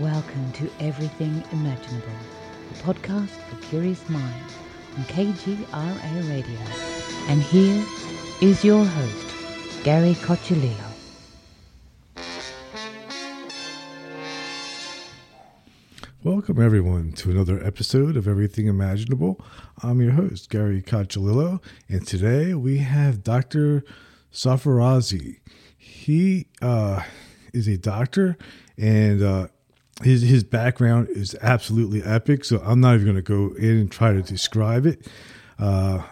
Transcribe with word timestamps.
Welcome 0.00 0.50
to 0.54 0.68
Everything 0.80 1.44
Imaginable, 1.52 2.08
a 2.72 2.74
podcast 2.82 3.28
for 3.28 3.56
curious 3.66 4.08
minds 4.08 4.56
on 4.96 5.04
KGRA 5.04 6.28
Radio. 6.28 6.58
And 7.28 7.40
here 7.40 7.80
is 8.40 8.64
your 8.64 8.84
host, 8.84 9.84
Gary 9.84 10.14
Cochilillo. 10.14 10.90
Welcome, 16.24 16.60
everyone, 16.60 17.12
to 17.12 17.30
another 17.30 17.64
episode 17.64 18.16
of 18.16 18.26
Everything 18.26 18.66
Imaginable. 18.66 19.40
I'm 19.80 20.00
your 20.00 20.12
host, 20.12 20.50
Gary 20.50 20.82
Cochilillo, 20.82 21.62
and 21.88 22.04
today 22.04 22.52
we 22.54 22.78
have 22.78 23.22
Dr. 23.22 23.84
Safarazi. 24.32 25.38
He 25.78 26.48
uh, 26.60 27.04
is 27.52 27.68
a 27.68 27.76
doctor, 27.76 28.36
and 28.76 29.22
uh, 29.22 29.46
his 30.02 30.22
his 30.22 30.44
background 30.44 31.08
is 31.10 31.36
absolutely 31.40 32.02
epic. 32.02 32.44
So 32.44 32.60
I'm 32.64 32.80
not 32.80 32.94
even 32.94 33.06
going 33.06 33.16
to 33.16 33.22
go 33.22 33.54
in 33.56 33.78
and 33.78 33.90
try 33.90 34.12
to 34.12 34.22
describe 34.22 34.86
it. 34.86 35.06
Uh, 35.58 36.02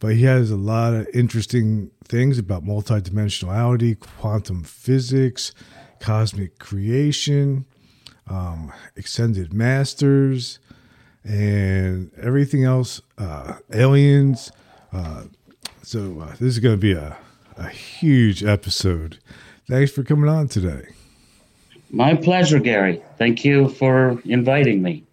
but 0.00 0.14
he 0.14 0.22
has 0.24 0.50
a 0.50 0.56
lot 0.56 0.94
of 0.94 1.08
interesting 1.12 1.90
things 2.04 2.38
about 2.38 2.64
multidimensionality, 2.64 3.98
quantum 3.98 4.62
physics, 4.62 5.52
cosmic 6.00 6.58
creation, 6.58 7.66
um, 8.28 8.72
ascended 8.96 9.52
masters, 9.52 10.60
and 11.24 12.12
everything 12.16 12.64
else. 12.64 13.00
Uh, 13.18 13.54
aliens. 13.72 14.52
Uh, 14.92 15.24
so 15.82 16.20
uh, 16.20 16.30
this 16.32 16.42
is 16.42 16.58
going 16.60 16.74
to 16.74 16.80
be 16.80 16.92
a 16.92 17.16
a 17.58 17.68
huge 17.68 18.44
episode. 18.44 19.18
Thanks 19.68 19.90
for 19.90 20.02
coming 20.02 20.30
on 20.30 20.48
today. 20.48 20.88
My 21.90 22.14
pleasure, 22.14 22.58
Gary. 22.58 23.02
Thank 23.16 23.44
you 23.44 23.68
for 23.70 24.20
inviting 24.24 24.82
me. 24.82 25.04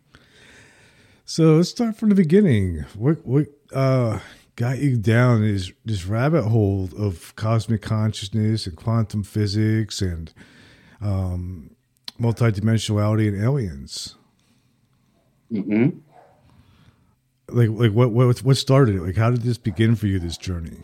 So 1.26 1.56
let's 1.56 1.70
start 1.70 1.96
from 1.98 2.10
the 2.10 2.16
beginning. 2.16 2.86
What 2.96 3.26
what 3.26 3.48
uh, 3.74 4.20
got 4.56 4.80
you 4.80 4.98
down 4.98 5.44
is 5.44 5.74
this 5.84 6.06
rabbit 6.06 6.44
hole 6.44 6.90
of 6.98 7.36
cosmic 7.36 7.82
consciousness 7.82 8.68
and 8.68 8.76
quantum 8.76 9.24
physics 9.24 10.02
and 10.02 10.32
um, 11.02 11.72
multidimensionality 12.20 13.28
and 13.28 13.44
aliens. 13.44 14.16
hmm 15.50 15.90
Like 17.50 17.70
like 17.70 17.92
what 17.92 18.12
what 18.12 18.40
what 18.40 18.58
started 18.58 18.96
it? 18.96 19.02
Like 19.02 19.18
how 19.18 19.32
did 19.32 19.42
this 19.42 19.58
begin 19.58 19.96
for 19.96 20.08
you? 20.08 20.20
This 20.20 20.38
journey. 20.38 20.84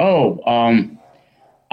Oh, 0.00 0.40
um, 0.44 0.98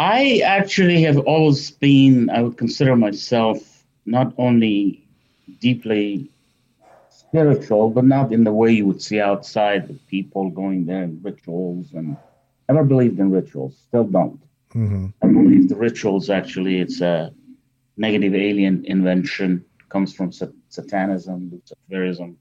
I 0.02 0.41
actually 0.44 1.03
have 1.03 1.19
always 1.19 1.69
been, 1.69 2.31
I 2.31 2.41
would 2.41 2.57
consider 2.57 2.95
myself 2.95 3.57
not 4.08 4.33
only 4.39 5.08
deeply 5.59 6.31
spiritual, 7.09 7.91
but 7.91 8.05
not 8.05 8.33
in 8.33 8.43
the 8.43 8.52
way 8.52 8.71
you 8.71 8.88
would 8.88 8.99
see 8.99 9.19
outside 9.21 9.88
the 9.88 9.93
people 10.13 10.49
going 10.49 10.85
there 10.85 11.03
in 11.03 11.21
rituals 11.21 11.93
and 11.93 12.17
never 12.67 12.83
believed 12.83 13.19
in 13.19 13.30
rituals, 13.30 13.77
still 13.88 14.05
don't. 14.05 14.41
hmm 14.71 15.05
I 15.21 15.27
believe 15.27 15.69
the 15.69 15.75
rituals 15.75 16.31
actually, 16.31 16.80
it's 16.80 16.99
a 17.02 17.31
negative 17.95 18.33
alien 18.33 18.83
invention, 18.86 19.63
comes 19.89 20.15
from 20.15 20.31
sat- 20.31 20.61
satanism, 20.69 21.38
Luciferianism, 21.53 22.38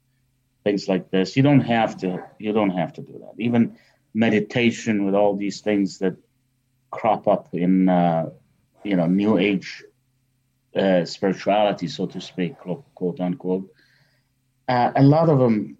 things 0.64 0.88
like 0.88 1.10
this. 1.10 1.36
You 1.36 1.42
don't 1.42 1.66
have 1.76 1.98
to, 1.98 2.24
you 2.38 2.54
don't 2.54 2.76
have 2.82 2.94
to 2.94 3.02
do 3.02 3.14
that. 3.24 3.34
Even 3.36 3.76
meditation 4.14 5.04
with 5.04 5.14
all 5.14 5.36
these 5.36 5.60
things 5.60 5.98
that 5.98 6.16
crop 6.90 7.28
up 7.28 7.48
in 7.52 7.88
uh, 7.88 8.30
you 8.84 8.96
know 8.96 9.06
new 9.06 9.38
age 9.38 9.84
uh, 10.76 11.04
spirituality 11.04 11.88
so 11.88 12.06
to 12.06 12.20
speak 12.20 12.58
quote, 12.58 12.84
quote 12.94 13.20
unquote. 13.20 13.68
Uh, 14.68 14.92
a 14.96 15.02
lot 15.02 15.28
of 15.28 15.38
them 15.38 15.76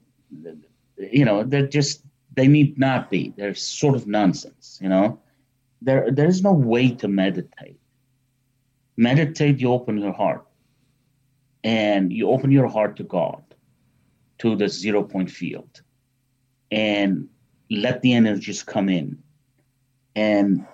you 0.96 1.24
know 1.24 1.44
they're 1.44 1.66
just 1.66 2.02
they 2.34 2.46
need 2.46 2.78
not 2.78 3.10
be. 3.10 3.34
They're 3.36 3.54
sort 3.54 3.94
of 3.94 4.06
nonsense 4.06 4.78
you 4.82 4.88
know? 4.88 5.20
There 5.82 6.10
there 6.10 6.28
is 6.28 6.42
no 6.42 6.52
way 6.52 6.90
to 6.96 7.08
meditate. 7.08 7.80
Meditate 8.96 9.60
you 9.60 9.72
open 9.72 9.98
your 9.98 10.12
heart. 10.12 10.46
And 11.64 12.12
you 12.12 12.28
open 12.30 12.50
your 12.50 12.68
heart 12.68 12.96
to 12.96 13.04
god 13.04 13.42
to 14.38 14.56
the 14.56 14.68
zero 14.68 15.02
point 15.02 15.30
field. 15.30 15.82
And 16.70 17.28
let 17.70 18.02
the 18.02 18.12
energies 18.14 18.62
come 18.62 18.88
in. 18.88 19.22
And 20.14 20.66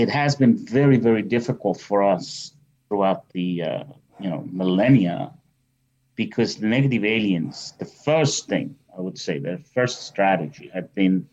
it 0.00 0.08
has 0.08 0.34
been 0.34 0.56
very, 0.56 0.96
very 0.96 1.22
difficult 1.22 1.78
for 1.78 2.02
us 2.02 2.54
throughout 2.88 3.28
the 3.30 3.62
uh, 3.62 3.84
you 4.18 4.30
know 4.30 4.42
millennia 4.50 5.32
because 6.16 6.56
the 6.56 6.66
negative 6.66 7.04
aliens, 7.04 7.74
the 7.78 7.84
first 7.84 8.48
thing 8.48 8.76
I 8.96 9.00
would 9.00 9.18
say, 9.18 9.38
their 9.38 9.58
first 9.58 10.02
strategy 10.06 10.70
had 10.72 10.94
been 10.94 11.28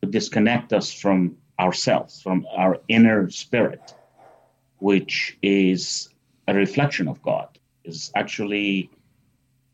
to 0.00 0.08
disconnect 0.08 0.72
us 0.72 0.92
from 0.92 1.36
ourselves, 1.60 2.20
from 2.20 2.46
our 2.56 2.80
inner 2.88 3.30
spirit, 3.30 3.94
which 4.78 5.36
is 5.42 6.08
a 6.48 6.54
reflection 6.54 7.08
of 7.08 7.20
God. 7.22 7.48
Is 7.84 8.10
actually 8.14 8.90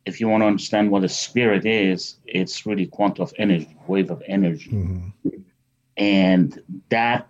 if 0.07 0.21
you 0.21 0.27
want 0.29 0.43
to 0.43 0.47
understand 0.47 0.91
what 0.91 1.05
a 1.05 1.09
spirit 1.09 1.65
is, 1.67 2.17
it's 2.27 2.67
really 2.67 2.87
quantum 2.87 3.23
of 3.23 3.33
energy, 3.39 3.77
wave 3.87 4.11
of 4.11 4.23
energy. 4.27 4.71
hmm 4.71 5.09
And 5.97 6.49
that 6.89 7.25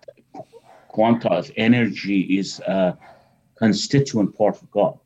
quanta 0.99 1.31
of 1.31 1.49
energy 1.57 2.23
is 2.41 2.59
a 2.59 2.99
constituent 3.55 4.37
part 4.37 4.61
of 4.61 4.69
God. 4.73 4.99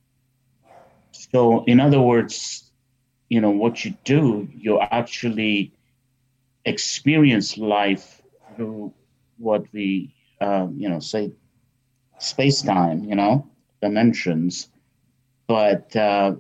So, 1.10 1.64
in 1.64 1.80
other 1.80 2.00
words, 2.00 2.72
you 3.28 3.42
know, 3.42 3.50
what 3.50 3.84
you 3.84 3.94
do, 4.02 4.48
you 4.56 4.81
actually 4.81 5.75
experience 6.64 7.58
life 7.58 8.22
through 8.56 8.94
what 9.36 9.66
we, 9.75 10.14
um, 10.41 10.76
you 10.78 10.88
know, 10.88 10.98
say 10.98 11.31
space 12.16 12.62
time, 12.62 13.04
you 13.04 13.14
know, 13.14 13.47
dimensions. 13.82 14.69
But 15.47 15.94
uh, 15.94 16.36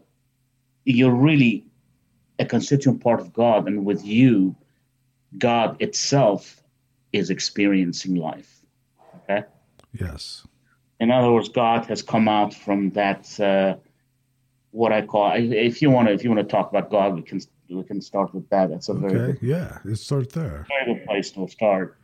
you're 0.86 1.14
really 1.28 1.66
a 2.38 2.46
constituent 2.46 3.02
part 3.02 3.20
of 3.20 3.34
God, 3.34 3.68
and 3.68 3.84
with 3.84 4.02
you, 4.02 4.56
God 5.36 5.76
itself 5.82 6.62
is 7.12 7.28
experiencing 7.28 8.14
life. 8.14 8.61
Okay. 9.94 10.04
Yes. 10.04 10.46
In 11.00 11.10
other 11.10 11.32
words, 11.32 11.48
God 11.48 11.86
has 11.86 12.02
come 12.02 12.28
out 12.28 12.54
from 12.54 12.90
that. 12.90 13.40
Uh, 13.40 13.76
what 14.70 14.90
I 14.92 15.02
call, 15.02 15.32
if 15.34 15.82
you 15.82 15.90
want 15.90 16.08
to, 16.08 16.14
if 16.14 16.24
you 16.24 16.30
want 16.30 16.48
to 16.48 16.50
talk 16.50 16.70
about 16.70 16.90
God, 16.90 17.14
we 17.14 17.22
can 17.22 17.40
we 17.68 17.84
can 17.84 18.00
start 18.00 18.34
with 18.34 18.48
that. 18.50 18.70
That's 18.70 18.88
a 18.88 18.94
very 18.94 19.32
good, 19.32 19.38
Yeah. 19.42 19.78
Let's 19.84 20.02
start 20.02 20.30
there. 20.30 20.66
very 20.68 20.94
good 20.94 21.06
place 21.06 21.30
to 21.32 21.48
start. 21.48 21.98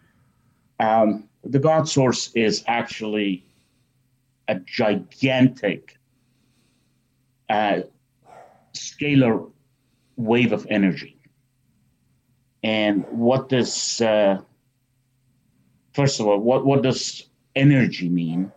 Um, 0.81 1.29
the 1.45 1.59
God 1.59 1.89
source 1.89 2.31
is 2.35 2.65
actually 2.67 3.45
a 4.49 4.57
gigantic 4.57 5.97
uh, 7.49 7.81
scalar 8.75 9.51
wave 10.17 10.53
of 10.53 10.67
energy. 10.71 11.17
And 12.63 13.05
what 13.11 13.49
does, 13.49 14.01
uh, 14.01 14.41
first 15.93 16.21
of 16.21 16.27
all, 16.27 16.39
what, 16.39 16.67
what 16.67 16.83
does 16.83 17.28
energy 17.59 18.09
mean? 18.09 18.53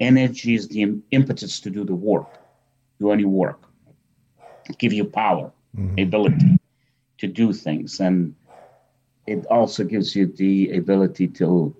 Energy 0.00 0.54
is 0.54 0.68
the 0.68 0.82
impetus 1.10 1.60
to 1.60 1.70
do 1.70 1.84
the 1.84 1.94
work, 1.94 2.40
do 3.00 3.10
any 3.12 3.24
work, 3.24 3.60
give 4.78 4.92
you 4.92 5.04
power, 5.04 5.52
Mhm. 5.76 5.98
ability 6.06 6.58
to 7.18 7.26
do 7.28 7.52
things. 7.52 8.00
And 8.00 8.34
it 9.26 9.46
also 9.46 9.84
gives 9.84 10.14
you 10.16 10.26
the 10.26 10.76
ability 10.76 11.28
to, 11.40 11.74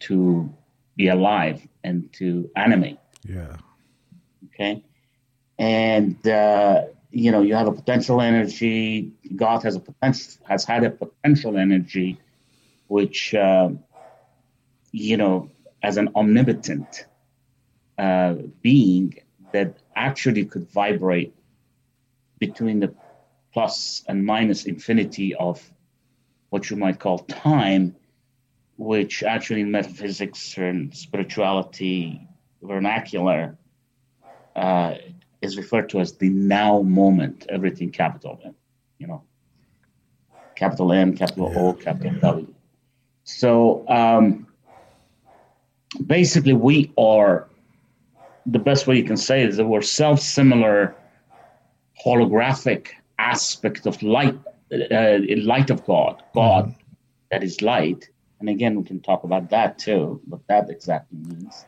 to 0.00 0.48
be 0.96 1.08
alive 1.08 1.66
and 1.84 2.12
to 2.14 2.50
animate 2.56 2.98
Yeah. 3.24 3.56
okay 4.46 4.82
and 5.58 6.16
uh, 6.28 6.82
you 7.10 7.30
know 7.32 7.42
you 7.42 7.54
have 7.54 7.68
a 7.68 7.72
potential 7.72 8.20
energy 8.20 9.10
god 9.36 9.62
has 9.62 9.76
a 9.76 9.80
potential 9.80 10.32
has 10.48 10.64
had 10.64 10.84
a 10.84 10.90
potential 10.90 11.56
energy 11.56 12.18
which 12.88 13.34
uh, 13.34 13.68
you 14.92 15.16
know 15.16 15.50
as 15.82 15.96
an 15.96 16.08
omnipotent 16.14 17.06
uh, 17.98 18.34
being 18.62 19.14
that 19.52 19.76
actually 19.94 20.44
could 20.44 20.70
vibrate 20.70 21.34
between 22.38 22.80
the 22.80 22.94
plus 23.52 24.04
and 24.08 24.24
minus 24.24 24.66
infinity 24.66 25.34
of 25.34 25.62
what 26.50 26.68
you 26.70 26.76
might 26.76 26.98
call 26.98 27.18
time 27.20 27.94
which 28.76 29.22
actually 29.22 29.62
in 29.62 29.70
metaphysics 29.70 30.58
and 30.58 30.94
spirituality 30.94 32.20
vernacular 32.62 33.56
uh, 34.54 34.94
is 35.40 35.56
referred 35.56 35.88
to 35.90 36.00
as 36.00 36.12
the 36.14 36.28
now 36.28 36.82
moment, 36.82 37.46
everything 37.48 37.90
capital 37.90 38.40
M, 38.44 38.54
you 38.98 39.06
know, 39.06 39.22
capital 40.54 40.92
M, 40.92 41.16
capital 41.16 41.52
O, 41.56 41.72
capital 41.72 42.12
W. 42.20 42.54
So 43.24 43.88
um, 43.88 44.45
basically, 46.04 46.52
we 46.52 46.92
are 46.98 47.48
the 48.46 48.58
best 48.58 48.86
way 48.86 48.96
you 48.96 49.04
can 49.04 49.16
say 49.16 49.42
it 49.42 49.50
is 49.50 49.56
that 49.56 49.66
we're 49.66 49.82
self-similar 49.82 50.94
holographic 52.04 52.88
aspect 53.18 53.86
of 53.86 54.02
light, 54.02 54.38
uh, 54.72 55.18
light 55.38 55.70
of 55.70 55.84
God, 55.84 56.22
God 56.34 56.66
mm-hmm. 56.66 56.80
that 57.30 57.42
is 57.42 57.62
light. 57.62 58.08
And 58.38 58.48
again, 58.48 58.76
we 58.76 58.84
can 58.84 59.00
talk 59.00 59.24
about 59.24 59.50
that 59.50 59.78
too, 59.78 60.20
what 60.28 60.46
that 60.48 60.70
exactly 60.70 61.18
means. 61.18 61.64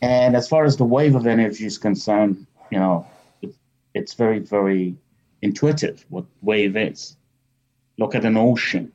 And 0.00 0.36
as 0.36 0.48
far 0.48 0.64
as 0.64 0.76
the 0.76 0.84
wave 0.84 1.14
of 1.14 1.26
energy 1.26 1.66
is 1.66 1.78
concerned, 1.78 2.46
you 2.70 2.78
know, 2.78 3.06
it, 3.42 3.54
it's 3.94 4.14
very, 4.14 4.38
very 4.38 4.96
intuitive 5.42 6.04
what 6.08 6.24
wave 6.42 6.76
is. 6.76 7.16
Look 7.98 8.14
at 8.14 8.24
an 8.24 8.36
ocean. 8.36 8.92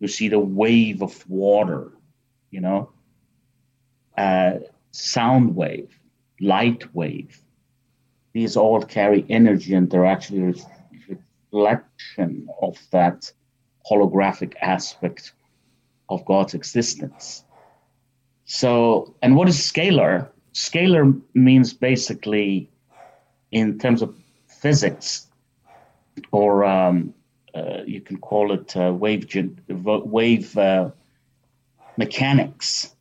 You 0.00 0.08
see 0.08 0.28
the 0.28 0.38
wave 0.38 1.02
of 1.02 1.28
water, 1.28 1.92
you 2.50 2.60
know, 2.60 2.90
uh, 4.16 4.58
sound 4.92 5.54
wave, 5.56 5.98
light 6.40 6.94
wave. 6.94 7.40
These 8.32 8.56
all 8.56 8.82
carry 8.82 9.24
energy 9.28 9.74
and 9.74 9.90
they're 9.90 10.06
actually 10.06 10.50
a 10.50 11.16
reflection 11.52 12.48
of 12.60 12.78
that 12.90 13.32
holographic 13.90 14.54
aspect 14.60 15.32
of 16.08 16.24
God's 16.24 16.54
existence. 16.54 17.44
So, 18.44 19.14
and 19.22 19.36
what 19.36 19.48
is 19.48 19.58
scalar? 19.58 20.28
Scalar 20.54 21.20
means 21.34 21.72
basically, 21.72 22.70
in 23.50 23.78
terms 23.78 24.02
of 24.02 24.14
physics, 24.46 25.26
or 26.32 26.64
um, 26.64 27.14
uh, 27.54 27.82
you 27.86 28.00
can 28.00 28.18
call 28.18 28.52
it 28.52 28.76
uh, 28.76 28.92
wave 28.92 29.26
wave 29.68 30.56
uh, 30.56 30.90
mechanics. 31.96 32.95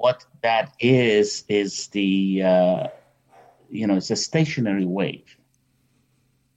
What 0.00 0.24
that 0.42 0.74
is 0.78 1.44
is 1.48 1.88
the 1.88 2.42
uh, 2.44 2.86
you 3.68 3.86
know 3.86 3.96
it's 3.96 4.10
a 4.10 4.16
stationary 4.16 4.84
wave. 4.84 5.36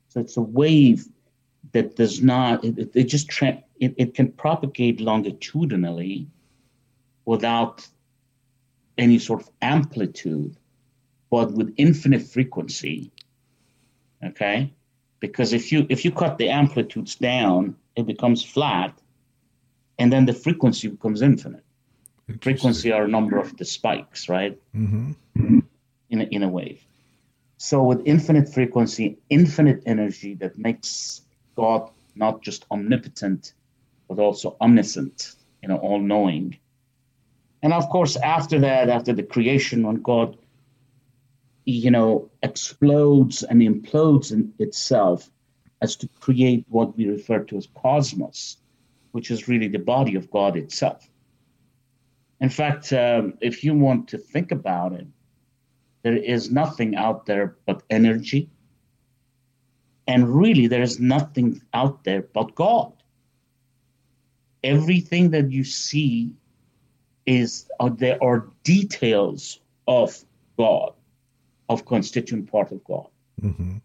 So 0.10 0.20
it's 0.20 0.38
a 0.38 0.42
wave 0.42 1.08
that 1.74 1.96
does 1.96 2.22
not 2.22 2.64
it, 2.64 2.92
it 2.94 3.06
just 3.06 3.30
tra- 3.30 3.64
it, 3.80 3.96
it 3.98 4.14
can 4.14 4.32
propagate 4.32 5.02
longitudinally 5.02 6.28
without 7.26 7.88
any 8.98 9.18
sort 9.18 9.42
of 9.42 9.50
amplitude, 9.62 10.56
but 11.32 11.52
with 11.54 11.74
infinite 11.78 12.22
frequency. 12.22 13.12
Okay, 14.24 14.72
because 15.20 15.52
if 15.52 15.72
you 15.72 15.88
if 15.90 16.06
you 16.06 16.12
cut 16.12 16.38
the 16.38 16.50
amplitudes 16.50 17.16
down, 17.16 17.76
it 17.96 18.06
becomes 18.06 18.44
flat, 18.44 18.94
and 19.98 20.14
then 20.14 20.26
the 20.28 20.34
frequency 20.34 20.90
becomes 20.90 21.24
infinite. 21.24 21.64
Frequency 22.42 22.92
or 22.94 23.08
number 23.08 23.38
of 23.38 23.58
the 23.58 23.66
spikes, 23.66 24.30
right? 24.30 24.60
Mm-hmm. 24.76 25.60
In 26.10 26.22
a, 26.22 26.24
in 26.26 26.44
a 26.44 26.50
wave. 26.50 26.82
So 27.58 27.84
with 27.84 28.02
infinite 28.06 28.52
frequency, 28.52 29.18
infinite 29.30 29.84
energy 29.86 30.34
that 30.36 30.58
makes 30.58 31.22
God 31.56 31.90
not 32.16 32.42
just 32.42 32.66
omnipotent, 32.72 33.54
but 34.10 34.20
also 34.20 34.58
omniscient, 34.60 35.36
you 35.62 35.70
know, 35.70 35.78
all 35.78 36.00
knowing. 36.00 36.58
And 37.64 37.72
of 37.72 37.88
course, 37.90 38.16
after 38.16 38.60
that, 38.60 38.90
after 38.90 39.14
the 39.14 39.24
creation, 39.24 39.86
when 39.86 40.02
God, 40.02 40.38
you 41.66 41.92
know, 41.92 42.30
explodes 42.42 43.44
and 43.44 43.62
implodes 43.62 44.32
in 44.32 44.54
itself 44.58 45.30
as 45.82 45.96
to 45.98 46.10
create 46.20 46.66
what 46.70 46.98
we 46.98 47.08
refer 47.08 47.40
to 47.44 47.58
as 47.58 47.68
cosmos, 47.76 48.58
which 49.12 49.30
is 49.32 49.48
really 49.48 49.68
the 49.68 49.80
body 49.80 50.16
of 50.16 50.32
God 50.32 50.58
itself. 50.58 51.08
In 52.42 52.50
fact, 52.50 52.92
um, 52.92 53.36
if 53.40 53.64
you 53.64 53.76
want 53.76 54.08
to 54.10 54.18
think 54.18 54.52
about 54.52 54.94
it, 54.94 55.06
there 56.02 56.18
is 56.18 56.52
nothing 56.52 56.96
out 56.96 57.28
there 57.28 57.56
but 57.68 57.84
energy. 57.92 58.50
And 60.08 60.28
really, 60.28 60.66
there 60.66 60.82
is 60.82 61.00
nothing 61.00 61.62
out 61.74 62.04
there 62.04 62.24
but 62.24 62.56
God. 62.56 62.94
Everything 64.64 65.30
that 65.32 65.52
you 65.52 65.64
see 65.64 66.32
is 67.28 67.70
uh, 67.80 67.90
there 67.90 68.22
are 68.24 68.48
details 68.64 69.60
of 69.88 70.18
God, 70.58 70.94
of 71.70 71.86
constituent 71.86 72.52
part 72.52 72.72
of 72.72 72.84
God. 72.84 73.08
Mm-hmm. 73.40 73.78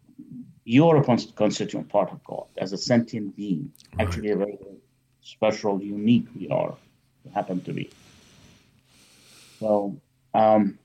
You're 0.65 0.97
a 0.97 1.05
constituent 1.05 1.91
part 1.91 2.11
of 2.11 2.25
God 2.25 2.47
as 2.57 2.73
a 2.73 2.79
sentient 2.79 3.37
being. 3.37 3.71
Right. 3.99 4.09
Actually, 4.09 4.31
a 4.31 4.37
very 4.37 4.59
special, 5.21 5.83
unique 5.83 6.27
we 6.35 6.49
are, 6.49 6.75
happen 7.35 7.61
to 7.63 7.73
be. 7.75 7.91
So, 9.59 10.01
um, 10.35 10.79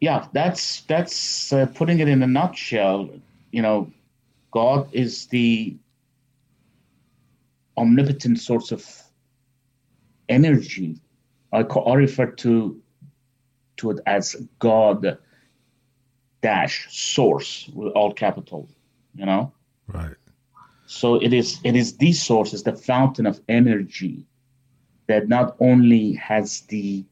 yeah, 0.00 0.26
that's 0.32 0.82
that's 0.82 1.52
uh, 1.52 1.66
putting 1.66 2.00
it 2.00 2.08
in 2.08 2.22
a 2.22 2.26
nutshell. 2.26 3.08
You 3.52 3.62
know, 3.62 3.92
God 4.50 4.88
is 4.92 5.26
the 5.26 5.76
omnipotent 7.76 8.38
source 8.38 8.72
of 8.72 8.84
energy 10.28 11.00
I, 11.54 11.62
call, 11.62 11.90
I 11.90 11.94
refer 11.94 12.26
to 12.26 12.80
to 13.76 13.90
it 13.90 14.00
as 14.06 14.36
God 14.58 15.18
dash 16.42 16.86
source 16.90 17.68
with 17.72 17.92
all 17.92 18.12
capital, 18.12 18.68
you 19.14 19.24
know? 19.24 19.52
Right. 19.86 20.14
So 20.86 21.16
it 21.16 21.32
is 21.32 21.60
it 21.64 21.76
is 21.76 21.96
the 21.96 22.12
source, 22.12 22.52
is 22.52 22.64
the 22.64 22.74
fountain 22.74 23.26
of 23.26 23.40
energy 23.48 24.26
that 25.06 25.28
not 25.28 25.56
only 25.60 26.14
has 26.14 26.62
the 26.62 27.04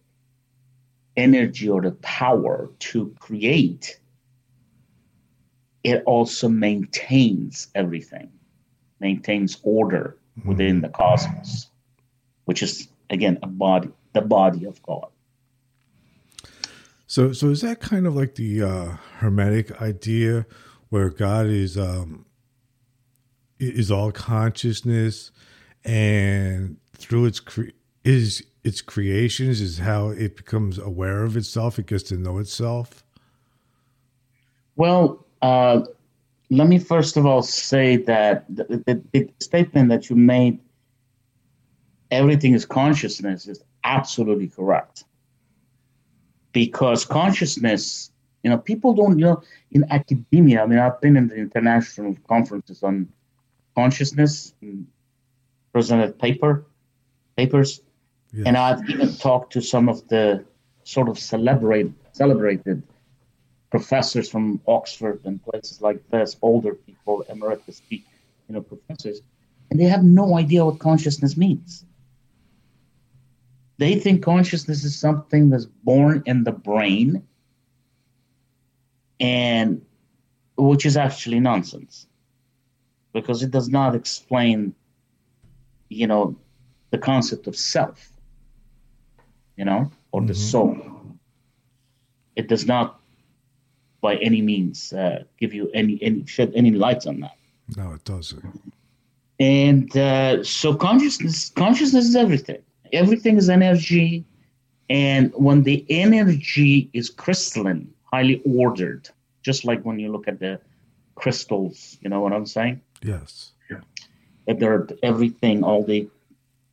energy 1.17 1.69
or 1.69 1.82
the 1.82 1.93
power 1.93 2.70
to 2.79 3.14
create, 3.19 3.99
it 5.85 6.03
also 6.06 6.49
maintains 6.49 7.69
everything, 7.75 8.31
maintains 9.00 9.59
order 9.62 10.17
within 10.44 10.76
mm-hmm. 10.76 10.82
the 10.82 10.88
cosmos, 10.88 11.69
which 12.44 12.62
is 12.62 12.88
again 13.11 13.38
a 13.43 13.47
body 13.47 13.91
the 14.12 14.23
body 14.23 14.64
of 14.64 14.82
God. 14.82 15.09
So, 17.06 17.32
so 17.32 17.49
is 17.50 17.61
that 17.61 17.81
kind 17.81 18.06
of 18.06 18.17
like 18.17 18.37
the 18.37 18.62
uh, 18.62 18.97
hermetic 19.19 19.82
idea 19.82 20.47
where 20.88 21.11
God 21.11 21.47
is 21.47 21.76
um, 21.76 22.25
is 23.59 23.91
all 23.91 24.12
consciousness, 24.12 25.31
and 25.85 26.79
through 26.97 27.26
its 27.26 27.41
cre- 27.41 27.70
is 28.05 28.43
its 28.64 28.81
creations 28.81 29.61
is 29.61 29.79
how 29.79 30.09
it 30.09 30.37
becomes 30.37 30.79
aware 30.79 31.25
of 31.25 31.37
itself. 31.37 31.79
It 31.79 31.87
gets 31.87 32.05
to 32.05 32.17
know 32.17 32.38
itself. 32.38 33.04
Well, 34.76 35.26
uh, 35.42 35.83
let 36.50 36.69
me 36.69 36.78
first 36.78 37.16
of 37.16 37.26
all 37.26 37.42
say 37.42 37.97
that 37.97 38.45
the, 38.54 38.83
the, 38.87 39.02
the 39.12 39.31
statement 39.40 39.88
that 39.88 40.09
you 40.09 40.16
made, 40.16 40.61
everything 42.11 42.54
is 42.54 42.64
consciousness, 42.64 43.49
is 43.49 43.62
absolutely 43.85 44.49
correct. 44.49 45.04
Because 46.52 47.04
consciousness, 47.04 48.11
you 48.42 48.50
know, 48.50 48.59
people 48.59 48.92
don't, 48.92 49.19
you 49.19 49.25
know, 49.25 49.42
in 49.71 49.85
academia, 49.90 50.62
I 50.62 50.66
mean, 50.66 50.78
I've 50.78 51.00
been 51.00 51.16
in 51.16 51.28
the 51.28 51.37
international 51.37 52.16
conferences 52.28 52.83
on 52.83 53.09
consciousness, 53.75 54.54
presented 55.73 56.19
paper, 56.19 56.66
papers, 57.37 57.81
and 58.32 58.56
I've 58.56 58.88
even 58.88 59.14
talked 59.14 59.52
to 59.54 59.60
some 59.60 59.88
of 59.88 60.06
the 60.08 60.44
sort 60.84 61.08
of 61.08 61.18
celebrate, 61.18 61.92
celebrated 62.12 62.82
professors 63.70 64.28
from 64.28 64.60
Oxford 64.66 65.20
and 65.24 65.42
places 65.42 65.80
like 65.80 66.08
this, 66.10 66.36
older 66.42 66.74
people, 66.74 67.22
emeritus, 67.28 67.78
speak, 67.78 68.04
you 68.48 68.54
know, 68.54 68.62
professors, 68.62 69.20
and 69.70 69.80
they 69.80 69.84
have 69.84 70.04
no 70.04 70.36
idea 70.36 70.64
what 70.64 70.78
consciousness 70.78 71.36
means. 71.36 71.84
They 73.78 73.98
think 73.98 74.22
consciousness 74.22 74.84
is 74.84 74.98
something 74.98 75.50
that's 75.50 75.64
born 75.64 76.22
in 76.26 76.44
the 76.44 76.52
brain, 76.52 77.26
and 79.18 79.82
which 80.56 80.84
is 80.84 80.96
actually 80.96 81.40
nonsense 81.40 82.06
because 83.12 83.42
it 83.42 83.50
does 83.50 83.68
not 83.68 83.94
explain, 83.94 84.74
you 85.88 86.06
know, 86.06 86.36
the 86.90 86.98
concept 86.98 87.46
of 87.46 87.56
self, 87.56 88.12
you 89.56 89.64
know, 89.64 89.90
or 90.12 90.21
mm-hmm. 90.21 90.28
the 90.28 90.35
soul. 90.35 90.76
It 92.37 92.49
does 92.49 92.66
not, 92.66 93.00
by 94.00 94.16
any 94.16 94.40
means, 94.40 94.92
uh, 94.92 95.25
give 95.38 95.52
you 95.52 95.71
any 95.75 95.99
any 96.02 96.26
shed 96.26 96.52
any 96.54 96.71
light 96.71 97.06
on 97.06 97.21
that. 97.21 97.37
No, 97.76 97.92
it 97.92 98.04
doesn't. 98.04 98.73
And 99.38 99.97
uh, 99.97 100.44
so 100.44 100.75
consciousness 100.75 101.50
consciousness 101.50 102.06
is 102.06 102.16
everything 102.16 102.62
everything 102.92 103.37
is 103.37 103.49
energy. 103.49 104.25
And 104.90 105.32
when 105.35 105.62
the 105.62 105.85
energy 105.88 106.90
is 106.92 107.09
crystalline, 107.09 107.92
highly 108.04 108.42
ordered, 108.44 109.09
just 109.42 109.64
like 109.64 109.82
when 109.82 109.99
you 109.99 110.12
look 110.12 110.28
at 110.28 110.38
the 110.38 110.61
crystals, 111.14 111.99
you 112.02 112.11
know 112.11 112.21
what 112.21 112.32
I'm 112.32 112.47
saying? 112.47 112.80
Yes. 113.02 113.52
Yeah. 113.71 113.80
That 114.47 114.99
everything, 115.02 115.64
all 115.64 115.85
the 115.85 116.09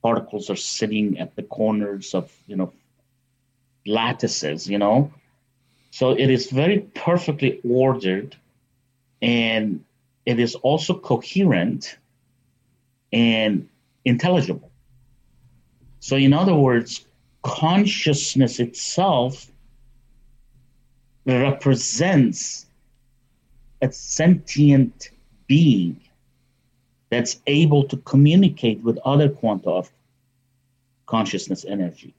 particles 0.01 0.49
are 0.49 0.55
sitting 0.55 1.19
at 1.19 1.35
the 1.35 1.43
corners 1.43 2.13
of, 2.13 2.31
you 2.47 2.55
know, 2.55 2.73
lattices, 3.85 4.67
you 4.67 4.77
know, 4.77 5.11
So 5.91 6.11
it 6.11 6.29
is 6.29 6.49
very 6.51 6.79
perfectly 6.79 7.59
ordered 7.63 8.35
and 9.21 9.83
it 10.25 10.39
is 10.39 10.55
also 10.55 10.97
coherent 10.97 11.97
and 13.11 13.67
intelligible. 14.05 14.71
So, 15.99 16.15
in 16.15 16.33
other 16.33 16.55
words, 16.55 17.05
consciousness 17.41 18.59
itself 18.59 19.51
represents 21.25 22.65
a 23.81 23.91
sentient 23.91 25.09
being 25.47 25.99
that's 27.09 27.41
able 27.47 27.83
to 27.85 27.97
communicate 27.97 28.81
with 28.81 28.97
other 29.05 29.29
quanta 29.29 29.69
of 29.69 29.91
consciousness 31.05 31.65
energy. 31.65 32.13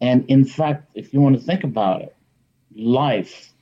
And 0.00 0.24
in 0.28 0.44
fact, 0.44 0.90
if 0.94 1.12
you 1.12 1.20
want 1.20 1.36
to 1.38 1.42
think 1.42 1.64
about 1.64 2.02
it, 2.02 2.14
life, 2.74 3.52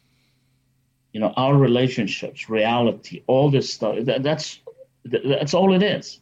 you 1.13 1.21
know, 1.21 1.33
our 1.37 1.57
relationships, 1.57 2.49
reality, 2.49 3.23
all 3.27 3.51
this 3.51 3.73
stuff, 3.73 3.97
that, 4.05 4.23
that's 4.23 4.61
that's 5.05 5.55
all 5.55 5.75
it 5.75 5.83
is. 5.83 6.21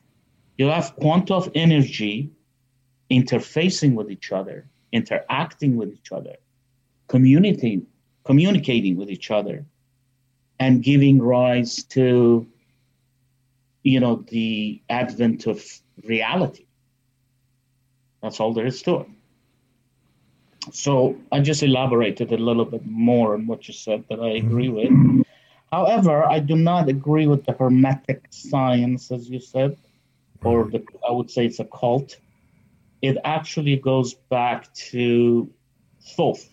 You 0.58 0.66
have 0.66 0.94
quanta 0.96 1.35
of 1.35 1.50
energy 1.54 2.30
interfacing 3.11 3.94
with 3.94 4.11
each 4.11 4.32
other, 4.32 4.68
interacting 4.92 5.76
with 5.76 5.92
each 5.92 6.12
other, 6.12 6.37
communicating, 7.08 7.87
communicating 8.25 8.96
with 8.96 9.11
each 9.11 9.30
other, 9.30 9.66
and 10.58 10.82
giving 10.82 11.20
rise 11.20 11.82
to, 11.85 12.46
you 13.87 14.00
know, 14.00 14.16
the 14.31 14.83
advent 14.90 15.47
of 15.47 15.64
reality. 16.05 16.66
That's 18.21 18.40
all 18.40 18.52
there 18.52 18.66
is 18.66 18.83
to 18.83 18.97
it. 19.02 19.07
So 20.73 21.16
I 21.31 21.38
just 21.38 21.62
elaborated 21.62 22.33
a 22.33 22.37
little 22.37 22.64
bit 22.64 22.85
more 22.85 23.35
on 23.35 23.47
what 23.47 23.69
you 23.69 23.75
said 23.75 24.02
that 24.11 24.19
I 24.19 24.31
agree 24.31 24.69
with. 24.69 24.90
However, 25.71 26.25
I 26.25 26.40
do 26.40 26.57
not 26.57 26.88
agree 26.88 27.28
with 27.28 27.45
the 27.45 27.52
Hermetic 27.52 28.26
science, 28.31 29.12
as 29.12 29.31
you 29.31 29.38
said, 29.38 29.76
or 30.43 30.64
the, 30.64 30.85
I 31.09 31.12
would 31.12 31.31
say 31.31 31.47
it's 31.47 31.61
a 31.61 31.64
cult. 31.64 32.16
It 33.02 33.19
actually 33.25 33.76
goes 33.76 34.14
back 34.14 34.75
to 34.90 35.49
Thoth. 36.16 36.49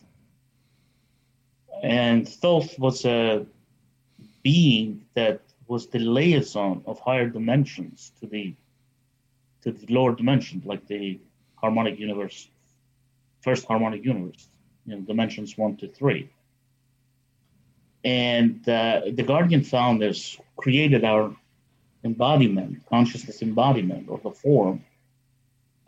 And 1.82 2.30
Thoth 2.30 2.78
was 2.78 3.06
a 3.06 3.48
being 4.44 5.06
that 5.16 5.42
was 5.68 5.88
the 5.88 6.00
liaison 6.00 6.84
of 6.86 7.00
higher 7.00 7.28
dimensions 7.28 8.12
to 8.20 8.28
the 8.28 8.54
to 9.62 9.72
the 9.72 9.94
lower 9.94 10.14
dimensions, 10.14 10.66
like 10.66 10.86
the 10.88 11.20
harmonic 11.56 11.98
universe, 11.98 12.50
first 13.42 13.66
harmonic 13.66 14.04
universe, 14.04 14.50
you 14.86 14.96
know, 14.96 15.02
dimensions 15.02 15.58
one 15.58 15.78
to 15.78 15.88
three. 15.88 16.30
And 18.04 18.68
uh, 18.68 19.02
the 19.14 19.24
Guardian 19.24 19.64
founders 19.64 20.38
created 20.58 21.06
our 21.06 21.34
embodiment, 22.04 22.86
consciousness 22.90 23.42
embodiment, 23.42 24.10
or 24.10 24.20
the 24.22 24.32
form. 24.32 24.84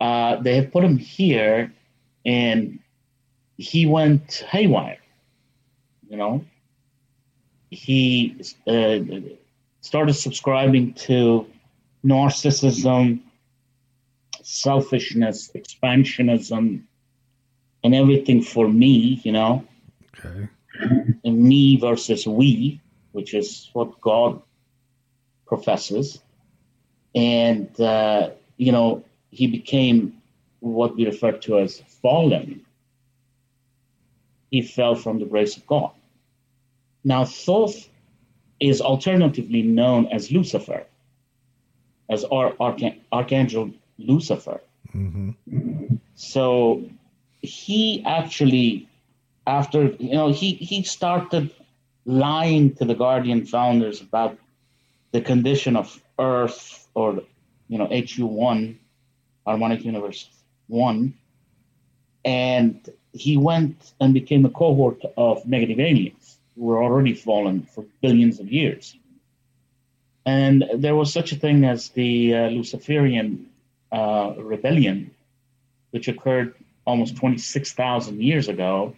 Uh, 0.00 0.36
they 0.36 0.56
have 0.56 0.72
put 0.72 0.82
him 0.82 0.96
here, 0.96 1.72
and 2.24 2.78
he 3.58 3.84
went 3.84 4.44
haywire. 4.48 4.98
You 6.08 6.16
know, 6.16 6.44
he 7.70 8.36
uh, 8.66 8.98
started 9.86 10.14
subscribing 10.14 10.92
to 10.94 11.46
narcissism, 12.04 13.20
selfishness, 14.42 15.52
expansionism, 15.54 16.82
and 17.84 17.94
everything 17.94 18.42
for 18.42 18.66
me, 18.68 19.20
you 19.22 19.30
know. 19.30 19.64
Okay. 20.18 20.48
And 21.24 21.38
me 21.38 21.76
versus 21.76 22.26
we, 22.26 22.80
which 23.12 23.32
is 23.32 23.70
what 23.74 24.00
God 24.00 24.42
professes. 25.46 26.20
And, 27.14 27.80
uh, 27.80 28.30
you 28.56 28.72
know, 28.72 29.04
he 29.30 29.46
became 29.46 30.20
what 30.58 30.96
we 30.96 31.06
refer 31.06 31.32
to 31.46 31.60
as 31.60 31.78
fallen. 32.02 32.66
He 34.50 34.62
fell 34.62 34.96
from 34.96 35.20
the 35.20 35.26
grace 35.26 35.56
of 35.56 35.64
God. 35.66 35.92
Now, 37.04 37.24
Thoth 37.24 37.88
is 38.60 38.80
alternatively 38.80 39.62
known 39.62 40.06
as 40.08 40.30
Lucifer, 40.30 40.84
as 42.08 42.24
our 42.24 42.54
Arch- 42.58 42.98
Archangel 43.12 43.70
Lucifer. 43.98 44.60
Mm-hmm. 44.94 45.96
So 46.14 46.84
he 47.42 48.02
actually, 48.06 48.88
after, 49.46 49.86
you 49.98 50.14
know, 50.14 50.32
he, 50.32 50.54
he 50.54 50.82
started 50.82 51.50
lying 52.04 52.74
to 52.76 52.84
the 52.84 52.94
Guardian 52.94 53.44
founders 53.44 54.00
about 54.00 54.38
the 55.12 55.20
condition 55.20 55.76
of 55.76 56.00
Earth 56.18 56.88
or, 56.94 57.20
you 57.68 57.78
know, 57.78 57.86
HU1, 57.88 58.76
Harmonic 59.46 59.84
Universe 59.84 60.28
1. 60.68 61.12
And 62.24 62.88
he 63.12 63.36
went 63.36 63.92
and 64.00 64.12
became 64.14 64.44
a 64.44 64.50
cohort 64.50 65.00
of 65.16 65.46
negative 65.46 65.80
aliens 65.80 66.15
were 66.56 66.82
already 66.82 67.14
fallen 67.14 67.62
for 67.62 67.84
billions 68.00 68.40
of 68.40 68.50
years. 68.50 68.96
And 70.24 70.64
there 70.74 70.96
was 70.96 71.12
such 71.12 71.32
a 71.32 71.36
thing 71.36 71.64
as 71.64 71.90
the 71.90 72.34
uh, 72.34 72.48
Luciferian 72.48 73.48
uh, 73.92 74.34
rebellion, 74.38 75.12
which 75.90 76.08
occurred 76.08 76.54
almost 76.84 77.16
26,000 77.16 78.20
years 78.20 78.48
ago, 78.48 78.94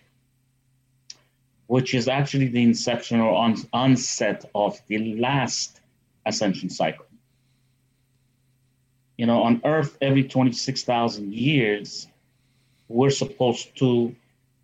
which 1.67 1.93
is 1.95 2.09
actually 2.09 2.49
the 2.49 2.63
inception 2.63 3.21
or 3.21 3.35
on- 3.35 3.69
onset 3.73 4.45
of 4.55 4.81
the 4.87 5.15
last 5.17 5.81
ascension 6.25 6.71
cycle. 6.71 7.05
You 9.19 9.27
know, 9.27 9.43
on 9.43 9.61
Earth, 9.65 9.99
every 10.01 10.25
26,000 10.25 11.35
years, 11.35 12.07
we're 12.89 13.11
supposed 13.11 13.77
to 13.79 14.15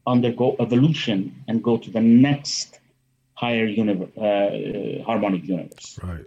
undergo 0.06 0.56
evolution 0.60 1.44
and 1.48 1.62
go 1.62 1.76
to 1.76 1.90
the 1.90 2.00
next 2.00 2.78
higher 3.34 3.66
universe, 3.66 4.16
uh, 4.16 5.02
harmonic 5.04 5.44
universe. 5.44 5.98
Right. 6.02 6.24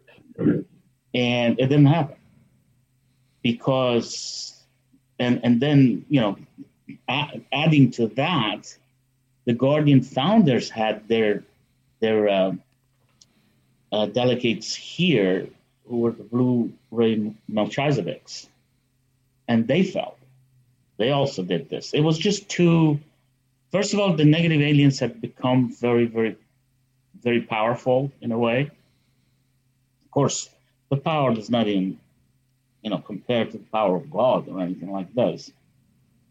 And 1.13 1.59
it 1.59 1.67
didn't 1.67 1.87
happen 1.87 2.17
because, 3.41 4.53
and 5.19 5.39
and 5.43 5.59
then 5.59 6.05
you 6.09 6.21
know, 6.21 6.37
adding 7.51 7.91
to 7.91 8.07
that, 8.07 8.77
the 9.45 9.53
Guardian 9.53 10.01
founders 10.01 10.69
had 10.69 11.07
their 11.07 11.43
their 11.99 12.29
uh, 12.29 12.51
uh, 13.91 14.05
delegates 14.07 14.75
here 14.75 15.47
who 15.87 15.99
were 15.99 16.11
the 16.11 16.23
Blue 16.23 16.71
Ray 16.91 17.33
Melchizedeks, 17.49 18.47
and 19.47 19.67
they 19.67 19.83
fell. 19.83 20.17
They 20.97 21.11
also 21.11 21.43
did 21.43 21.69
this. 21.69 21.93
It 21.93 22.01
was 22.01 22.17
just 22.17 22.49
too. 22.49 22.99
First 23.71 23.93
of 23.93 23.99
all, 23.99 24.13
the 24.13 24.25
negative 24.25 24.61
aliens 24.61 24.99
had 24.99 25.19
become 25.21 25.73
very, 25.73 26.05
very 26.05 26.35
very 27.21 27.41
powerful 27.41 28.11
in 28.21 28.31
a 28.31 28.37
way. 28.37 28.69
Of 30.05 30.11
course, 30.11 30.49
the 30.89 30.97
power 30.97 31.33
does 31.33 31.49
not 31.49 31.67
even, 31.67 31.99
you 32.81 32.89
know, 32.89 32.99
compare 32.99 33.45
to 33.45 33.57
the 33.57 33.65
power 33.71 33.97
of 33.97 34.09
God 34.09 34.47
or 34.47 34.61
anything 34.61 34.91
like 34.91 35.13
this. 35.13 35.51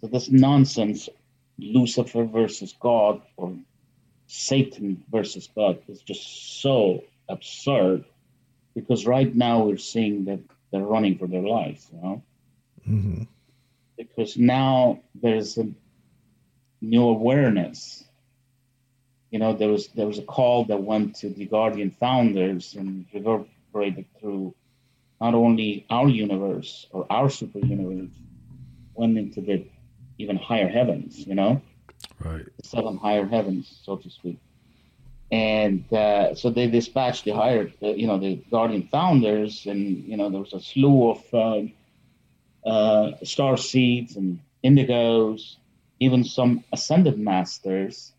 So 0.01 0.07
this 0.09 0.31
nonsense, 0.31 1.09
Lucifer 1.59 2.25
versus 2.25 2.75
God 2.81 3.23
or 3.37 3.55
Satan 4.27 5.03
versus 5.11 5.49
God, 5.55 5.79
is 5.89 6.01
just 6.03 6.61
so 6.63 7.03
absurd 7.29 8.05
because 8.75 9.07
right 9.07 9.35
now 9.35 9.65
we're 9.65 9.79
seeing 9.79 10.25
that 10.27 10.41
they're 10.71 10.83
running 10.83 11.19
for 11.19 11.27
their 11.27 11.43
lives, 11.43 11.89
you 11.93 12.01
know. 12.03 12.23
Mm-hmm. 12.89 13.23
Because 13.97 14.37
now 14.37 15.01
there's 15.15 15.57
a 15.57 15.67
new 16.81 17.03
awareness 17.03 18.05
you 19.37 19.41
know, 19.41 19.53
there 19.53 19.69
was 19.69 19.89
there 19.89 20.07
was 20.07 20.19
a 20.19 20.23
call 20.23 20.65
that 20.65 20.83
went 20.83 21.17
to 21.17 21.29
the 21.29 21.45
Guardian 21.45 21.91
founders 21.91 22.75
and 22.75 23.05
reverberated 23.13 24.07
through 24.19 24.55
not 25.21 25.35
only 25.35 25.85
our 25.91 26.09
universe 26.09 26.87
or 26.91 27.05
our 27.11 27.29
super 27.29 27.59
universe, 27.59 28.17
went 28.95 29.19
into 29.19 29.43
the 29.43 29.67
even 30.17 30.37
higher 30.39 30.69
heavens, 30.69 31.27
you 31.27 31.35
know, 31.35 31.61
Right. 32.19 32.47
the 32.47 32.67
seven 32.67 32.97
higher 32.97 33.27
heavens, 33.27 33.79
so 33.85 33.97
to 33.97 34.09
speak. 34.09 34.39
And 35.31 35.85
uh, 35.93 36.35
so 36.35 36.49
they 36.49 36.67
dispatched 36.67 37.27
the 37.27 37.33
higher, 37.33 37.71
uh, 37.83 37.89
you 37.89 38.07
know, 38.07 38.17
the 38.17 38.37
Guardian 38.51 38.85
founders, 38.85 39.67
and 39.67 40.03
you 40.11 40.17
know 40.17 40.31
there 40.31 40.45
was 40.47 40.55
a 40.55 40.61
slew 40.61 41.11
of 41.11 41.23
uh, 41.45 41.63
uh, 42.67 43.07
star 43.23 43.59
seeds 43.59 44.17
and 44.17 44.41
indigos, 44.65 45.57
even 46.01 46.25
some 46.25 46.65
ascended 46.73 47.19
masters 47.19 48.13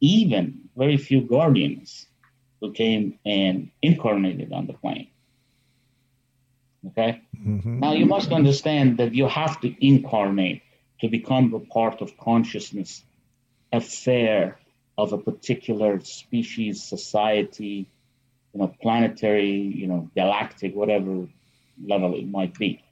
even 0.00 0.68
very 0.76 0.96
few 0.96 1.20
guardians 1.22 2.06
who 2.60 2.72
came 2.72 3.18
and 3.24 3.70
incarnated 3.82 4.52
on 4.52 4.66
the 4.66 4.72
plane. 4.74 5.08
Okay? 6.88 7.22
Mm-hmm. 7.36 7.80
Now 7.80 7.92
you 7.92 8.06
must 8.06 8.32
understand 8.32 8.98
that 8.98 9.14
you 9.14 9.26
have 9.26 9.60
to 9.60 9.86
incarnate 9.86 10.62
to 11.00 11.08
become 11.08 11.54
a 11.54 11.60
part 11.60 12.02
of 12.02 12.16
consciousness 12.18 13.02
affair 13.72 14.58
of 14.98 15.12
a 15.12 15.18
particular 15.18 16.00
species, 16.00 16.82
society, 16.82 17.86
you 18.52 18.60
know, 18.60 18.74
planetary, 18.82 19.52
you 19.52 19.86
know, 19.86 20.10
galactic, 20.14 20.74
whatever 20.74 21.26
level 21.82 22.14
it 22.14 22.28
might 22.28 22.54
be. 22.58 22.82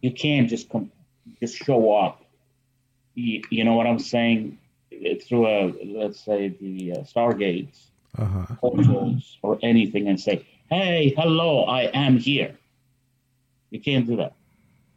You 0.00 0.12
can't 0.12 0.48
just 0.48 0.68
come, 0.68 0.92
just 1.40 1.56
show 1.56 1.92
up. 1.92 2.22
You, 3.14 3.42
you 3.50 3.64
know 3.64 3.74
what 3.74 3.86
I'm 3.86 3.98
saying? 3.98 4.58
Through 5.26 5.46
a, 5.46 5.72
let's 5.84 6.20
say, 6.20 6.48
the 6.60 6.76
uh, 6.92 6.96
Stargates, 7.12 7.78
Uh-huh. 8.16 8.46
portals, 8.60 9.38
or 9.42 9.58
anything, 9.62 10.04
and 10.08 10.18
say, 10.20 10.36
"Hey, 10.70 11.12
hello, 11.18 11.52
I 11.80 11.82
am 12.04 12.14
here." 12.18 12.52
You 13.72 13.80
can't 13.80 14.06
do 14.06 14.16
that. 14.22 14.34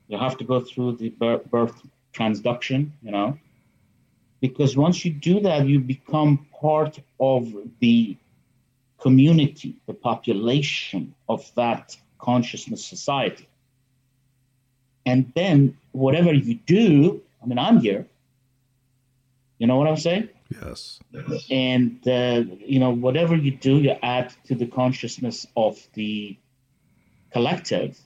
You 0.08 0.18
have 0.26 0.36
to 0.38 0.46
go 0.46 0.58
through 0.62 0.92
the 1.02 1.10
bir- 1.10 1.44
birth 1.54 1.78
transduction, 2.14 2.82
you 3.06 3.12
know, 3.12 3.30
because 4.40 4.72
once 4.78 4.98
you 5.06 5.12
do 5.12 5.40
that, 5.48 5.68
you 5.68 5.80
become 5.80 6.32
part 6.62 7.00
of 7.20 7.42
the 7.80 8.16
community, 9.00 9.72
the 9.86 9.94
population 9.94 11.14
of 11.28 11.40
that 11.56 11.96
consciousness 12.20 12.84
society. 12.86 13.48
And 15.06 15.32
then 15.36 15.78
whatever 15.92 16.34
you 16.34 16.56
do, 16.66 17.22
I 17.42 17.46
mean, 17.46 17.60
I'm 17.60 17.80
here. 17.80 18.06
You 19.58 19.68
know 19.68 19.78
what 19.78 19.88
I'm 19.88 19.98
saying? 19.98 20.30
Yes. 20.50 21.00
and 21.52 22.08
uh, 22.08 22.44
you 22.60 22.80
know 22.80 22.92
whatever 22.92 23.36
you 23.36 23.52
do 23.52 23.80
you 23.80 23.96
add 24.02 24.34
to 24.46 24.56
the 24.56 24.66
consciousness 24.66 25.46
of 25.58 25.78
the 25.94 26.38
collective 27.34 28.00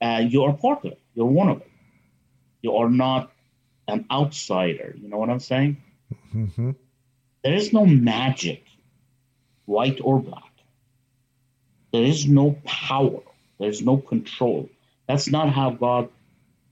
uh, 0.00 0.22
you 0.24 0.44
are 0.44 0.52
part 0.52 0.84
of 0.84 0.92
it. 0.92 1.00
You're 1.14 1.26
one 1.26 1.48
of 1.48 1.60
it. 1.60 1.70
You 2.62 2.76
are 2.76 2.88
not 2.88 3.32
an 3.88 4.04
outsider. 4.10 4.94
You 4.96 5.08
know 5.08 5.18
what 5.18 5.28
i'm 5.30 5.40
saying? 5.40 5.78
Hmm 6.30 6.70
there 7.48 7.54
is 7.54 7.72
no 7.72 7.86
magic 7.86 8.64
white 9.64 10.00
or 10.02 10.20
black. 10.20 10.52
There 11.92 12.02
is 12.04 12.26
no 12.26 12.56
power. 12.64 13.20
There's 13.58 13.82
no 13.82 13.96
control. 13.96 14.68
That's 15.06 15.28
not 15.28 15.50
how 15.50 15.70
god 15.70 16.10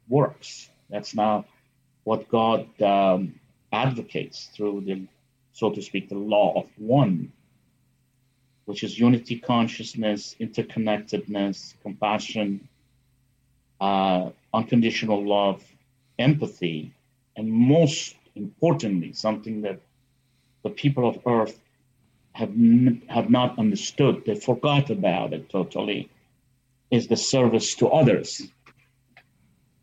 works. 0.09 0.69
That's 0.91 1.15
not 1.15 1.47
what 2.05 2.29
god 2.29 2.69
um, 2.83 3.41
advocates 3.85 4.39
through 4.55 4.77
the 4.87 4.97
so 5.53 5.71
to 5.71 5.81
speak 5.89 6.09
the 6.09 6.23
law 6.35 6.49
of 6.61 6.67
one 6.79 7.33
which 8.67 8.83
is 8.87 8.99
unity 8.99 9.37
consciousness 9.39 10.21
interconnectedness 10.41 11.75
compassion 11.83 12.49
uh, 13.81 14.31
unconditional 14.55 15.21
love 15.37 15.63
empathy 16.19 16.93
and 17.37 17.47
most 17.51 18.17
importantly 18.35 19.13
something 19.13 19.57
that 19.67 19.79
the 20.65 20.71
people 20.83 21.05
of 21.09 21.17
earth 21.27 21.57
have 22.33 22.51
n- 22.51 23.03
have 23.17 23.29
not 23.39 23.59
understood 23.59 24.15
they 24.27 24.35
forgot 24.51 24.91
about 24.99 25.33
it 25.37 25.49
totally 25.59 26.09
is 26.91 27.09
the 27.09 27.17
service 27.17 27.75
to 27.77 27.89
others. 27.89 28.49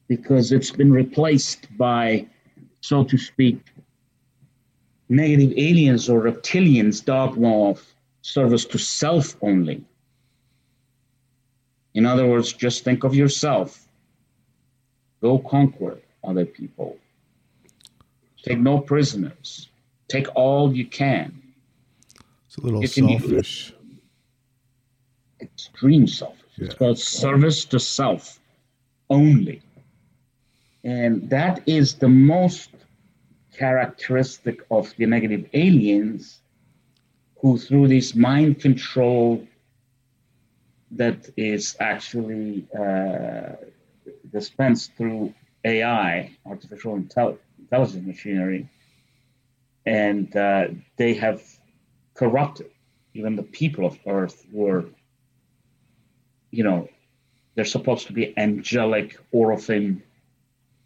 Because 0.07 0.51
it's 0.51 0.71
been 0.71 0.91
replaced 0.91 1.67
by 1.77 2.27
so 2.81 3.03
to 3.03 3.17
speak 3.17 3.59
negative 5.13 5.53
aliens 5.58 6.10
or 6.10 6.22
reptilians 6.22 7.03
dogma 7.03 7.70
of 7.70 7.77
service 8.22 8.65
to 8.65 8.77
self 8.77 9.36
only 9.41 9.84
in 11.93 12.05
other 12.05 12.25
words 12.27 12.53
just 12.53 12.84
think 12.84 13.03
of 13.03 13.13
yourself 13.15 13.88
go 15.22 15.38
conquer 15.38 15.98
other 16.24 16.46
people 16.46 16.98
take 18.43 18.60
no 18.60 18.79
prisoners 18.79 19.70
take 20.08 20.27
all 20.36 20.74
you 20.74 20.86
can 20.86 21.43
It's 22.48 22.58
a 22.58 22.62
little 22.62 22.88
selfish. 22.88 23.73
extreme 25.41 26.08
self. 26.08 26.38
It's 26.58 26.76
called 26.76 26.99
service 26.99 27.65
to 27.65 27.80
self 27.80 28.39
only. 29.10 29.62
And 30.84 31.30
that 31.30 31.63
is 31.67 31.95
the 31.95 32.10
most 32.10 32.72
characteristic 33.58 34.62
of 34.72 34.94
the 34.98 35.06
negative 35.06 35.50
aliens 35.54 36.39
who, 37.39 37.58
through 37.58 37.88
this 37.88 38.16
mind 38.16 38.60
control 38.60 39.46
that 40.92 41.30
is 41.38 41.76
actually 41.80 42.68
uh, 42.78 43.54
dispensed 44.32 44.94
through 44.96 45.34
AI, 45.66 46.36
artificial 46.46 46.98
intel- 46.98 47.38
intelligence 47.60 48.06
machinery, 48.06 48.70
and 49.86 50.36
uh, 50.36 50.68
they 50.98 51.13
have 51.13 51.42
corrupted. 52.13 52.70
Even 53.13 53.36
the 53.36 53.44
people 53.44 53.86
of 53.86 53.98
Earth 54.08 54.46
were 54.52 54.86
you 56.54 56.63
know, 56.63 56.88
they're 57.56 57.66
supposed 57.66 58.06
to 58.08 58.13
be 58.13 58.38
angelic, 58.38 59.18
Oraphim, 59.34 60.04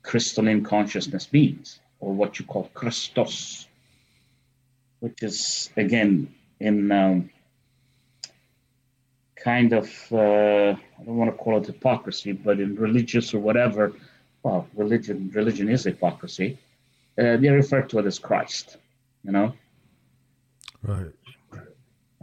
crystalline 0.02 0.64
consciousness 0.64 1.26
beings, 1.26 1.82
or 2.00 2.14
what 2.14 2.40
you 2.40 2.46
call 2.46 2.70
Christos, 2.74 3.68
which 5.00 5.24
is 5.24 5.70
again 5.78 6.34
in 6.60 6.92
um, 6.92 7.30
kind 9.36 9.74
of 9.74 9.90
uh, 10.12 10.76
I 11.00 11.04
don't 11.06 11.18
want 11.18 11.32
to 11.32 11.38
call 11.38 11.58
it 11.58 11.66
hypocrisy, 11.66 12.32
but 12.32 12.60
in 12.60 12.76
religious 12.76 13.34
or 13.34 13.40
whatever, 13.40 13.94
well, 14.44 14.68
religion 14.76 15.32
religion 15.34 15.70
is 15.70 15.84
hypocrisy. 15.84 16.58
Uh, 17.18 17.38
they 17.38 17.50
refer 17.50 17.82
to 17.82 18.00
it 18.00 18.06
as 18.06 18.20
Christ, 18.20 18.78
you 19.24 19.32
know. 19.32 19.54
Right. 20.84 21.12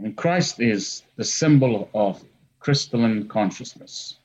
Mean, 0.05 0.13
Christ 0.13 0.59
is 0.59 1.03
the 1.15 1.23
symbol 1.23 1.89
of 1.93 2.23
crystalline 2.59 3.27
consciousness. 3.27 4.17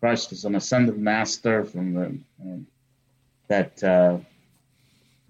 Christ 0.00 0.32
is 0.32 0.44
an 0.44 0.54
ascended 0.54 0.98
master 0.98 1.64
from 1.64 1.94
the 1.94 2.06
um, 2.42 2.66
that 3.50 3.82
uh, 3.82 4.16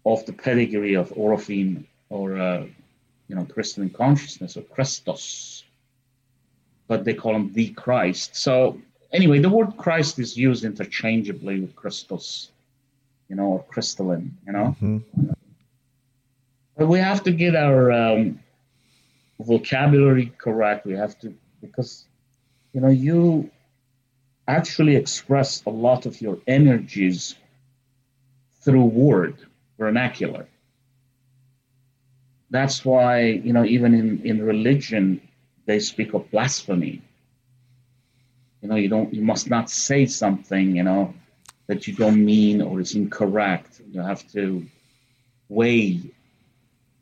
of 0.05 0.25
the 0.27 0.33
pedigree 0.33 0.95
of 0.95 1.11
Oraphim 1.17 1.85
or 2.11 2.39
uh, 2.39 2.67
you 3.29 3.35
know 3.35 3.45
crystalline 3.45 3.91
consciousness 3.91 4.57
or 4.57 4.63
Christos, 4.63 5.65
but 6.87 7.05
they 7.05 7.15
call 7.15 7.35
him 7.35 7.53
the 7.53 7.71
Christ. 7.71 8.37
So 8.37 8.79
anyway, 9.13 9.39
the 9.41 9.49
word 9.49 9.77
Christ 9.77 10.19
is 10.19 10.37
used 10.37 10.65
interchangeably 10.65 11.61
with 11.61 11.75
Christos, 11.75 12.53
you 13.29 13.37
know, 13.37 13.49
or 13.55 13.65
crystalline, 13.65 14.37
you 14.47 14.53
know. 14.53 14.67
hmm 14.79 14.99
But 16.77 16.89
we 16.89 16.99
have 16.99 17.23
to 17.25 17.33
get 17.33 17.55
our 17.57 17.91
um, 17.93 18.39
vocabulary 19.41 20.27
correct. 20.45 20.87
We 20.87 20.95
have 21.05 21.19
to 21.21 21.35
because 21.65 22.05
you 22.75 22.81
know 22.83 22.93
you 23.09 23.51
actually 24.47 24.97
express 24.97 25.65
a 25.65 25.71
lot 25.71 26.07
of 26.07 26.21
your 26.21 26.37
energies 26.47 27.37
through 28.61 28.85
word 28.85 29.37
vernacular. 29.79 30.47
That's 32.51 32.85
why 32.85 33.21
you 33.23 33.53
know 33.53 33.65
even 33.65 33.95
in 33.95 34.23
in 34.25 34.45
religion 34.45 35.21
they 35.67 35.79
speak 35.79 36.15
of 36.15 36.31
blasphemy. 36.31 37.03
You 38.63 38.69
know 38.69 38.77
you 38.77 38.89
don't 38.89 39.13
you 39.15 39.23
must 39.23 39.49
not 39.49 39.71
say 39.71 40.07
something 40.07 40.77
you 40.77 40.83
know 40.83 41.15
that 41.69 41.87
you 41.87 41.95
don't 41.95 42.25
mean 42.25 42.61
or 42.61 42.81
is 42.81 42.95
incorrect. 42.95 43.81
You 43.93 44.01
have 44.01 44.27
to 44.33 44.67
weigh 45.49 46.01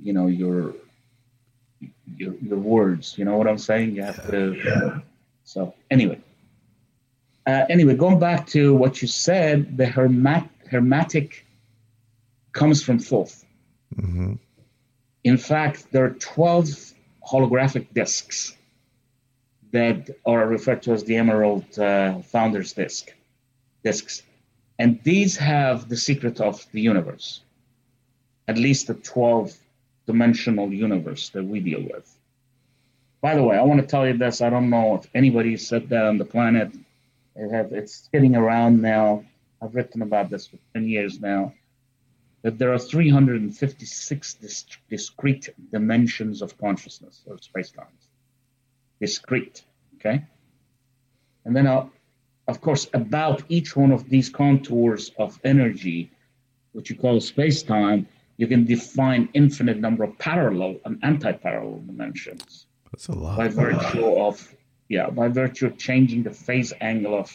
you 0.00 0.12
know 0.12 0.26
your 0.26 0.74
your, 2.16 2.34
your 2.34 2.58
words 2.58 3.16
you 3.18 3.24
know 3.24 3.36
what 3.36 3.46
i'm 3.46 3.58
saying 3.58 3.94
you 3.94 4.02
have 4.02 4.30
to 4.30 5.02
so 5.44 5.74
anyway 5.90 6.18
uh, 7.46 7.64
anyway 7.68 7.94
going 7.94 8.18
back 8.18 8.46
to 8.46 8.74
what 8.74 9.00
you 9.00 9.08
said 9.08 9.76
the 9.76 9.86
hermat, 9.86 10.48
hermetic 10.70 11.46
comes 12.60 12.82
from 12.82 12.98
thoth 12.98 13.34
hmm 13.94 14.34
in 15.24 15.38
fact 15.50 15.78
there 15.92 16.04
are 16.04 16.10
12 16.10 16.94
holographic 17.30 17.86
discs 17.92 18.56
that 19.72 20.10
are 20.24 20.46
referred 20.46 20.80
to 20.82 20.92
as 20.92 21.02
the 21.04 21.16
emerald 21.16 21.66
uh, 21.78 22.20
founders 22.32 22.72
disc 22.72 23.04
discs 23.84 24.22
and 24.78 24.90
these 25.02 25.36
have 25.36 25.88
the 25.88 25.96
secret 26.08 26.40
of 26.40 26.54
the 26.72 26.80
universe 26.92 27.28
at 28.48 28.56
least 28.56 28.86
the 28.86 28.94
12 28.94 29.56
dimensional 30.08 30.72
universe 30.72 31.28
that 31.28 31.44
we 31.44 31.60
deal 31.60 31.82
with. 31.82 32.08
By 33.20 33.34
the 33.34 33.42
way, 33.42 33.56
I 33.58 33.62
want 33.62 33.80
to 33.82 33.86
tell 33.86 34.06
you 34.06 34.16
this. 34.16 34.40
I 34.40 34.48
don't 34.48 34.70
know 34.70 34.96
if 34.96 35.08
anybody 35.14 35.56
said 35.58 35.90
that 35.90 36.04
on 36.04 36.16
the 36.16 36.24
planet. 36.24 36.72
It 37.36 37.52
have, 37.52 37.72
it's 37.72 38.08
getting 38.12 38.34
around 38.34 38.80
now. 38.80 39.24
I've 39.60 39.74
written 39.74 40.02
about 40.02 40.30
this 40.30 40.46
for 40.46 40.56
10 40.72 40.88
years 40.88 41.20
now. 41.20 41.52
That 42.42 42.58
there 42.58 42.72
are 42.72 42.78
356 42.78 44.34
dis- 44.34 44.64
discrete 44.88 45.48
dimensions 45.72 46.40
of 46.40 46.56
consciousness 46.58 47.22
or 47.26 47.38
space 47.38 47.70
times. 47.70 48.08
Discrete, 49.00 49.64
okay? 49.96 50.24
And 51.44 51.56
then, 51.56 51.66
uh, 51.66 51.86
of 52.46 52.60
course, 52.60 52.88
about 52.94 53.42
each 53.48 53.76
one 53.76 53.90
of 53.90 54.08
these 54.08 54.28
contours 54.28 55.10
of 55.18 55.38
energy, 55.44 56.10
which 56.72 56.90
you 56.90 56.96
call 56.96 57.20
space 57.20 57.62
time, 57.62 58.06
you 58.36 58.46
can 58.46 58.64
define 58.64 59.28
infinite 59.34 59.78
number 59.78 60.04
of 60.04 60.16
parallel 60.18 60.76
and 60.84 60.98
anti-parallel 61.02 61.82
dimensions. 61.86 62.66
That's 62.92 63.08
a 63.08 63.12
lot. 63.12 63.36
By 63.36 63.48
virtue 63.48 64.06
of 64.06 64.54
yeah, 64.88 65.10
by 65.10 65.28
virtue 65.28 65.66
of 65.66 65.76
changing 65.76 66.22
the 66.22 66.30
phase 66.30 66.72
angle 66.80 67.18
of 67.18 67.30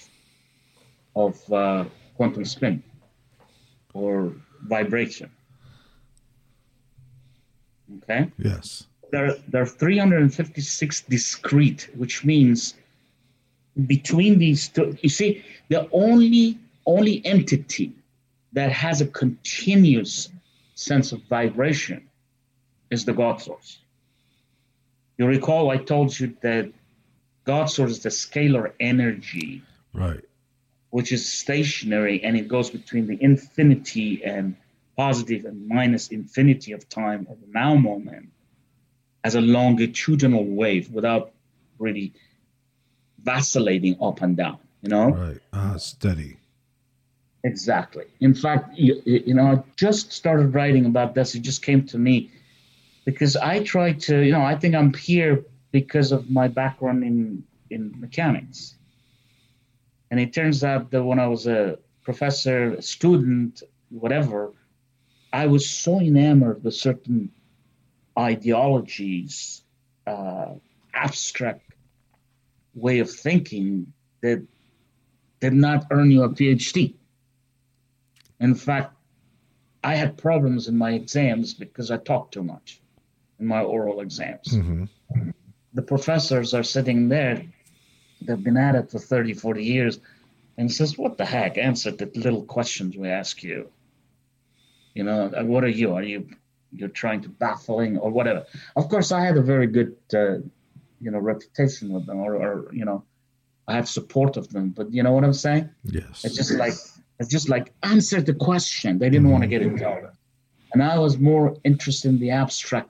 of 1.15 1.53
uh, 1.53 1.85
quantum 2.15 2.45
spin 2.45 2.83
or 3.93 4.33
vibration. 4.67 5.29
Okay. 8.03 8.31
Yes. 8.37 8.87
There, 9.11 9.35
there 9.47 9.61
are 9.61 9.67
356 9.67 11.01
discrete, 11.01 11.89
which 11.95 12.25
means 12.25 12.75
between 13.87 14.39
these 14.39 14.69
two, 14.69 14.97
you 15.01 15.09
see, 15.09 15.43
the 15.69 15.87
only 15.91 16.57
only 16.85 17.25
entity 17.25 17.93
that 18.51 18.71
has 18.71 19.01
a 19.01 19.07
continuous 19.07 20.29
sense 20.75 21.11
of 21.11 21.21
vibration 21.23 22.09
is 22.89 23.05
the 23.05 23.13
God 23.13 23.41
source. 23.41 23.79
You 25.17 25.27
recall 25.27 25.71
I 25.71 25.77
told 25.77 26.19
you 26.19 26.35
that 26.41 26.71
God 27.45 27.65
source 27.65 27.91
is 27.91 27.99
the 28.03 28.09
scalar 28.09 28.73
energy, 28.79 29.61
Right. 29.93 30.23
Which 30.93 31.11
is 31.11 31.27
stationary 31.27 32.23
and 32.23 32.37
it 32.37 32.47
goes 32.47 32.69
between 32.69 33.07
the 33.07 33.17
infinity 33.19 34.23
and 34.23 34.55
positive 34.95 35.43
and 35.43 35.67
minus 35.67 36.09
infinity 36.09 36.71
of 36.71 36.87
time 36.87 37.25
of 37.31 37.41
the 37.41 37.47
now 37.47 37.73
moment 37.73 38.29
as 39.23 39.33
a 39.33 39.41
longitudinal 39.41 40.45
wave 40.45 40.91
without 40.91 41.31
really 41.79 42.13
vacillating 43.23 43.97
up 44.03 44.21
and 44.21 44.37
down, 44.37 44.59
you 44.83 44.89
know? 44.89 45.09
Right. 45.09 45.39
Ah, 45.51 45.77
steady. 45.77 46.37
Exactly. 47.43 48.05
In 48.19 48.35
fact, 48.35 48.77
you, 48.77 49.01
you 49.03 49.33
know, 49.33 49.47
I 49.47 49.63
just 49.75 50.11
started 50.11 50.53
writing 50.53 50.85
about 50.85 51.15
this. 51.15 51.33
It 51.33 51.39
just 51.39 51.63
came 51.63 51.87
to 51.87 51.97
me 51.97 52.29
because 53.03 53.35
I 53.35 53.63
try 53.63 53.93
to, 53.93 54.21
you 54.21 54.31
know, 54.31 54.43
I 54.43 54.55
think 54.59 54.75
I'm 54.75 54.93
here 54.93 55.43
because 55.71 56.11
of 56.11 56.29
my 56.29 56.47
background 56.49 57.03
in 57.03 57.43
in 57.71 57.99
mechanics. 57.99 58.75
And 60.13 60.19
it 60.19 60.31
turns 60.31 60.63
out 60.63 60.91
that 60.91 61.03
when 61.03 61.17
I 61.17 61.25
was 61.25 61.47
a 61.47 61.79
professor, 62.03 62.79
student, 62.83 63.63
whatever, 63.89 64.53
I 65.41 65.47
was 65.47 65.67
so 65.67 65.99
enamored 65.99 66.63
with 66.63 66.75
certain 66.75 67.31
ideologies, 68.15 69.63
uh, 70.05 70.49
abstract 70.93 71.63
way 72.75 72.99
of 72.99 73.09
thinking 73.09 73.91
that 74.21 74.45
did 75.39 75.53
not 75.53 75.87
earn 75.89 76.11
you 76.11 76.21
a 76.21 76.29
PhD. 76.29 76.93
In 78.39 78.53
fact, 78.53 78.93
I 79.83 79.95
had 79.95 80.15
problems 80.15 80.67
in 80.67 80.77
my 80.77 80.91
exams 80.91 81.55
because 81.55 81.89
I 81.89 81.97
talked 81.97 82.35
too 82.35 82.43
much 82.43 82.79
in 83.39 83.47
my 83.47 83.63
oral 83.63 83.99
exams. 84.01 84.51
hmm 84.51 84.83
The 85.73 85.81
professors 85.81 86.53
are 86.53 86.61
sitting 86.61 87.09
there, 87.09 87.43
they've 88.25 88.43
been 88.43 88.57
at 88.57 88.75
it 88.75 88.91
for 88.91 88.99
30, 88.99 89.33
40 89.33 89.63
years, 89.63 89.99
and 90.57 90.71
says, 90.71 90.97
What 90.97 91.17
the 91.17 91.25
heck? 91.25 91.57
Answer 91.57 91.91
the 91.91 92.09
little 92.15 92.43
questions 92.43 92.97
we 92.97 93.09
ask 93.09 93.43
you. 93.43 93.69
You 94.93 95.03
know, 95.03 95.31
uh, 95.35 95.43
what 95.43 95.63
are 95.63 95.69
you? 95.69 95.93
Are 95.93 96.03
you 96.03 96.27
you're 96.71 96.89
trying 96.89 97.21
to 97.21 97.29
baffling 97.29 97.97
or 97.97 98.11
whatever? 98.11 98.45
Of 98.75 98.89
course, 98.89 99.11
I 99.11 99.21
had 99.21 99.37
a 99.37 99.41
very 99.41 99.67
good, 99.67 99.95
uh, 100.13 100.37
you 100.99 101.11
know, 101.11 101.19
reputation 101.19 101.91
with 101.93 102.05
them, 102.05 102.17
or, 102.17 102.35
or 102.35 102.73
you 102.73 102.85
know, 102.85 103.03
I 103.67 103.75
have 103.75 103.87
support 103.87 104.37
of 104.37 104.49
them. 104.49 104.69
But 104.69 104.93
you 104.93 105.03
know 105.03 105.11
what 105.11 105.23
I'm 105.23 105.33
saying? 105.33 105.69
Yes. 105.83 106.25
It's 106.25 106.35
just 106.35 106.51
like 106.51 106.73
it's 107.19 107.29
just 107.29 107.49
like 107.49 107.73
answer 107.83 108.21
the 108.21 108.33
question. 108.33 108.99
They 108.99 109.09
didn't 109.09 109.29
want 109.29 109.43
to 109.43 109.47
get 109.47 109.61
involved. 109.61 110.07
And 110.73 110.81
I 110.81 110.97
was 110.97 111.17
more 111.19 111.55
interested 111.63 112.09
in 112.09 112.19
the 112.19 112.31
abstract 112.31 112.89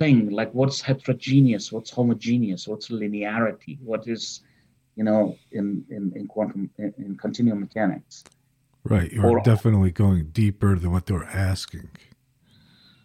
thing, 0.00 0.30
like 0.30 0.50
what's 0.52 0.80
heterogeneous, 0.80 1.70
what's 1.70 1.90
homogeneous, 1.90 2.66
what's 2.66 2.88
linearity, 2.88 3.78
what 3.82 4.08
is, 4.08 4.40
you 4.96 5.04
know, 5.04 5.36
in 5.52 5.84
in, 5.90 6.12
in 6.16 6.26
quantum 6.26 6.70
in, 6.78 6.92
in 6.98 7.16
continuum 7.16 7.60
mechanics. 7.60 8.24
right. 8.82 9.12
You're 9.12 9.38
or- 9.38 9.42
definitely 9.42 9.92
going 9.92 10.30
deeper 10.30 10.76
than 10.76 10.90
what 10.90 11.06
they're 11.06 11.30
asking. 11.52 11.90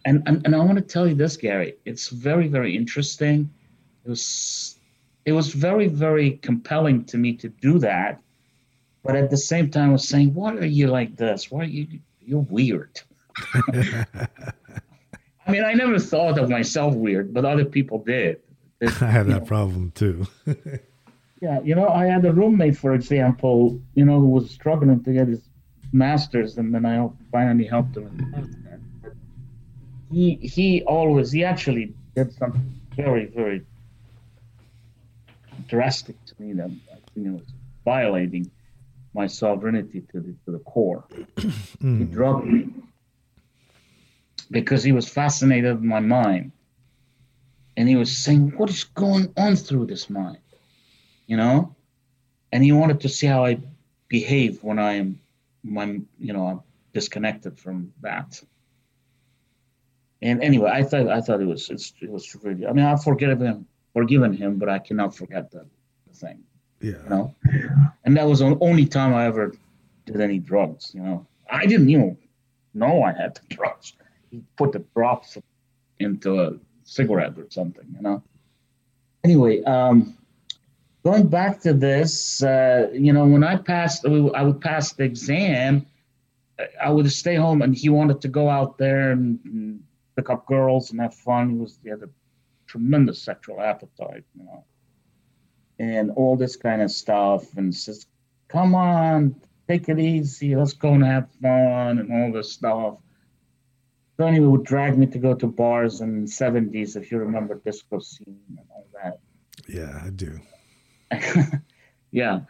And, 0.06 0.22
and 0.26 0.44
and 0.44 0.54
I 0.54 0.58
want 0.58 0.78
to 0.78 0.84
tell 0.94 1.06
you 1.06 1.14
this, 1.14 1.36
Gary. 1.36 1.74
It's 1.84 2.08
very 2.08 2.48
very 2.48 2.74
interesting. 2.74 3.50
It 4.04 4.08
was 4.08 4.78
it 5.24 5.32
was 5.32 5.48
very 5.52 5.88
very 5.88 6.30
compelling 6.48 7.04
to 7.06 7.18
me 7.18 7.34
to 7.42 7.48
do 7.48 7.78
that, 7.80 8.22
but 9.04 9.16
at 9.16 9.30
the 9.30 9.36
same 9.36 9.68
time, 9.70 9.90
I 9.90 9.92
was 9.92 10.08
saying, 10.08 10.32
"Why 10.32 10.54
are 10.54 10.64
you 10.64 10.86
like 10.86 11.16
this? 11.16 11.50
Why 11.50 11.60
are 11.62 11.72
you 11.78 12.00
you're 12.20 12.46
weird." 12.58 13.00
I 15.46 15.52
mean, 15.52 15.64
I 15.64 15.74
never 15.74 15.98
thought 15.98 16.38
of 16.38 16.50
myself 16.50 16.94
weird, 16.94 17.32
but 17.32 17.44
other 17.44 17.64
people 17.64 18.02
did. 18.02 18.40
I 18.82 19.06
had 19.06 19.26
that 19.26 19.40
know, 19.40 19.40
problem 19.40 19.92
too. 19.92 20.26
Yeah, 21.42 21.60
you 21.62 21.74
know, 21.74 21.88
I 21.88 22.06
had 22.06 22.24
a 22.24 22.32
roommate, 22.32 22.78
for 22.78 22.94
example, 22.94 23.78
you 23.94 24.06
know, 24.06 24.20
who 24.20 24.28
was 24.28 24.50
struggling 24.50 25.04
to 25.04 25.12
get 25.12 25.28
his 25.28 25.42
master's, 25.92 26.56
and 26.56 26.74
then 26.74 26.86
I 26.86 27.08
finally 27.30 27.66
helped 27.66 27.96
him. 27.96 28.08
He 30.10 30.36
he 30.36 30.82
always 30.84 31.30
he 31.32 31.44
actually 31.44 31.92
did 32.14 32.32
something 32.32 32.80
very 32.94 33.26
very 33.26 33.66
drastic 35.68 36.16
to 36.24 36.34
me 36.38 36.54
that 36.54 36.70
I 36.70 36.98
think 37.12 37.26
it 37.26 37.30
was 37.30 37.52
violating 37.84 38.50
my 39.12 39.26
sovereignty 39.26 40.00
to 40.12 40.20
the 40.20 40.34
to 40.46 40.52
the 40.52 40.60
core. 40.60 41.04
Mm. 41.82 41.98
He 41.98 42.04
drugged 42.04 42.46
me 42.46 42.68
because 44.50 44.82
he 44.82 44.92
was 44.92 45.08
fascinated 45.08 45.76
with 45.76 45.84
my 45.84 46.00
mind, 46.00 46.52
and 47.76 47.88
he 47.88 47.96
was 47.96 48.16
saying, 48.16 48.52
"What 48.56 48.70
is 48.70 48.84
going 48.84 49.32
on 49.36 49.56
through 49.56 49.86
this 49.86 50.08
mind?" 50.08 50.38
you 51.26 51.36
know? 51.36 51.74
And 52.52 52.62
he 52.64 52.72
wanted 52.72 53.00
to 53.00 53.08
see 53.08 53.26
how 53.26 53.44
i 53.44 53.58
behave 54.08 54.62
when 54.62 54.78
i 54.78 54.92
am 54.92 55.20
when 55.64 56.06
you 56.18 56.32
know 56.32 56.46
i'm 56.46 56.60
disconnected 56.94 57.58
from 57.58 57.92
that. 58.00 58.40
And 60.22 60.42
anyway 60.42 60.70
i 60.72 60.82
thought 60.82 61.08
i 61.08 61.20
thought 61.20 61.40
it 61.40 61.46
was 61.46 61.68
it's, 61.70 61.92
it 62.00 62.10
was 62.10 62.34
really 62.42 62.66
i 62.66 62.72
mean 62.72 62.84
i've 62.84 63.02
forgiven 63.02 63.40
him 63.40 63.66
forgiven 63.92 64.32
him 64.32 64.58
but 64.58 64.68
i 64.68 64.78
cannot 64.78 65.14
forget 65.14 65.50
the, 65.50 65.66
the 66.08 66.14
thing 66.14 66.38
yeah. 66.80 66.92
you 67.02 67.08
know? 67.08 67.34
And 68.04 68.16
that 68.16 68.26
was 68.26 68.38
the 68.38 68.56
only 68.60 68.86
time 68.86 69.12
i 69.12 69.26
ever 69.26 69.54
did 70.06 70.20
any 70.20 70.38
drugs 70.38 70.92
you 70.94 71.02
know? 71.02 71.26
I 71.50 71.66
didn't 71.66 71.90
even 71.90 72.16
know 72.74 73.02
i 73.02 73.12
had 73.12 73.34
the 73.34 73.54
drugs 73.54 73.92
put 74.56 74.72
the 74.72 74.84
drops 74.94 75.38
into 75.98 76.40
a 76.40 76.54
cigarette 76.84 77.36
or 77.38 77.46
something 77.50 77.86
you 77.94 78.02
know 78.02 78.22
anyway 79.24 79.62
um 79.64 80.16
going 81.06 81.28
back 81.28 81.60
to 81.60 81.72
this, 81.72 82.42
uh, 82.42 82.88
you 82.92 83.12
know, 83.12 83.24
when 83.26 83.44
I 83.44 83.54
passed, 83.54 84.04
I 84.04 84.42
would 84.42 84.60
pass 84.60 84.92
the 84.92 85.04
exam. 85.04 85.86
I 86.82 86.90
would 86.90 87.08
stay 87.12 87.36
home, 87.36 87.62
and 87.62 87.76
he 87.76 87.88
wanted 87.88 88.20
to 88.22 88.28
go 88.28 88.50
out 88.50 88.76
there 88.76 89.12
and, 89.12 89.38
and 89.44 89.84
pick 90.16 90.30
up 90.30 90.46
girls 90.46 90.90
and 90.90 91.00
have 91.00 91.14
fun. 91.14 91.50
He 91.50 91.56
was 91.56 91.78
he 91.84 91.90
had 91.90 92.02
a 92.02 92.08
tremendous 92.66 93.22
sexual 93.22 93.60
appetite, 93.60 94.24
you 94.36 94.44
know, 94.46 94.64
and 95.78 96.10
all 96.10 96.34
this 96.36 96.56
kind 96.56 96.82
of 96.82 96.90
stuff. 96.90 97.56
And 97.56 97.72
says, 97.72 98.06
"Come 98.48 98.74
on, 98.74 99.36
take 99.68 99.88
it 99.88 100.00
easy. 100.00 100.56
Let's 100.56 100.72
go 100.72 100.94
and 100.94 101.04
have 101.04 101.28
fun," 101.40 102.00
and 102.00 102.12
all 102.12 102.32
this 102.32 102.50
stuff. 102.50 102.94
He 104.18 104.40
would 104.40 104.64
drag 104.64 104.96
me 104.96 105.06
to 105.06 105.18
go 105.18 105.34
to 105.34 105.46
bars 105.46 106.00
in 106.00 106.22
the 106.22 106.30
70s, 106.30 106.96
if 106.96 107.12
you 107.12 107.18
remember 107.18 107.60
disco 107.64 107.98
scene 107.98 108.40
and 108.48 108.66
all 108.70 108.86
that. 109.02 109.18
Yeah, 109.68 110.00
I 110.02 110.10
do. 110.10 110.40
yeah, 112.10 112.40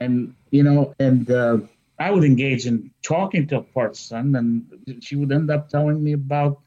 and 0.00 0.34
you 0.50 0.62
know, 0.62 0.94
and 1.00 1.30
uh, 1.30 1.58
I 1.98 2.10
would 2.10 2.24
engage 2.24 2.66
in 2.66 2.90
talking 3.02 3.46
to 3.48 3.58
a 3.58 3.62
person, 3.62 4.36
and 4.36 5.02
she 5.02 5.16
would 5.16 5.32
end 5.32 5.50
up 5.50 5.68
telling 5.68 6.02
me 6.02 6.12
about 6.12 6.60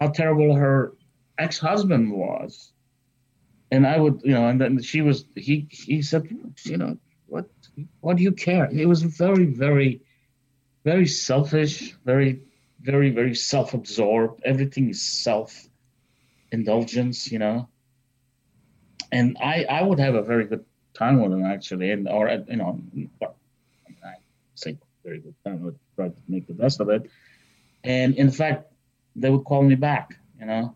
how 0.00 0.08
terrible 0.08 0.54
her 0.54 0.94
ex-husband 1.38 2.10
was, 2.10 2.72
and 3.70 3.86
I 3.86 3.98
would, 3.98 4.22
you 4.24 4.32
know, 4.32 4.48
and 4.48 4.60
then 4.60 4.80
she 4.82 5.02
was, 5.02 5.24
he, 5.34 5.66
he 5.70 6.02
said, 6.02 6.28
you 6.64 6.76
know, 6.76 6.96
what, 7.26 7.50
what 8.00 8.16
do 8.16 8.22
you 8.22 8.32
care? 8.32 8.68
It 8.70 8.86
was 8.86 9.02
very, 9.02 9.46
very, 9.46 10.00
very 10.84 11.06
selfish, 11.06 11.94
very, 12.04 12.42
very, 12.84 13.10
very 13.10 13.34
self-absorbed. 13.34 14.42
Everything 14.44 14.90
is 14.90 15.02
self-indulgence, 15.02 17.32
you 17.32 17.38
know 17.38 17.68
and 19.14 19.36
I, 19.40 19.64
I 19.70 19.82
would 19.82 20.00
have 20.00 20.16
a 20.16 20.22
very 20.22 20.44
good 20.44 20.64
time 20.92 21.22
with 21.22 21.30
them 21.30 21.44
actually, 21.44 21.92
and 21.92 22.08
or 22.08 22.28
you 22.48 22.56
know, 22.56 22.80
I 24.04 24.14
say 24.56 24.76
very 25.04 25.20
good 25.20 25.34
time. 25.44 25.60
I 25.62 25.64
would 25.66 25.78
try 25.96 26.08
to 26.08 26.14
make 26.28 26.46
the 26.46 26.54
best 26.54 26.80
of 26.80 26.88
it, 26.88 27.08
and 27.84 28.16
in 28.16 28.30
fact, 28.30 28.72
they 29.14 29.30
would 29.30 29.44
call 29.44 29.62
me 29.62 29.76
back, 29.76 30.18
you 30.40 30.46
know, 30.46 30.74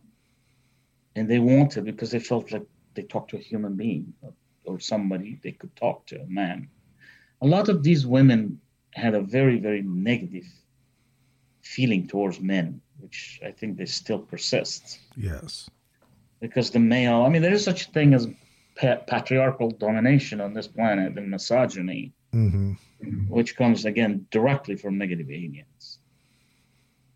and 1.16 1.28
they 1.28 1.40
wanted 1.40 1.84
because 1.84 2.12
they 2.12 2.20
felt 2.20 2.52
like 2.52 2.66
they 2.94 3.02
talked 3.02 3.30
to 3.30 3.36
a 3.36 3.40
human 3.40 3.74
being 3.74 4.14
or 4.64 4.78
somebody 4.78 5.40
they 5.42 5.52
could 5.52 5.74
talk 5.74 6.06
to, 6.06 6.20
a 6.20 6.26
man. 6.26 6.68
A 7.42 7.46
lot 7.46 7.68
of 7.68 7.82
these 7.82 8.06
women 8.06 8.60
had 8.94 9.14
a 9.14 9.20
very 9.20 9.58
very 9.58 9.82
negative 9.82 10.46
feeling 11.74 12.06
towards 12.08 12.40
men, 12.40 12.80
which 12.98 13.40
I 13.44 13.50
think 13.50 13.76
they 13.76 13.84
still 13.84 14.18
persist. 14.18 14.98
Yes. 15.16 15.68
Because 16.40 16.70
the 16.70 16.78
male, 16.78 17.22
I 17.22 17.28
mean, 17.28 17.42
there 17.42 17.52
is 17.52 17.64
such 17.64 17.86
a 17.88 17.90
thing 17.90 18.14
as 18.14 18.26
pa- 18.80 19.02
patriarchal 19.06 19.70
domination 19.72 20.40
on 20.40 20.54
this 20.54 20.68
planet 20.68 21.18
and 21.18 21.30
misogyny, 21.30 22.12
Mm-hmm. 22.34 22.72
which 23.30 23.56
comes 23.56 23.86
again 23.86 24.26
directly 24.30 24.76
from 24.76 24.98
negative 24.98 25.30
aliens. 25.30 25.98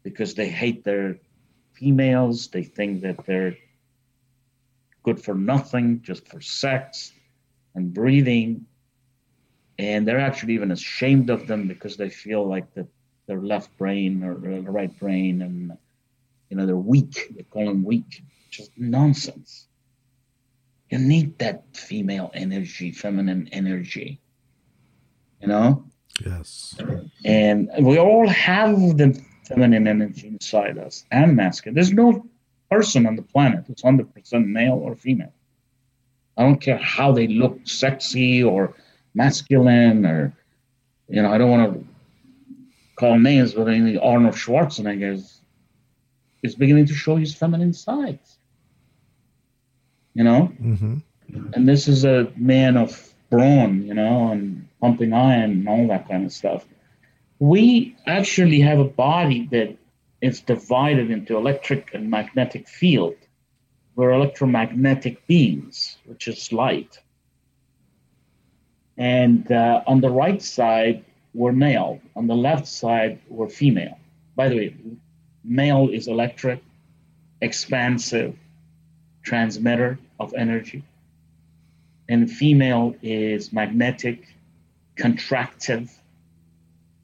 Because 0.03 0.33
they 0.35 0.49
hate 0.49 0.85
their 0.85 1.19
females, 1.75 2.49
they 2.49 2.63
think 2.63 3.03
that 3.03 3.19
they're 3.27 3.55
good 5.03 5.21
for 5.23 5.35
nothing, 5.35 6.01
just 6.03 6.27
for 6.29 6.41
sex 6.41 7.13
and 7.75 7.93
breathing. 7.93 8.65
And 9.79 10.09
they're 10.09 10.27
actually 10.31 10.55
even 10.55 10.71
ashamed 10.73 11.29
of 11.29 11.47
them 11.47 11.69
because 11.69 11.99
they 11.99 12.09
feel 12.09 12.43
like 12.49 12.73
that 12.75 12.89
their 13.33 13.41
left 13.41 13.77
brain 13.79 14.23
or 14.23 14.35
right 14.35 14.99
brain 14.99 15.41
and 15.41 15.73
you 16.51 16.57
know 16.57 16.67
they're 16.67 16.77
weak. 16.77 17.33
They 17.35 17.45
call 17.45 17.67
them 17.67 17.83
weak. 17.83 18.23
Just 18.51 18.71
nonsense. 18.77 19.67
You 20.91 20.99
need 20.99 21.39
that 21.39 21.65
female 21.75 22.31
energy, 22.35 22.93
feminine 22.93 23.49
energy. 23.51 24.21
You 25.41 25.49
know? 25.49 25.85
Yes. 26.25 26.77
And 27.25 27.71
we 27.81 27.99
all 27.99 28.29
have 28.29 28.77
the 28.99 29.19
feminine 29.45 29.89
energy 29.89 30.29
inside 30.29 30.77
us 30.77 31.07
and 31.11 31.35
masculine. 31.35 31.75
There's 31.75 31.95
no 31.95 32.27
person 32.71 33.07
on 33.07 33.17
the 33.17 33.23
planet 33.23 33.65
who's 33.67 33.81
100% 33.81 34.47
male 34.47 34.75
or 34.75 34.95
female. 34.95 35.33
I 36.37 36.43
don't 36.43 36.61
care 36.61 36.77
how 36.77 37.13
they 37.13 37.27
look 37.27 37.59
sexy 37.65 38.43
or 38.43 38.75
masculine 39.15 40.05
or, 40.05 40.35
you 41.09 41.23
know, 41.23 41.33
I 41.33 41.39
don't 41.39 41.51
want 41.51 41.73
to 41.73 41.92
call 43.03 43.19
names, 43.19 43.55
but 43.55 43.69
I 43.69 43.79
mean, 43.79 43.99
Arnold 43.99 44.35
Schwarzenegger 44.35 45.15
is, 45.15 45.41
is 46.43 46.55
beginning 46.55 46.87
to 46.87 46.95
show 46.95 47.17
his 47.17 47.35
feminine 47.35 47.73
sides. 47.73 48.39
You 50.15 50.25
know? 50.25 50.53
Mm-hmm. 50.61 50.95
and 51.55 51.69
this 51.69 51.89
is 51.89 52.05
a 52.05 52.31
man 52.37 52.77
of 52.77 52.91
brawn, 53.31 53.83
you 53.89 53.95
know, 53.95 54.31
and 54.31 54.69
pumping 54.81 55.13
iron 55.13 55.51
and 55.51 55.69
all 55.69 55.89
that 55.89 56.09
kind 56.09 56.25
of 56.27 56.33
stuff. 56.33 56.65
We 57.39 57.97
actually 58.07 58.61
have 58.61 58.79
a 58.79 58.93
body 59.09 59.49
that 59.51 59.77
is 60.21 60.41
divided 60.41 61.11
into 61.11 61.37
electric 61.37 61.95
and 61.95 62.09
magnetic 62.09 62.69
field. 62.69 63.17
We're 63.97 64.13
electromagnetic 64.13 65.27
beings, 65.27 65.97
which 66.05 66.29
is 66.29 66.53
light. 66.53 67.01
And 68.97 69.51
uh, 69.51 69.83
on 69.87 70.01
the 70.01 70.11
right 70.11 70.41
side, 70.41 71.05
we're 71.35 71.53
male. 71.53 72.01
On 72.17 72.27
the 72.27 72.37
left 72.37 72.67
side, 72.67 73.21
we're 73.29 73.49
female. 73.49 73.99
By 74.37 74.49
the 74.49 74.57
way, 74.57 74.77
male 75.45 75.89
is 75.91 76.09
electric, 76.09 76.63
expansive, 77.41 78.37
transmitter 79.25 79.99
of 80.19 80.35
energy 80.35 80.85
and 82.13 82.31
female 82.31 82.95
is 83.03 83.53
magnetic, 83.53 84.27
contractive, 84.97 85.91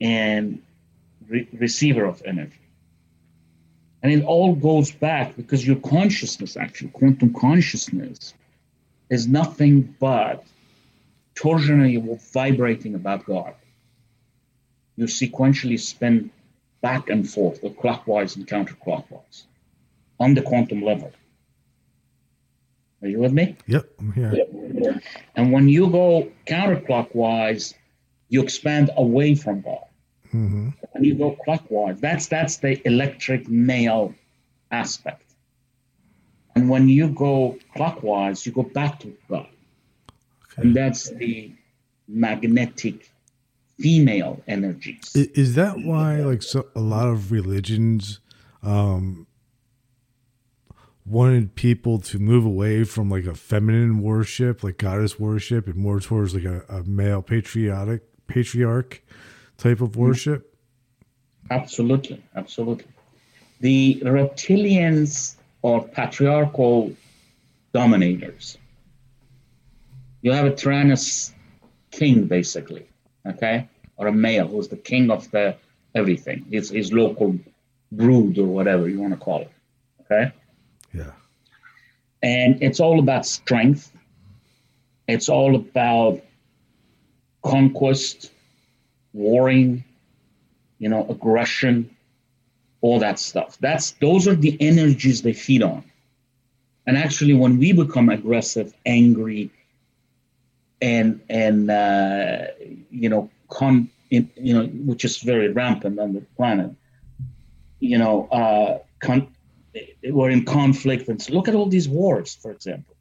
and 0.01 0.61
re- 1.29 1.49
receiver 1.53 2.05
of 2.05 2.23
energy. 2.27 2.61
And 4.03 4.13
it 4.13 4.23
all 4.25 4.55
goes 4.55 4.93
back 4.93 5.35
because 5.35 5.67
your 5.67 5.77
consciousness, 5.77 6.57
actually, 6.57 6.91
quantum 6.91 7.33
consciousness, 7.33 8.35
is 9.09 9.27
nothing 9.27 9.97
but 9.99 10.45
torsionally 11.35 11.99
vibrating 12.33 12.95
about 12.95 13.25
God. 13.25 13.55
You 14.99 15.07
sequentially 15.07 15.79
spin 15.79 16.33
back 16.81 17.09
and 17.09 17.23
forth, 17.31 17.61
or 17.63 17.73
clockwise 17.73 18.35
and 18.35 18.49
counterclockwise, 18.49 19.45
on 20.19 20.35
the 20.35 20.43
quantum 20.43 20.83
level. 20.83 21.13
Are 23.01 23.07
you 23.07 23.21
with 23.21 23.33
me? 23.33 23.57
Yep. 23.69 23.89
I'm 24.01 24.13
here. 24.13 25.01
And 25.37 25.53
when 25.53 25.69
you 25.69 25.89
go 25.89 26.33
counterclockwise, 26.47 27.75
you 28.29 28.43
expand 28.43 28.91
away 28.97 29.37
from 29.37 29.61
God. 29.61 29.87
Mm-hmm. 30.35 30.71
When 30.91 31.05
you 31.05 31.15
go 31.15 31.31
clockwise, 31.45 32.01
that's 32.01 32.27
that's 32.27 32.57
the 32.57 32.85
electric 32.85 33.49
male 33.49 34.17
aspect. 34.73 35.23
And 36.57 36.69
when 36.69 36.89
you 36.89 37.09
go 37.09 37.57
clockwise, 37.77 38.45
you 38.45 38.51
go 38.51 38.65
back 38.65 38.99
to 39.01 39.17
God. 39.31 39.47
And 40.57 40.75
that's 40.75 41.09
the 41.11 41.53
magnetic 42.09 43.13
female 43.79 44.43
energies. 44.47 45.15
Is 45.15 45.55
that 45.55 45.79
why, 45.79 46.17
like, 46.17 46.43
so 46.43 46.67
a 46.75 46.81
lot 46.81 47.09
of 47.09 47.31
religions 47.31 48.21
um, 48.63 49.27
wanted 51.07 51.55
people 51.55 51.99
to 52.01 52.19
move 52.19 52.45
away 52.45 52.85
from 52.85 53.09
like 53.11 53.25
a 53.25 53.35
feminine 53.35 54.03
worship, 54.03 54.63
like 54.63 54.79
goddess 54.79 55.19
worship, 55.19 55.67
and 55.67 55.77
more 55.77 56.01
towards 56.01 56.35
like 56.35 56.45
a, 56.45 56.63
a 56.69 56.83
male 56.85 57.23
patriotic 57.23 58.03
patriarch 58.27 59.03
type 59.57 59.81
of 59.81 59.97
worship? 59.97 60.55
Absolutely, 61.51 62.23
absolutely. 62.35 62.87
The 63.61 64.01
reptilians 64.05 65.37
are 65.65 65.83
patriarchal 65.83 66.95
dominators. 67.73 68.59
You 70.23 70.33
have 70.33 70.47
a 70.47 70.55
tyrannous 70.55 71.33
king, 71.91 72.27
basically, 72.27 72.88
okay, 73.29 73.69
or 73.97 74.07
a 74.07 74.13
male 74.13 74.47
who's 74.47 74.69
the 74.69 74.77
king 74.77 75.11
of 75.11 75.31
the 75.31 75.57
everything. 75.95 76.47
His 76.51 76.71
his 76.71 76.93
local 76.93 77.39
brood 77.93 78.39
or 78.39 78.47
whatever 78.47 78.89
you 78.89 79.01
want 79.01 79.15
to 79.15 79.21
call 79.21 79.43
it, 79.43 79.51
okay. 80.03 80.33
Yeah. 80.93 81.13
And 82.23 82.63
it's 82.63 82.81
all 82.81 82.99
about 82.99 83.27
strength. 83.27 83.93
It's 85.07 85.29
all 85.29 85.55
about 85.57 86.21
conquest, 87.43 88.31
warring, 89.13 89.85
you 90.79 90.89
know, 90.89 91.07
aggression, 91.09 91.91
all 92.81 92.99
that 93.01 93.19
stuff. 93.19 93.57
That's 93.61 93.93
those 93.93 94.29
are 94.29 94.35
the 94.35 94.57
energies 94.61 95.23
they 95.23 95.33
feed 95.33 95.63
on. 95.63 95.85
And 96.87 96.97
actually, 96.97 97.35
when 97.35 97.59
we 97.59 97.73
become 97.73 98.09
aggressive, 98.09 98.73
angry, 98.87 99.51
and 100.81 101.21
and 101.29 101.71
uh, 101.71 102.47
you 102.91 103.09
know, 103.09 103.31
con, 103.49 103.91
in, 104.11 104.31
you 104.37 104.55
know, 104.55 104.67
which 104.67 105.05
is 105.05 105.19
very 105.19 105.49
rampant 105.53 105.99
on 105.99 106.13
the 106.13 106.21
planet, 106.37 106.71
you 107.81 107.99
know, 107.99 108.27
uh, 108.29 108.79
con, 109.01 109.29
we're 110.05 110.31
in 110.31 110.45
conflict. 110.45 111.09
And 111.09 111.21
so 111.21 111.33
look 111.33 111.49
at 111.49 111.55
all 111.55 111.67
these 111.67 111.89
wars, 111.89 112.35
for 112.35 112.51
example. 112.51 112.95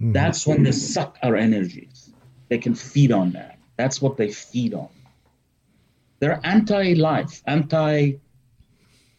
Mhm. 0.00 0.12
That's 0.12 0.46
when 0.46 0.62
they 0.62 0.72
suck 0.72 1.18
our 1.22 1.36
energies. 1.36 2.12
They 2.48 2.58
can 2.58 2.74
feed 2.74 3.12
on 3.12 3.32
that. 3.32 3.58
That's 3.76 4.00
what 4.00 4.16
they 4.16 4.30
feed 4.30 4.74
on. 4.74 4.88
They're 6.20 6.40
anti 6.44 6.94
life, 6.94 7.42
anti 7.46 8.14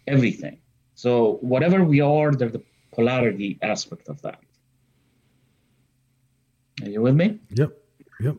everything. 0.08 0.58
So, 0.96 1.38
whatever 1.42 1.84
we 1.84 2.02
are, 2.02 2.32
they're 2.32 2.50
the 2.50 2.64
polarity 2.92 3.60
aspect 3.62 4.08
of 4.10 4.22
that. 4.24 4.40
Are 6.82 6.90
you 6.90 7.02
with 7.02 7.16
me? 7.16 7.40
Yep. 7.52 7.72
Yep. 8.20 8.38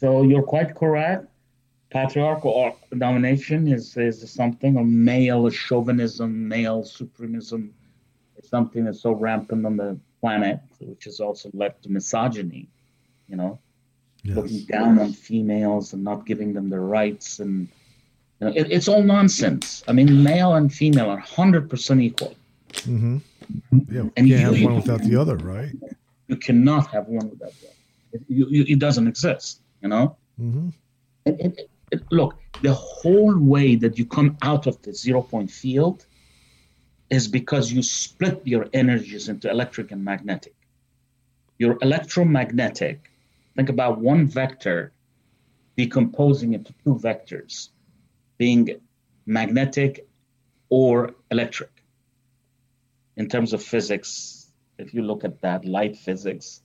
So, 0.00 0.22
you're 0.22 0.42
quite 0.42 0.74
correct. 0.74 1.26
Patriarchal 1.90 2.76
domination 2.98 3.68
is, 3.68 3.96
is 3.96 4.28
something, 4.30 4.76
or 4.76 4.84
male 4.84 5.48
chauvinism, 5.50 6.48
male 6.48 6.82
supremacism 6.82 7.70
is 8.36 8.48
something 8.48 8.84
that's 8.84 9.00
so 9.00 9.12
rampant 9.12 9.64
on 9.64 9.76
the 9.76 9.96
planet, 10.20 10.60
which 10.80 11.04
has 11.04 11.20
also 11.20 11.48
led 11.54 11.80
to 11.82 11.90
misogyny, 11.90 12.68
you 13.28 13.36
know, 13.36 13.58
looking 14.24 14.56
Yes. 14.56 14.64
down 14.64 14.98
on 14.98 15.12
females 15.12 15.92
and 15.92 16.02
not 16.02 16.26
giving 16.26 16.52
them 16.52 16.68
their 16.68 16.80
rights. 16.82 17.38
And 17.38 17.68
you 18.40 18.48
know, 18.48 18.52
it, 18.54 18.70
it's 18.70 18.88
all 18.88 19.02
nonsense. 19.02 19.84
I 19.88 19.92
mean, 19.92 20.22
male 20.22 20.54
and 20.56 20.70
female 20.72 21.08
are 21.08 21.22
100% 21.22 22.02
equal. 22.02 22.34
Mm-hmm. 22.72 23.18
Yeah. 23.88 24.02
And 24.16 24.28
you 24.28 24.34
you- 24.36 24.42
can't 24.42 24.56
have 24.56 24.64
one 24.64 24.74
without 24.76 25.02
the 25.02 25.16
other, 25.16 25.36
right? 25.36 25.70
You 26.28 26.36
cannot 26.36 26.88
have 26.88 27.06
one 27.06 27.30
without 27.30 27.52
the 27.60 27.68
other. 27.68 27.76
It, 28.12 28.22
you, 28.28 28.64
it 28.68 28.78
doesn't 28.80 29.06
exist, 29.06 29.60
you 29.82 29.88
know? 29.88 30.16
Mm-hmm. 30.40 30.68
it, 31.24 31.40
it, 31.40 31.70
it, 31.90 32.02
look, 32.10 32.38
the 32.62 32.72
whole 32.74 33.38
way 33.38 33.76
that 33.76 33.98
you 33.98 34.06
come 34.06 34.36
out 34.42 34.66
of 34.66 34.80
the 34.82 34.92
zero 34.92 35.22
point 35.22 35.50
field 35.50 36.06
is 37.10 37.28
because 37.28 37.72
you 37.72 37.82
split 37.82 38.42
your 38.44 38.66
energies 38.72 39.28
into 39.28 39.48
electric 39.50 39.92
and 39.92 40.04
magnetic. 40.04 40.54
Your 41.58 41.78
electromagnetic, 41.80 43.10
think 43.54 43.68
about 43.68 43.98
one 43.98 44.26
vector 44.26 44.92
decomposing 45.76 46.54
into 46.54 46.74
two 46.84 46.94
vectors, 46.96 47.68
being 48.38 48.80
magnetic 49.26 50.06
or 50.68 51.14
electric. 51.30 51.70
In 53.16 53.28
terms 53.28 53.52
of 53.52 53.62
physics, 53.62 54.50
if 54.78 54.92
you 54.92 55.02
look 55.02 55.24
at 55.24 55.40
that, 55.42 55.64
light 55.64 55.96
physics, 55.96 56.62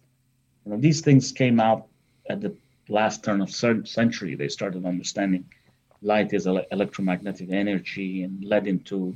you 0.65 0.71
know, 0.71 0.77
these 0.77 1.01
things 1.01 1.31
came 1.31 1.59
out 1.59 1.87
at 2.29 2.41
the 2.41 2.55
last 2.91 3.23
turn 3.23 3.41
of 3.41 3.49
century. 3.49 4.35
They 4.35 4.49
started 4.49 4.85
understanding 4.85 5.45
light 6.01 6.33
is 6.33 6.47
electromagnetic 6.47 7.49
energy 7.51 8.23
and 8.23 8.43
led 8.43 8.67
into 8.67 9.15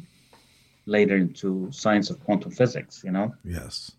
later 0.85 1.15
into 1.15 1.67
science 1.71 2.09
of 2.11 2.23
quantum 2.23 2.51
physics, 2.51 3.01
you 3.03 3.11
know? 3.11 3.33
Yes. 3.43 3.91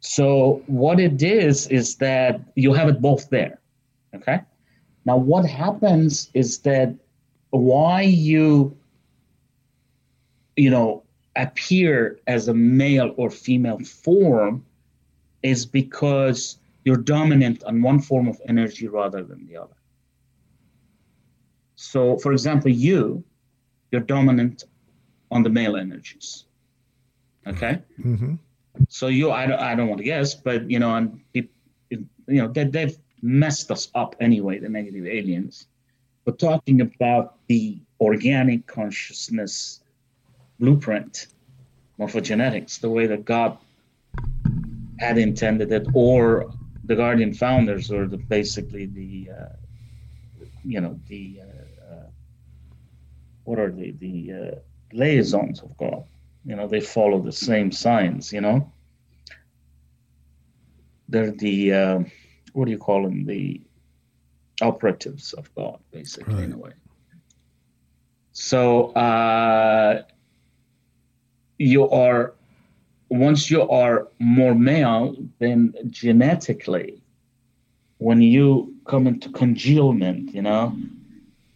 So 0.00 0.62
what 0.66 1.00
it 1.00 1.22
is 1.22 1.66
is 1.68 1.96
that 1.96 2.40
you 2.54 2.72
have 2.72 2.88
it 2.88 3.00
both 3.00 3.28
there. 3.30 3.58
Okay. 4.14 4.40
Now 5.04 5.16
what 5.16 5.44
happens 5.44 6.30
is 6.34 6.58
that 6.60 6.94
why 7.50 8.02
you 8.02 8.76
you 10.56 10.70
know 10.70 11.02
appear 11.36 12.20
as 12.26 12.48
a 12.48 12.54
male 12.54 13.12
or 13.16 13.28
female 13.28 13.80
form 13.80 14.64
is 15.42 15.66
because 15.66 16.58
you're 16.84 16.96
dominant 16.96 17.64
on 17.64 17.82
one 17.82 18.00
form 18.00 18.28
of 18.28 18.40
energy 18.48 18.88
rather 18.88 19.22
than 19.22 19.46
the 19.46 19.56
other. 19.56 19.76
So 21.76 22.18
for 22.18 22.32
example, 22.32 22.70
you 22.70 23.24
you're 23.90 24.02
dominant 24.02 24.64
on 25.30 25.42
the 25.42 25.50
male 25.50 25.76
energies. 25.76 26.46
Okay. 27.46 27.80
Mm-hmm. 28.00 28.34
So 28.88 29.06
you, 29.06 29.30
I 29.30 29.46
don't, 29.46 29.60
I 29.60 29.74
don't 29.74 29.88
want 29.88 29.98
to 29.98 30.04
guess, 30.04 30.34
but 30.34 30.68
you 30.68 30.78
know, 30.78 30.94
and 30.94 31.20
you 31.32 31.48
know, 32.26 32.48
they, 32.48 32.64
they've 32.64 32.96
messed 33.22 33.70
us 33.70 33.88
up 33.94 34.16
anyway. 34.20 34.58
The 34.58 34.68
negative 34.68 35.06
aliens. 35.06 35.66
We're 36.24 36.34
talking 36.34 36.80
about 36.80 37.36
the 37.48 37.78
organic 38.00 38.66
consciousness 38.66 39.80
blueprint, 40.58 41.28
morphogenetics, 41.98 42.80
the 42.80 42.88
way 42.88 43.06
that 43.06 43.24
God 43.24 43.58
had 44.98 45.18
intended 45.18 45.70
it, 45.70 45.86
or 45.94 46.50
the 46.86 46.96
Guardian 46.96 47.32
founders, 47.32 47.90
or 47.90 48.06
the 48.06 48.18
basically 48.18 48.86
the, 48.86 49.30
uh, 49.32 49.56
you 50.64 50.80
know, 50.80 51.00
the 51.08 51.40
uh, 51.40 51.94
uh, 51.94 52.06
what 53.44 53.58
are 53.58 53.70
they? 53.70 53.90
The 53.90 54.32
uh, 54.32 54.58
liaisons 54.92 55.62
of 55.62 55.76
God. 55.76 56.04
You 56.44 56.56
know, 56.56 56.68
they 56.68 56.80
follow 56.80 57.20
the 57.20 57.32
same 57.32 57.72
signs. 57.72 58.32
You 58.32 58.42
know, 58.42 58.72
they're 61.08 61.30
the 61.30 61.72
uh, 61.72 61.98
what 62.52 62.66
do 62.66 62.70
you 62.70 62.78
call 62.78 63.02
them? 63.02 63.24
The 63.24 63.60
operatives 64.62 65.32
of 65.32 65.52
God, 65.54 65.78
basically, 65.90 66.44
in 66.44 66.52
a 66.52 66.58
way. 66.58 66.72
So 68.32 68.90
uh, 68.92 70.02
you 71.58 71.88
are 71.88 72.34
once 73.20 73.50
you 73.50 73.68
are 73.68 74.08
more 74.18 74.54
male, 74.54 75.16
then 75.38 75.74
genetically, 75.90 77.02
when 77.98 78.20
you 78.20 78.74
come 78.86 79.06
into 79.06 79.30
congealment, 79.30 80.34
you 80.34 80.42
know, 80.42 80.76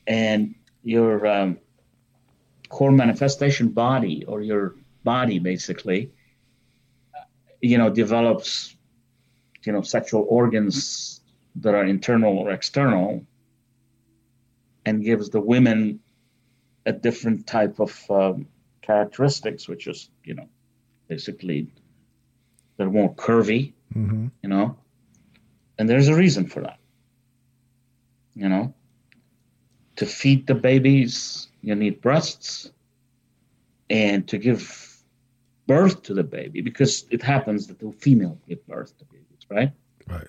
and 0.07 0.55
your 0.83 1.27
um, 1.27 1.59
core 2.69 2.93
manifestation 2.93 3.69
body 3.69 4.25
or 4.27 4.41
your 4.43 4.75
body 5.05 5.39
basically 5.39 6.13
you 7.61 7.79
know 7.79 7.91
develops 7.91 8.77
you 9.65 9.73
know 9.73 9.83
sexual 9.83 10.27
organs 10.29 11.21
that 11.57 11.75
are 11.75 11.85
internal 11.85 12.39
or 12.39 12.51
external 12.51 13.25
and 14.85 15.05
gives 15.05 15.31
the 15.31 15.41
women 15.41 16.01
a 16.87 16.93
different 16.93 17.47
type 17.47 17.81
of 17.81 18.11
um, 18.11 18.47
characteristics 18.83 19.69
which 19.69 19.87
is 19.87 20.11
you 20.25 20.35
know 20.35 20.49
basically 21.09 21.69
they're 22.77 22.91
more 22.91 23.15
curvy 23.15 23.73
Mm-hmm. 23.97 24.27
you 24.43 24.49
know 24.51 24.77
and 25.79 25.89
there's 25.89 26.09
a 26.09 26.15
reason 26.15 26.47
for 26.47 26.61
that 26.61 26.79
you 28.35 28.49
know 28.49 28.75
to 29.97 30.05
feed 30.07 30.47
the 30.47 30.55
babies 30.55 31.49
you 31.63 31.75
need 31.75 32.01
breasts 32.03 32.71
and 33.89 34.29
to 34.29 34.37
give 34.39 34.61
birth 35.67 36.03
to 36.03 36.15
the 36.15 36.23
baby 36.23 36.61
because 36.61 37.07
it 37.11 37.23
happens 37.23 37.67
that 37.67 37.79
the 37.79 37.91
female 37.93 38.39
give 38.47 38.65
birth 38.67 38.97
to 38.99 39.05
babies 39.07 39.47
right 39.51 39.73
Right. 40.07 40.29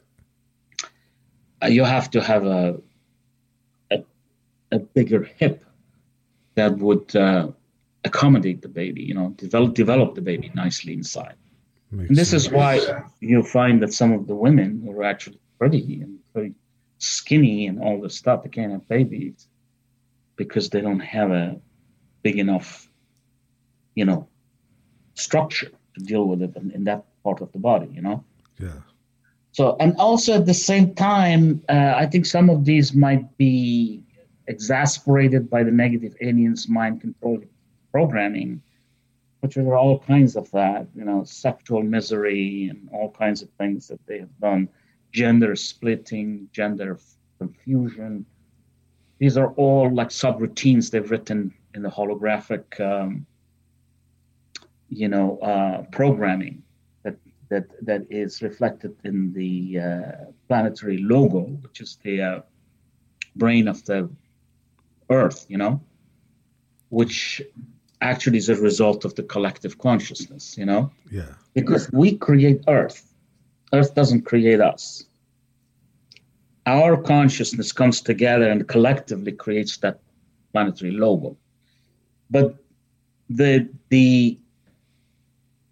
uh, 1.63 1.67
you 1.67 1.83
have 1.83 2.09
to 2.11 2.21
have 2.21 2.45
a 2.45 2.79
a, 3.91 4.03
a 4.71 4.79
bigger 4.79 5.23
hip 5.37 5.63
that 6.55 6.77
would 6.77 7.15
uh, 7.15 7.47
accommodate 8.05 8.61
the 8.61 8.69
baby 8.69 9.01
you 9.01 9.13
know 9.13 9.29
develop 9.31 9.73
develop 9.73 10.15
the 10.15 10.21
baby 10.21 10.51
nicely 10.55 10.93
inside 10.93 11.35
Makes 11.91 12.09
and 12.09 12.17
this 12.17 12.29
sense. 12.29 12.45
is 12.45 12.51
why 12.51 13.03
you'll 13.19 13.43
find 13.43 13.81
that 13.81 13.93
some 13.93 14.11
of 14.13 14.27
the 14.27 14.35
women 14.35 14.81
who 14.83 14.91
are 14.91 15.03
actually 15.03 15.39
pretty 15.57 16.01
and 16.01 16.19
very 16.33 16.53
skinny 16.99 17.67
and 17.67 17.81
all 17.81 17.99
this 18.01 18.15
stuff, 18.15 18.43
they 18.43 18.49
can't 18.49 18.71
have 18.71 18.87
babies 18.87 19.47
because 20.35 20.69
they 20.69 20.81
don't 20.81 20.99
have 20.99 21.31
a 21.31 21.59
big 22.21 22.37
enough, 22.37 22.89
you 23.95 24.05
know, 24.05 24.27
structure 25.15 25.71
to 25.95 26.03
deal 26.03 26.25
with 26.25 26.41
it 26.41 26.55
in, 26.55 26.71
in 26.71 26.83
that 26.83 27.05
part 27.23 27.41
of 27.41 27.51
the 27.53 27.59
body, 27.59 27.89
you 27.91 28.01
know? 28.01 28.23
Yeah. 28.59 28.81
So, 29.51 29.75
and 29.79 29.95
also 29.97 30.35
at 30.35 30.45
the 30.45 30.53
same 30.53 30.93
time, 30.93 31.63
uh, 31.69 31.93
I 31.97 32.05
think 32.05 32.25
some 32.25 32.49
of 32.49 32.65
these 32.65 32.93
might 32.93 33.37
be 33.37 34.03
exasperated 34.47 35.49
by 35.49 35.63
the 35.63 35.71
negative 35.71 36.15
aliens' 36.21 36.69
mind 36.69 37.01
control 37.01 37.39
programming, 37.91 38.61
which 39.41 39.57
are 39.57 39.75
all 39.75 39.99
kinds 39.99 40.35
of 40.35 40.49
that, 40.51 40.87
you 40.95 41.05
know, 41.05 41.23
sexual 41.23 41.81
misery 41.81 42.67
and 42.69 42.89
all 42.91 43.11
kinds 43.11 43.41
of 43.41 43.49
things 43.51 43.87
that 43.87 44.05
they 44.05 44.19
have 44.19 44.39
done, 44.39 44.67
gender 45.11 45.55
splitting, 45.55 46.49
gender 46.51 46.99
confusion. 47.37 48.25
These 49.17 49.37
are 49.37 49.51
all 49.53 49.93
like 49.93 50.09
subroutines 50.09 50.91
they've 50.91 51.09
written 51.09 51.53
in 51.73 51.81
the 51.81 51.89
holographic, 51.89 52.79
um, 52.79 53.25
you 54.89 55.07
know, 55.07 55.37
uh, 55.39 55.83
programming 55.91 56.63
that 57.03 57.15
that 57.49 57.65
that 57.85 58.05
is 58.09 58.41
reflected 58.41 58.95
in 59.03 59.33
the 59.33 59.79
uh, 59.79 60.11
planetary 60.47 60.97
logo, 60.97 61.41
which 61.61 61.81
is 61.81 61.97
the 62.03 62.21
uh, 62.21 62.41
brain 63.35 63.67
of 63.67 63.83
the 63.85 64.09
Earth, 65.09 65.45
you 65.49 65.57
know, 65.57 65.81
which 66.89 67.41
actually 68.01 68.37
is 68.37 68.49
a 68.49 68.55
result 68.55 69.05
of 69.05 69.15
the 69.15 69.23
collective 69.23 69.77
consciousness, 69.77 70.57
you 70.57 70.65
know, 70.65 70.91
Yeah. 71.11 71.33
because 71.53 71.91
we 71.91 72.17
create 72.17 72.63
Earth. 72.67 73.13
Earth 73.73 73.93
doesn't 73.95 74.21
create 74.21 74.61
us. 74.61 75.05
Our 76.65 76.97
consciousness 77.01 77.71
comes 77.71 78.01
together 78.01 78.49
and 78.49 78.67
collectively 78.67 79.31
creates 79.31 79.77
that 79.77 79.99
planetary 80.53 80.91
logo. 80.91 81.37
But 82.29 82.55
the 83.29 83.67
the 83.89 84.37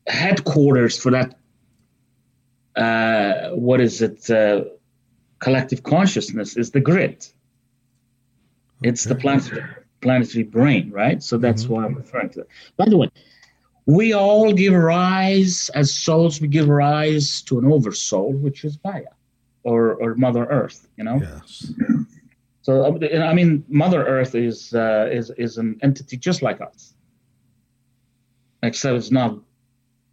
headquarters 0.07 0.97
for 0.97 1.11
that 1.11 1.35
uh, 2.75 3.49
what 3.55 3.81
is 3.81 4.01
it 4.01 4.29
uh, 4.29 4.63
collective 5.39 5.83
consciousness 5.83 6.55
is 6.55 6.71
the 6.71 6.79
grid 6.79 7.25
it's 8.83 9.03
the 9.05 9.15
Okay. 9.15 9.21
planetary, 9.21 9.63
planetary 10.01 10.43
brain 10.43 10.89
right 10.91 11.23
so 11.23 11.37
that's 11.37 11.67
why 11.67 11.83
i'm 11.85 11.95
referring 11.95 12.29
to 12.29 12.41
it 12.41 12.47
by 12.77 12.85
the 12.87 12.97
way 12.97 13.09
we 13.85 14.13
all 14.13 14.51
give 14.53 14.73
rise 14.73 15.69
as 15.75 15.93
souls 15.93 16.41
we 16.41 16.47
give 16.47 16.67
rise 16.67 17.41
to 17.41 17.57
an 17.59 17.65
oversoul 17.71 18.33
which 18.33 18.63
is 18.63 18.77
gaia 18.77 19.03
or, 19.63 19.95
or 19.95 20.15
mother 20.15 20.45
earth 20.45 20.87
you 20.97 21.03
know 21.03 21.19
Yes. 21.21 21.73
so 22.61 22.99
I 23.29 23.33
mean, 23.33 23.63
Mother 23.69 24.05
Earth 24.05 24.35
is 24.35 24.73
uh, 24.73 25.07
is 25.09 25.29
is 25.37 25.57
an 25.57 25.79
entity 25.81 26.17
just 26.17 26.41
like 26.41 26.59
us, 26.59 26.95
except 28.61 28.97
it's 28.97 29.09
not 29.09 29.39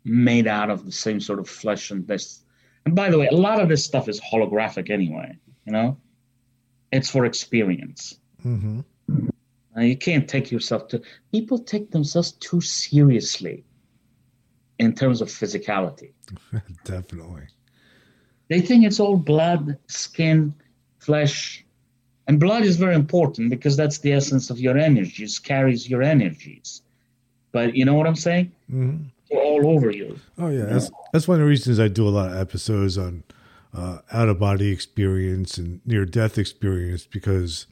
made 0.05 0.47
out 0.47 0.71
of 0.71 0.85
the 0.85 0.93
same 0.93 1.21
sort 1.21 1.41
of 1.41 1.49
flesh 1.49 1.91
and 1.91 2.07
this. 2.07 2.45
And 2.87 2.95
by 2.95 3.11
the 3.11 3.19
way, 3.19 3.27
a 3.27 3.35
lot 3.35 3.61
of 3.61 3.69
this 3.69 3.85
stuff 3.85 4.09
is 4.09 4.21
holographic 4.21 4.89
anyway. 4.89 5.37
You 5.67 5.73
know, 5.73 5.97
it's 6.93 7.11
for 7.11 7.25
experience. 7.25 8.21
Mm-hmm. 8.45 8.81
Uh, 9.77 9.81
you 9.81 9.97
can't 9.97 10.29
take 10.29 10.51
yourself 10.51 10.89
to. 10.89 11.03
People 11.33 11.59
take 11.59 11.91
themselves 11.91 12.33
too 12.33 12.61
seriously 12.61 13.65
in 14.79 14.95
terms 14.95 15.21
of 15.21 15.29
physicality. 15.29 16.13
Definitely. 16.85 17.49
They 18.49 18.61
think 18.61 18.85
it's 18.85 19.01
all 19.01 19.17
blood, 19.17 19.79
skin, 19.87 20.55
flesh. 20.99 21.65
And 22.27 22.41
blood 22.41 22.63
is 22.63 22.77
very 22.77 22.95
important 22.95 23.51
because 23.51 23.77
that's 23.77 23.99
the 23.99 24.13
essence 24.13 24.51
of 24.51 24.59
your 24.59 24.79
energies, 24.79 25.39
carries 25.39 25.89
your 25.89 26.03
energies. 26.03 26.83
But 27.53 27.77
you 27.77 27.85
know 27.85 27.95
what 27.95 28.07
I'm 28.07 28.17
saying? 28.17 28.53
Mm-hmm. 28.71 29.05
All 29.37 29.67
over 29.69 29.91
you. 29.91 30.19
Oh 30.39 30.49
yeah, 30.49 30.67
that's 30.67 30.91
that's 31.13 31.27
one 31.27 31.37
of 31.37 31.41
the 31.41 31.49
reasons 31.49 31.81
I 31.81 31.89
do 31.89 32.07
a 32.07 32.11
lot 32.11 32.31
of 32.31 32.37
episodes 32.37 32.97
on 32.99 33.25
uh, 33.73 33.99
out 34.13 34.29
of 34.29 34.39
body 34.39 34.71
experience 34.71 35.59
and 35.59 35.81
near 35.85 36.05
death 36.05 36.39
experience 36.39 37.07
because 37.07 37.67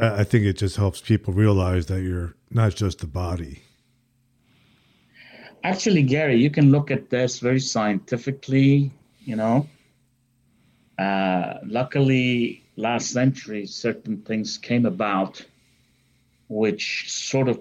I, 0.00 0.24
think 0.24 0.44
it 0.44 0.56
just 0.56 0.76
helps 0.76 1.00
people 1.00 1.34
realize 1.34 1.86
that 1.86 2.02
you're 2.02 2.34
not 2.50 2.74
just 2.74 3.00
the 3.00 3.06
body. 3.06 3.62
Actually, 5.62 6.02
Gary, 6.02 6.36
you 6.36 6.50
can 6.50 6.72
look 6.72 6.90
at 6.90 7.10
this 7.10 7.38
very 7.38 7.60
scientifically, 7.60 8.90
you 9.20 9.36
know. 9.36 9.68
Uh, 10.98 11.58
luckily, 11.64 12.64
last 12.76 13.10
century, 13.10 13.66
certain 13.66 14.22
things 14.22 14.56
came 14.58 14.86
about 14.86 15.44
which 16.48 17.10
sort 17.10 17.48
of 17.48 17.60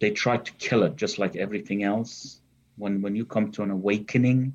they 0.00 0.10
tried 0.10 0.44
to 0.44 0.52
kill 0.54 0.82
it 0.82 0.96
just 0.96 1.18
like 1.18 1.36
everything 1.36 1.82
else. 1.82 2.40
When 2.76 3.00
when 3.00 3.16
you 3.16 3.24
come 3.24 3.50
to 3.52 3.62
an 3.62 3.70
awakening 3.70 4.54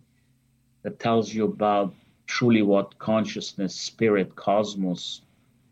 that 0.84 0.99
tells 0.99 1.34
you 1.34 1.45
about 1.45 1.93
truly 2.27 2.61
what 2.61 2.97
consciousness, 2.99 3.75
spirit, 3.75 4.36
cosmos, 4.36 5.21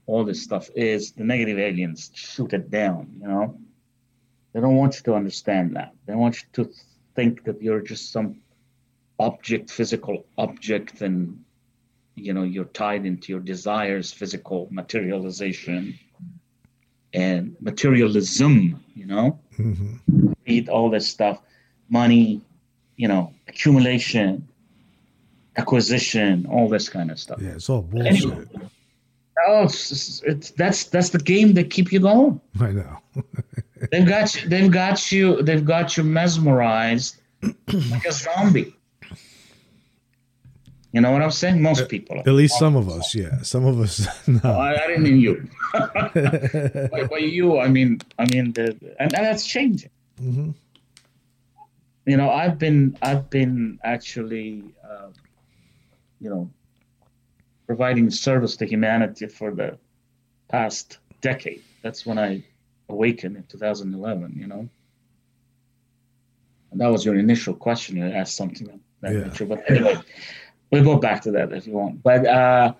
all 0.10 0.24
this 0.26 0.42
stuff 0.42 0.70
is, 0.76 1.12
the 1.12 1.24
negative 1.24 1.60
aliens 1.60 2.12
shoot 2.14 2.54
it 2.54 2.72
down, 2.72 3.02
you 3.22 3.28
know. 3.28 3.58
They 4.52 4.60
don't 4.60 4.76
want 4.76 4.96
you 4.96 5.04
to 5.04 5.14
understand 5.14 5.76
that. 5.76 5.94
They 6.08 6.16
want 6.16 6.42
you 6.42 6.48
to 6.58 6.72
think 7.16 7.44
that 7.44 7.62
you're 7.62 7.82
just 7.82 8.12
some 8.12 8.42
object, 9.20 9.70
physical 9.70 10.26
object, 10.38 11.02
and 11.02 11.44
you 12.16 12.34
know 12.34 12.44
you're 12.44 12.74
tied 12.84 13.06
into 13.06 13.32
your 13.32 13.42
desires, 13.42 14.12
physical 14.12 14.68
materialization 14.72 16.00
and 17.14 17.56
materialism. 17.62 18.84
You 18.96 19.06
know, 19.06 19.40
mm-hmm. 19.60 20.34
read 20.48 20.70
all 20.70 20.90
this 20.90 21.08
stuff, 21.08 21.40
money, 21.88 22.42
you 22.96 23.08
know, 23.08 23.34
accumulation, 23.48 24.48
acquisition, 25.56 26.48
all 26.48 26.68
this 26.68 26.90
kind 26.90 27.12
of 27.12 27.20
stuff. 27.20 27.40
Yeah, 27.40 27.50
it's 27.50 27.70
all 27.70 27.84
bullshit. 27.84 28.24
Anyway, 28.24 28.46
oh, 29.48 29.64
it's, 29.64 30.22
it's, 30.24 30.52
that's 30.52 30.86
that's 30.86 31.10
the 31.10 31.20
game 31.20 31.54
that 31.54 31.70
keep 31.70 31.92
you 31.92 32.00
going. 32.00 32.40
I 32.60 32.72
know. 32.72 32.98
they've 33.92 34.08
got 34.08 34.36
you. 34.36 34.50
They've 34.50 34.72
got 34.72 35.12
you. 35.12 35.42
They've 35.42 35.66
got 35.66 35.98
you 35.98 36.04
mesmerized 36.04 37.22
like 37.42 38.06
a 38.06 38.12
zombie. 38.12 38.76
You 40.92 41.02
know 41.02 41.12
what 41.12 41.22
I'm 41.22 41.32
saying? 41.32 41.62
Most 41.62 41.88
people. 41.88 42.20
At 42.20 42.28
least 42.28 42.58
some 42.58 42.76
of 42.76 42.90
us, 42.90 43.14
yeah. 43.14 43.42
Some 43.44 43.66
of 43.66 43.80
us. 43.80 44.08
No, 44.28 44.40
oh, 44.44 44.52
I, 44.52 44.84
I 44.84 44.88
didn't 44.88 45.04
mean 45.04 45.20
you. 45.20 45.48
by, 45.74 47.08
by, 47.10 47.18
you, 47.18 47.60
I 47.60 47.68
mean, 47.68 48.00
I 48.18 48.26
mean 48.26 48.54
the, 48.54 48.70
and, 49.00 49.14
and 49.14 49.26
that's 49.26 49.46
changing. 49.46 49.92
Mm-hmm. 50.20 50.52
You 52.06 52.18
know, 52.18 52.32
I've 52.32 52.58
been, 52.58 52.98
I've 53.04 53.30
been 53.30 53.80
actually, 53.84 54.64
uh, 54.84 55.10
you 56.20 56.30
know, 56.30 56.50
providing 57.70 58.10
service 58.10 58.58
to 58.58 58.66
humanity 58.66 59.28
for 59.28 59.54
the 59.54 59.78
past 60.48 60.98
decade. 61.22 61.62
That's 61.84 62.04
when 62.04 62.18
I 62.18 62.44
awakened 62.90 63.38
in 63.38 63.44
2011. 63.44 64.34
You 64.36 64.48
know, 64.48 64.68
and 66.72 66.82
that 66.82 66.88
was 66.88 67.06
your 67.06 67.16
initial 67.16 67.54
question. 67.54 67.98
You 67.98 68.06
asked 68.06 68.36
something 68.36 68.82
that 69.02 69.14
yeah. 69.14 69.46
but 69.46 69.70
anyway 69.70 70.02
we'll 70.72 70.84
go 70.84 70.98
back 70.98 71.22
to 71.24 71.32
that 71.32 71.54
if 71.54 71.68
you 71.68 71.74
want. 71.74 72.02
But 72.02 72.26
uh, 72.26 72.74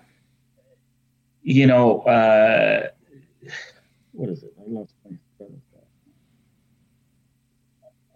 you 1.44 1.68
know, 1.68 2.00
uh, 2.00 2.88
what 4.10 4.28
is 4.28 4.42
it? 4.42 4.52
I 4.58 4.62
lost 4.66 4.92
my 5.04 5.16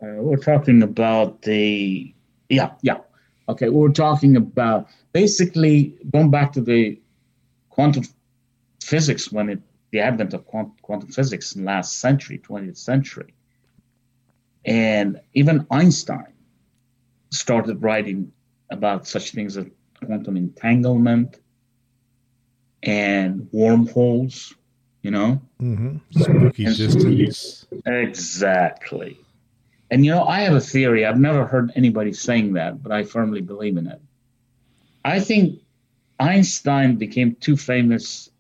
uh, 0.03 0.23
we're 0.23 0.37
talking 0.37 0.83
about 0.83 1.43
the 1.43 2.13
yeah 2.49 2.73
yeah 2.83 2.99
okay 3.49 3.69
we're 3.69 3.89
talking 3.89 4.37
about 4.37 4.89
basically 5.13 5.97
going 6.11 6.31
back 6.31 6.53
to 6.53 6.61
the 6.61 7.01
quantum 7.71 8.05
physics 8.83 9.33
when 9.33 9.49
it 9.49 9.61
the 9.91 10.01
advent 10.01 10.35
of 10.35 10.45
quantum 10.47 11.09
physics 11.09 11.55
in 11.55 11.65
last 11.65 11.99
century 11.99 12.39
20th 12.39 12.77
century 12.77 13.35
and 14.65 15.21
even 15.35 15.67
einstein 15.71 16.33
started 17.31 17.83
writing 17.83 18.33
about 18.71 19.07
such 19.07 19.33
things 19.33 19.57
as 19.57 19.67
quantum 20.05 20.37
entanglement 20.37 21.39
and 22.83 23.49
wormholes, 23.53 24.55
you 25.03 25.11
know? 25.11 25.41
Mm-hmm. 25.61 25.97
Spooky 26.11 26.65
distance. 26.65 27.67
Exactly. 27.87 29.19
And, 29.91 30.05
you 30.05 30.11
know, 30.11 30.25
I 30.25 30.41
have 30.41 30.55
a 30.55 30.61
theory. 30.61 31.05
I've 31.05 31.21
never 31.21 31.47
heard 31.47 31.71
anybody 31.77 32.13
saying 32.13 32.55
that, 32.55 32.83
but 32.83 32.91
I 32.91 33.05
firmly 33.05 33.41
believe 33.41 33.77
in 33.77 33.87
it. 33.87 34.01
I 35.05 35.21
think 35.21 35.61
Einstein 36.19 36.97
became 36.97 37.37
too 37.37 37.57
famous 37.57 38.31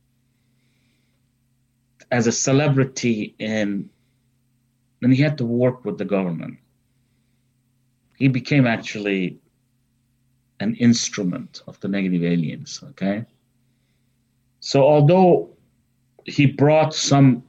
as 2.11 2.27
a 2.27 2.33
celebrity 2.33 3.35
and 3.41 3.91
and 5.03 5.13
he 5.13 5.23
had 5.23 5.37
to 5.37 5.45
work 5.45 5.85
with 5.85 5.99
the 5.99 6.05
government. 6.05 6.57
He 8.17 8.29
became 8.29 8.67
actually 8.67 9.39
an 10.61 10.77
instrument 10.77 11.63
of 11.67 11.79
the 11.81 11.89
negative 11.89 12.23
aliens. 12.25 12.83
Okay. 12.91 13.27
So 14.61 14.83
although 14.83 15.51
he 16.25 16.47
brought 16.47 16.95
some 16.95 17.43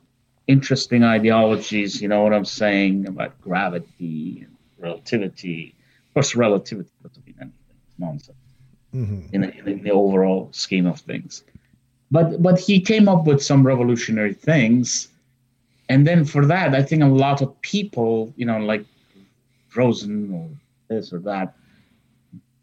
interesting 0.47 1.03
ideologies, 1.03 2.01
you 2.01 2.07
know 2.07 2.23
what 2.23 2.33
I'm 2.33 2.45
saying 2.45 3.07
about 3.07 3.39
gravity 3.41 4.41
and 4.45 4.55
relativity. 4.77 5.75
Of 6.07 6.13
course, 6.13 6.35
relativity 6.35 6.89
doesn't 7.03 7.25
mean 7.25 7.35
anything; 7.39 7.75
it's 7.87 7.99
nonsense 7.99 8.37
mm-hmm. 8.95 9.33
in, 9.33 9.41
the, 9.41 9.69
in 9.69 9.83
the 9.83 9.91
overall 9.91 10.49
scheme 10.51 10.85
of 10.85 10.99
things. 10.99 11.43
But 12.11 12.41
but 12.41 12.59
he 12.59 12.79
came 12.79 13.09
up 13.09 13.25
with 13.25 13.43
some 13.43 13.65
revolutionary 13.65 14.33
things, 14.33 15.09
and 15.89 16.05
then 16.05 16.23
for 16.23 16.45
that, 16.45 16.73
I 16.73 16.83
think 16.83 17.03
a 17.03 17.07
lot 17.07 17.41
of 17.41 17.59
people, 17.61 18.33
you 18.35 18.45
know, 18.45 18.59
like 18.59 18.85
Rosen 19.75 20.33
or 20.33 20.49
this 20.87 21.11
or 21.11 21.19
that, 21.19 21.55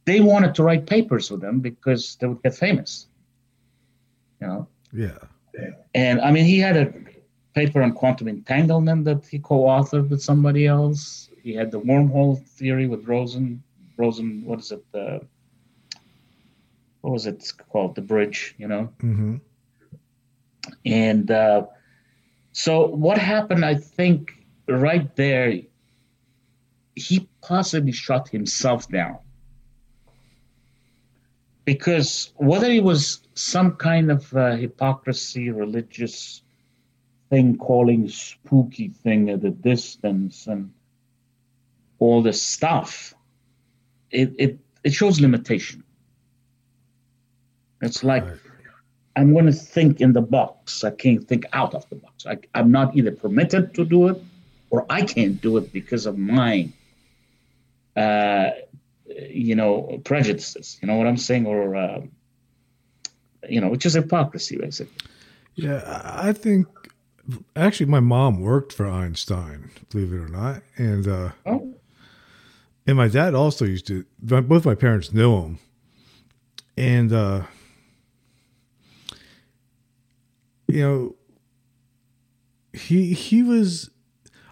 they 0.05 0.20
wanted 0.20 0.55
to 0.55 0.62
write 0.62 0.87
papers 0.87 1.30
with 1.30 1.41
them 1.41 1.61
because 1.61 2.16
they 2.16 2.26
would 2.26 2.43
get 2.43 2.55
famous. 2.55 3.07
You 4.41 4.47
know? 4.47 4.68
Yeah. 4.93 5.18
And 5.95 6.20
I 6.20 6.30
mean, 6.30 6.45
he 6.45 6.59
had 6.59 6.76
a 6.76 6.93
paper 7.55 7.82
on 7.82 7.92
quantum 7.92 8.28
entanglement 8.28 9.05
that 9.05 9.26
he 9.26 9.38
co-authored 9.38 10.09
with 10.09 10.22
somebody 10.22 10.66
else. 10.66 11.30
He 11.42 11.55
had 11.55 11.70
the 11.70 11.80
wormhole 11.80 12.42
theory 12.46 12.86
with 12.86 13.07
Rosen. 13.07 13.62
Rosen, 13.96 14.44
what 14.44 14.61
is 14.61 14.72
it? 14.72 14.84
Uh, 14.94 15.18
what 17.03 17.12
was 17.12 17.26
it 17.26 17.53
called? 17.68 17.94
The 17.94 18.00
bridge, 18.00 18.55
you 18.59 18.68
know? 18.68 18.88
Mm-hmm. 19.03 19.36
And 20.86 21.30
uh, 21.30 21.66
so 22.53 22.86
what 22.86 23.18
happened, 23.18 23.64
I 23.64 23.74
think, 23.74 24.46
right 24.68 25.14
there, 25.16 25.59
he 26.94 27.28
possibly 27.42 27.92
shot 27.92 28.28
himself 28.28 28.88
down 28.88 29.18
because 31.64 32.32
whether 32.36 32.66
it 32.66 32.82
was 32.82 33.20
some 33.34 33.76
kind 33.76 34.11
of 34.11 34.34
uh, 34.36 34.57
hypocrisy, 34.57 35.50
religious 35.50 36.42
thing, 37.33 37.57
calling 37.57 38.09
spooky 38.09 38.89
thing 38.89 39.30
at 39.30 39.45
a 39.45 39.51
distance, 39.51 40.47
and 40.47 40.72
all 41.99 42.22
this 42.22 42.43
stuff, 42.43 43.14
it 44.11 44.28
it 44.39 44.59
it 44.85 44.93
shows 44.93 45.20
limitation. 45.20 45.83
It's 47.80 48.05
like 48.05 48.24
right. 48.24 48.39
I'm 49.16 49.33
going 49.33 49.47
to 49.47 49.53
think 49.53 50.01
in 50.01 50.12
the 50.12 50.20
box. 50.20 50.85
I 50.85 50.91
can't 50.91 51.26
think 51.26 51.45
out 51.53 51.74
of 51.74 51.89
the 51.89 51.97
box. 51.97 52.26
I, 52.26 52.37
I'm 52.55 52.70
not 52.70 52.97
either 52.97 53.12
permitted 53.12 53.74
to 53.74 53.85
do 53.85 54.09
it, 54.09 54.22
or 54.70 54.85
I 54.91 55.03
can't 55.03 55.41
do 55.41 55.57
it 55.57 55.72
because 55.72 56.05
of 56.07 56.18
my 56.18 56.68
uh, 57.97 58.51
you 59.28 59.55
know, 59.55 60.01
prejudices. 60.05 60.78
You 60.80 60.89
know 60.89 60.97
what 60.97 61.07
I'm 61.07 61.16
saying? 61.16 61.47
Or, 61.47 61.76
uh, 61.76 62.01
you 63.49 63.61
know, 63.61 63.68
which 63.68 63.87
is 63.87 63.95
hypocrisy, 63.95 64.57
basically. 64.57 65.09
Yeah, 65.55 65.83
I 66.05 66.33
think 66.33 66.66
actually 67.56 67.86
my 67.86 68.00
mom 68.00 68.40
worked 68.40 68.72
for 68.72 68.86
Einstein, 68.86 69.70
believe 69.90 70.12
it 70.12 70.16
or 70.16 70.28
not, 70.28 70.62
and 70.76 71.06
uh, 71.06 71.30
oh. 71.46 71.74
and 72.86 72.96
my 72.96 73.08
dad 73.08 73.34
also 73.34 73.64
used 73.64 73.86
to. 73.88 74.04
Both 74.20 74.66
my 74.66 74.74
parents 74.74 75.12
knew 75.12 75.36
him, 75.36 75.58
and 76.76 77.12
uh, 77.12 77.42
you 80.66 80.80
know, 80.80 81.16
he 82.72 83.12
he 83.12 83.42
was 83.42 83.90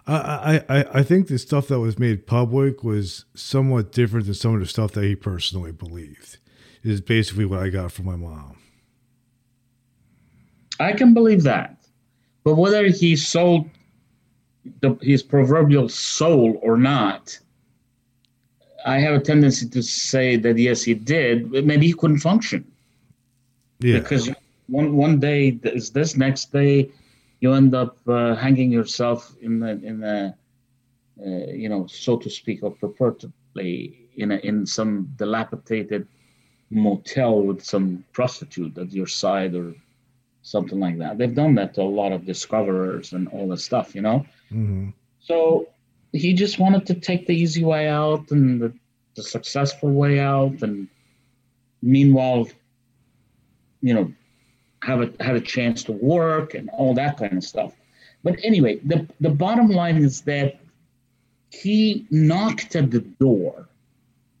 I, 0.07 0.63
I, 0.67 0.85
I 0.93 1.03
think 1.03 1.27
the 1.27 1.37
stuff 1.37 1.67
that 1.67 1.79
was 1.79 1.99
made 1.99 2.25
public 2.25 2.83
was 2.83 3.25
somewhat 3.35 3.91
different 3.91 4.25
than 4.25 4.35
some 4.35 4.55
of 4.55 4.59
the 4.59 4.65
stuff 4.65 4.91
that 4.93 5.03
he 5.03 5.15
personally 5.15 5.71
believed. 5.71 6.37
Is 6.83 6.99
basically 6.99 7.45
what 7.45 7.59
I 7.59 7.69
got 7.69 7.91
from 7.91 8.05
my 8.05 8.15
mom. 8.15 8.57
I 10.79 10.93
can 10.93 11.13
believe 11.13 11.43
that, 11.43 11.77
but 12.43 12.55
whether 12.55 12.87
he 12.87 13.15
sold 13.15 13.69
the, 14.79 14.97
his 15.01 15.23
proverbial 15.23 15.89
soul 15.89 16.59
or 16.61 16.77
not, 16.77 17.37
I 18.85 18.99
have 18.99 19.13
a 19.13 19.19
tendency 19.19 19.67
to 19.69 19.81
say 19.81 20.37
that 20.37 20.57
yes, 20.57 20.83
he 20.83 20.93
did. 20.93 21.51
Maybe 21.51 21.87
he 21.87 21.93
couldn't 21.93 22.19
function. 22.19 22.65
Yeah. 23.79 23.99
Because 23.99 24.29
one 24.67 24.95
one 24.95 25.19
day 25.19 25.59
is 25.63 25.91
this, 25.91 26.15
next 26.15 26.51
day 26.51 26.89
you 27.41 27.53
end 27.53 27.75
up 27.75 27.97
uh, 28.07 28.35
hanging 28.35 28.71
yourself 28.71 29.35
in 29.41 29.59
the 29.59 29.71
in 29.83 29.99
the 29.99 30.33
uh, 31.25 31.51
you 31.51 31.69
know 31.69 31.85
so 31.87 32.17
to 32.17 32.29
speak 32.29 32.63
or 32.63 32.71
purportedly 32.71 33.95
in 34.15 34.31
a, 34.31 34.37
in 34.37 34.65
some 34.65 35.11
dilapidated 35.17 36.07
motel 36.69 37.41
with 37.41 37.63
some 37.63 38.03
prostitute 38.13 38.77
at 38.77 38.91
your 38.91 39.07
side 39.07 39.55
or 39.55 39.75
something 40.41 40.79
like 40.79 40.97
that. 40.97 41.17
They've 41.17 41.33
done 41.33 41.55
that 41.55 41.73
to 41.75 41.81
a 41.81 41.83
lot 41.83 42.11
of 42.11 42.25
discoverers 42.25 43.13
and 43.13 43.27
all 43.29 43.47
this 43.47 43.63
stuff, 43.63 43.95
you 43.95 44.01
know. 44.01 44.25
Mm-hmm. 44.51 44.89
So 45.19 45.67
he 46.11 46.33
just 46.33 46.59
wanted 46.59 46.85
to 46.87 46.95
take 46.95 47.27
the 47.27 47.35
easy 47.35 47.63
way 47.63 47.87
out 47.87 48.31
and 48.31 48.61
the, 48.61 48.73
the 49.15 49.23
successful 49.23 49.91
way 49.91 50.19
out, 50.19 50.61
and 50.61 50.87
meanwhile, 51.81 52.47
you 53.81 53.93
know, 53.93 54.11
have 54.83 55.01
a 55.01 55.11
have 55.23 55.35
a 55.35 55.41
chance 55.41 55.83
to 55.83 55.91
work 55.91 56.53
and 56.53 56.69
all 56.71 56.93
that 56.95 57.17
kind 57.17 57.37
of 57.37 57.43
stuff. 57.43 57.73
But 58.23 58.39
anyway, 58.43 58.79
the 58.83 59.07
the 59.19 59.29
bottom 59.29 59.69
line 59.69 59.97
is 59.97 60.21
that 60.21 60.59
he 61.49 62.05
knocked 62.09 62.75
at 62.75 62.91
the 62.91 63.01
door 63.01 63.67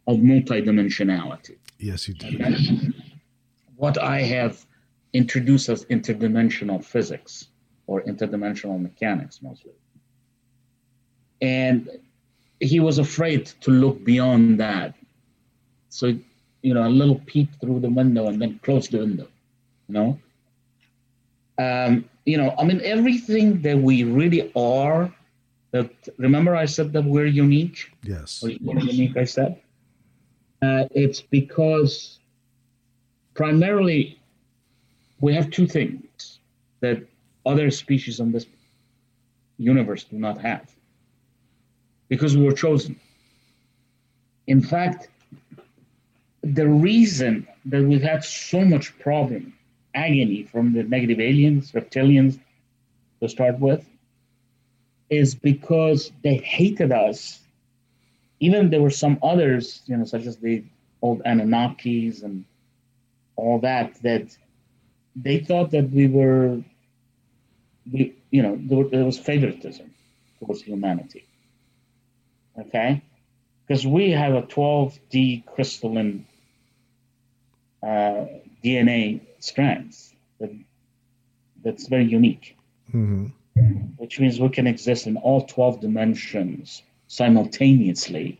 of 0.07 0.17
multidimensionality. 0.17 1.57
Yes, 1.79 2.05
he 2.05 2.13
did. 2.13 2.93
What 3.75 3.97
I 3.97 4.21
have 4.21 4.65
introduced 5.13 5.69
as 5.69 5.85
interdimensional 5.85 6.83
physics 6.83 7.47
or 7.87 8.01
interdimensional 8.03 8.81
mechanics 8.81 9.41
mostly. 9.41 9.73
And 11.41 11.89
he 12.59 12.79
was 12.79 12.99
afraid 12.99 13.47
to 13.61 13.71
look 13.71 14.03
beyond 14.03 14.59
that. 14.59 14.95
So, 15.89 16.15
you 16.61 16.73
know, 16.73 16.87
a 16.87 16.89
little 16.89 17.19
peep 17.25 17.49
through 17.59 17.79
the 17.81 17.89
window 17.89 18.27
and 18.27 18.41
then 18.41 18.59
close 18.63 18.87
the 18.87 18.99
window, 18.99 19.27
you 19.87 19.93
know? 19.93 20.19
Um, 21.57 22.05
you 22.25 22.37
know, 22.37 22.55
I 22.57 22.63
mean, 22.63 22.81
everything 22.83 23.61
that 23.63 23.77
we 23.77 24.03
really 24.03 24.51
are, 24.55 25.13
that 25.71 25.89
remember 26.17 26.55
I 26.55 26.65
said 26.65 26.93
that 26.93 27.03
we're 27.03 27.25
unique? 27.25 27.91
Yes. 28.03 28.41
We're 28.43 28.79
unique, 28.79 29.17
I 29.17 29.25
said? 29.25 29.59
Uh, 30.61 30.85
it's 30.91 31.21
because 31.21 32.19
primarily 33.33 34.20
we 35.21 35.33
have 35.35 35.49
two 35.51 35.67
things 35.67 36.39
that 36.81 37.03
other 37.45 37.71
species 37.71 38.19
on 38.19 38.31
this 38.31 38.45
universe 39.57 40.03
do 40.03 40.17
not 40.17 40.39
have 40.41 40.69
because 42.09 42.35
we 42.35 42.43
were 42.43 42.51
chosen. 42.51 42.99
In 44.47 44.61
fact, 44.61 45.07
the 46.43 46.67
reason 46.67 47.47
that 47.65 47.83
we've 47.83 48.01
had 48.01 48.23
so 48.23 48.65
much 48.65 48.97
problem, 48.99 49.53
agony 49.93 50.43
from 50.43 50.73
the 50.73 50.83
negative 50.83 51.19
aliens, 51.19 51.71
reptilians 51.71 52.39
to 53.21 53.29
start 53.29 53.59
with, 53.59 53.87
is 55.09 55.35
because 55.35 56.11
they 56.23 56.37
hated 56.37 56.91
us. 56.91 57.39
Even 58.39 58.71
there 58.71 58.81
were 58.81 58.89
some 58.89 59.19
others, 59.21 59.83
you 59.85 59.95
know, 59.95 60.05
such 60.05 60.25
as 60.25 60.37
the 60.37 60.63
old 61.01 61.21
Anunnakis 61.23 62.23
and 62.23 62.43
all 63.35 63.59
that, 63.59 63.93
that 64.01 64.35
they 65.15 65.39
thought 65.39 65.71
that 65.71 65.89
we 65.91 66.07
were, 66.07 66.61
we, 67.91 68.15
you 68.29 68.41
know, 68.41 68.57
there, 68.61 68.83
there 68.85 69.05
was 69.05 69.17
favoritism 69.19 69.91
towards 70.39 70.61
humanity. 70.61 71.25
Okay? 72.59 73.01
Because 73.67 73.85
we 73.85 74.11
have 74.11 74.33
a 74.33 74.41
12D 74.43 75.45
crystalline 75.45 76.25
uh, 77.83 78.25
DNA 78.63 79.21
strands 79.39 80.13
that, 80.39 80.51
that's 81.63 81.87
very 81.87 82.05
unique, 82.05 82.57
Mm-hmm. 82.93 83.27
which 83.95 84.19
means 84.19 84.37
we 84.37 84.49
can 84.49 84.67
exist 84.67 85.07
in 85.07 85.15
all 85.15 85.45
12 85.45 85.79
dimensions 85.79 86.83
simultaneously, 87.07 88.37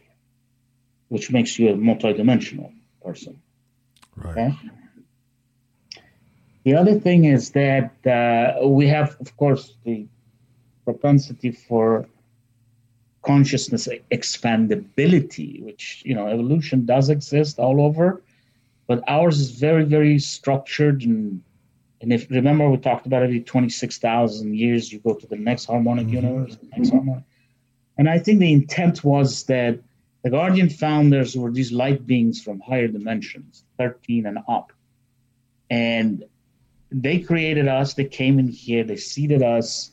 which 1.07 1.31
makes 1.31 1.57
you 1.57 1.69
a 1.69 1.73
multidimensional 1.73 2.73
person. 3.01 3.41
Right. 4.17 4.31
Okay? 4.31 4.57
The 6.63 6.75
other 6.75 6.99
thing 6.99 7.25
is 7.25 7.51
that 7.51 7.91
uh, 8.05 8.67
we 8.67 8.87
have, 8.87 9.17
of 9.19 9.35
course, 9.37 9.75
the 9.83 10.07
propensity 10.85 11.51
for 11.51 12.07
consciousness 13.23 13.87
expandability, 14.11 15.61
which 15.63 16.01
you 16.05 16.15
know 16.15 16.27
evolution 16.27 16.85
does 16.85 17.09
exist 17.09 17.59
all 17.59 17.81
over, 17.81 18.21
but 18.87 19.03
ours 19.07 19.39
is 19.39 19.51
very, 19.51 19.83
very 19.85 20.19
structured 20.19 21.03
and 21.03 21.41
and 22.01 22.11
if 22.11 22.29
remember 22.31 22.67
we 22.69 22.77
talked 22.77 23.05
about 23.05 23.21
every 23.23 23.41
twenty 23.41 23.69
six 23.69 23.99
thousand 23.99 24.55
years 24.55 24.91
you 24.91 24.99
go 24.99 25.13
to 25.13 25.27
the 25.27 25.35
next 25.35 25.65
harmonic 25.65 26.07
Mhm. 26.07 26.13
universe, 26.13 26.57
next 26.75 26.89
harmonic, 26.89 27.23
and 27.97 28.09
I 28.09 28.17
think 28.19 28.39
the 28.39 28.51
intent 28.51 29.03
was 29.03 29.43
that 29.45 29.79
the 30.23 30.29
Guardian 30.31 30.69
founders 30.69 31.35
were 31.37 31.51
these 31.51 31.71
light 31.71 32.05
beings 32.07 32.41
from 32.41 32.59
higher 32.59 32.87
dimensions, 32.87 33.63
thirteen 33.77 34.25
and 34.25 34.39
up, 34.47 34.73
and 35.69 36.23
they 36.91 37.19
created 37.19 37.67
us. 37.67 37.93
They 37.93 38.05
came 38.05 38.39
in 38.39 38.47
here. 38.47 38.83
They 38.83 38.97
seeded 38.97 39.41
us 39.41 39.91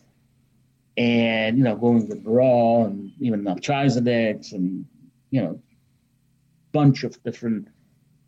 and 0.98 1.56
you 1.56 1.62
know 1.62 1.76
going 1.76 2.08
with 2.08 2.22
Ra 2.24 2.84
and 2.84 3.12
even 3.20 3.42
Melchizedek 3.44 4.50
and 4.52 4.84
you 5.30 5.40
know 5.40 5.60
bunch 6.72 7.04
of 7.04 7.22
different 7.22 7.68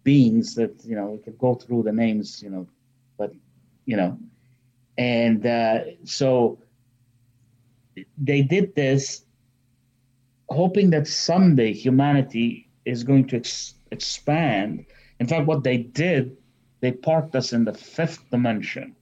beings 0.04 0.54
that 0.54 0.72
you 0.84 0.94
know 0.94 1.06
we 1.06 1.18
could 1.18 1.36
go 1.36 1.54
through 1.54 1.82
the 1.82 1.92
names 1.92 2.40
you 2.42 2.48
know 2.48 2.66
but 3.18 3.32
you 3.86 3.96
know 3.96 4.16
and 4.96 5.44
uh, 5.44 5.80
so 6.04 6.58
they 8.16 8.40
did 8.42 8.74
this 8.76 9.24
hoping 10.48 10.90
that 10.90 11.06
someday 11.06 11.72
humanity 11.72 12.68
is 12.84 13.02
going 13.02 13.26
to 13.26 13.36
ex- 13.36 13.74
expand 13.90 14.86
in 15.18 15.26
fact 15.26 15.46
what 15.46 15.64
they 15.64 15.76
did 15.76 16.36
they 16.81 16.93
parked 16.93 17.35
us 17.37 17.53
in 17.53 17.64
the 17.64 17.74
fifth 17.74 18.28
dimension 18.31 18.95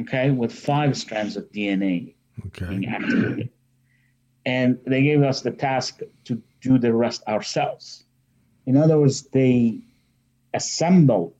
okay 0.00 0.30
with 0.30 0.52
five 0.52 0.96
strands 0.96 1.36
of 1.36 1.50
dna 1.52 2.14
being 2.58 2.86
activated. 2.86 3.50
And 4.44 4.78
they 4.86 5.02
gave 5.02 5.22
us 5.22 5.42
the 5.42 5.50
task 5.50 6.00
to 6.24 6.42
do 6.60 6.78
the 6.78 6.92
rest 6.92 7.22
ourselves. 7.28 8.04
In 8.66 8.76
other 8.76 8.98
words, 8.98 9.22
they 9.22 9.80
assembled 10.54 11.34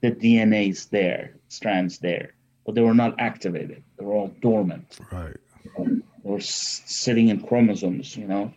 the 0.00 0.10
DNAs 0.10 0.90
there, 0.90 1.34
strands 1.48 1.98
there, 1.98 2.34
but 2.64 2.74
they 2.74 2.80
were 2.80 2.94
not 2.94 3.14
activated. 3.18 3.82
They 3.98 4.04
were 4.04 4.14
all 4.14 4.34
dormant. 4.40 4.98
Right. 5.12 5.36
They 5.78 6.00
were 6.22 6.40
sitting 6.40 7.28
in 7.28 7.40
chromosomes, 7.40 8.16
you 8.16 8.26
know. 8.26 8.52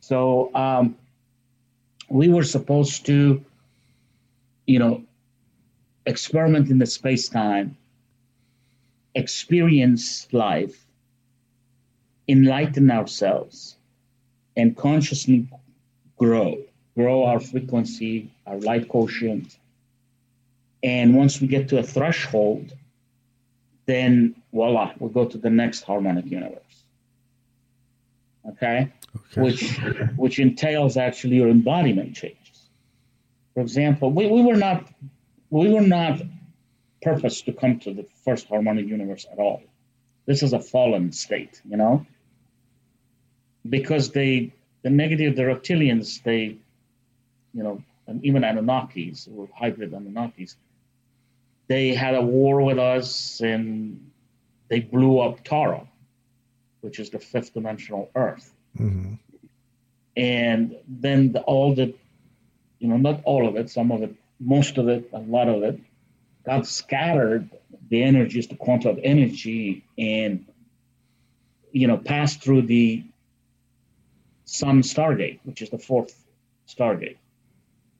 So 0.00 0.54
um, 0.54 0.96
we 2.08 2.28
were 2.28 2.42
supposed 2.42 3.06
to, 3.06 3.44
you 4.66 4.78
know, 4.78 5.02
experiment 6.06 6.70
in 6.70 6.78
the 6.78 6.86
space 6.86 7.28
time, 7.28 7.76
experience 9.14 10.28
life, 10.32 10.86
enlighten 12.28 12.90
ourselves, 12.90 13.76
and 14.56 14.76
consciously 14.76 15.46
grow, 16.18 16.58
grow 16.96 17.24
our 17.24 17.40
frequency, 17.40 18.30
our 18.46 18.58
light 18.58 18.88
quotient. 18.88 19.58
And 20.82 21.14
once 21.14 21.40
we 21.40 21.46
get 21.46 21.68
to 21.68 21.78
a 21.78 21.82
threshold, 21.82 22.74
then 23.86 24.34
voila, 24.52 24.92
we 24.98 25.08
go 25.10 25.24
to 25.24 25.38
the 25.38 25.50
next 25.50 25.82
harmonic 25.82 26.26
universe. 26.26 26.58
Okay? 28.48 28.90
Okay. 29.14 29.40
which 29.42 29.78
which 30.16 30.38
entails 30.38 30.96
actually 30.96 31.36
your 31.36 31.48
embodiment 31.48 32.14
changes. 32.14 32.41
For 33.54 33.60
example, 33.60 34.10
we, 34.10 34.26
we 34.26 34.42
were 34.42 34.56
not 34.56 34.88
we 35.50 35.68
were 35.68 35.82
not 35.82 36.22
purposed 37.02 37.44
to 37.46 37.52
come 37.52 37.78
to 37.80 37.92
the 37.92 38.06
first 38.24 38.46
harmonic 38.48 38.86
universe 38.86 39.26
at 39.30 39.38
all. 39.38 39.62
This 40.24 40.42
is 40.42 40.52
a 40.52 40.60
fallen 40.60 41.12
state, 41.12 41.60
you 41.68 41.76
know, 41.76 42.06
because 43.68 44.10
they 44.10 44.52
the 44.82 44.90
negative 44.90 45.36
the 45.36 45.42
reptilians 45.42 46.22
they, 46.22 46.56
you 47.52 47.62
know, 47.62 47.82
and 48.06 48.24
even 48.24 48.42
Anunnakis 48.42 49.28
or 49.36 49.48
hybrid 49.54 49.92
Anunnakis, 49.92 50.56
they 51.68 51.94
had 51.94 52.14
a 52.14 52.22
war 52.22 52.62
with 52.62 52.78
us 52.78 53.40
and 53.40 54.10
they 54.68 54.80
blew 54.80 55.18
up 55.18 55.44
Tara, 55.44 55.86
which 56.80 56.98
is 56.98 57.10
the 57.10 57.18
fifth 57.18 57.52
dimensional 57.52 58.10
Earth. 58.14 58.54
Hmm 58.76 59.14
and 60.16 60.76
then 60.86 61.32
the, 61.32 61.40
all 61.42 61.74
the 61.74 61.94
you 62.82 62.88
know 62.88 62.96
not 62.96 63.20
all 63.24 63.48
of 63.48 63.56
it 63.56 63.70
some 63.70 63.90
of 63.92 64.02
it 64.02 64.12
most 64.40 64.76
of 64.76 64.88
it 64.88 65.08
a 65.12 65.22
lot 65.36 65.48
of 65.48 65.62
it 65.62 65.78
got 66.44 66.66
scattered 66.66 67.48
the 67.88 68.02
energies 68.02 68.46
the 68.48 68.56
quantum 68.56 68.90
of 68.92 68.98
energy 69.02 69.84
and 69.96 70.44
you 71.72 71.86
know 71.86 71.96
passed 71.96 72.42
through 72.42 72.62
the 72.62 73.04
sun 74.44 74.82
stargate 74.82 75.38
which 75.44 75.62
is 75.62 75.70
the 75.70 75.78
fourth 75.78 76.14
stargate 76.68 77.16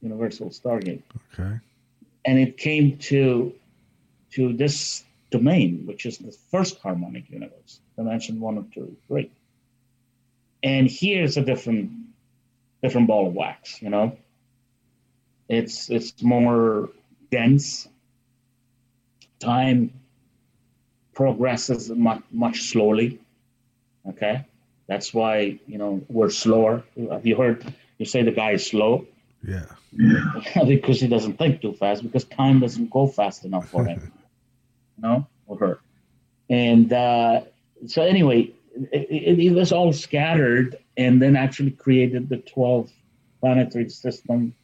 universal 0.03 0.51
stargate 0.51 1.03
Okay. 1.33 1.55
and 2.26 2.39
it 2.39 2.57
came 2.57 2.99
to 2.99 3.55
to 4.33 4.53
this 4.55 5.05
domain, 5.33 5.83
which 5.87 6.07
is 6.07 6.18
the 6.18 6.33
first 6.51 6.78
harmonic 6.80 7.28
universe, 7.30 7.80
dimension 7.97 8.41
one 8.41 8.59
or 8.59 8.64
two, 8.72 8.97
three. 9.09 9.30
And 10.62 10.89
here's 10.89 11.37
a 11.37 11.43
different 11.43 11.91
different 12.83 13.09
ball 13.09 13.26
of 13.26 13.35
wax, 13.35 13.83
you 13.83 13.91
know. 13.91 14.16
It's 15.53 15.90
it's 15.90 16.22
more 16.22 16.88
dense. 17.30 17.86
time 19.38 19.92
progresses 21.12 21.90
much, 21.90 22.22
much 22.30 22.62
slowly. 22.62 23.20
Okay. 24.09 24.46
That's 24.86 25.12
why, 25.12 25.59
you 25.66 25.76
know, 25.76 26.00
we're 26.09 26.30
slower. 26.30 26.84
Have 27.11 27.26
you 27.26 27.36
heard 27.36 27.74
you 27.98 28.07
say 28.07 28.22
the 28.22 28.30
guy 28.30 28.53
is 28.53 28.66
slow? 28.66 29.07
Yeah. 29.46 29.66
because 30.66 31.00
he 31.00 31.07
doesn't 31.07 31.36
think 31.36 31.61
too 31.61 31.74
fast, 31.74 32.03
because 32.03 32.24
time 32.24 32.61
doesn't 32.61 32.90
go 32.90 33.07
fast 33.07 33.44
enough 33.44 33.68
for 33.68 33.84
him. 33.84 34.11
you 34.96 35.03
no, 35.03 35.26
or 35.46 35.59
her. 35.59 35.80
And 36.48 36.90
uh, 36.90 37.42
so, 37.86 38.03
anyway, 38.03 38.53
it, 38.90 39.07
it, 39.11 39.38
it, 39.38 39.53
was 39.53 39.70
all 39.70 39.92
scattered 39.92 40.78
and 40.96 41.20
then 41.20 41.36
actually 41.36 41.72
created 41.72 42.30
the 42.30 42.38
12 42.38 42.90
planetary 43.40 43.90
system 43.90 44.55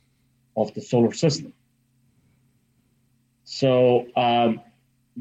of 0.63 0.75
the 0.75 0.81
solar 0.81 1.13
system. 1.13 1.53
So, 3.45 4.07
um, 4.17 4.61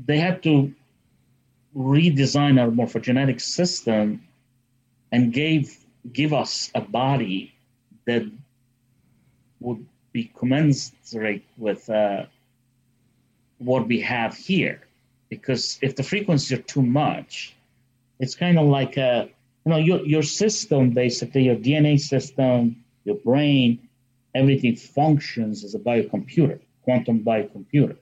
they 0.05 0.17
had 0.17 0.43
to 0.43 0.73
redesign 1.75 2.59
our 2.59 2.69
morphogenetic 2.69 3.39
system 3.41 4.23
and 5.11 5.31
gave 5.31 5.77
give 6.11 6.33
us 6.33 6.71
a 6.75 6.81
body 6.81 7.53
that 8.05 8.23
would 9.59 9.85
be 10.11 10.31
commensurate 10.37 11.43
with 11.57 11.89
uh, 11.89 12.25
what 13.57 13.87
we 13.87 13.99
have 14.01 14.35
here. 14.35 14.81
Because 15.29 15.77
if 15.81 15.95
the 15.95 16.03
frequencies 16.03 16.57
are 16.57 16.61
too 16.63 16.81
much, 16.81 17.55
it's 18.19 18.35
kind 18.35 18.57
of 18.57 18.67
like 18.67 18.97
a 18.97 19.29
you 19.65 19.71
know 19.71 19.77
your 19.77 20.05
your 20.05 20.23
system 20.23 20.91
basically 20.91 21.43
your 21.43 21.55
DNA 21.55 21.99
system, 21.99 22.83
your 23.03 23.15
brain, 23.15 23.86
everything 24.37 24.75
functions 24.75 25.63
as 25.63 25.73
a 25.75 25.79
biocomputer, 25.79 26.59
quantum 26.83 27.23
biocomputer, 27.23 27.97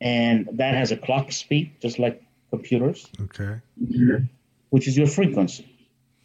and 0.00 0.48
that 0.52 0.74
has 0.74 0.90
a 0.92 0.96
clock 0.96 1.30
speed 1.32 1.72
just 1.80 1.98
like 1.98 2.22
computers. 2.50 3.06
Okay. 3.20 3.60
Which 4.70 4.88
is 4.88 4.96
your 4.96 5.06
frequency. 5.06 5.68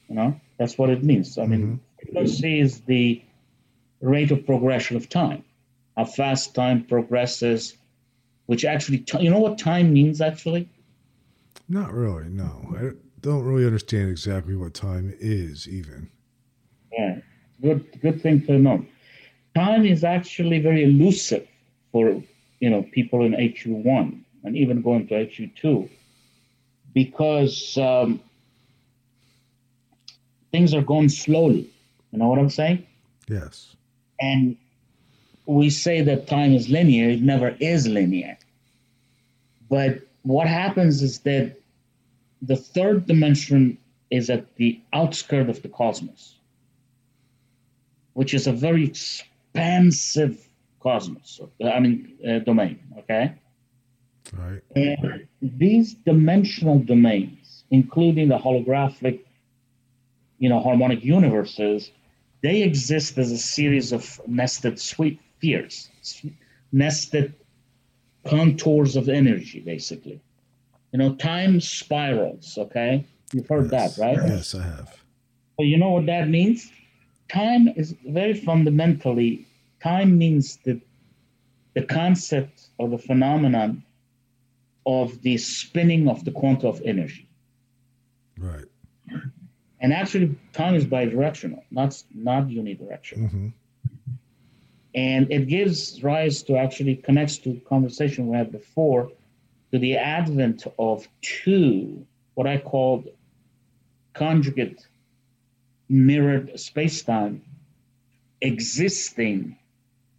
You 0.10 0.16
know 0.16 0.40
that's 0.58 0.78
what 0.78 0.90
it 0.90 1.04
means. 1.04 1.38
I 1.38 1.46
mean, 1.46 1.62
mm-hmm. 1.62 1.76
frequency 2.00 2.60
is 2.60 2.82
the 2.82 3.22
rate 4.02 4.32
of 4.32 4.46
progression 4.46 4.98
of 4.98 5.10
time, 5.10 5.44
how 5.96 6.06
fast 6.06 6.56
time 6.56 6.84
progresses, 6.84 7.76
which 8.46 8.66
actually, 8.66 9.00
t- 9.00 9.22
you 9.22 9.30
know 9.30 9.40
what 9.40 9.58
time 9.58 9.94
means 9.94 10.22
actually? 10.22 10.70
Not 11.70 11.94
really, 11.94 12.30
no. 12.30 12.76
I 12.78 12.92
don't 13.22 13.44
really 13.44 13.66
understand 13.66 14.10
exactly 14.10 14.56
what 14.56 14.74
time 14.74 15.14
is, 15.20 15.68
even. 15.68 16.10
Good, 17.68 18.02
good 18.02 18.22
thing 18.22 18.46
to 18.46 18.54
know. 18.58 18.86
Time 19.54 19.86
is 19.86 20.04
actually 20.04 20.60
very 20.60 20.84
elusive 20.84 21.46
for 21.92 22.24
you 22.60 22.70
know 22.70 22.84
people 22.98 23.26
in 23.26 23.34
HU 23.34 23.74
one 23.74 24.24
and 24.44 24.56
even 24.56 24.82
going 24.82 25.08
to 25.08 25.26
HU 25.26 25.48
two, 25.62 25.90
because 26.94 27.78
um, 27.78 28.22
things 30.52 30.74
are 30.74 30.82
going 30.82 31.10
slowly. 31.10 31.70
You 32.12 32.20
know 32.20 32.30
what 32.30 32.40
I'm 32.40 32.50
saying? 32.50 32.86
Yes. 33.28 33.76
And 34.22 34.56
we 35.46 35.70
say 35.70 36.02
that 36.02 36.28
time 36.28 36.54
is 36.54 36.70
linear, 36.70 37.10
it 37.10 37.22
never 37.22 37.50
is 37.60 37.88
linear. 37.88 38.38
But 39.70 40.00
what 40.24 40.48
happens 40.48 41.02
is 41.02 41.20
that 41.20 41.58
the 42.42 42.56
third 42.56 43.08
dimension 43.08 43.78
is 44.10 44.30
at 44.30 44.56
the 44.56 44.80
outskirt 44.94 45.50
of 45.50 45.62
the 45.62 45.70
cosmos, 45.70 46.37
which 48.18 48.34
is 48.34 48.48
a 48.48 48.52
very 48.52 48.84
expansive 48.84 50.50
cosmos, 50.80 51.40
I 51.64 51.80
mean, 51.80 52.18
uh, 52.28 52.40
domain, 52.40 52.80
okay? 52.98 53.36
Right. 54.34 54.60
And 54.76 55.28
these 55.40 55.94
dimensional 55.94 56.80
domains, 56.80 57.64
including 57.70 58.30
the 58.30 58.40
holographic, 58.40 59.20
you 60.40 60.50
know, 60.50 60.60
harmonic 60.60 61.04
universes, 61.04 61.92
they 62.42 62.64
exist 62.64 63.20
as 63.20 63.32
a 63.32 63.38
series 63.38 63.92
of 63.92 64.20
nested 64.26 64.80
sweep 64.80 65.22
spheres, 65.38 65.92
nested 66.72 67.36
contours 68.26 68.96
of 68.96 69.10
energy, 69.10 69.60
basically. 69.60 70.20
You 70.92 70.98
know, 70.98 71.14
time 71.14 71.62
spirals, 71.62 72.58
okay? 72.58 73.06
You've 73.32 73.48
heard 73.48 73.72
yes. 73.72 73.96
that, 73.96 74.02
right? 74.04 74.18
Yes, 74.28 74.56
I 74.56 74.64
have. 74.64 74.98
Well, 75.60 75.68
you 75.68 75.78
know 75.78 75.92
what 75.92 76.08
that 76.08 76.30
means? 76.30 76.72
Time 77.30 77.68
is 77.76 77.96
very 78.06 78.34
fundamentally, 78.34 79.48
time 79.82 80.18
means 80.18 80.58
the, 80.64 80.80
the 81.74 81.84
concept 81.84 82.70
or 82.78 82.88
the 82.90 82.98
phenomenon 82.98 83.84
of 84.86 85.22
the 85.22 85.38
spinning 85.38 86.08
of 86.08 86.24
the 86.24 86.32
quantum 86.32 86.70
of 86.70 86.82
energy. 86.86 87.28
Right. 88.40 88.66
And 89.80 89.94
actually, 89.94 90.36
time 90.54 90.76
is 90.76 90.86
bidirectional, 90.86 91.64
not 91.70 92.02
not 92.14 92.48
unidirectional. 92.48 93.26
Mm-hmm. 93.26 93.48
And 94.96 95.32
it 95.32 95.48
gives 95.48 96.02
rise 96.02 96.42
to 96.44 96.58
actually 96.58 96.96
connects 96.96 97.38
to 97.40 97.62
conversation 97.70 98.28
we 98.28 98.38
had 98.38 98.52
before 98.52 99.12
to 99.72 99.78
the 99.78 99.98
advent 99.98 100.66
of 100.80 101.08
two 101.22 102.06
what 102.34 102.48
I 102.48 102.58
called 102.58 103.10
conjugate 104.14 104.88
mirrored 105.90 106.54
spacetime 106.54 107.42
existing 108.42 109.58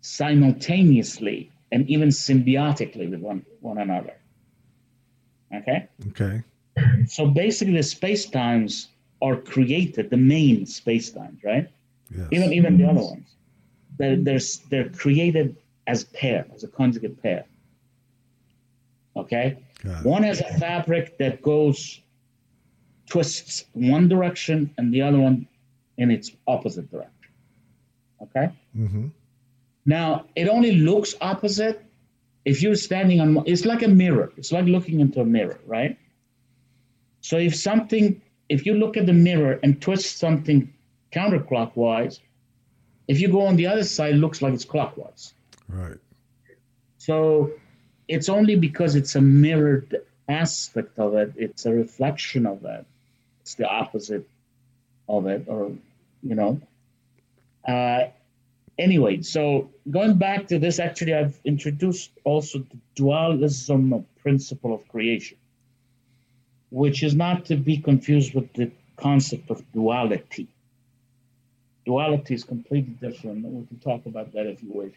simultaneously 0.00 1.50
and 1.70 1.88
even 1.88 2.08
symbiotically 2.08 3.10
with 3.10 3.20
one, 3.20 3.44
one 3.60 3.78
another. 3.78 4.14
Okay? 5.54 5.88
Okay. 6.08 6.42
So 7.06 7.26
basically 7.26 7.74
the 7.74 7.80
spacetimes 7.80 8.86
are 9.20 9.36
created, 9.36 10.10
the 10.10 10.16
main 10.16 10.66
space 10.66 11.10
times, 11.10 11.42
right? 11.44 11.68
Yes. 12.16 12.28
Even 12.30 12.52
even 12.52 12.78
the 12.78 12.84
other 12.84 13.02
ones. 13.02 13.26
They're, 13.98 14.16
they're, 14.16 14.40
they're 14.70 14.88
created 14.90 15.56
as 15.86 16.04
pair, 16.04 16.46
as 16.54 16.62
a 16.62 16.68
conjugate 16.68 17.20
pair. 17.22 17.44
Okay? 19.16 19.58
One 20.02 20.22
has 20.22 20.40
a 20.40 20.58
fabric 20.58 21.18
that 21.18 21.42
goes, 21.42 22.00
twists 23.06 23.64
one 23.72 24.08
direction 24.08 24.72
and 24.78 24.92
the 24.92 25.02
other 25.02 25.18
one 25.18 25.48
in 25.98 26.10
its 26.10 26.32
opposite 26.46 26.90
direction. 26.90 27.12
Okay? 28.22 28.50
Mm-hmm. 28.76 29.08
Now, 29.84 30.24
it 30.34 30.48
only 30.48 30.72
looks 30.72 31.14
opposite 31.20 31.84
if 32.44 32.62
you're 32.62 32.76
standing 32.76 33.20
on, 33.20 33.42
it's 33.46 33.66
like 33.66 33.82
a 33.82 33.88
mirror. 33.88 34.32
It's 34.38 34.52
like 34.52 34.64
looking 34.64 35.00
into 35.00 35.20
a 35.20 35.24
mirror, 35.24 35.60
right? 35.66 35.98
So 37.20 37.36
if 37.36 37.54
something 37.54 38.22
if 38.48 38.64
you 38.64 38.74
look 38.74 38.96
at 38.96 39.06
the 39.06 39.12
mirror 39.12 39.58
and 39.62 39.80
twist 39.80 40.18
something 40.18 40.72
counterclockwise, 41.12 42.20
if 43.06 43.20
you 43.20 43.28
go 43.28 43.46
on 43.46 43.56
the 43.56 43.66
other 43.66 43.84
side, 43.84 44.14
it 44.14 44.18
looks 44.18 44.42
like 44.42 44.54
it's 44.54 44.64
clockwise. 44.64 45.34
Right. 45.68 45.98
So 46.98 47.52
it's 48.06 48.28
only 48.28 48.56
because 48.56 48.94
it's 48.94 49.14
a 49.14 49.20
mirrored 49.20 50.02
aspect 50.28 50.98
of 50.98 51.14
it, 51.14 51.32
it's 51.36 51.66
a 51.66 51.72
reflection 51.72 52.46
of 52.46 52.64
it. 52.64 52.84
It's 53.40 53.54
the 53.54 53.66
opposite 53.66 54.28
of 55.08 55.26
it, 55.26 55.44
or, 55.48 55.72
you 56.22 56.34
know. 56.34 56.60
Uh, 57.66 58.08
anyway, 58.78 59.22
so 59.22 59.70
going 59.90 60.16
back 60.16 60.46
to 60.48 60.58
this, 60.58 60.78
actually, 60.78 61.14
I've 61.14 61.38
introduced 61.44 62.10
also 62.24 62.58
the 62.58 62.78
dualism 62.94 64.06
principle 64.22 64.74
of 64.74 64.86
creation 64.88 65.38
which 66.70 67.02
is 67.02 67.14
not 67.14 67.46
to 67.46 67.56
be 67.56 67.78
confused 67.78 68.34
with 68.34 68.52
the 68.54 68.70
concept 68.96 69.50
of 69.50 69.62
duality. 69.72 70.48
Duality 71.86 72.34
is 72.34 72.44
completely 72.44 72.94
different. 73.00 73.44
We 73.44 73.66
can 73.66 73.78
talk 73.78 74.04
about 74.06 74.32
that 74.32 74.46
if 74.46 74.62
you 74.62 74.70
wish. 74.72 74.94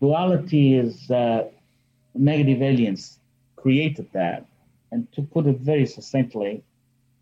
Duality 0.00 0.74
is 0.74 1.10
uh, 1.10 1.48
negative 2.14 2.60
aliens 2.62 3.18
created 3.56 4.08
that. 4.12 4.46
And 4.90 5.10
to 5.12 5.22
put 5.22 5.46
it 5.46 5.58
very 5.58 5.86
succinctly, 5.86 6.64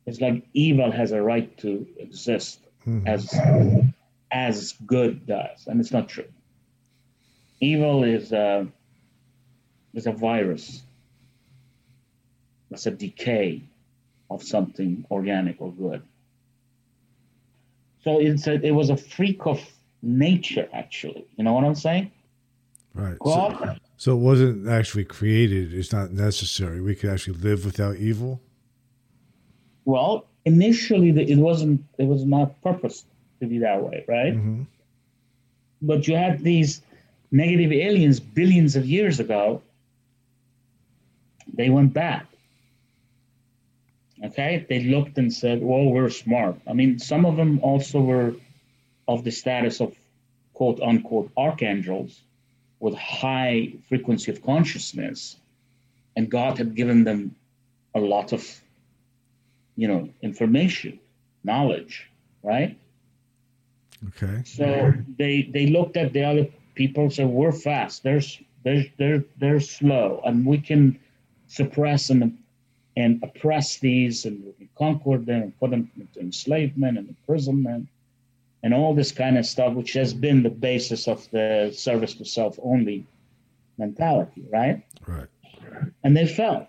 it's 0.07 0.21
like 0.21 0.45
evil 0.55 0.91
has 0.91 1.13
a 1.13 1.23
right 1.23 1.57
to 1.59 1.87
exist 1.99 2.61
mm-hmm. 2.87 3.07
as 3.07 3.35
as 4.31 4.75
good 4.87 5.27
does, 5.27 5.67
and 5.67 5.81
it's 5.81 5.93
not 5.93 6.09
true. 6.09 6.29
Evil 7.61 8.05
is 8.05 8.33
a, 8.33 8.67
is 9.93 10.07
a 10.07 10.13
virus 10.13 10.83
It's 12.71 12.87
a 12.87 12.91
decay 12.91 13.63
of 14.31 14.43
something 14.43 15.05
organic 15.11 15.61
or 15.61 15.73
good. 15.73 16.03
So 18.05 18.19
it's 18.21 18.47
a, 18.47 18.55
it 18.55 18.71
was 18.71 18.89
a 18.91 18.97
freak 18.97 19.47
of 19.47 19.61
nature, 20.03 20.69
actually. 20.73 21.27
You 21.37 21.45
know 21.45 21.53
what 21.53 21.65
I'm 21.65 21.75
saying? 21.75 22.13
Right. 22.95 23.19
God, 23.19 23.59
so, 23.59 23.77
so 23.97 24.13
it 24.17 24.21
wasn't 24.21 24.69
actually 24.69 25.05
created. 25.05 25.75
It's 25.75 25.93
not 25.93 26.13
necessary. 26.13 26.81
We 26.81 26.95
could 26.95 27.11
actually 27.11 27.39
live 27.39 27.65
without 27.65 27.97
evil. 27.97 28.41
Well, 29.85 30.27
initially, 30.45 31.11
it 31.11 31.39
wasn't. 31.39 31.85
It 31.99 32.05
was 32.05 32.25
not 32.25 32.61
purpose 32.63 33.05
to 33.41 33.47
be 33.47 33.59
that 33.59 33.83
way, 33.83 34.05
right? 34.07 34.35
Mm-hmm. 34.35 34.63
But 35.83 36.07
you 36.07 36.17
had 36.17 36.41
these 36.41 36.83
negative 37.31 37.73
aliens 37.73 38.21
billions 38.21 38.77
of 38.77 38.85
years 38.87 39.21
ago, 39.21 39.63
they 41.55 41.71
went 41.71 41.93
back. 41.93 42.27
Okay, 44.23 44.67
they 44.69 44.85
looked 44.85 45.17
and 45.17 45.33
said, 45.33 45.63
"Well, 45.63 45.87
we're 45.87 46.11
smart." 46.11 46.57
I 46.67 46.75
mean, 46.75 46.99
some 46.99 47.25
of 47.25 47.37
them 47.37 47.61
also 47.63 48.01
were 48.01 48.35
of 49.09 49.25
the 49.25 49.31
status 49.31 49.81
of 49.81 49.97
quote 50.53 50.81
unquote 50.83 51.31
archangels 51.37 52.21
with 52.81 52.95
high 52.95 53.73
frequency 53.89 54.31
of 54.31 54.43
consciousness, 54.43 55.37
and 56.17 56.31
God 56.31 56.59
had 56.59 56.75
given 56.75 57.05
them 57.05 57.35
a 57.95 58.01
lot 58.01 58.33
of, 58.33 58.43
you 59.81 59.89
know, 59.89 60.07
information, 60.21 61.01
knowledge, 61.43 62.07
right? 62.43 62.79
Okay. 64.09 64.43
So 64.45 64.93
they 65.19 65.49
they 65.55 65.67
looked 65.69 65.97
at 65.97 66.13
the 66.13 66.23
other 66.23 66.47
people 66.75 67.05
and 67.05 67.13
said, 67.13 67.29
"We're 67.29 67.59
fast. 67.71 68.03
They're 68.03 68.21
they're 68.63 68.85
they're 68.99 69.25
they're 69.39 69.61
slow, 69.79 70.21
and 70.27 70.45
we 70.45 70.59
can 70.59 71.01
suppress 71.47 72.11
and 72.11 72.37
and 72.95 73.23
oppress 73.23 73.79
these, 73.79 74.27
and 74.27 74.45
we 74.45 74.53
can 74.53 74.69
conquer 74.77 75.17
them 75.17 75.45
and 75.45 75.59
put 75.59 75.71
them 75.71 75.91
into 75.99 76.21
enslavement 76.21 76.99
and 76.99 77.09
imprisonment." 77.09 77.89
And 78.63 78.75
all 78.75 78.95
this 78.95 79.13
kind 79.13 79.39
of 79.39 79.47
stuff, 79.47 79.73
which 79.73 79.95
has 79.95 80.13
been 80.13 80.43
the 80.43 80.51
basis 80.51 81.09
of 81.09 81.27
the 81.31 81.73
service 81.75 82.13
to 82.21 82.27
self 82.27 82.59
only 82.63 83.07
mentality, 83.79 84.45
right? 84.53 84.83
Right. 85.07 85.29
and 86.05 86.15
they 86.15 86.27
fell. 86.27 86.69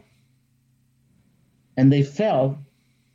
And 1.76 1.92
they 1.92 2.04
fell, 2.04 2.58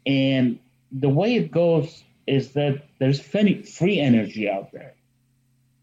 and 0.07 0.59
the 0.93 1.09
way 1.09 1.35
it 1.35 1.51
goes 1.51 2.05
is 2.27 2.53
that 2.53 2.83
there's 2.99 3.21
free, 3.21 3.99
energy 3.99 4.49
out 4.49 4.73
there. 4.73 4.95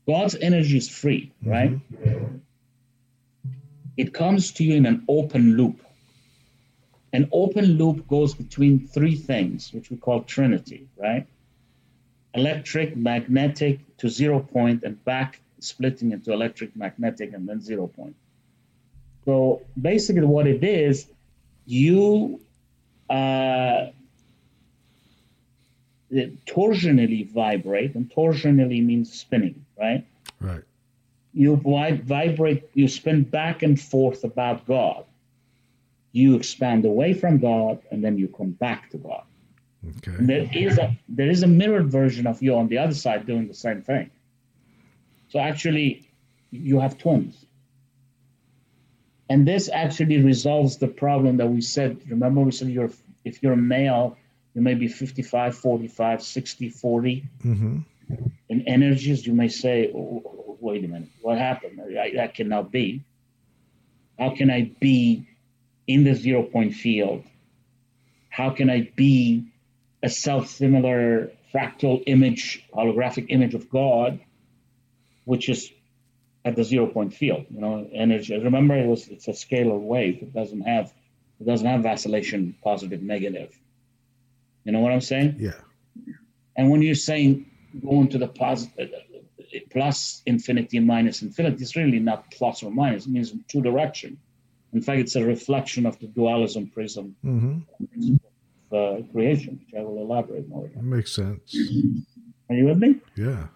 God's 0.07 0.35
energy 0.35 0.77
is 0.77 0.89
free, 0.89 1.31
right? 1.43 1.79
It 3.95 4.13
comes 4.13 4.51
to 4.53 4.63
you 4.63 4.75
in 4.75 4.85
an 4.85 5.03
open 5.07 5.55
loop. 5.55 5.79
An 7.13 7.29
open 7.31 7.77
loop 7.77 8.07
goes 8.07 8.33
between 8.33 8.87
three 8.87 9.15
things, 9.15 9.71
which 9.71 9.91
we 9.91 9.97
call 9.97 10.23
Trinity, 10.23 10.87
right? 10.97 11.27
Electric, 12.33 12.97
magnetic 12.97 13.79
to 13.97 14.09
zero 14.09 14.39
point, 14.39 14.83
and 14.83 15.03
back 15.05 15.39
splitting 15.59 16.11
into 16.11 16.33
electric, 16.33 16.75
magnetic, 16.75 17.33
and 17.33 17.47
then 17.47 17.61
zero 17.61 17.87
point. 17.87 18.15
So 19.25 19.61
basically, 19.79 20.25
what 20.25 20.47
it 20.47 20.63
is, 20.63 21.07
you 21.65 22.41
uh, 23.09 23.91
torsionally 26.45 27.29
vibrate, 27.29 27.95
and 27.95 28.09
torsionally 28.09 28.83
means 28.83 29.11
spinning, 29.11 29.65
right? 29.79 30.05
Right. 30.39 30.63
You 31.33 31.55
vi- 31.55 32.01
vibrate, 32.03 32.69
you 32.73 32.87
spin 32.87 33.23
back 33.23 33.63
and 33.63 33.79
forth 33.79 34.23
about 34.23 34.65
God. 34.67 35.05
You 36.11 36.35
expand 36.35 36.85
away 36.85 37.13
from 37.13 37.39
God, 37.39 37.79
and 37.89 38.03
then 38.03 38.17
you 38.17 38.27
come 38.27 38.51
back 38.51 38.91
to 38.91 38.97
God. 38.97 39.23
Okay. 39.97 40.15
There 40.19 40.49
is 40.53 40.77
a 40.77 40.97
there 41.09 41.29
is 41.29 41.43
a 41.43 41.47
mirrored 41.47 41.91
version 41.91 42.27
of 42.27 42.41
you 42.41 42.55
on 42.55 42.67
the 42.67 42.77
other 42.77 42.93
side 42.93 43.25
doing 43.25 43.47
the 43.47 43.53
same 43.53 43.81
thing. 43.81 44.11
So 45.29 45.39
actually, 45.39 46.09
you 46.51 46.79
have 46.79 46.97
twins. 46.97 47.45
And 49.29 49.47
this 49.47 49.69
actually 49.73 50.21
resolves 50.21 50.77
the 50.77 50.87
problem 50.87 51.37
that 51.37 51.47
we 51.47 51.61
said. 51.61 52.01
Remember, 52.07 52.41
we 52.41 52.51
said 52.51 52.69
you're 52.69 52.91
if 53.25 53.41
you're 53.41 53.53
a 53.53 53.57
male, 53.57 54.17
you 54.53 54.61
may 54.61 54.73
be 54.75 54.87
55, 54.87 55.57
45, 55.57 56.23
60, 56.23 56.69
40. 56.69 57.23
Mm-hmm. 57.43 57.77
In 58.49 58.61
energies, 58.67 59.25
you 59.25 59.33
may 59.33 59.47
say, 59.47 59.91
oh, 59.93 60.57
wait 60.59 60.83
a 60.83 60.87
minute, 60.87 61.09
what 61.21 61.37
happened? 61.37 61.81
I, 61.81 62.11
that 62.15 62.35
cannot 62.35 62.71
be. 62.71 63.03
How 64.19 64.35
can 64.35 64.51
I 64.51 64.71
be 64.79 65.27
in 65.87 66.03
the 66.03 66.13
zero 66.13 66.43
point 66.43 66.73
field? 66.73 67.23
How 68.29 68.51
can 68.51 68.69
I 68.69 68.91
be 68.95 69.47
a 70.03 70.09
self 70.09 70.47
similar 70.47 71.31
fractal 71.53 72.03
image, 72.07 72.65
holographic 72.73 73.27
image 73.29 73.53
of 73.53 73.69
God, 73.69 74.19
which 75.25 75.49
is 75.49 75.71
at 76.45 76.55
the 76.55 76.63
zero 76.63 76.87
point 76.87 77.13
field, 77.13 77.45
you 77.49 77.61
know, 77.61 77.87
energy. 77.93 78.37
Remember, 78.37 78.75
it 78.75 78.85
was 78.85 79.07
it's 79.07 79.27
a 79.27 79.31
scalar 79.31 79.79
wave. 79.79 80.21
It 80.21 80.33
doesn't 80.33 80.61
have 80.61 80.93
it 81.39 81.45
doesn't 81.45 81.65
have 81.65 81.81
vacillation, 81.83 82.55
positive, 82.63 83.01
negative. 83.01 83.57
You 84.63 84.71
know 84.71 84.79
what 84.79 84.91
I'm 84.91 85.01
saying? 85.01 85.35
Yeah. 85.39 85.51
And 86.55 86.69
when 86.69 86.81
you're 86.81 86.95
saying 86.95 87.45
going 87.85 88.07
to 88.09 88.17
the 88.17 88.27
positive, 88.27 88.89
plus 89.71 90.21
infinity 90.25 90.77
and 90.77 90.87
minus 90.87 91.21
infinity, 91.21 91.63
it's 91.63 91.75
really 91.75 91.99
not 91.99 92.29
plus 92.31 92.63
or 92.63 92.71
minus. 92.71 93.05
It 93.05 93.11
means 93.11 93.33
two 93.47 93.61
direction. 93.61 94.17
In 94.73 94.81
fact, 94.81 94.99
it's 94.99 95.15
a 95.15 95.23
reflection 95.23 95.85
of 95.85 95.99
the 95.99 96.07
dualism 96.07 96.67
prism 96.67 97.15
Mm-hmm. 97.23 98.15
of 98.71 98.99
uh, 99.03 99.07
creation, 99.11 99.59
which 99.59 99.79
I 99.79 99.83
will 99.83 99.99
elaborate 100.01 100.47
more. 100.49 100.67
That 100.73 100.83
makes 100.83 101.11
sense. 101.13 101.55
Are 102.49 102.55
you 102.55 102.65
with 102.65 102.77
me? 102.79 102.95
Yeah. 103.15 103.47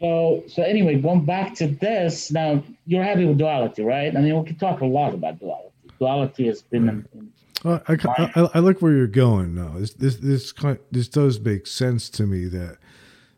So, 0.00 0.44
so 0.48 0.62
anyway, 0.62 0.96
going 0.96 1.26
back 1.26 1.54
to 1.56 1.66
this, 1.66 2.30
now 2.30 2.62
you're 2.86 3.04
happy 3.04 3.26
with 3.26 3.36
duality, 3.36 3.82
right? 3.82 4.16
I 4.16 4.20
mean, 4.20 4.38
we 4.38 4.46
can 4.46 4.56
talk 4.56 4.80
a 4.80 4.86
lot 4.86 5.12
about 5.12 5.38
duality. 5.38 5.68
Duality 5.98 6.46
has 6.46 6.62
been, 6.62 6.88
in, 6.88 7.08
in, 7.12 7.32
I, 7.64 7.80
I, 7.88 8.48
I, 8.54 8.58
like 8.58 8.80
where 8.80 8.92
you're 8.92 9.06
going 9.06 9.54
now. 9.54 9.74
This 9.76 9.92
this 9.94 10.16
this 10.16 10.52
kind 10.52 10.78
this 10.90 11.08
does 11.08 11.38
make 11.40 11.66
sense 11.66 12.08
to 12.10 12.26
me 12.26 12.46
that 12.46 12.78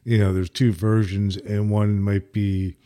you 0.05 0.19
know 0.19 0.33
there's 0.33 0.51
two 0.51 0.73
versions 0.73 1.37
and 1.37 1.71
one 1.71 2.01
might 2.01 2.33
be 2.33 2.77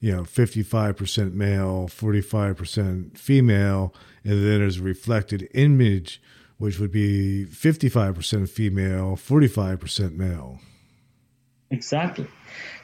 you 0.00 0.14
know 0.14 0.22
55% 0.22 1.34
male 1.34 1.88
45% 1.88 3.16
female 3.16 3.94
and 4.24 4.32
then 4.32 4.58
there's 4.60 4.78
a 4.78 4.82
reflected 4.82 5.48
image 5.54 6.20
which 6.58 6.78
would 6.78 6.90
be 6.90 7.46
55% 7.46 8.48
female 8.48 9.16
45% 9.16 10.16
male 10.16 10.60
exactly. 11.70 12.26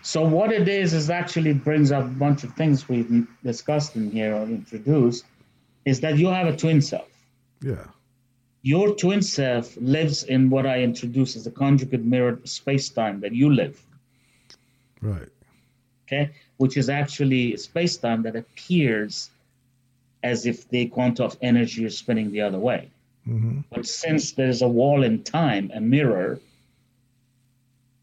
So 0.03 0.22
what 0.22 0.53
it 0.53 0.68
is 0.68 0.94
is 0.94 1.11
actually 1.11 1.53
brings 1.53 1.92
up 1.92 2.05
a 2.05 2.09
bunch 2.09 2.44
of 2.44 2.55
things 2.55 2.88
we've 2.88 3.26
discussed 3.44 3.96
in 3.96 4.11
here 4.11 4.34
or 4.34 4.44
introduced, 4.44 5.24
is 5.84 6.01
that 6.01 6.16
you 6.16 6.28
have 6.28 6.46
a 6.46 6.57
twin 6.57 6.80
self. 6.80 7.09
Yeah 7.62 7.86
Your 8.62 8.94
twin 8.96 9.22
self 9.22 9.76
lives 9.80 10.24
in 10.24 10.50
what 10.50 10.66
I 10.66 10.82
introduce 10.82 11.36
as 11.36 11.44
the 11.44 11.50
conjugate 11.50 12.04
mirrored 12.04 12.46
space-time 12.48 13.20
that 13.20 13.32
you 13.32 13.48
live. 13.52 13.80
right 15.00 15.28
okay, 16.09 16.30
which 16.56 16.76
is 16.76 16.88
actually 16.88 17.56
space 17.56 17.96
time 17.96 18.22
that 18.22 18.34
appears 18.34 19.30
as 20.22 20.46
if 20.46 20.68
the 20.70 20.86
quantum 20.86 21.26
of 21.26 21.36
energy 21.42 21.84
is 21.84 21.98
spinning 21.98 22.32
the 22.32 22.40
other 22.40 22.59
way. 22.59 22.90
mm-hmm. 23.28 23.61
But 23.70 23.86
since 23.86 24.32
there's 24.32 24.62
a 24.62 24.68
wall 24.68 25.02
in 25.02 25.22
time, 25.22 25.70
a 25.74 25.80
mirror, 25.80 26.40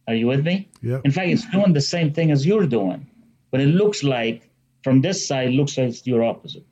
are 0.08 0.14
you 0.16 0.28
with 0.28 0.46
me? 0.46 0.68
yeah 0.82 1.00
In 1.04 1.12
fact, 1.12 1.30
it's 1.30 1.50
doing 1.50 1.74
the 1.74 1.82
same 1.82 2.14
thing 2.14 2.32
as 2.32 2.46
you're 2.46 2.68
doing, 2.68 3.06
but 3.52 3.60
it 3.60 3.68
looks 3.82 4.04
like 4.04 4.48
from 4.84 5.02
this 5.02 5.28
side, 5.28 5.50
it 5.50 5.54
looks 5.54 5.78
like 5.78 5.90
it's 5.90 6.06
your 6.06 6.24
opposite. 6.24 6.64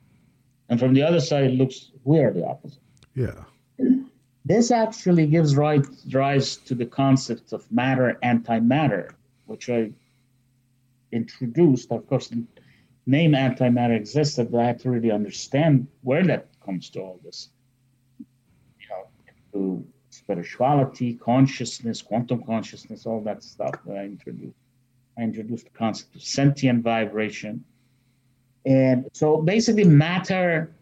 And 0.68 0.80
from 0.80 0.94
the 0.94 1.02
other 1.02 1.20
side, 1.20 1.44
it 1.44 1.54
looks 1.54 1.90
we're 2.04 2.32
the 2.32 2.46
opposite. 2.46 2.82
yeah 3.14 3.44
This 4.44 4.70
actually 4.70 5.26
gives 5.26 5.56
rise, 5.56 5.86
rise 6.12 6.56
to 6.68 6.74
the 6.74 6.86
concept 6.86 7.52
of 7.52 7.70
matter 7.72 8.18
antimatter, 8.22 9.12
which 9.46 9.70
I 9.70 9.90
introduced. 11.12 11.90
Of 11.90 12.06
course, 12.06 12.28
the 12.28 12.44
name 13.06 13.32
antimatter 13.32 13.96
existed, 13.96 14.50
but 14.50 14.60
I 14.60 14.66
had 14.66 14.80
to 14.80 14.90
really 14.90 15.10
understand 15.10 15.86
where 16.02 16.24
that 16.24 16.48
comes 16.64 16.90
to 16.90 17.00
all 17.00 17.20
this. 17.24 17.50
You 18.18 18.86
know, 18.90 19.02
to 19.52 19.86
spirituality, 20.10 21.14
consciousness, 21.14 22.02
quantum 22.02 22.42
consciousness, 22.44 23.06
all 23.06 23.20
that 23.22 23.42
stuff 23.42 23.74
that 23.86 23.96
I 23.96 24.04
introduced. 24.04 24.56
I 25.18 25.22
introduced 25.22 25.64
the 25.64 25.78
concept 25.78 26.16
of 26.16 26.22
sentient 26.22 26.82
vibration. 26.82 27.64
And 28.66 29.06
so 29.12 29.42
basically, 29.42 29.84
matter, 29.84 30.72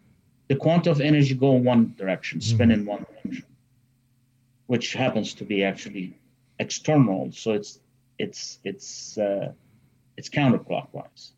the 0.48 0.56
quantum 0.56 0.92
of 0.92 1.00
energy 1.00 1.34
go 1.34 1.56
in 1.56 1.64
one 1.64 1.94
direction, 1.98 2.40
spin 2.40 2.70
in 2.70 2.84
one 2.86 3.04
direction, 3.22 3.44
which 4.66 4.92
happens 4.92 5.34
to 5.34 5.44
be 5.44 5.64
actually 5.64 6.16
external. 6.58 7.32
So 7.32 7.52
it's 7.52 7.80
it's 8.18 8.58
it's 8.64 9.18
uh, 9.18 9.52
it's 10.16 10.28
counterclockwise. 10.28 11.32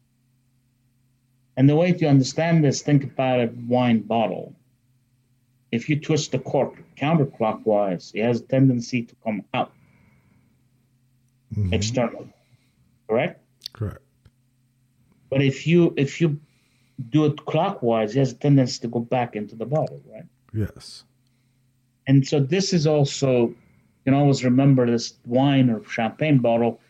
And 1.56 1.68
the 1.68 1.76
way 1.76 1.92
to 1.92 2.06
understand 2.06 2.64
this, 2.64 2.82
think 2.82 3.04
about 3.04 3.40
a 3.40 3.50
wine 3.68 4.00
bottle. 4.00 4.54
If 5.70 5.88
you 5.88 5.98
twist 5.98 6.32
the 6.32 6.38
cork 6.40 6.74
counterclockwise, 6.96 8.14
it 8.14 8.22
has 8.24 8.40
a 8.40 8.44
tendency 8.44 9.02
to 9.02 9.14
come 9.24 9.44
out 9.54 9.72
Mhm. 11.56 11.72
external. 11.72 12.26
Correct? 13.08 13.38
correct 13.38 13.43
But 15.34 15.42
if 15.42 15.66
you 15.66 15.92
if 15.96 16.20
you 16.20 16.38
do 17.10 17.24
it 17.24 17.44
clockwise, 17.44 18.14
it 18.14 18.20
has 18.20 18.30
a 18.30 18.36
tendency 18.36 18.78
to 18.82 18.88
go 18.88 19.00
back 19.00 19.34
into 19.34 19.56
the 19.56 19.66
bottle, 19.66 20.00
right? 20.06 20.22
yes 20.52 21.02
And 22.06 22.24
so 22.24 22.38
this 22.38 22.72
is 22.72 22.86
also 22.86 23.48
you 23.48 24.04
can 24.04 24.14
always 24.14 24.44
remember 24.44 24.88
this 24.88 25.14
wine 25.26 25.70
or 25.70 25.82
champagne 25.88 26.38
bottle 26.38 26.80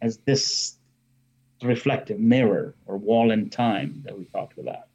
as 0.00 0.18
this 0.26 0.78
reflective 1.62 2.18
mirror 2.18 2.74
or 2.86 2.96
wall 2.96 3.30
in 3.30 3.48
time 3.50 4.02
that 4.04 4.18
we 4.18 4.24
talked 4.24 4.58
about. 4.58 4.86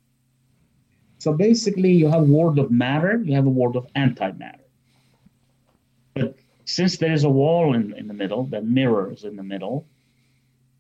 So 1.20 1.32
basically, 1.32 1.94
you 1.94 2.10
have 2.10 2.24
a 2.24 2.34
world 2.38 2.60
of 2.60 2.72
matter, 2.72 3.22
you 3.24 3.36
have 3.36 3.46
a 3.46 3.56
world 3.60 3.78
of 3.78 3.88
antimatter. 3.94 4.68
But 6.14 6.36
since 6.66 6.98
there 6.98 7.14
is 7.14 7.24
a 7.24 7.30
wall 7.30 7.74
in, 7.74 7.94
in 7.94 8.10
the 8.10 8.14
middle, 8.14 8.44
that 8.48 8.66
mirrors 8.66 9.24
in 9.24 9.38
the 9.38 9.44
middle, 9.44 9.88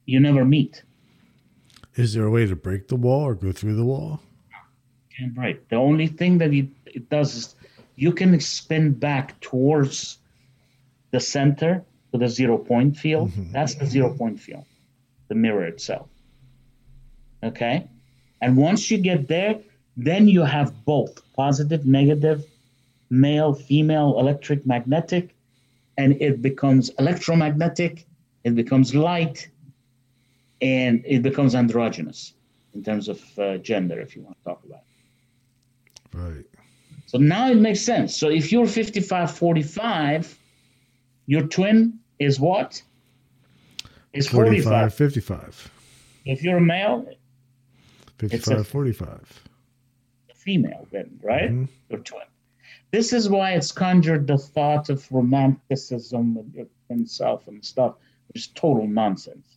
you 0.06 0.20
never 0.20 0.44
meet. 0.44 0.84
Is 1.98 2.14
there 2.14 2.26
a 2.26 2.30
way 2.30 2.46
to 2.46 2.56
break 2.56 2.88
the 2.88 2.96
wall 2.96 3.24
or 3.24 3.34
go 3.34 3.52
through 3.52 3.76
the 3.76 3.84
wall? 3.84 4.22
Can't 5.18 5.34
break. 5.34 5.68
The 5.70 5.78
only 5.78 6.06
thing 6.06 6.38
that 6.38 6.54
it, 6.54 6.68
it 6.86 7.10
does 7.10 7.36
is 7.36 7.56
you 7.96 8.12
can 8.12 8.40
spin 8.40 8.94
back 8.94 9.40
towards 9.42 10.20
the 11.10 11.20
center 11.20 11.84
to 12.12 12.20
the 12.20 12.28
zero 12.28 12.60
point 12.60 12.96
field. 12.96 13.32
Mm-hmm. 13.32 13.52
That's 13.52 13.74
the 13.74 13.88
zero 13.88 14.14
point 14.14 14.40
field, 14.40 14.66
the 15.28 15.34
mirror 15.34 15.66
itself. 15.66 16.08
Okay? 17.44 17.88
And 18.42 18.56
once 18.56 18.92
you 18.92 19.00
get 19.00 19.28
there, 19.28 19.60
then 19.96 20.28
you 20.28 20.44
have 20.44 20.86
both 20.86 21.20
positive, 21.34 21.88
negative, 21.88 22.46
male, 23.10 23.56
female, 23.56 24.20
electric, 24.20 24.68
magnetic, 24.68 25.36
and 25.98 26.22
it 26.22 26.44
becomes 26.44 26.92
electromagnetic, 27.00 28.06
it 28.44 28.54
becomes 28.54 28.94
light, 28.94 29.50
and 30.62 31.04
it 31.06 31.22
becomes 31.22 31.56
androgynous 31.56 32.34
in 32.74 32.84
terms 32.84 33.08
of 33.08 33.22
uh, 33.40 33.58
gender, 33.58 34.00
if 34.00 34.16
you 34.16 34.22
want 34.22 34.38
to 34.38 34.44
talk 34.44 34.64
about 34.64 34.80
it. 34.80 36.18
Right. 36.18 36.46
So 37.06 37.18
now 37.18 37.50
it 37.50 37.58
makes 37.58 37.82
sense. 37.82 38.16
So 38.16 38.30
if 38.30 38.52
you're 38.52 38.68
55 38.68 39.32
45, 39.32 40.38
your 41.26 41.48
twin 41.48 42.00
is 42.20 42.40
what? 42.40 42.82
Is 44.14 44.28
45 44.28 44.94
55. 44.94 45.72
If 46.26 46.44
you're 46.44 46.58
a 46.58 46.62
male, 46.62 47.08
55 48.18 48.60
a, 48.60 48.64
45. 48.64 49.44
female, 50.34 50.88
then, 50.92 51.20
right? 51.22 51.52
Mm-hmm. 51.52 51.66
Your 51.90 52.00
twin. 52.00 52.24
This 52.92 53.14
is 53.14 53.30
why 53.30 53.52
it's 53.52 53.72
conjured 53.72 54.28
the 54.28 54.38
thought 54.38 54.90
of 54.90 55.10
romanticism 55.12 56.36
with 56.36 56.54
your 56.54 56.68
twin 56.88 57.06
self 57.06 57.48
and 57.48 57.64
stuff, 57.64 57.96
which 58.28 58.44
is 58.44 58.48
total 58.48 58.88
nonsense 58.88 59.57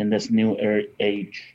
in 0.00 0.10
this 0.10 0.30
new 0.30 0.56
age. 0.98 1.54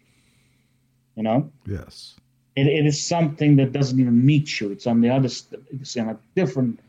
You 1.16 1.24
know? 1.24 1.52
Yes. 1.66 2.16
It, 2.56 2.68
it 2.68 2.86
is 2.86 3.04
something 3.04 3.56
that 3.58 3.74
doesn't 3.74 4.00
even 4.00 4.26
meet 4.26 4.60
you. 4.60 4.72
It's 4.72 4.88
on 4.88 5.02
the 5.02 5.10
other, 5.10 5.30
it's 5.76 5.96
in 5.96 6.10
a 6.10 6.18
different 6.36 6.80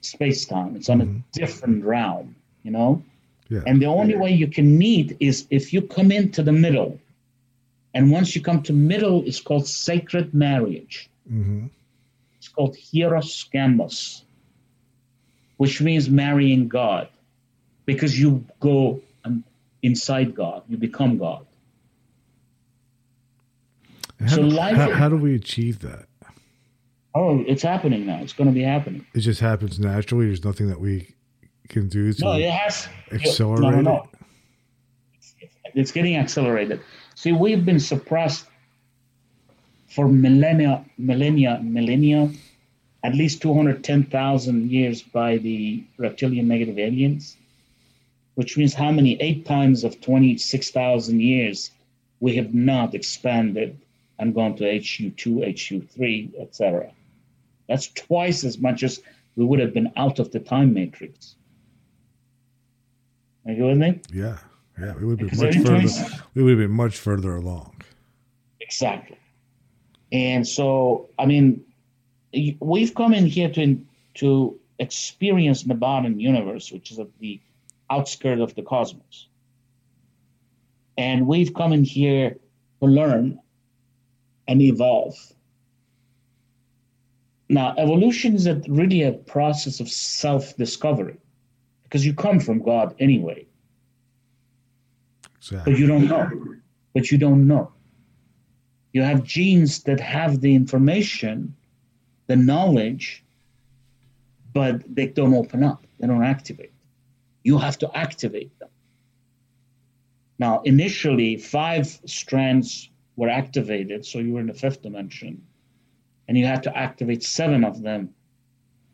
space 0.00 0.46
time. 0.46 0.76
It's 0.76 0.88
on 0.88 1.00
mm-hmm. 1.00 1.16
a 1.16 1.38
different 1.38 1.84
realm, 1.84 2.36
you 2.62 2.70
know? 2.70 3.02
Yeah. 3.48 3.62
And 3.66 3.82
the 3.82 3.86
only 3.86 4.16
way 4.16 4.32
you 4.32 4.46
can 4.46 4.78
meet 4.78 5.16
is 5.18 5.46
if 5.50 5.72
you 5.72 5.82
come 5.82 6.12
into 6.12 6.42
the 6.42 6.52
middle. 6.52 6.98
And 7.94 8.12
once 8.12 8.36
you 8.36 8.40
come 8.40 8.62
to 8.62 8.72
middle, 8.72 9.24
it's 9.26 9.40
called 9.40 9.66
sacred 9.66 10.32
marriage. 10.32 11.10
Mm-hmm. 11.30 11.66
It's 12.38 12.48
called 12.48 12.76
hieros 12.76 13.50
gamos, 13.52 14.22
which 15.56 15.80
means 15.80 16.08
marrying 16.08 16.68
God, 16.68 17.08
because 17.86 18.18
you 18.18 18.44
go 18.60 19.02
inside 19.82 20.34
God, 20.34 20.62
you 20.68 20.76
become 20.76 21.18
God. 21.18 21.46
How, 24.20 24.26
so 24.26 24.42
life, 24.42 24.76
how, 24.76 24.90
how 24.90 25.08
do 25.08 25.16
we 25.16 25.34
achieve 25.34 25.80
that? 25.80 26.06
Oh, 27.14 27.42
it's 27.46 27.62
happening 27.62 28.06
now. 28.06 28.20
It's 28.22 28.32
going 28.32 28.48
to 28.48 28.54
be 28.54 28.62
happening. 28.62 29.04
It 29.14 29.20
just 29.20 29.40
happens 29.40 29.80
naturally. 29.80 30.26
There's 30.26 30.44
nothing 30.44 30.68
that 30.68 30.80
we 30.80 31.14
can 31.68 31.88
do 31.88 32.12
to 32.12 32.24
no, 32.24 32.32
it 32.32 32.50
has, 32.50 32.88
accelerate 33.10 33.62
no, 33.62 33.70
no, 33.70 33.80
no. 33.80 34.08
it. 35.40 35.50
It's 35.74 35.92
getting 35.92 36.16
accelerated. 36.16 36.80
See, 37.14 37.32
we've 37.32 37.64
been 37.64 37.80
suppressed 37.80 38.46
for 39.88 40.08
millennia, 40.08 40.84
millennia, 40.98 41.60
millennia, 41.62 42.30
at 43.02 43.14
least 43.14 43.42
210,000 43.42 44.70
years 44.70 45.02
by 45.02 45.38
the 45.38 45.84
reptilian 45.98 46.46
negative 46.48 46.78
aliens, 46.78 47.36
which 48.40 48.56
means 48.56 48.72
how 48.72 48.90
many? 48.90 49.20
Eight 49.20 49.44
times 49.44 49.84
of 49.84 50.00
26,000 50.00 51.20
years 51.20 51.72
we 52.20 52.34
have 52.36 52.54
not 52.54 52.94
expanded 52.94 53.78
and 54.18 54.34
gone 54.34 54.56
to 54.56 54.64
HU2, 54.64 55.44
HU3, 55.58 56.40
etc. 56.40 56.90
That's 57.68 57.88
twice 57.88 58.42
as 58.42 58.56
much 58.56 58.82
as 58.82 59.02
we 59.36 59.44
would 59.44 59.60
have 59.60 59.74
been 59.74 59.92
out 59.96 60.20
of 60.20 60.32
the 60.32 60.40
time 60.40 60.72
matrix. 60.72 61.34
Are 63.44 63.52
you 63.52 63.64
with 63.64 63.76
me? 63.76 64.00
Yeah, 64.10 64.38
yeah. 64.80 64.94
We 64.94 65.04
would 65.04 65.18
be 65.18 65.24
much 65.24 65.56
further. 65.58 66.22
We 66.32 66.42
would 66.42 66.52
have 66.52 66.66
been 66.66 66.70
much 66.70 66.96
further 66.96 67.36
along. 67.36 67.82
Exactly. 68.60 69.18
And 70.12 70.48
so, 70.48 71.10
I 71.18 71.26
mean, 71.26 71.62
we've 72.60 72.94
come 72.94 73.12
in 73.12 73.26
here 73.26 73.50
to 73.50 73.84
to 74.14 74.58
experience 74.78 75.62
the 75.62 75.74
bottom 75.74 76.18
universe, 76.18 76.72
which 76.72 76.90
is 76.90 76.98
at 76.98 77.08
the 77.18 77.38
outskirt 77.90 78.40
of 78.40 78.54
the 78.54 78.62
cosmos. 78.62 79.28
And 80.96 81.26
we've 81.26 81.54
come 81.54 81.72
in 81.72 81.84
here 81.84 82.36
to 82.80 82.86
learn 82.86 83.38
and 84.48 84.60
evolve. 84.60 85.14
Now, 87.48 87.74
evolution 87.78 88.34
is 88.34 88.46
a, 88.46 88.62
really 88.68 89.02
a 89.02 89.12
process 89.12 89.80
of 89.80 89.88
self 89.88 90.56
discovery 90.56 91.18
because 91.84 92.06
you 92.06 92.14
come 92.14 92.38
from 92.38 92.62
God 92.62 92.94
anyway. 93.00 93.46
Exactly. 95.38 95.72
But 95.72 95.80
you 95.80 95.86
don't 95.86 96.06
know. 96.06 96.30
But 96.94 97.10
you 97.10 97.18
don't 97.18 97.46
know. 97.46 97.72
You 98.92 99.02
have 99.02 99.22
genes 99.24 99.82
that 99.84 100.00
have 100.00 100.40
the 100.40 100.54
information, 100.54 101.56
the 102.26 102.36
knowledge, 102.36 103.24
but 104.52 104.82
they 104.92 105.06
don't 105.06 105.34
open 105.34 105.62
up, 105.62 105.86
they 105.98 106.06
don't 106.06 106.24
activate. 106.24 106.72
You 107.42 107.58
have 107.58 107.78
to 107.78 107.96
activate 107.96 108.58
them. 108.58 108.68
Now, 110.38 110.62
initially, 110.62 111.36
five 111.36 111.86
strands 112.06 112.90
were 113.16 113.28
activated, 113.28 114.06
so 114.06 114.18
you 114.18 114.32
were 114.32 114.40
in 114.40 114.46
the 114.46 114.54
fifth 114.54 114.82
dimension, 114.82 115.42
and 116.26 116.38
you 116.38 116.46
had 116.46 116.62
to 116.62 116.76
activate 116.76 117.22
seven 117.22 117.64
of 117.64 117.82
them 117.82 118.14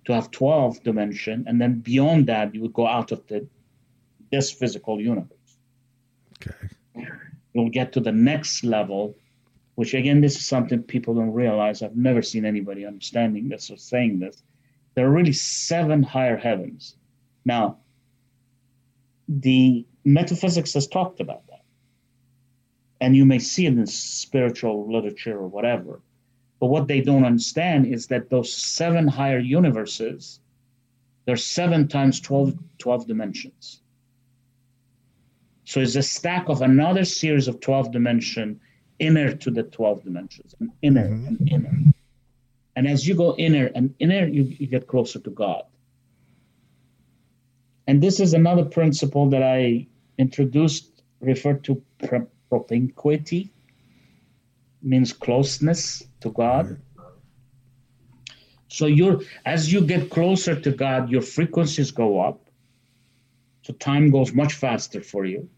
to 0.07 0.12
have 0.12 0.30
12 0.30 0.82
dimension, 0.82 1.44
and 1.47 1.61
then 1.61 1.80
beyond 1.80 2.26
that, 2.26 2.55
you 2.55 2.62
would 2.62 2.72
go 2.72 2.86
out 2.86 3.12
of 3.12 3.26
the 3.26 3.47
this 4.32 4.51
physical 4.51 5.01
universe. 5.01 5.59
Okay. 6.42 6.68
You'll 7.55 7.70
get 7.70 7.92
to 7.92 8.01
the 8.01 8.12
next 8.12 8.64
level, 8.64 9.16
which 9.76 9.94
again, 9.94 10.20
this 10.20 10.36
is 10.36 10.47
something 10.47 10.82
people 10.82 11.14
don't 11.14 11.32
realize. 11.32 11.82
I've 11.82 11.97
never 11.97 12.22
seen 12.22 12.44
anybody 12.44 12.84
understanding 12.84 13.49
this 13.49 13.70
or 13.70 13.76
saying 13.76 14.18
this. 14.18 14.42
There 14.94 15.07
are 15.07 15.11
really 15.11 15.32
seven 15.32 16.03
higher 16.03 16.36
heavens. 16.36 16.97
Now, 17.44 17.78
the 19.29 19.87
metaphysics 20.05 20.74
has 20.74 20.87
talked 20.87 21.20
about 21.20 21.47
that. 21.49 21.62
And 23.01 23.14
you 23.14 23.24
may 23.24 23.39
see 23.39 23.66
it 23.66 23.74
in 23.74 23.87
spiritual 23.87 24.91
literature 24.91 25.37
or 25.37 25.49
whatever. 25.49 26.01
But 26.61 26.68
what 26.68 26.89
they 26.89 27.01
don't 27.01 27.24
understand 27.24 27.87
is 27.87 28.07
that 28.07 28.31
those 28.31 28.53
seven 28.53 29.07
higher 29.07 29.39
universes, 29.39 30.41
they're 31.27 31.37
seven 31.37 31.89
times 31.89 32.20
12, 32.20 32.55
12 32.79 33.07
dimensions. 33.07 33.83
So 35.64 35.81
it's 35.81 35.97
a 35.97 36.03
stack 36.03 36.49
of 36.49 36.62
another 36.62 37.05
series 37.05 37.49
of 37.49 37.61
12 37.61 37.93
dimension 37.93 38.61
inner 38.99 39.35
to 39.35 39.51
the 39.51 39.62
12 39.64 40.05
dimensions, 40.05 40.55
and 40.61 40.70
inner 40.81 41.09
mm-hmm. 41.09 41.27
and 41.27 41.49
inner. 41.51 41.79
And 42.77 42.87
as 42.87 43.07
you 43.07 43.14
go 43.14 43.35
inner 43.37 43.70
and 43.74 43.95
inner, 43.99 44.27
you, 44.27 44.45
you 44.45 44.66
get 44.66 44.87
closer 44.87 45.18
to 45.18 45.31
God. 45.31 45.64
And 47.87 48.03
this 48.03 48.20
is 48.20 48.34
another 48.34 48.64
principle 48.64 49.28
that 49.30 49.43
I 49.43 49.87
introduced, 50.18 51.03
referred 51.20 51.62
to 51.64 51.82
propinquity, 52.49 53.51
means 54.82 55.12
closeness 55.12 56.03
to 56.20 56.30
God. 56.30 56.80
So 58.68 58.87
you're 58.87 59.20
as 59.45 59.72
you 59.72 59.80
get 59.80 60.11
closer 60.11 60.61
to 60.61 60.70
God, 60.70 61.11
your 61.11 61.22
frequencies 61.22 61.93
go 61.93 62.20
up. 62.20 62.41
So 63.62 63.72
time 63.74 64.11
goes 64.11 64.32
much 64.32 64.55
faster 64.55 65.01
for 65.01 65.24
you. 65.24 65.49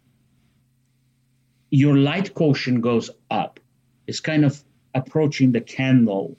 Your 1.71 1.97
light 1.97 2.35
quotient 2.35 2.81
goes 2.83 3.11
up. 3.31 3.61
It's 4.07 4.21
kind 4.21 4.45
of 4.45 4.63
approaching 4.95 5.53
the 5.53 5.61
candle 5.61 6.37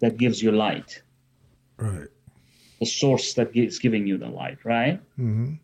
that 0.00 0.16
gives 0.16 0.42
you 0.42 0.52
light. 0.52 1.02
Right 1.76 2.08
the 2.80 2.86
source 2.86 3.34
that 3.34 3.54
is 3.54 3.78
giving 3.78 4.06
you 4.06 4.16
the 4.18 4.28
light, 4.28 4.58
right? 4.64 4.98
Mm-hmm. 5.18 5.54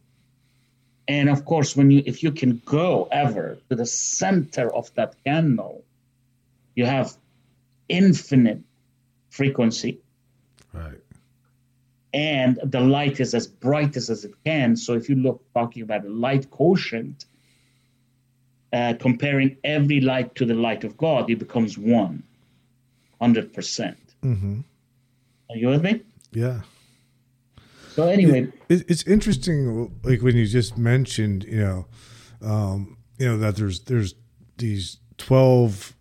And 1.08 1.28
of 1.28 1.44
course, 1.44 1.74
when 1.76 1.90
you 1.90 2.02
if 2.04 2.22
you 2.22 2.32
can 2.32 2.60
go 2.64 3.08
ever 3.10 3.58
to 3.68 3.76
the 3.76 3.86
center 3.86 4.72
of 4.74 4.92
that 4.94 5.14
candle, 5.24 5.82
you 6.74 6.84
have 6.84 7.16
infinite 7.88 8.60
frequency. 9.30 9.98
Right. 10.72 11.00
And 12.12 12.58
the 12.64 12.80
light 12.80 13.20
is 13.20 13.34
as 13.34 13.46
bright 13.46 13.96
as, 13.96 14.10
as 14.10 14.24
it 14.24 14.34
can. 14.44 14.76
So 14.76 14.94
if 14.94 15.08
you 15.08 15.16
look 15.16 15.40
talking 15.54 15.82
about 15.82 16.04
a 16.04 16.08
light 16.08 16.50
quotient, 16.50 17.26
uh, 18.72 18.94
comparing 18.98 19.56
every 19.62 20.00
light 20.00 20.34
to 20.34 20.44
the 20.44 20.54
light 20.54 20.82
of 20.84 20.96
God, 20.96 21.30
it 21.30 21.38
becomes 21.38 21.78
one, 21.78 22.22
hundred 23.20 23.52
percent. 23.52 23.98
Mm-hmm. 24.24 24.60
Are 25.50 25.56
you 25.56 25.68
with 25.68 25.82
me? 25.82 26.00
Yeah. 26.32 26.60
So 27.96 28.08
anyway, 28.08 28.52
it, 28.68 28.84
it's 28.90 29.04
interesting, 29.04 29.90
like 30.02 30.20
when 30.20 30.36
you 30.36 30.44
just 30.44 30.76
mentioned, 30.76 31.44
you 31.44 31.56
know, 31.56 31.86
um, 32.42 32.98
you 33.16 33.26
know 33.26 33.38
that 33.38 33.56
there's 33.56 33.80
there's 33.84 34.14
these 34.58 34.98
twelve 35.16 35.96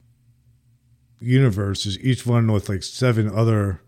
universes, 1.21 1.97
each 1.99 2.25
one 2.25 2.51
with 2.51 2.67
like 2.67 2.83
seven 2.83 3.33
other 3.33 3.79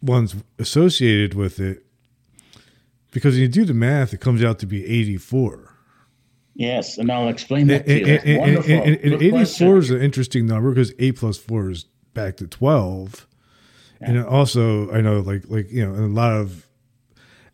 ones 0.00 0.36
associated 0.58 1.34
with 1.34 1.60
it. 1.60 1.84
Because 3.10 3.34
when 3.34 3.42
you 3.42 3.48
do 3.48 3.66
the 3.66 3.74
math, 3.74 4.14
it 4.14 4.20
comes 4.22 4.42
out 4.42 4.58
to 4.60 4.66
be 4.66 4.86
eighty-four. 4.86 5.74
Yes, 6.54 6.96
and 6.96 7.12
I'll 7.12 7.28
explain 7.28 7.66
that 7.66 7.86
and, 7.86 7.86
to 7.86 7.98
you. 7.98 8.06
And, 8.06 8.38
Wonderful. 8.38 8.72
and, 8.72 8.84
and, 8.86 9.02
Good 9.02 9.22
84 9.22 9.38
question. 9.38 9.76
is 9.76 9.90
an 9.90 10.00
interesting 10.00 10.46
number 10.46 10.70
because 10.70 10.94
8 10.98 11.14
plus 11.14 11.36
4 11.36 11.70
is 11.70 11.84
back 12.14 12.36
to 12.38 12.48
12. 12.48 13.28
And 14.00 14.24
also, 14.24 14.90
I 14.92 15.00
know, 15.00 15.20
like, 15.20 15.44
like 15.48 15.70
you 15.70 15.84
know, 15.84 15.94
in 15.94 16.02
a 16.02 16.08
lot 16.08 16.32
of 16.32 16.68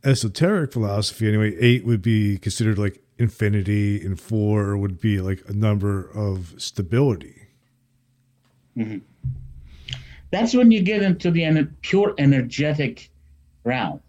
esoteric 0.05 0.73
philosophy, 0.73 1.29
anyway, 1.29 1.57
8 1.59 1.87
would 1.87 2.03
be 2.03 2.39
considered 2.39 2.79
like 2.79 3.03
infinity, 3.19 4.05
and 4.05 4.21
4 4.21 4.77
would 4.77 5.01
be 5.01 5.21
like 5.21 5.43
a 5.49 5.53
number 5.53 6.11
of 6.11 6.55
stability. 6.59 7.49
Mm-hmm. 8.77 8.99
That's 10.31 10.55
when 10.55 10.71
you 10.71 10.83
get 10.83 11.03
into 11.03 11.31
the 11.31 11.43
ener- 11.43 11.71
pure 11.81 12.15
energetic 12.19 13.11
realm. 13.63 14.01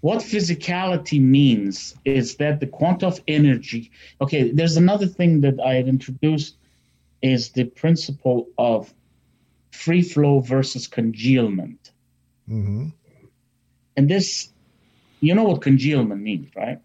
What 0.00 0.18
physicality 0.18 1.20
means 1.20 1.94
is 2.04 2.36
that 2.36 2.60
the 2.60 2.66
quantum 2.66 3.08
of 3.08 3.20
energy. 3.26 3.90
Okay, 4.20 4.50
there's 4.50 4.76
another 4.76 5.06
thing 5.06 5.40
that 5.40 5.58
I 5.60 5.74
had 5.74 5.88
introduced 5.88 6.56
is 7.22 7.50
the 7.50 7.64
principle 7.64 8.48
of 8.58 8.92
free 9.84 10.02
flow 10.02 10.40
versus 10.40 10.86
congealment. 10.88 11.92
hmm 12.46 12.88
And 13.96 14.08
this, 14.08 14.52
you 15.20 15.34
know 15.34 15.44
what 15.44 15.60
congealment 15.62 16.20
means, 16.22 16.48
right? 16.56 16.80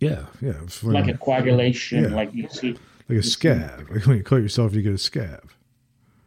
Yeah, 0.00 0.26
yeah. 0.40 0.60
Like 0.82 1.08
a 1.08 1.16
coagulation, 1.16 2.04
Yeah. 2.04 2.16
like 2.20 2.30
you 2.34 2.48
see. 2.48 2.76
like 3.08 3.18
a 3.18 3.22
scab. 3.22 3.88
Like 3.90 4.06
when 4.06 4.16
you 4.18 4.22
cut 4.22 4.42
yourself, 4.42 4.74
you 4.74 4.82
get 4.82 4.94
a 4.94 4.98
scab. 4.98 5.44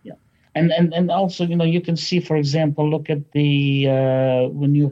Yeah. 0.04 0.18
And 0.56 0.72
and 0.72 0.94
and 0.98 1.12
also 1.12 1.46
you 1.46 1.56
know 1.60 1.68
you 1.76 1.82
can 1.82 1.98
see 1.98 2.20
for 2.20 2.36
example 2.38 2.84
look 2.90 3.10
at 3.10 3.22
the 3.38 3.50
uh, 3.98 4.42
when 4.60 4.74
you 4.80 4.88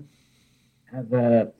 have 0.93 1.10
a 1.14 1.51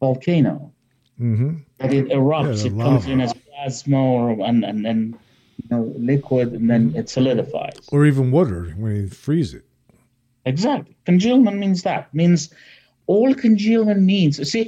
volcano 0.00 0.72
hmm 1.18 1.52
that 1.78 1.92
it 1.92 2.06
erupts 2.18 2.62
Yeah, 2.64 2.70
it 2.70 2.76
comes 2.84 3.06
in 3.06 3.20
as 3.20 3.32
plasma 3.46 3.98
or 3.98 4.30
and 4.48 4.64
and 4.64 4.84
then 4.86 5.00
you 5.62 5.68
know 5.70 5.92
liquid 5.98 6.52
and 6.52 6.68
then 6.70 6.92
it 6.96 7.08
solidifies 7.08 7.88
Or 7.92 8.06
even 8.06 8.30
water 8.30 8.62
when 8.76 8.96
you 8.96 9.08
freeze 9.08 9.54
it. 9.54 9.64
exactly 10.44 10.96
congealment 11.04 11.56
means 11.58 11.82
that 11.82 12.12
means 12.14 12.40
all 13.06 13.34
congealment 13.34 14.00
means 14.02 14.34
see 14.52 14.64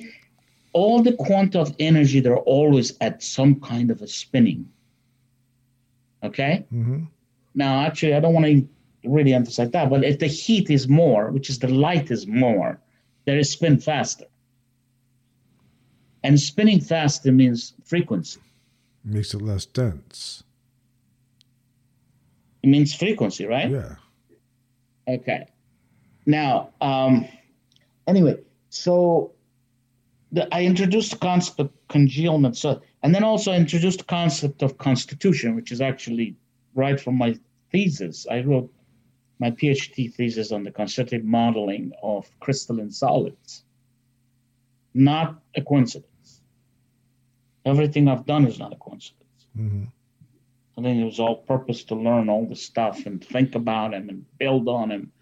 all 0.72 1.03
the 1.03 1.12
quanta 1.24 1.59
of 1.61 1.74
energy 1.78 2.20
they're 2.20 2.47
always 2.59 2.88
at 3.01 3.22
some 3.22 3.53
kind 3.61 3.91
of 3.91 4.03
a 4.03 4.09
spinning 4.09 4.62
okay 6.22 6.64
hmm 6.70 7.01
Now, 7.55 7.72
actually, 7.86 8.14
I 8.14 8.20
don't 8.20 8.34
want 8.38 8.47
to 8.47 8.57
really 9.16 9.32
emphasize 9.34 9.70
that, 9.72 9.91
but 9.91 10.05
if 10.05 10.16
the 10.20 10.28
heat 10.28 10.70
is 10.70 10.84
more, 11.03 11.22
which 11.34 11.51
is 11.51 11.59
the 11.59 11.66
light 11.86 12.07
is 12.16 12.22
more, 12.47 12.70
there 13.26 13.38
is 13.43 13.51
spin 13.51 13.76
faster. 13.80 14.26
And 16.22 16.38
spinning 16.38 16.80
faster 16.80 17.32
means 17.32 17.74
frequency. 17.84 18.41
Makes 19.05 19.34
it 19.34 19.43
less 19.43 19.66
dense. 19.66 20.45
It 22.63 22.69
means 22.69 22.95
frequency, 22.95 23.47
right? 23.47 23.71
Yeah. 23.71 23.95
Okay. 25.09 25.47
Now, 26.27 26.71
um, 26.81 27.27
anyway, 28.07 28.37
so 28.69 29.33
the, 30.33 30.53
I 30.55 30.65
introduced 30.65 31.13
the 31.13 31.19
concept 31.19 31.61
of 31.61 31.71
congealment. 31.89 32.57
So, 32.57 32.81
and 33.03 33.15
then 33.15 33.25
also 33.25 33.53
introduced 33.53 33.99
the 33.99 34.05
concept 34.05 34.63
of 34.63 34.79
constitution, 34.79 35.57
which 35.57 35.73
is 35.73 35.81
actually 35.81 36.37
right 36.75 37.01
from 37.01 37.17
my 37.17 37.39
thesis. 37.73 38.27
I 38.31 38.41
wrote 38.41 38.73
my 39.39 39.51
PhD 39.51 40.13
thesis 40.13 40.53
on 40.53 40.65
the 40.65 40.71
constitutive 40.71 41.25
modeling 41.25 41.93
of 42.03 42.31
crystalline 42.41 42.91
solids. 42.91 43.65
Not 44.93 45.41
a 45.57 45.63
coincidence. 45.63 46.43
Everything 47.65 48.09
I've 48.09 48.27
done 48.27 48.47
is 48.47 48.59
not 48.59 48.73
a 48.73 48.77
coincidence. 48.77 49.47
hmm 49.57 49.85
I 50.81 50.83
think 50.83 51.03
it 51.03 51.05
was 51.05 51.20
all 51.20 51.37
purpose 51.37 51.85
to 51.85 51.95
learn 51.95 52.31
all 52.31 52.47
the 52.47 52.57
stuff 52.57 53.05
and 53.05 53.22
think 53.22 53.55
about 53.55 53.91
them 53.91 54.09
and 54.09 54.24
build 54.39 54.66
on 54.66 54.89
them, 54.89 55.12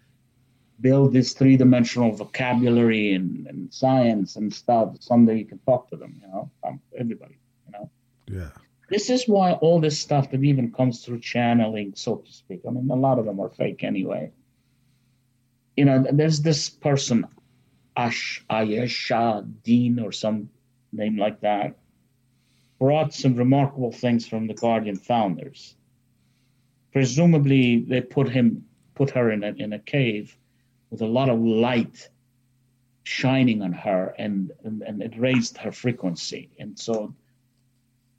build 0.79 1.11
this 1.11 1.33
three 1.33 1.57
dimensional 1.57 2.13
vocabulary 2.13 3.13
and, 3.13 3.45
and 3.45 3.73
science 3.73 4.37
and 4.37 4.53
stuff. 4.53 4.95
Someday 5.01 5.39
you 5.39 5.45
can 5.45 5.59
talk 5.59 5.89
to 5.89 5.97
them, 5.97 6.21
you 6.21 6.27
know, 6.29 6.49
um, 6.65 6.79
everybody, 6.97 7.37
you 7.65 7.73
know. 7.73 7.89
Yeah. 8.27 8.51
This 8.89 9.09
is 9.09 9.27
why 9.27 9.51
all 9.51 9.81
this 9.81 9.99
stuff 9.99 10.31
that 10.31 10.41
even 10.45 10.71
comes 10.71 11.03
through 11.03 11.19
channeling, 11.19 11.91
so 11.93 12.15
to 12.15 12.31
speak. 12.31 12.61
I 12.65 12.71
mean, 12.71 12.89
a 12.89 12.95
lot 12.95 13.19
of 13.19 13.25
them 13.25 13.41
are 13.41 13.49
fake 13.49 13.83
anyway. 13.83 14.31
You 15.75 15.85
know, 15.85 16.05
there's 16.09 16.41
this 16.41 16.69
person, 16.69 17.27
Ash 17.97 18.45
Ayesha 18.49 19.45
Dean 19.63 19.99
or 19.99 20.13
some 20.13 20.49
name 20.93 21.17
like 21.17 21.41
that, 21.41 21.77
brought 22.79 23.13
some 23.13 23.35
remarkable 23.35 23.91
things 23.91 24.27
from 24.27 24.47
the 24.47 24.53
Guardian 24.53 24.95
founders. 24.95 25.75
Presumably, 26.91 27.81
they 27.81 28.01
put 28.01 28.29
him, 28.29 28.65
put 28.95 29.11
her 29.11 29.31
in 29.31 29.43
a 29.43 29.49
in 29.49 29.73
a 29.73 29.79
cave 29.79 30.35
with 30.89 31.01
a 31.01 31.05
lot 31.05 31.29
of 31.29 31.39
light 31.39 32.09
shining 33.03 33.61
on 33.61 33.73
her, 33.73 34.15
and 34.17 34.51
and, 34.63 34.81
and 34.81 35.01
it 35.03 35.13
raised 35.19 35.57
her 35.57 35.71
frequency, 35.71 36.49
and 36.57 36.77
so 36.79 37.13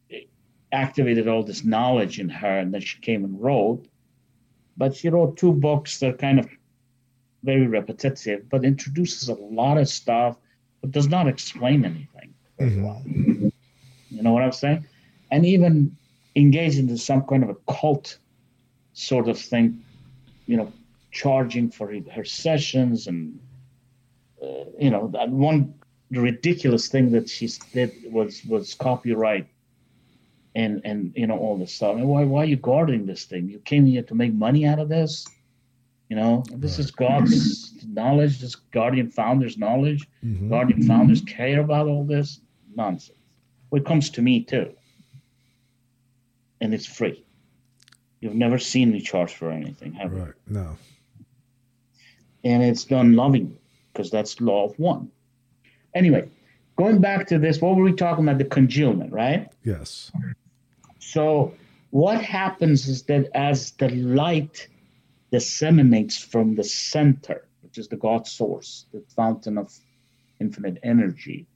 it 0.09 0.29
activated 0.73 1.27
all 1.27 1.43
this 1.43 1.65
knowledge 1.65 2.21
in 2.21 2.29
her, 2.29 2.59
and 2.59 2.73
then 2.73 2.81
she 2.81 3.01
came 3.01 3.25
and 3.25 3.41
wrote. 3.41 3.87
But 4.77 4.95
she 4.95 5.09
wrote 5.09 5.37
two 5.37 5.53
books 5.53 5.99
that 5.99 6.11
are 6.15 6.17
kind 6.17 6.39
of 6.39 6.49
very 7.43 7.67
repetitive, 7.67 8.49
but 8.49 8.65
introduces 8.65 9.29
a 9.29 9.35
lot 9.35 9.79
of 9.79 9.89
stuff, 9.89 10.37
but 10.81 10.91
does 10.93 11.09
not 11.09 11.27
explain 11.27 11.85
anything 11.85 12.35
Mhm. 12.61 12.83
well. 12.85 13.50
You 14.21 14.25
know 14.25 14.33
what 14.33 14.43
I'm 14.43 14.53
saying? 14.53 14.87
And 15.31 15.47
even 15.47 15.97
engage 16.37 16.77
into 16.77 16.99
some 16.99 17.23
kind 17.23 17.43
of 17.43 17.49
a 17.49 17.57
cult 17.73 18.19
sort 18.93 19.29
of 19.29 19.39
thing, 19.39 19.83
you 20.47 20.59
know, 20.59 20.71
charging 21.11 21.71
for 21.71 21.91
her 22.13 22.25
sessions 22.25 23.07
and, 23.07 23.41
uh, 24.43 24.65
you 24.79 24.91
know, 24.91 25.09
that 25.15 25.31
one 25.31 25.73
ridiculous 26.11 26.89
thing 26.89 27.13
that 27.13 27.31
she 27.31 27.49
did 27.73 27.93
was 28.13 28.45
was 28.45 28.75
copyright 28.75 29.47
and 30.55 30.83
and 30.85 31.15
you 31.17 31.27
know 31.27 31.39
all 31.39 31.57
this 31.57 31.73
stuff. 31.73 31.97
And 31.97 32.07
why 32.07 32.25
why 32.25 32.43
are 32.43 32.53
you 32.53 32.57
guarding 32.57 33.07
this 33.07 33.25
thing? 33.25 33.49
You 33.49 33.61
came 33.61 33.87
here 33.87 34.03
to 34.03 34.15
make 34.15 34.35
money 34.35 34.67
out 34.67 34.81
of 34.81 34.91
this. 34.91 35.27
You 36.11 36.17
know, 36.17 36.45
this 36.57 36.79
is 36.79 36.91
God's 36.91 37.73
knowledge, 37.87 38.41
this 38.41 38.57
Guardian 38.57 39.09
Founders 39.11 39.57
knowledge. 39.57 40.07
hmm 40.21 40.51
Guardian 40.51 40.83
Founders 40.83 41.23
care 41.23 41.61
about 41.61 41.87
all 41.87 42.05
this 42.05 42.41
nonsense. 42.75 43.20
Well, 43.71 43.81
it 43.81 43.87
comes 43.87 44.11
to 44.11 44.23
me 44.23 44.43
too, 44.43 44.73
and 46.61 46.75
it's 46.75 46.87
free. 46.87 47.25
You've 48.21 48.35
never 48.35 48.59
seen 48.59 48.91
me 48.93 49.01
charge 49.01 49.33
for 49.35 49.51
anything, 49.51 49.93
have 49.95 50.13
you? 50.13 50.19
Right. 50.19 50.35
No. 50.49 50.77
and 52.45 52.63
it's 52.63 52.85
done 52.85 53.15
lovingly 53.17 53.59
because 53.93 54.11
that's 54.11 54.41
law 54.41 54.65
of 54.67 54.79
one. 54.79 55.11
Anyway, 55.95 56.29
going 56.77 57.01
back 57.01 57.27
to 57.29 57.39
this, 57.39 57.61
what 57.61 57.77
were 57.77 57.83
we 57.83 57.93
talking 57.93 58.25
about? 58.25 58.39
The 58.39 58.45
congealment, 58.45 59.13
right? 59.13 59.49
Yes. 59.65 60.11
So, 60.99 61.55
what 61.91 62.23
happens 62.23 62.89
is 62.89 63.03
that 63.05 63.29
as 63.35 63.73
the 63.73 63.89
light 63.89 64.69
disseminates 65.33 66.17
from 66.19 66.55
the 66.55 66.65
center, 66.65 67.49
which 67.63 67.79
is 67.79 67.89
the 67.89 67.97
God 67.97 68.27
source, 68.27 68.87
the 68.93 69.03
fountain 69.17 69.59
of 69.59 69.73
infinite 70.41 70.79
energy, 70.83 71.47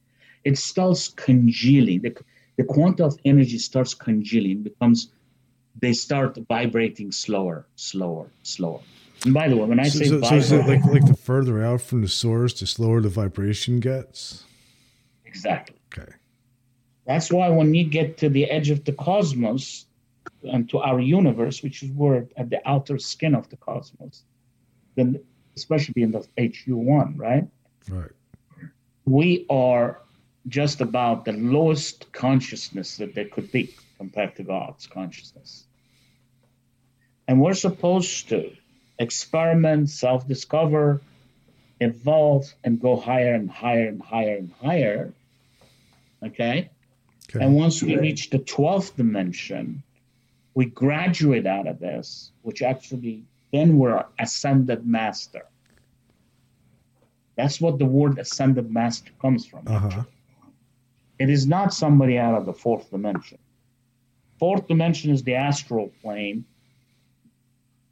it 0.44 0.58
starts 0.58 1.08
congealing. 1.08 2.02
The, 2.02 2.14
the 2.56 2.64
quantum 2.64 3.06
of 3.06 3.18
energy 3.24 3.58
starts 3.58 3.94
congealing, 3.94 4.62
becomes, 4.62 5.10
they 5.80 5.92
start 5.92 6.38
vibrating 6.48 7.12
slower, 7.12 7.66
slower, 7.76 8.26
slower. 8.42 8.80
And 9.24 9.32
by 9.32 9.48
the 9.48 9.56
way, 9.56 9.64
when 9.66 9.80
I 9.80 9.88
So, 9.88 9.98
say 9.98 10.04
so, 10.06 10.20
so 10.22 10.34
is 10.36 10.52
it 10.52 10.66
like 10.66 10.84
like 10.84 11.06
the 11.06 11.16
further 11.16 11.64
out 11.64 11.80
from 11.80 12.02
the 12.02 12.08
source, 12.08 12.60
the 12.60 12.66
slower 12.66 13.00
the 13.00 13.08
vibration 13.08 13.80
gets? 13.80 14.44
exactly. 15.24 15.76
Okay. 15.92 16.12
That's 17.06 17.30
why 17.30 17.48
when 17.48 17.74
you 17.74 17.84
get 17.84 18.18
to 18.18 18.28
the 18.28 18.44
edge 18.50 18.70
of 18.70 18.84
the 18.84 18.92
cosmos 18.92 19.86
and 20.42 20.68
to 20.70 20.78
our 20.78 21.00
universe, 21.00 21.62
which 21.62 21.82
is 21.82 21.90
we're 21.90 22.26
at 22.36 22.50
the 22.50 22.60
outer 22.68 22.98
skin 22.98 23.34
of 23.34 23.48
the 23.48 23.56
cosmos, 23.56 24.24
then 24.96 25.20
especially 25.56 26.02
in 26.02 26.12
the 26.12 26.26
HU1, 26.38 27.18
right? 27.18 27.46
Right. 27.88 28.10
We 29.04 29.46
are 29.50 30.00
just 30.48 30.80
about 30.80 31.24
the 31.24 31.32
lowest 31.32 32.12
consciousness 32.12 32.96
that 32.98 33.14
there 33.14 33.26
could 33.26 33.50
be 33.50 33.74
compared 33.98 34.36
to 34.36 34.42
God's 34.42 34.86
consciousness. 34.86 35.64
And 37.26 37.40
we're 37.40 37.54
supposed 37.54 38.28
to 38.28 38.52
experiment, 38.98 39.88
self 39.90 40.28
discover, 40.28 41.00
evolve, 41.80 42.52
and 42.62 42.80
go 42.80 42.96
higher 42.96 43.34
and 43.34 43.50
higher 43.50 43.88
and 43.88 44.02
higher 44.02 44.36
and 44.36 44.52
higher. 44.60 45.12
Okay? 46.22 46.70
okay? 47.30 47.44
And 47.44 47.54
once 47.54 47.82
we 47.82 47.96
reach 47.96 48.30
the 48.30 48.38
12th 48.38 48.96
dimension, 48.96 49.82
we 50.54 50.66
graduate 50.66 51.46
out 51.46 51.66
of 51.66 51.80
this, 51.80 52.30
which 52.42 52.62
actually 52.62 53.24
then 53.52 53.78
we're 53.78 54.04
ascended 54.18 54.86
master. 54.86 55.46
That's 57.36 57.60
what 57.60 57.78
the 57.78 57.86
word 57.86 58.18
ascended 58.18 58.70
master 58.70 59.12
comes 59.20 59.46
from. 59.46 59.64
Uh-huh. 59.66 60.04
It 61.18 61.30
is 61.30 61.46
not 61.46 61.72
somebody 61.72 62.18
out 62.18 62.34
of 62.34 62.46
the 62.46 62.52
fourth 62.52 62.90
dimension. 62.90 63.38
Fourth 64.38 64.66
dimension 64.66 65.10
is 65.12 65.22
the 65.22 65.34
astral 65.34 65.92
plane. 66.02 66.44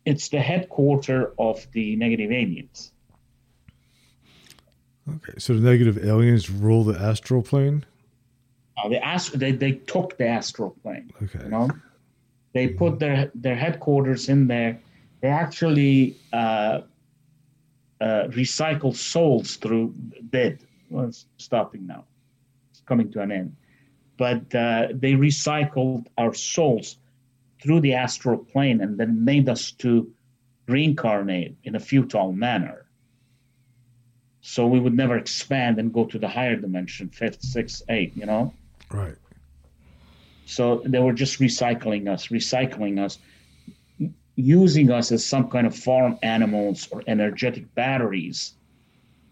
It's 0.05 0.29
the 0.29 0.41
headquarter 0.41 1.33
of 1.39 1.64
the 1.73 1.95
negative 1.97 2.33
aliens. 2.33 2.93
Okay, 5.09 5.35
so 5.39 5.55
the 5.55 5.61
negative 5.61 6.05
aliens 6.05 6.51
rule 6.51 6.85
the 6.85 6.99
astral 6.99 7.43
plane. 7.43 7.85
Uh, 8.77 8.89
the 8.89 9.05
ast- 9.05 9.39
they, 9.39 9.53
they 9.53 9.73
took 9.73 10.16
the 10.16 10.27
astral 10.27 10.70
plane. 10.83 11.12
Okay, 11.23 11.45
you 11.45 11.51
know, 11.51 11.68
they 12.53 12.68
mm-hmm. 12.68 12.79
put 12.79 12.99
their 12.99 13.31
their 13.35 13.57
headquarters 13.57 14.29
in 14.29 14.47
there. 14.47 14.81
They 15.20 15.29
actually 15.29 16.16
uh, 16.33 16.81
uh, 18.01 18.29
recycle 18.29 18.95
souls 18.95 19.57
through 19.57 19.95
dead. 20.31 20.59
Well, 20.91 21.07
it's 21.07 21.27
stopping 21.37 21.87
now. 21.87 22.05
Coming 22.93 23.11
to 23.12 23.22
an 23.22 23.32
end. 23.32 23.57
But 24.18 24.55
uh, 24.55 24.88
they 24.93 25.14
recycled 25.14 26.09
our 26.18 26.34
souls 26.34 26.99
through 27.62 27.80
the 27.80 27.95
astral 27.95 28.36
plane 28.36 28.82
and 28.82 28.99
then 28.99 29.24
made 29.24 29.49
us 29.49 29.70
to 29.82 30.12
reincarnate 30.68 31.57
in 31.64 31.74
a 31.74 31.80
futile 31.80 32.34
manner. 32.34 32.84
So 34.43 34.66
we 34.66 34.78
would 34.78 34.95
never 34.95 35.16
expand 35.16 35.78
and 35.78 35.90
go 35.90 36.05
to 36.05 36.18
the 36.18 36.28
higher 36.28 36.57
dimension, 36.57 37.09
fifth, 37.09 37.40
sixth, 37.40 37.82
eighth, 37.88 38.14
you 38.14 38.26
know? 38.26 38.53
Right. 38.90 39.16
So 40.45 40.82
they 40.84 40.99
were 40.99 41.14
just 41.14 41.40
recycling 41.40 42.12
us, 42.12 42.26
recycling 42.26 43.03
us 43.03 43.16
using 44.36 44.90
us 44.90 45.12
as 45.12 45.24
some 45.24 45.49
kind 45.49 45.66
of 45.66 45.74
farm 45.74 46.18
animals 46.22 46.88
or 46.90 47.03
energetic 47.07 47.74
batteries 47.74 48.53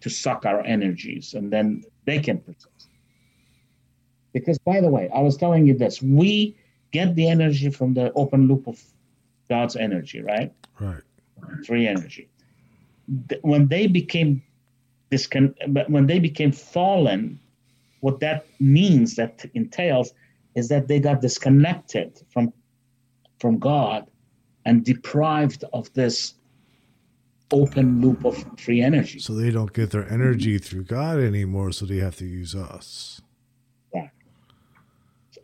to 0.00 0.08
suck 0.08 0.46
our 0.46 0.64
energies 0.64 1.34
and 1.34 1.52
then 1.52 1.84
they 2.06 2.20
can. 2.20 2.42
Because, 4.32 4.58
by 4.58 4.80
the 4.80 4.88
way, 4.88 5.10
I 5.14 5.20
was 5.20 5.36
telling 5.36 5.66
you 5.66 5.74
this 5.74 6.00
we 6.02 6.56
get 6.92 7.14
the 7.14 7.28
energy 7.28 7.70
from 7.70 7.94
the 7.94 8.12
open 8.14 8.48
loop 8.48 8.66
of 8.66 8.80
God's 9.48 9.76
energy, 9.76 10.20
right? 10.20 10.52
Right. 10.78 11.02
Free 11.66 11.86
energy. 11.86 12.28
When 13.42 13.68
they 13.68 13.86
became 13.86 14.42
this 15.10 15.26
discon- 15.26 15.88
when 15.88 16.06
they 16.06 16.18
became 16.18 16.52
fallen, 16.52 17.40
what 18.00 18.20
that 18.20 18.46
means, 18.60 19.16
that 19.16 19.44
entails, 19.54 20.12
is 20.54 20.68
that 20.68 20.88
they 20.88 21.00
got 21.00 21.20
disconnected 21.20 22.20
from 22.32 22.52
from 23.38 23.58
God 23.58 24.10
and 24.64 24.84
deprived 24.84 25.64
of 25.72 25.92
this 25.94 26.34
open 27.52 28.00
loop 28.00 28.24
of 28.24 28.36
free 28.58 28.80
energy. 28.80 29.18
So 29.18 29.34
they 29.34 29.50
don't 29.50 29.72
get 29.72 29.90
their 29.90 30.08
energy 30.08 30.58
through 30.58 30.84
God 30.84 31.18
anymore, 31.18 31.72
so 31.72 31.86
they 31.86 31.96
have 31.96 32.16
to 32.16 32.26
use 32.26 32.54
us. 32.54 33.20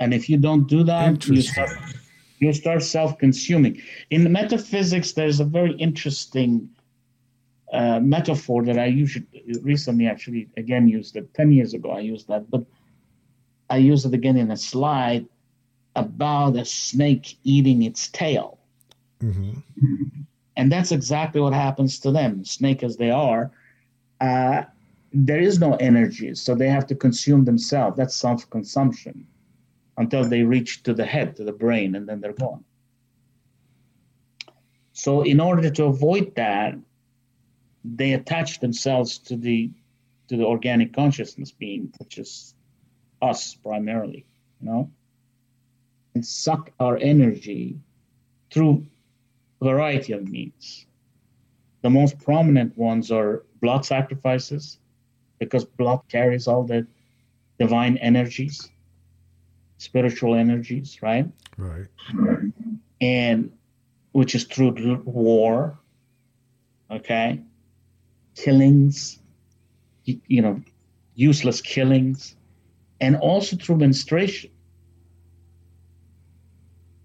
And 0.01 0.13
if 0.15 0.29
you 0.29 0.37
don't 0.37 0.67
do 0.69 0.83
that, 0.85 1.27
you 1.27 1.43
start, 1.43 1.71
you 2.39 2.53
start 2.53 2.83
self-consuming. 2.83 3.81
In 4.11 4.31
metaphysics, 4.31 5.13
there's 5.13 5.41
a 5.41 5.45
very 5.45 5.73
interesting 5.77 6.69
uh, 7.73 8.01
metaphor 8.01 8.65
that 8.65 8.79
I 8.79 8.87
usually 8.87 9.27
recently 9.63 10.07
actually 10.07 10.49
again 10.57 10.87
used 10.89 11.17
it. 11.17 11.33
Ten 11.35 11.51
years 11.53 11.75
ago, 11.75 11.91
I 11.91 12.01
used 12.01 12.29
that, 12.29 12.51
but 12.51 12.65
I 13.71 13.79
used 13.79 14.07
it 14.07 14.15
again 14.15 14.37
in 14.37 14.51
a 14.51 14.57
slide 14.57 15.27
about 15.97 16.57
a 16.57 16.65
snake 16.65 17.39
eating 17.43 17.83
its 17.83 18.09
tail 18.09 18.57
Mm-hmm. 19.23 19.59
And 20.57 20.73
that's 20.73 20.93
exactly 20.93 21.41
what 21.41 21.53
happens 21.53 21.99
to 22.01 22.11
them, 22.11 22.45
snake 22.45 22.83
as 22.83 22.97
they 22.97 23.11
are. 23.11 23.51
Uh, 24.21 24.63
there 25.13 25.41
is 25.41 25.59
no 25.59 25.75
energy, 25.77 26.35
so 26.35 26.55
they 26.55 26.69
have 26.69 26.87
to 26.89 26.95
consume 26.95 27.45
themselves. 27.45 27.97
That's 27.97 28.15
self 28.15 28.49
consumption 28.51 29.27
until 29.97 30.25
they 30.25 30.43
reach 30.43 30.83
to 30.85 30.95
the 30.95 31.05
head, 31.05 31.37
to 31.37 31.45
the 31.45 31.53
brain, 31.53 31.95
and 31.95 32.09
then 32.09 32.21
they're 32.21 32.33
gone. 32.33 32.65
So, 34.93 35.23
in 35.23 35.41
order 35.41 35.71
to 35.71 35.85
avoid 35.85 36.35
that, 36.37 36.75
they 37.85 38.15
attach 38.15 38.61
themselves 38.61 39.19
to 39.19 39.37
the 39.37 39.71
to 40.29 40.37
the 40.37 40.45
organic 40.45 40.93
consciousness 40.93 41.53
being, 41.53 41.93
which 41.99 42.19
is 42.19 42.55
us 43.23 43.55
primarily, 43.55 44.27
you 44.61 44.69
know, 44.69 44.91
and 46.15 46.27
suck 46.27 46.73
our 46.81 46.97
energy 46.97 47.79
through 48.51 48.85
variety 49.63 50.13
of 50.13 50.29
means. 50.29 50.87
The 51.83 51.91
most 51.91 52.19
prominent 52.19 52.77
ones 52.77 53.13
are 53.13 53.45
blood 53.61 53.85
sacrifices, 53.85 54.79
because 55.39 55.65
blood 55.65 56.01
carries 56.09 56.49
all 56.49 56.65
the 56.65 56.87
divine 57.59 57.97
energies, 57.99 58.69
spiritual 59.79 60.35
energies, 60.35 61.03
right? 61.03 61.27
Right. 61.57 61.87
And 63.01 63.53
which 64.13 64.35
is 64.35 64.45
through 64.45 65.03
war, 65.05 65.79
okay? 66.91 67.43
Killings, 68.35 69.19
you, 70.05 70.21
you 70.27 70.43
know, 70.43 70.63
useless 71.15 71.61
killings, 71.61 72.37
and 73.01 73.17
also 73.17 73.57
through 73.57 73.77
menstruation 73.77 74.51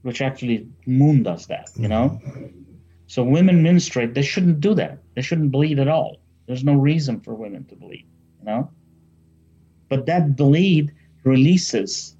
which 0.02 0.22
actually 0.22 0.68
moon 0.86 1.24
does 1.24 1.48
that, 1.48 1.70
you 1.76 1.88
know? 1.88 2.20
Mm-hmm. 2.26 2.48
So 3.08 3.24
women 3.24 3.62
menstruate, 3.62 4.14
they 4.14 4.22
shouldn't 4.22 4.60
do 4.62 4.74
that. 4.76 5.00
They 5.16 5.22
shouldn't 5.22 5.52
bleed 5.52 5.80
at 5.80 5.88
all. 5.88 6.22
There's 6.48 6.64
no 6.64 6.76
reason 6.76 7.20
for 7.20 7.34
women 7.36 7.66
to 7.66 7.76
bleed, 7.76 8.08
you 8.40 8.46
know? 8.46 8.72
But 9.90 10.06
that 10.06 10.36
bleed 10.36 10.94
releases 11.24 12.16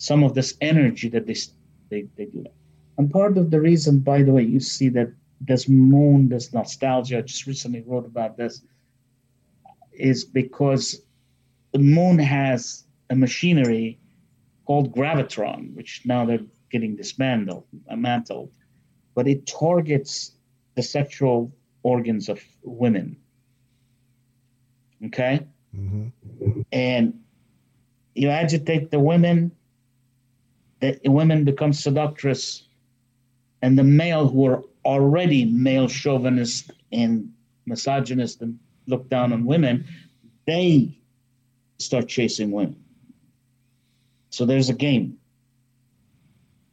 some 0.00 0.24
of 0.24 0.32
this 0.34 0.56
energy 0.62 1.10
that 1.10 1.26
they, 1.26 1.36
they, 1.90 2.08
they 2.16 2.24
do 2.24 2.42
that. 2.42 2.54
And 2.96 3.10
part 3.10 3.36
of 3.36 3.50
the 3.50 3.60
reason, 3.60 3.98
by 3.98 4.22
the 4.22 4.32
way, 4.32 4.42
you 4.42 4.58
see 4.58 4.88
that 4.88 5.12
this 5.42 5.68
moon, 5.68 6.26
this 6.26 6.54
nostalgia, 6.54 7.18
I 7.18 7.20
just 7.20 7.46
recently 7.46 7.82
wrote 7.86 8.06
about 8.06 8.38
this, 8.38 8.62
is 9.92 10.24
because 10.24 11.02
the 11.72 11.78
moon 11.78 12.18
has 12.18 12.84
a 13.10 13.14
machinery 13.14 14.00
called 14.64 14.94
gravitron, 14.96 15.74
which 15.74 16.02
now 16.06 16.24
they're 16.24 16.46
getting 16.70 16.96
dismantled, 16.96 17.64
mantled, 17.94 18.50
but 19.14 19.28
it 19.28 19.46
targets 19.46 20.32
the 20.76 20.82
sexual 20.82 21.52
organs 21.82 22.30
of 22.30 22.40
women. 22.62 23.18
Okay? 25.04 25.46
Mm-hmm. 25.76 26.62
And 26.72 27.20
you 28.14 28.30
agitate 28.30 28.90
the 28.90 28.98
women, 28.98 29.52
the 30.80 30.98
women 31.04 31.44
become 31.44 31.72
seductress, 31.72 32.68
and 33.62 33.78
the 33.78 33.84
male 33.84 34.28
who 34.28 34.46
are 34.46 34.62
already 34.84 35.44
male 35.44 35.88
chauvinist 35.88 36.70
and 36.92 37.30
misogynist 37.66 38.40
and 38.40 38.58
look 38.86 39.08
down 39.08 39.32
on 39.32 39.44
women, 39.44 39.86
they 40.46 40.98
start 41.78 42.08
chasing 42.08 42.50
women. 42.50 42.82
So 44.30 44.46
there's 44.46 44.68
a 44.68 44.74
game. 44.74 45.18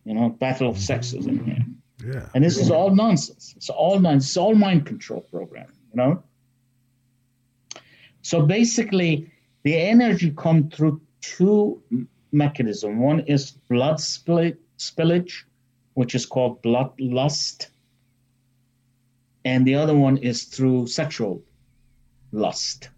You 0.06 0.14
know, 0.14 0.30
battle 0.30 0.70
of 0.70 0.78
sexes 0.78 1.28
in 1.28 1.44
here. 1.44 1.66
Yeah. 2.14 2.30
And 2.34 2.44
this 2.44 2.58
is 2.58 2.72
all 2.72 2.96
nonsense. 2.96 3.54
It's 3.58 3.70
all 3.70 4.00
nonsense. 4.00 4.30
It's 4.30 4.38
all 4.38 4.56
mind 4.56 4.86
control 4.86 5.22
program, 5.22 5.68
you 5.92 5.98
know? 5.98 6.24
So 8.22 8.46
basically, 8.46 9.30
the 9.64 9.76
energy 9.76 10.32
come 10.38 10.70
through 10.70 11.02
two 11.22 11.82
mechanisms. 12.32 12.98
One 13.00 13.22
is 13.22 13.52
blood 13.52 13.98
spillage, 13.98 15.44
which 15.94 16.16
is 16.16 16.26
called 16.26 16.62
blood 16.62 16.92
lust. 17.00 17.70
And 19.46 19.66
the 19.66 19.76
other 19.76 19.96
one 19.96 20.18
is 20.18 20.44
through 20.44 20.88
sexual 20.88 21.42
lust. 22.32 22.90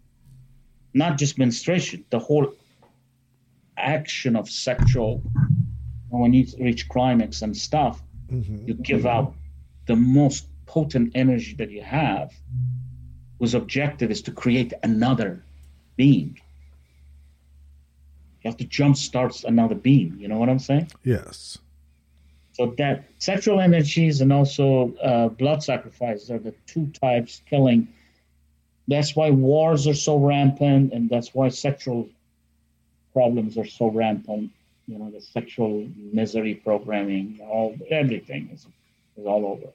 Not 0.93 1.17
just 1.17 1.37
menstruation, 1.37 2.05
the 2.09 2.19
whole 2.19 2.53
action 3.77 4.35
of 4.35 4.49
sexual 4.49 5.21
when 6.09 6.33
you 6.33 6.45
reach 6.59 6.89
climax 6.89 7.41
and 7.41 7.55
stuff, 7.55 8.01
mm-hmm. 8.27 8.67
you 8.67 8.73
give 8.73 9.05
out 9.05 9.35
the 9.85 9.95
most 9.95 10.47
potent 10.65 11.11
energy 11.15 11.55
that 11.55 11.71
you 11.71 11.81
have, 11.81 12.33
whose 13.39 13.53
objective 13.53 14.11
is 14.11 14.21
to 14.23 14.31
create 14.31 14.73
another 14.83 15.43
being. 15.95 16.39
You 18.41 18.49
have 18.49 18.57
to 18.57 18.65
jump 18.65 18.95
jumpstart 18.95 19.43
another 19.43 19.75
beam. 19.75 20.17
You 20.19 20.27
know 20.27 20.37
what 20.37 20.49
I'm 20.49 20.59
saying? 20.59 20.91
Yes. 21.03 21.57
So 22.53 22.73
that 22.77 23.05
sexual 23.19 23.59
energies 23.59 24.21
and 24.21 24.33
also 24.33 24.93
uh, 24.97 25.29
blood 25.29 25.63
sacrifices 25.63 26.29
are 26.29 26.39
the 26.39 26.53
two 26.67 26.87
types 26.87 27.41
killing. 27.49 27.87
That's 28.87 29.15
why 29.15 29.29
wars 29.29 29.87
are 29.87 29.93
so 29.93 30.17
rampant, 30.17 30.93
and 30.93 31.09
that's 31.09 31.33
why 31.33 31.49
sexual 31.49 32.09
problems 33.13 33.57
are 33.57 33.65
so 33.65 33.87
rampant. 33.87 34.51
You 34.87 34.97
know, 34.97 35.11
the 35.11 35.21
sexual 35.21 35.87
misery 35.95 36.55
programming, 36.55 37.39
all 37.43 37.77
everything 37.89 38.49
is 38.51 38.65
is 39.15 39.25
all 39.25 39.45
over. 39.45 39.71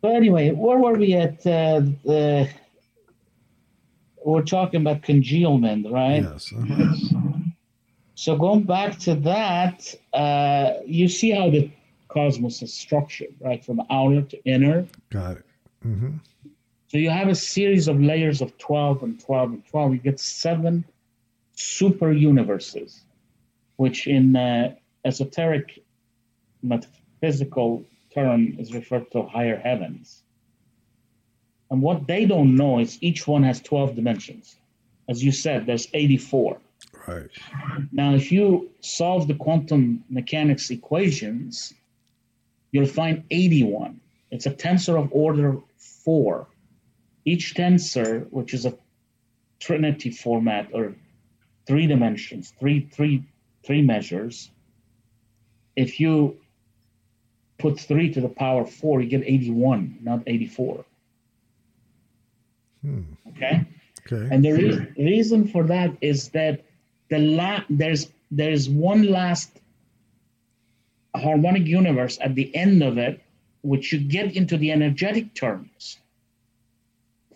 But 0.00 0.14
anyway, 0.14 0.52
where 0.52 0.78
were 0.78 0.94
we 0.94 1.14
at? 1.14 1.46
Uh, 1.46 1.80
the 2.04 2.48
we're 4.24 4.42
talking 4.42 4.80
about 4.80 5.02
congealment, 5.02 5.90
right? 5.90 6.22
Yes. 6.22 6.52
Uh-huh. 6.56 7.38
So 8.14 8.36
going 8.36 8.64
back 8.64 8.98
to 9.00 9.14
that, 9.14 9.94
uh, 10.12 10.74
you 10.84 11.08
see 11.08 11.30
how 11.30 11.50
the 11.50 11.70
cosmos 12.08 12.60
is 12.62 12.74
structured, 12.74 13.34
right, 13.40 13.64
from 13.64 13.80
outer 13.90 14.22
to 14.22 14.44
inner. 14.44 14.86
Got 15.10 15.38
it. 15.38 15.46
Mm-hmm. 15.86 16.16
So 16.88 16.98
you 16.98 17.08
have 17.08 17.28
a 17.28 17.34
series 17.34 17.88
of 17.88 18.00
layers 18.00 18.42
of 18.42 18.58
12 18.58 19.02
and 19.04 19.20
12 19.20 19.50
and 19.52 19.66
12. 19.66 19.92
You 19.92 19.98
get 20.00 20.20
seven 20.20 20.84
super 21.54 22.12
universes, 22.12 23.04
which 23.76 24.06
in 24.06 24.36
uh, 24.36 24.74
esoteric 25.04 25.82
metaphysical 26.62 27.84
term 28.12 28.56
is 28.58 28.74
referred 28.74 29.10
to 29.12 29.22
higher 29.22 29.56
heavens. 29.56 30.24
And 31.70 31.80
what 31.80 32.06
they 32.06 32.26
don't 32.26 32.56
know 32.56 32.80
is 32.80 32.98
each 33.00 33.26
one 33.26 33.42
has 33.44 33.60
12 33.60 33.94
dimensions. 33.94 34.56
As 35.08 35.22
you 35.22 35.32
said, 35.32 35.66
there's 35.66 35.88
84. 35.94 36.58
Right. 37.06 37.30
Now, 37.92 38.14
if 38.14 38.32
you 38.32 38.70
solve 38.80 39.28
the 39.28 39.34
quantum 39.34 40.04
mechanics 40.08 40.70
equations, 40.70 41.72
you'll 42.72 42.86
find 42.86 43.24
81. 43.30 44.00
It's 44.30 44.46
a 44.46 44.50
tensor 44.50 45.00
of 45.00 45.08
order 45.12 45.58
four. 45.76 46.46
Each 47.24 47.54
tensor, 47.54 48.26
which 48.30 48.54
is 48.54 48.66
a 48.66 48.74
trinity 49.58 50.10
format 50.10 50.68
or 50.72 50.94
three 51.66 51.86
dimensions, 51.86 52.52
three, 52.58 52.88
three, 52.92 53.24
three 53.64 53.82
measures, 53.82 54.50
if 55.76 56.00
you 56.00 56.36
put 57.58 57.78
three 57.78 58.12
to 58.12 58.20
the 58.20 58.28
power 58.28 58.64
four, 58.64 59.00
you 59.00 59.08
get 59.08 59.22
81, 59.22 59.98
not 60.02 60.22
84. 60.26 60.84
Hmm. 62.82 63.02
Okay? 63.28 63.66
Okay. 64.06 64.28
And 64.34 64.44
the 64.44 64.52
re- 64.52 64.92
reason 64.96 65.46
for 65.48 65.64
that 65.64 65.96
is 66.00 66.28
that 66.30 66.62
the 67.08 67.18
la- 67.18 67.64
there's 67.68 68.10
there's 68.30 68.68
one 68.68 69.02
last 69.04 69.60
harmonic 71.14 71.66
universe 71.66 72.18
at 72.20 72.34
the 72.34 72.54
end 72.54 72.82
of 72.82 72.96
it, 72.98 73.20
which 73.62 73.92
you 73.92 73.98
get 73.98 74.36
into 74.36 74.56
the 74.56 74.70
energetic 74.72 75.34
terms. 75.34 75.98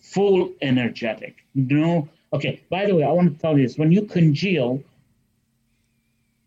Full 0.01 0.53
energetic. 0.62 1.45
No. 1.55 2.09
Okay. 2.33 2.62
By 2.71 2.87
the 2.87 2.95
way, 2.95 3.05
I 3.05 3.11
want 3.11 3.35
to 3.35 3.41
tell 3.41 3.59
you 3.59 3.66
this: 3.66 3.77
when 3.77 3.93
you 3.93 4.03
congeal, 4.03 4.83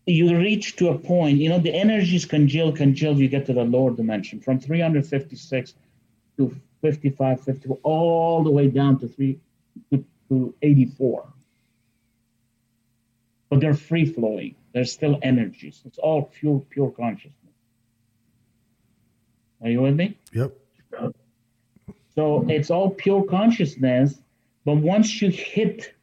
you 0.06 0.36
reach 0.36 0.76
to 0.76 0.88
a 0.88 0.98
point. 0.98 1.38
You 1.38 1.50
know, 1.50 1.58
the 1.58 1.74
energies 1.74 2.24
congeal, 2.24 2.72
congeal. 2.72 3.18
You 3.18 3.28
get 3.28 3.46
to 3.46 3.52
the 3.52 3.64
lower 3.64 3.90
dimension 3.90 4.40
from 4.40 4.58
356 4.58 5.74
to 6.38 6.60
55, 6.80 7.40
54, 7.40 7.78
all 7.82 8.42
the 8.44 8.50
way 8.50 8.68
down 8.68 8.98
to 9.00 9.08
three 9.08 9.38
to, 9.90 10.04
to 10.28 10.54
84 10.62 11.28
but 13.48 13.60
they're 13.60 13.74
free 13.74 14.04
flowing. 14.04 14.54
They're 14.72 14.84
still 14.84 15.18
energies. 15.22 15.82
It's 15.84 15.98
all 15.98 16.22
pure, 16.22 16.60
pure 16.70 16.90
consciousness. 16.90 17.34
Are 19.62 19.70
you 19.70 19.82
with 19.82 19.96
me? 19.96 20.16
Yep. 20.32 20.54
So 22.14 22.44
it's 22.48 22.70
all 22.70 22.90
pure 22.90 23.24
consciousness. 23.24 24.18
But 24.64 24.76
once 24.76 25.22
you 25.22 25.30
hit 25.30 25.94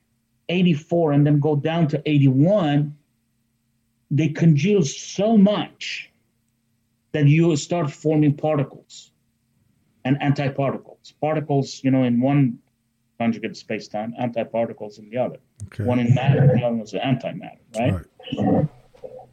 84 0.50 1.12
and 1.12 1.26
then 1.26 1.40
go 1.40 1.56
down 1.56 1.88
to 1.90 2.02
81, 2.06 2.96
they 4.12 4.30
congeal 4.30 4.82
so 4.84 5.38
much 5.38 6.10
that 7.12 7.28
you 7.28 7.56
start 7.56 7.92
forming 7.92 8.34
particles 8.36 9.12
and 10.06 10.18
antiparticles. 10.22 11.14
Particles, 11.20 11.84
you 11.84 11.92
know, 11.92 12.04
in 12.04 12.22
one 12.22 12.60
conjugate 13.18 13.58
space-time, 13.58 14.14
antiparticles 14.22 15.00
in 15.00 15.10
the 15.10 15.18
other. 15.18 15.40
Okay. 15.68 15.84
One 15.84 16.00
in 16.00 16.14
matter, 16.14 16.48
the 16.48 16.64
other 16.64 16.76
one's 16.76 16.94
antimatter, 16.94 17.60
right? 17.78 18.06
Right. 18.32 18.68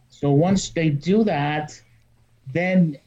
So 0.08 0.30
once 0.30 0.70
they 0.70 0.88
do 0.88 1.24
that, 1.24 1.80
then 2.52 2.98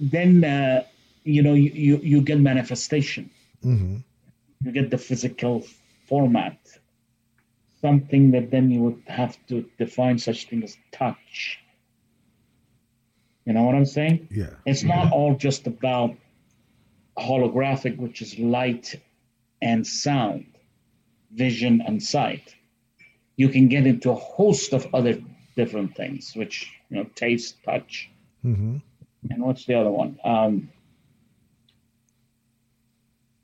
then 0.00 0.44
uh, 0.44 0.84
you 1.24 1.42
know 1.42 1.54
you, 1.54 1.70
you 1.70 1.96
you 2.02 2.20
get 2.22 2.38
manifestation. 2.40 3.30
Mm-hmm. 3.64 3.96
You 4.64 4.72
get 4.72 4.90
the 4.90 4.98
physical 4.98 5.64
format, 6.06 6.58
something 7.80 8.30
that 8.32 8.50
then 8.50 8.70
you 8.70 8.80
would 8.80 9.02
have 9.06 9.36
to 9.48 9.68
define 9.78 10.18
such 10.18 10.48
thing 10.48 10.62
as 10.62 10.76
touch. 10.90 11.60
You 13.48 13.54
know 13.54 13.62
what 13.62 13.74
I'm 13.74 13.86
saying? 13.86 14.28
Yeah. 14.30 14.50
It's 14.66 14.82
not 14.82 15.10
all 15.10 15.34
just 15.34 15.66
about 15.66 16.14
holographic, 17.16 17.96
which 17.96 18.20
is 18.20 18.38
light 18.38 18.94
and 19.62 19.86
sound, 19.86 20.44
vision 21.32 21.80
and 21.86 22.02
sight. 22.02 22.54
You 23.36 23.48
can 23.48 23.68
get 23.68 23.86
into 23.86 24.10
a 24.10 24.14
host 24.14 24.74
of 24.74 24.86
other 24.92 25.14
different 25.56 25.96
things, 25.96 26.32
which 26.36 26.70
you 26.90 26.98
know, 26.98 27.04
taste, 27.14 27.56
touch, 27.64 28.10
Mm-hmm. 28.44 28.76
and 29.30 29.42
what's 29.42 29.64
the 29.64 29.74
other 29.80 29.90
one? 29.90 30.18
Um, 30.24 30.70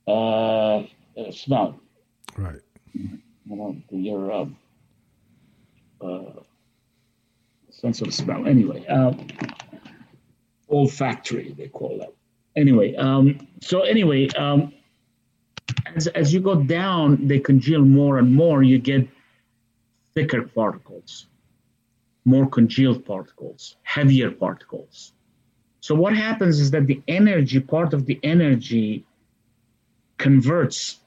uh, 0.06 0.76
uh, 1.16 1.31
smell. 1.32 1.81
Right. 2.36 2.60
You 2.93 3.20
know, 3.47 3.76
your 3.90 4.32
uh, 4.32 4.47
uh, 6.05 6.32
sense 7.70 8.02
of 8.02 8.12
smell. 8.14 8.47
Anyway, 8.47 8.85
uh, 8.86 9.12
olfactory 10.75 11.55
they 11.59 11.69
call 11.69 11.99
that. 11.99 12.13
Anyway, 12.57 12.95
um, 12.97 13.25
so 13.61 13.77
anyway, 13.83 14.29
um, 14.45 14.73
as 15.97 16.07
as 16.09 16.33
you 16.35 16.41
go 16.41 16.55
down, 16.81 17.27
they 17.27 17.41
congeal 17.51 17.83
more 17.83 18.19
and 18.19 18.33
more. 18.43 18.63
You 18.63 18.79
get 18.79 19.09
thicker 20.15 20.43
particles, 20.43 21.27
more 22.25 22.47
congealed 22.49 23.05
particles, 23.05 23.77
heavier 23.83 24.31
particles. 24.31 25.13
So 25.81 25.95
what 25.95 26.15
happens 26.17 26.61
is 26.61 26.71
that 26.71 26.87
the 26.87 27.03
energy, 27.09 27.61
part 27.61 27.93
of 27.93 28.07
the 28.07 28.19
energy, 28.23 29.05
converts 30.19 31.01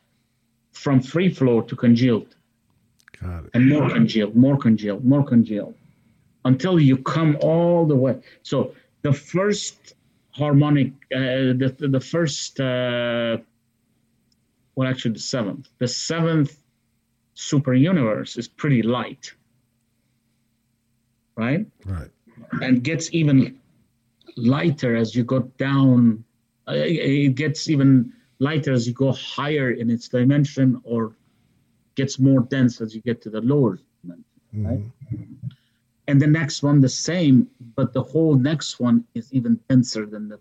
from 0.71 1.01
free 1.01 1.29
flow 1.29 1.61
to 1.61 1.75
congealed 1.75 2.35
Got 3.19 3.45
it. 3.45 3.49
and 3.55 3.67
more 3.67 3.89
congealed, 3.89 4.35
more 4.35 4.57
congealed, 4.57 5.03
more 5.03 5.25
congealed, 5.25 5.75
until 6.45 6.79
you 6.79 6.97
come 6.97 7.37
all 7.41 7.87
the 7.87 7.95
way. 7.95 8.15
So 8.43 8.75
the 9.07 9.13
first 9.33 9.77
harmonic, 10.41 10.91
uh, 11.19 11.53
the 11.61 11.69
the 11.97 12.03
first, 12.13 12.59
uh, 12.59 13.37
well, 14.75 14.87
actually 14.91 15.13
the 15.19 15.25
seventh, 15.35 15.65
the 15.83 15.87
seventh 15.87 16.51
super 17.33 17.73
universe 17.91 18.31
is 18.41 18.47
pretty 18.61 18.81
light, 18.97 19.25
right? 21.43 21.65
Right. 21.85 22.11
and 22.65 22.73
gets 22.83 23.05
even 23.21 23.37
lighter 24.55 24.91
as 25.03 25.15
you 25.15 25.23
go 25.35 25.39
down. 25.67 26.23
Uh, 26.69 26.73
It 27.27 27.35
gets 27.43 27.61
even 27.73 27.89
lighter 28.47 28.71
as 28.77 28.83
you 28.87 28.93
go 29.05 29.11
higher 29.37 29.69
in 29.81 29.87
its 29.95 30.05
dimension, 30.17 30.67
or 30.91 31.01
gets 31.99 32.13
more 32.19 32.41
dense 32.55 32.75
as 32.83 32.89
you 32.95 33.01
get 33.09 33.17
to 33.25 33.29
the 33.35 33.41
lower 33.41 33.73
dimension. 34.01 34.25
Right? 34.67 34.83
Mm-hmm. 34.83 35.56
And 36.07 36.21
the 36.21 36.27
next 36.27 36.63
one 36.63 36.79
the 36.79 36.89
same, 36.89 37.47
but 37.75 37.93
the 37.93 38.01
whole 38.01 38.35
next 38.35 38.79
one 38.79 39.03
is 39.13 39.33
even 39.33 39.59
denser 39.69 40.05
than 40.05 40.29
the, 40.29 40.39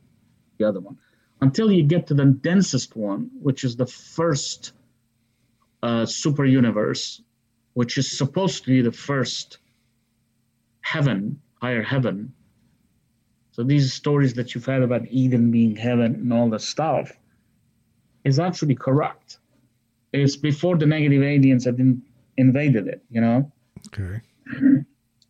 the 0.58 0.64
other 0.64 0.80
one, 0.80 0.96
until 1.40 1.72
you 1.72 1.82
get 1.82 2.06
to 2.06 2.14
the 2.14 2.26
densest 2.26 2.94
one, 2.94 3.30
which 3.40 3.64
is 3.64 3.74
the 3.74 3.86
first 3.86 4.72
uh, 5.82 6.06
super 6.06 6.44
universe, 6.44 7.22
which 7.74 7.98
is 7.98 8.10
supposed 8.10 8.64
to 8.64 8.70
be 8.70 8.80
the 8.80 8.92
first 8.92 9.58
heaven, 10.82 11.40
higher 11.60 11.82
heaven. 11.82 12.32
So 13.50 13.64
these 13.64 13.92
stories 13.92 14.34
that 14.34 14.54
you've 14.54 14.66
had 14.66 14.82
about 14.82 15.02
Eden 15.08 15.50
being 15.50 15.74
heaven 15.74 16.14
and 16.14 16.32
all 16.32 16.48
the 16.48 16.60
stuff 16.60 17.10
is 18.24 18.38
actually 18.38 18.76
correct. 18.76 19.38
It's 20.12 20.36
before 20.36 20.76
the 20.76 20.86
negative 20.86 21.22
aliens 21.22 21.64
had 21.64 21.78
in, 21.80 22.02
invaded 22.36 22.86
it, 22.86 23.02
you 23.10 23.20
know. 23.20 23.50
Okay. 23.88 24.20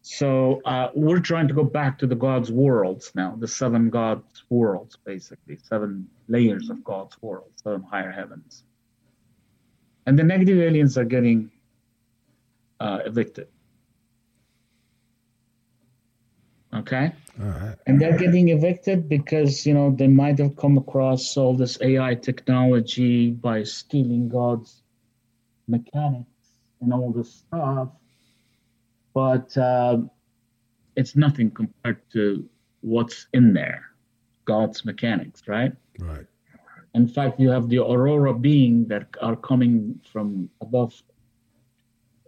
So 0.09 0.63
uh, 0.65 0.91
we're 0.95 1.19
trying 1.19 1.49
to 1.49 1.55
go 1.55 1.65
back 1.65 1.99
to 1.99 2.07
the 2.07 2.15
God's 2.15 2.53
worlds 2.53 3.11
now, 3.17 3.35
the 3.37 3.49
seven 3.49 3.91
God's 3.91 4.45
worlds, 4.49 4.97
basically, 5.05 5.57
seven 5.57 6.09
layers 6.29 6.71
of 6.71 6.85
God's 6.85 7.21
worlds, 7.21 7.61
seven 7.61 7.83
higher 7.83 8.13
heavens. 8.13 8.63
And 10.07 10.17
the 10.17 10.23
negative 10.23 10.61
aliens 10.61 10.97
are 10.97 11.05
getting 11.05 11.51
uh, 12.79 13.01
evicted. 13.05 13.49
Okay. 16.73 17.11
Right. 17.37 17.75
And 17.89 18.01
they're 18.01 18.17
getting 18.17 18.51
evicted 18.51 19.09
because, 19.09 19.67
you 19.67 19.75
know, 19.75 19.91
they 19.91 20.07
might 20.07 20.39
have 20.39 20.55
come 20.55 20.79
across 20.79 21.37
all 21.37 21.57
this 21.57 21.79
AI 21.83 22.15
technology 22.15 23.33
by 23.33 23.65
stealing 23.65 24.29
God's 24.29 24.83
mechanics 25.67 26.31
and 26.81 26.93
all 26.93 27.11
this 27.11 27.35
stuff. 27.35 27.89
But 29.17 29.57
uh, 29.57 30.03
it's 30.95 31.17
nothing 31.17 31.51
compared 31.51 32.03
to 32.13 32.47
what's 32.83 33.29
in 33.33 33.55
there 33.55 33.87
God's 34.45 34.85
mechanics, 34.85 35.49
right? 35.49 35.73
Right. 35.99 36.27
In 36.95 37.09
fact, 37.09 37.41
you 37.41 37.49
have 37.49 37.71
the 37.71 37.79
aurora 37.79 38.35
being 38.35 38.87
that 38.89 39.09
are 39.23 39.35
coming 39.35 39.99
from 40.13 40.51
above, 40.61 41.03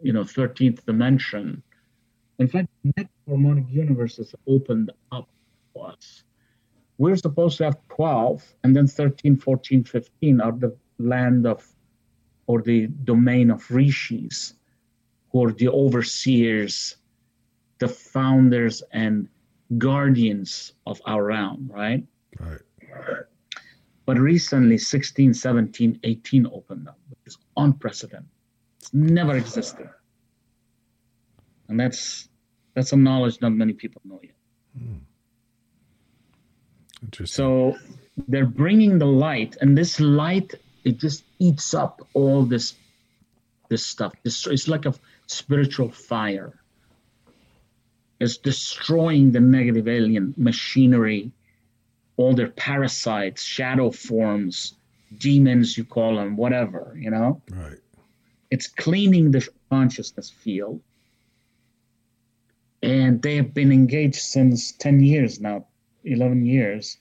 you 0.01 0.15
know, 0.15 0.25
13th 0.25 0.83
dimension. 0.87 1.63
In 2.39 2.49
fact, 2.49 2.69
the 2.83 2.95
next 2.97 3.13
harmonic 3.29 3.67
universe 3.69 4.19
is 4.19 4.35
opened 4.47 4.91
up 5.13 5.29
to 5.75 5.81
us. 5.83 6.25
We're 6.97 7.17
supposed 7.17 7.59
to 7.59 7.65
have 7.65 7.77
12, 7.91 8.43
and 8.65 8.75
then 8.75 8.87
13, 8.87 9.37
14, 9.37 9.85
15 9.85 10.41
are 10.41 10.53
the 10.53 10.75
land 10.99 11.47
of, 11.47 11.71
or 12.47 12.63
the 12.63 12.87
domain 12.87 13.51
of 13.51 13.71
rishis, 13.71 14.55
who 15.31 15.45
are 15.45 15.53
the 15.53 15.69
overseers, 15.69 16.97
the 17.79 17.89
founders, 17.89 18.83
and 18.93 19.29
guardians 19.77 20.73
of 20.87 21.01
our 21.05 21.25
realm, 21.25 21.71
right? 21.73 22.05
Right. 22.39 22.61
But 24.07 24.19
recently, 24.19 24.79
16, 24.79 25.35
17, 25.35 26.01
18 26.03 26.47
opened 26.47 26.89
up, 26.89 26.99
which 27.11 27.19
is 27.27 27.37
unprecedented. 27.59 28.31
It's 28.81 28.95
never 28.95 29.37
existed. 29.37 29.91
And 31.69 31.79
that's 31.79 32.29
that's 32.75 32.89
some 32.89 33.03
knowledge 33.03 33.39
not 33.43 33.53
many 33.53 33.75
people 33.75 34.01
know 34.07 34.21
yet. 34.23 34.33
Hmm. 34.79 34.97
Interesting. 37.03 37.35
So 37.35 37.77
they're 38.29 38.47
bringing 38.47 38.99
the 38.99 39.07
light, 39.07 39.57
and 39.61 39.77
this 39.77 40.01
light 40.01 40.55
it 40.85 40.99
just 40.99 41.25
eats 41.39 41.75
up 41.75 42.01
all 42.15 42.45
this 42.45 42.75
this 43.69 43.85
stuff. 43.85 44.15
This 44.23 44.47
it's 44.47 44.69
like 44.69 44.87
a 44.87 44.95
spiritual 45.29 45.91
fire. 45.91 46.59
It's 48.19 48.37
destroying 48.39 49.31
the 49.31 49.41
negative 49.41 49.87
alien 49.87 50.35
machinery, 50.37 51.31
all 52.17 52.35
their 52.35 52.49
parasites, 52.49 53.43
shadow 53.43 53.93
forms, 53.93 54.75
demons 55.19 55.79
you 55.79 55.85
call 55.85 56.17
them, 56.17 56.37
whatever, 56.37 56.97
you 56.99 57.11
know. 57.11 57.41
right. 57.51 57.79
It's 58.51 58.67
cleaning 58.67 59.31
the 59.31 59.47
consciousness 59.71 60.31
field. 60.31 60.81
And 62.83 63.21
they 63.23 63.37
have 63.37 63.53
been 63.55 63.73
engaged 63.73 64.17
since 64.17 64.73
10 64.73 65.01
years 65.01 65.41
now, 65.41 65.67
11 66.05 66.47
years. 66.47 66.97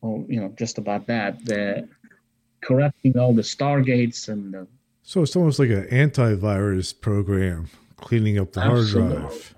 Well, 0.00 0.24
you 0.28 0.40
know, 0.40 0.54
just 0.56 0.78
about 0.78 1.06
that. 1.06 1.44
They're 1.44 1.88
correcting 2.60 3.18
all 3.18 3.34
the 3.34 3.42
stargates 3.42 4.28
and 4.28 4.54
the, 4.54 4.66
So 5.02 5.22
it's 5.22 5.34
almost 5.36 5.58
like 5.58 5.70
an 5.70 5.86
antivirus 5.86 6.98
program 6.98 7.68
cleaning 7.96 8.38
up 8.38 8.52
the 8.52 8.60
Absolutely. 8.60 9.16
hard 9.16 9.30
drive. 9.30 9.54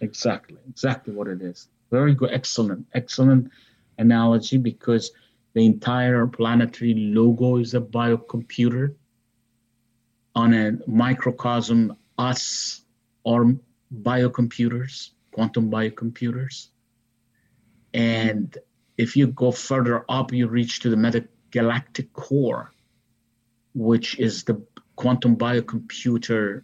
exactly, 0.00 0.58
exactly 0.68 1.14
what 1.14 1.28
it 1.28 1.42
is. 1.42 1.68
Very 1.90 2.14
good, 2.14 2.30
excellent, 2.32 2.86
excellent 2.94 3.50
analogy 3.98 4.56
because 4.56 5.10
the 5.54 5.64
entire 5.66 6.26
planetary 6.26 6.94
logo 6.94 7.56
is 7.56 7.74
a 7.74 7.80
biocomputer 7.80 8.94
on 10.34 10.54
a 10.54 10.72
microcosm, 10.86 11.96
us 12.16 12.82
are 13.26 13.44
biocomputers, 14.02 15.10
quantum 15.32 15.70
biocomputers. 15.70 16.68
And 17.94 18.56
if 18.96 19.16
you 19.16 19.28
go 19.28 19.50
further 19.50 20.04
up, 20.08 20.32
you 20.32 20.46
reach 20.46 20.80
to 20.80 20.90
the 20.90 20.96
metagalactic 20.96 22.12
core, 22.12 22.72
which 23.74 24.18
is 24.18 24.44
the 24.44 24.60
quantum 24.96 25.36
biocomputer 25.36 26.62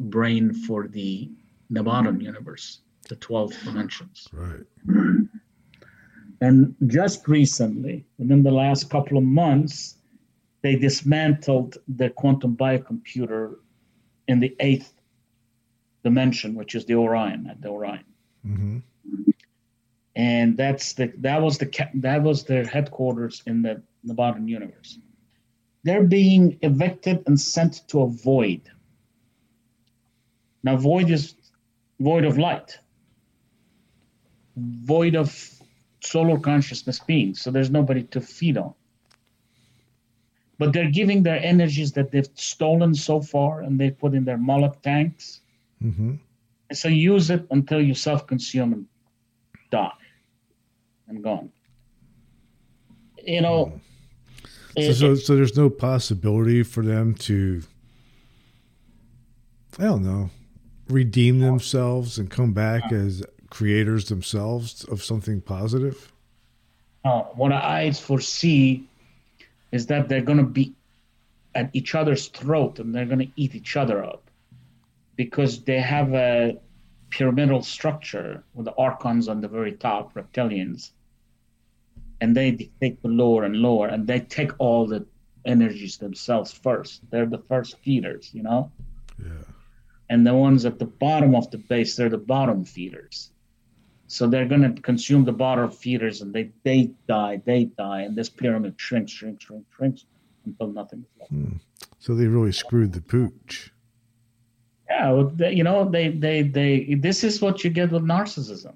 brain 0.00 0.52
for 0.52 0.88
the 0.88 1.30
Nebadon 1.72 2.22
universe, 2.22 2.80
the 3.08 3.16
12 3.16 3.52
dimensions. 3.64 4.28
Right. 4.32 4.64
And 6.40 6.74
just 6.88 7.26
recently, 7.26 8.04
within 8.18 8.42
the 8.42 8.50
last 8.50 8.90
couple 8.90 9.16
of 9.16 9.24
months, 9.24 9.96
they 10.62 10.76
dismantled 10.76 11.78
the 11.88 12.10
quantum 12.10 12.56
biocomputer 12.56 13.54
in 14.28 14.40
the 14.40 14.54
eighth 14.60 14.92
dimension, 16.02 16.54
which 16.54 16.74
is 16.74 16.84
the 16.84 16.94
Orion 16.94 17.46
at 17.50 17.60
the 17.62 17.68
Orion. 17.68 18.04
hmm 18.42 18.78
And 20.16 20.56
that's 20.56 20.92
the 20.92 21.12
that 21.18 21.40
was 21.40 21.58
the 21.58 21.68
that 21.94 22.22
was 22.22 22.44
their 22.44 22.64
headquarters 22.64 23.42
in 23.46 23.62
the 23.62 23.82
Nebadon 24.06 24.46
universe. 24.48 24.98
They're 25.84 26.02
being 26.02 26.58
evicted 26.62 27.22
and 27.26 27.38
sent 27.38 27.86
to 27.88 28.02
a 28.02 28.08
void. 28.08 28.62
Now, 30.62 30.76
void 30.76 31.10
is 31.10 31.34
void 32.00 32.24
of 32.24 32.38
light, 32.38 32.78
void 34.56 35.14
of 35.14 35.28
solar 36.00 36.38
consciousness 36.38 36.98
beings. 37.00 37.40
So 37.42 37.50
there's 37.50 37.70
nobody 37.70 38.02
to 38.04 38.20
feed 38.20 38.56
on. 38.56 38.74
But 40.58 40.72
they're 40.72 40.90
giving 40.90 41.22
their 41.22 41.40
energies 41.42 41.92
that 41.92 42.10
they've 42.10 42.28
stolen 42.34 42.94
so 42.94 43.20
far 43.20 43.62
and 43.62 43.78
they 43.78 43.90
put 43.90 44.14
in 44.14 44.24
their 44.24 44.38
Moloch 44.38 44.80
tanks. 44.82 45.40
hmm 45.80 46.14
And 46.70 46.78
so 46.78 46.88
use 46.88 47.28
it 47.30 47.46
until 47.50 47.80
you 47.80 47.94
self 47.94 48.26
consume 48.26 48.72
and 48.72 48.86
die 49.70 49.98
and 51.08 51.22
gone. 51.22 51.50
You 53.26 53.40
know, 53.40 53.80
So, 54.76 54.92
so, 54.92 55.14
so 55.14 55.36
there's 55.36 55.56
no 55.56 55.70
possibility 55.70 56.62
for 56.62 56.82
them 56.82 57.14
to, 57.14 57.62
I 59.78 59.84
don't 59.84 60.04
know, 60.04 60.30
redeem 60.88 61.38
themselves 61.38 62.18
and 62.18 62.30
come 62.30 62.52
back 62.52 62.90
as 62.92 63.22
creators 63.50 64.08
themselves 64.08 64.84
of 64.84 65.02
something 65.02 65.40
positive. 65.40 66.12
Uh, 67.04 67.22
what 67.34 67.52
I 67.52 67.92
foresee 67.92 68.88
is 69.70 69.86
that 69.86 70.08
they're 70.08 70.22
going 70.22 70.38
to 70.38 70.44
be 70.44 70.74
at 71.54 71.70
each 71.72 71.94
other's 71.94 72.26
throat 72.28 72.78
and 72.80 72.94
they're 72.94 73.06
going 73.06 73.20
to 73.20 73.30
eat 73.36 73.54
each 73.54 73.76
other 73.76 74.02
up 74.02 74.28
because 75.14 75.62
they 75.62 75.80
have 75.80 76.12
a 76.14 76.56
pyramidal 77.10 77.62
structure 77.62 78.42
with 78.54 78.64
the 78.64 78.74
archons 78.76 79.28
on 79.28 79.40
the 79.40 79.46
very 79.46 79.72
top, 79.72 80.14
reptilians, 80.14 80.90
and 82.20 82.36
they 82.36 82.50
dictate 82.52 83.02
the 83.02 83.08
lower 83.08 83.44
and 83.44 83.56
lower, 83.56 83.88
and 83.88 84.06
they 84.06 84.20
take 84.20 84.52
all 84.58 84.86
the 84.86 85.06
energies 85.44 85.98
themselves 85.98 86.52
first. 86.52 87.02
They're 87.10 87.26
the 87.26 87.38
first 87.38 87.78
feeders, 87.78 88.30
you 88.32 88.42
know? 88.42 88.70
Yeah. 89.18 89.30
and 90.10 90.26
the 90.26 90.34
ones 90.34 90.64
at 90.64 90.78
the 90.78 90.86
bottom 90.86 91.34
of 91.36 91.48
the 91.52 91.58
base 91.58 91.94
they're 91.94 92.08
the 92.08 92.18
bottom 92.18 92.64
feeders 92.64 93.30
so 94.08 94.26
they're 94.26 94.46
going 94.46 94.74
to 94.74 94.82
consume 94.82 95.24
the 95.24 95.32
bottom 95.32 95.70
feeders 95.70 96.20
and 96.20 96.34
they 96.34 96.50
they 96.64 96.90
die 97.06 97.40
they 97.44 97.64
die 97.64 98.02
and 98.02 98.16
this 98.16 98.28
pyramid 98.28 98.74
shrinks 98.76 99.12
shrinks 99.12 99.44
shrinks 99.44 99.70
shrinks 99.76 100.04
until 100.46 100.66
nothing 100.66 101.00
is 101.00 101.20
left 101.20 101.30
hmm. 101.30 101.56
So 102.00 102.14
they 102.14 102.26
really 102.26 102.52
screwed 102.52 102.92
the 102.92 103.00
pooch. 103.00 103.72
yeah 104.90 105.12
well, 105.12 105.28
they, 105.28 105.52
you 105.52 105.62
know 105.62 105.88
they 105.88 106.08
they 106.08 106.42
they 106.42 106.94
this 106.94 107.24
is 107.24 107.40
what 107.40 107.62
you 107.62 107.70
get 107.70 107.92
with 107.92 108.02
narcissism 108.02 108.74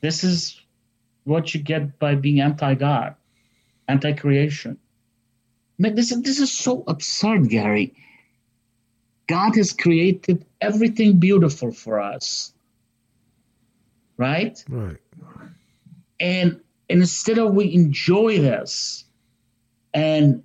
this 0.00 0.22
is 0.24 0.61
what 1.24 1.54
you 1.54 1.60
get 1.60 1.98
by 1.98 2.14
being 2.14 2.40
anti-god 2.40 3.14
anti-creation. 3.88 4.78
This 5.78 6.12
is 6.12 6.22
this 6.22 6.38
is 6.38 6.52
so 6.52 6.84
absurd 6.86 7.48
gary. 7.48 7.94
God 9.26 9.56
has 9.56 9.72
created 9.72 10.44
everything 10.60 11.18
beautiful 11.18 11.72
for 11.72 12.00
us. 12.00 12.52
Right? 14.16 14.62
Right. 14.68 14.98
and 16.20 16.60
and 16.88 17.00
instead 17.00 17.38
of 17.38 17.54
we 17.54 17.72
enjoy 17.74 18.38
this 18.38 19.04
and 19.92 20.44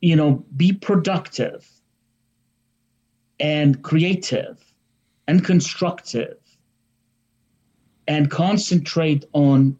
you 0.00 0.14
know 0.14 0.44
be 0.56 0.72
productive 0.72 1.68
and 3.40 3.82
creative 3.82 4.62
and 5.26 5.44
constructive 5.44 6.38
and 8.06 8.30
concentrate 8.30 9.24
on 9.32 9.76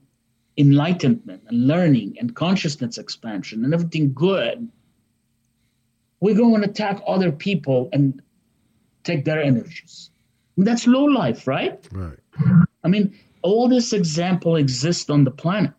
enlightenment 0.57 1.43
and 1.49 1.67
learning 1.67 2.17
and 2.21 2.35
consciousness 2.35 2.97
expansion 2.99 3.65
and 3.65 3.75
everything 3.75 4.13
good 4.15 4.69
we 6.21 6.33
go 6.33 6.55
and 6.55 6.65
attack 6.65 7.03
other 7.07 7.31
people 7.33 7.89
and 7.93 8.23
take 9.03 9.25
their 9.25 9.43
energies 9.43 10.11
that's 10.59 10.87
low 10.87 11.05
life 11.05 11.47
right 11.47 11.87
Right. 11.93 12.19
I 12.85 12.89
mean, 12.89 13.19
all 13.43 13.69
this 13.69 13.93
example 13.93 14.57
exists 14.57 15.09
on 15.09 15.25
the 15.25 15.31
planet. 15.31 15.73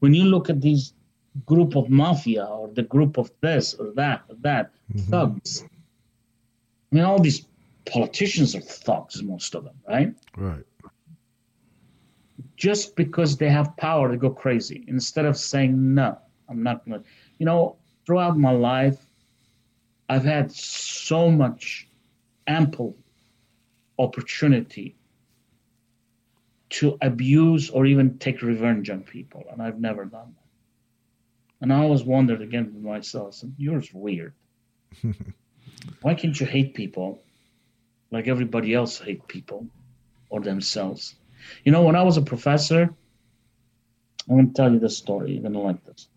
When 0.00 0.14
you 0.14 0.24
look 0.24 0.48
at 0.50 0.60
these 0.60 0.92
group 1.46 1.76
of 1.76 1.90
mafia 1.90 2.44
or 2.44 2.68
the 2.68 2.82
group 2.82 3.18
of 3.18 3.30
this 3.40 3.74
or 3.74 3.92
that 3.92 4.22
or 4.28 4.36
that 4.36 4.72
Mhm. 4.92 5.00
thugs. 5.10 5.64
I 5.64 6.94
mean, 6.94 7.04
all 7.04 7.18
these 7.18 7.44
politicians 7.86 8.54
are 8.54 8.60
thugs, 8.60 9.22
most 9.22 9.54
of 9.54 9.64
them, 9.64 9.74
right? 9.88 10.14
Right. 10.36 10.64
Just 12.56 12.96
because 12.96 13.36
they 13.36 13.48
have 13.48 13.76
power, 13.76 14.10
they 14.10 14.16
go 14.16 14.30
crazy. 14.30 14.84
Instead 14.86 15.24
of 15.24 15.36
saying, 15.36 15.94
no, 15.94 16.18
I'm 16.48 16.62
not 16.62 16.84
going 16.84 17.00
to. 17.00 17.08
You 17.38 17.46
know, 17.46 17.76
throughout 18.06 18.38
my 18.38 18.52
life, 18.52 19.04
I've 20.08 20.24
had 20.24 20.52
so 20.52 21.30
much 21.30 21.88
ample 22.46 22.96
opportunity 23.98 24.96
to 26.70 26.98
abuse 27.00 27.70
or 27.70 27.86
even 27.86 28.18
take 28.18 28.42
revenge 28.42 28.90
on 28.90 29.02
people, 29.02 29.44
and 29.50 29.62
I've 29.62 29.80
never 29.80 30.04
done 30.04 30.34
that. 30.34 30.44
And 31.60 31.72
I 31.72 31.78
always 31.78 32.02
wondered 32.02 32.42
again 32.42 32.72
with 32.74 32.82
myself, 32.82 33.42
you're 33.56 33.82
weird. 33.92 34.34
Why 36.02 36.14
can't 36.14 36.38
you 36.38 36.46
hate 36.46 36.74
people 36.74 37.22
like 38.10 38.28
everybody 38.28 38.74
else 38.74 38.98
hate 38.98 39.26
people 39.28 39.66
or 40.28 40.40
themselves? 40.40 41.14
You 41.64 41.72
know, 41.72 41.82
when 41.82 41.96
I 41.96 42.02
was 42.02 42.16
a 42.16 42.22
professor, 42.22 42.94
I'm 44.28 44.36
going 44.36 44.48
to 44.48 44.54
tell 44.54 44.72
you 44.72 44.78
this 44.78 44.96
story. 44.96 45.32
You're 45.32 45.42
going 45.42 45.54
to 45.54 45.60
like 45.60 45.84
this. 45.84 46.08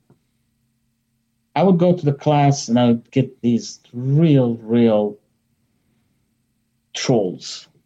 I 1.56 1.64
would 1.64 1.80
go 1.80 1.96
to 1.96 2.06
the 2.06 2.14
class 2.14 2.68
and 2.68 2.78
I 2.80 2.88
would 2.88 3.10
get 3.12 3.42
these 3.42 3.80
real, 3.92 4.56
real 4.58 5.18
trolls. 6.94 7.68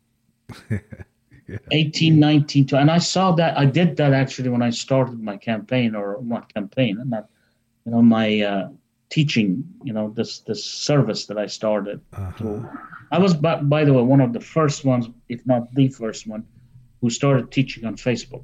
18, 1.72 2.20
19, 2.20 2.68
20. 2.68 2.82
And 2.82 2.92
I 2.92 2.98
saw 2.98 3.32
that, 3.34 3.58
I 3.58 3.66
did 3.66 3.98
that 3.98 4.14
actually 4.14 4.50
when 4.50 4.62
I 4.62 4.70
started 4.70 5.22
my 5.22 5.38
campaign, 5.38 5.96
or 5.96 6.20
not 6.22 6.54
campaign, 6.54 7.02
not, 7.06 7.30
you 7.86 7.92
know, 7.92 8.02
my 8.02 8.42
uh, 8.42 8.70
teaching, 9.10 9.64
you 9.84 9.94
know, 9.94 10.10
this, 10.10 10.40
this 10.40 10.64
service 10.64 11.26
that 11.28 11.38
I 11.38 11.48
started. 11.48 12.02
Uh-huh. 12.14 12.62
I 13.12 13.20
was, 13.20 13.34
by, 13.34 13.58
by 13.58 13.84
the 13.84 13.94
way, 13.94 14.02
one 14.02 14.22
of 14.22 14.34
the 14.34 14.40
first 14.40 14.86
ones, 14.86 15.08
if 15.30 15.46
not 15.46 15.74
the 15.74 15.90
first 15.90 16.28
one, 16.28 16.46
who 17.02 17.10
started 17.10 17.52
teaching 17.52 17.86
on 17.86 17.96
Facebook. 17.96 18.44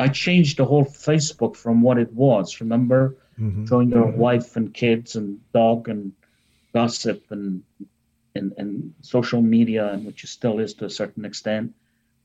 I 0.00 0.08
changed 0.08 0.56
the 0.56 0.64
whole 0.64 0.84
Facebook 0.84 1.54
from 1.56 1.82
what 1.82 1.98
it 1.98 2.12
was. 2.12 2.60
Remember, 2.60 3.16
Mhm. 3.38 3.68
showing 3.68 3.90
your 3.90 4.10
wife 4.10 4.56
and 4.56 4.72
kids 4.72 5.16
and 5.16 5.38
dog 5.52 5.88
and 5.88 6.12
gossip 6.72 7.24
and 7.30 7.62
and, 8.36 8.52
and 8.58 8.92
social 9.00 9.40
media, 9.40 9.92
and 9.92 10.04
which 10.04 10.24
it 10.24 10.26
still 10.26 10.58
is 10.58 10.74
to 10.74 10.84
a 10.86 10.90
certain 10.90 11.24
extent. 11.24 11.72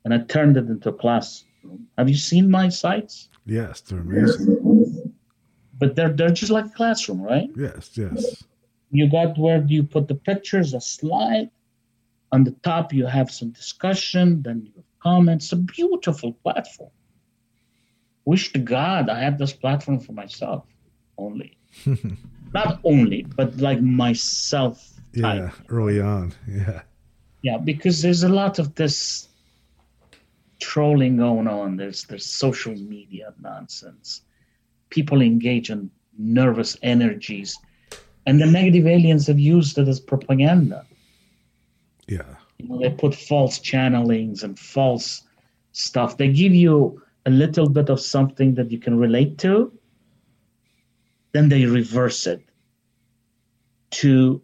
And 0.04 0.12
I 0.12 0.18
turned 0.22 0.58
it 0.58 0.66
into 0.68 0.90
a 0.90 0.94
classroom. 0.94 1.86
Have 2.00 2.10
you 2.10 2.16
seen 2.16 2.50
my 2.50 2.68
sites? 2.70 3.30
Yes, 3.46 3.82
they're 3.82 4.00
amazing. 4.00 5.14
But 5.78 5.96
they're 5.96 6.12
they're 6.14 6.32
just 6.42 6.52
like 6.52 6.66
a 6.66 6.70
classroom, 6.82 7.22
right? 7.22 7.50
Yes, 7.56 7.92
yes. 7.96 8.44
you 8.92 9.08
got 9.08 9.38
where 9.38 9.62
do 9.62 9.72
you 9.76 9.84
put 9.84 10.08
the 10.08 10.16
pictures, 10.16 10.74
a 10.74 10.82
slide. 10.82 11.52
On 12.32 12.44
the 12.44 12.52
top, 12.64 12.94
you 12.94 13.06
have 13.06 13.32
some 13.32 13.50
discussion, 13.52 14.42
then 14.44 14.62
you 14.66 14.72
have 14.76 14.86
comments. 15.02 15.52
A 15.52 15.56
beautiful 15.56 16.34
platform. 16.34 16.92
Wish 18.26 18.54
to 18.54 18.60
God 18.60 19.10
I 19.10 19.20
had 19.20 19.38
this 19.38 19.54
platform 19.54 20.00
for 20.00 20.14
myself 20.14 20.66
only. 21.18 21.58
Not 22.54 22.80
only, 22.84 23.24
but 23.24 23.58
like 23.58 23.82
myself 23.82 24.88
type. 25.20 25.40
Yeah, 25.40 25.52
early 25.70 26.00
on. 26.02 26.34
Yeah. 26.48 26.82
Yeah, 27.42 27.58
because 27.58 28.02
there's 28.02 28.24
a 28.24 28.30
lot 28.30 28.60
of 28.60 28.76
this 28.76 29.30
trolling 30.60 31.18
going 31.18 31.48
on. 31.48 31.78
There's 31.78 32.04
there's 32.04 32.26
social 32.26 32.76
media 32.76 33.34
nonsense. 33.42 34.22
People 34.90 35.22
engage 35.22 35.70
in 35.70 35.90
nervous 36.18 36.78
energies, 36.82 37.58
and 38.26 38.42
the 38.42 38.46
negative 38.46 38.86
aliens 38.88 39.28
have 39.28 39.40
used 39.40 39.78
it 39.78 39.88
as 39.88 40.00
propaganda. 40.00 40.86
Yeah. 42.10 42.36
You 42.58 42.68
know, 42.68 42.80
they 42.80 42.90
put 42.90 43.16
false 43.16 43.60
channelings 43.60 44.44
and 44.44 44.58
false 44.60 45.24
stuff. 45.72 46.18
They 46.18 46.30
give 46.30 46.54
you 46.54 47.02
a 47.26 47.30
little 47.30 47.70
bit 47.70 47.90
of 47.90 48.00
something 48.00 48.56
that 48.56 48.72
you 48.72 48.80
can 48.80 48.98
relate 48.98 49.38
to, 49.40 49.72
then 51.32 51.50
they 51.50 51.66
reverse 51.66 52.26
it 52.28 52.42
to 53.92 54.42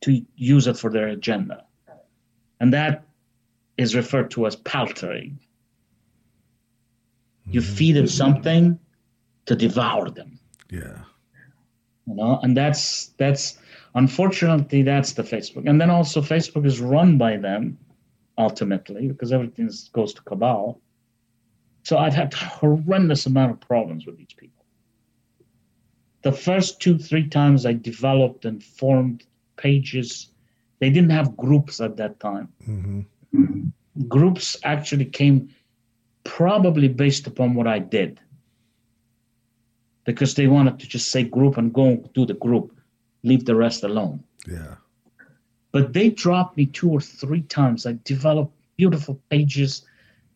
to 0.00 0.24
use 0.36 0.66
it 0.66 0.76
for 0.76 0.90
their 0.90 1.08
agenda. 1.08 1.64
And 2.60 2.72
that 2.72 3.04
is 3.76 3.96
referred 3.96 4.30
to 4.32 4.46
as 4.46 4.56
paltering. 4.56 5.38
You 7.50 7.60
mm-hmm. 7.60 7.74
feed 7.74 7.96
them 7.96 8.06
something 8.06 8.78
to 9.46 9.56
devour 9.56 10.10
them 10.10 10.38
Yeah. 10.70 10.98
you 12.06 12.14
know 12.14 12.38
and 12.42 12.54
that's 12.54 13.06
that's 13.16 13.58
unfortunately 13.98 14.82
that's 14.82 15.12
the 15.12 15.22
facebook. 15.22 15.68
And 15.68 15.80
then 15.80 15.90
also 15.90 16.20
facebook 16.20 16.64
is 16.66 16.80
run 16.80 17.18
by 17.18 17.36
them 17.36 17.78
ultimately 18.36 19.08
because 19.08 19.32
everything 19.32 19.70
goes 19.92 20.14
to 20.14 20.22
cabal. 20.22 20.80
So 21.82 21.98
i've 21.98 22.14
had 22.14 22.32
horrendous 22.34 23.26
amount 23.26 23.52
of 23.52 23.60
problems 23.60 24.06
with 24.06 24.16
these 24.16 24.36
people. 24.36 24.64
The 26.22 26.32
first 26.32 26.80
two 26.80 26.98
three 26.98 27.28
times 27.28 27.66
i 27.66 27.72
developed 27.72 28.44
and 28.44 28.62
formed 28.62 29.24
pages 29.56 30.28
they 30.80 30.90
didn't 30.90 31.10
have 31.10 31.36
groups 31.36 31.80
at 31.80 31.96
that 31.96 32.20
time. 32.20 32.48
Hmm 32.64 33.00
groups 34.06 34.56
actually 34.62 35.06
came 35.06 35.48
probably 36.24 36.88
based 36.88 37.26
upon 37.26 37.54
what 37.54 37.66
I 37.66 37.78
did. 37.78 38.20
Because 40.04 40.34
they 40.34 40.46
wanted 40.46 40.78
to 40.78 40.88
just 40.88 41.10
say 41.10 41.24
group 41.24 41.56
and 41.56 41.72
go 41.72 41.96
do 42.14 42.24
the 42.24 42.34
group, 42.34 42.77
leave 43.22 43.44
the 43.44 43.54
rest 43.54 43.84
alone. 43.84 44.22
Yeah. 44.46 44.76
But 45.72 45.92
they 45.92 46.10
dropped 46.10 46.56
me 46.56 46.66
two 46.66 46.90
or 46.90 47.00
three 47.00 47.42
times. 47.42 47.86
I 47.86 47.98
developed 48.04 48.54
beautiful 48.76 49.20
pages 49.30 49.82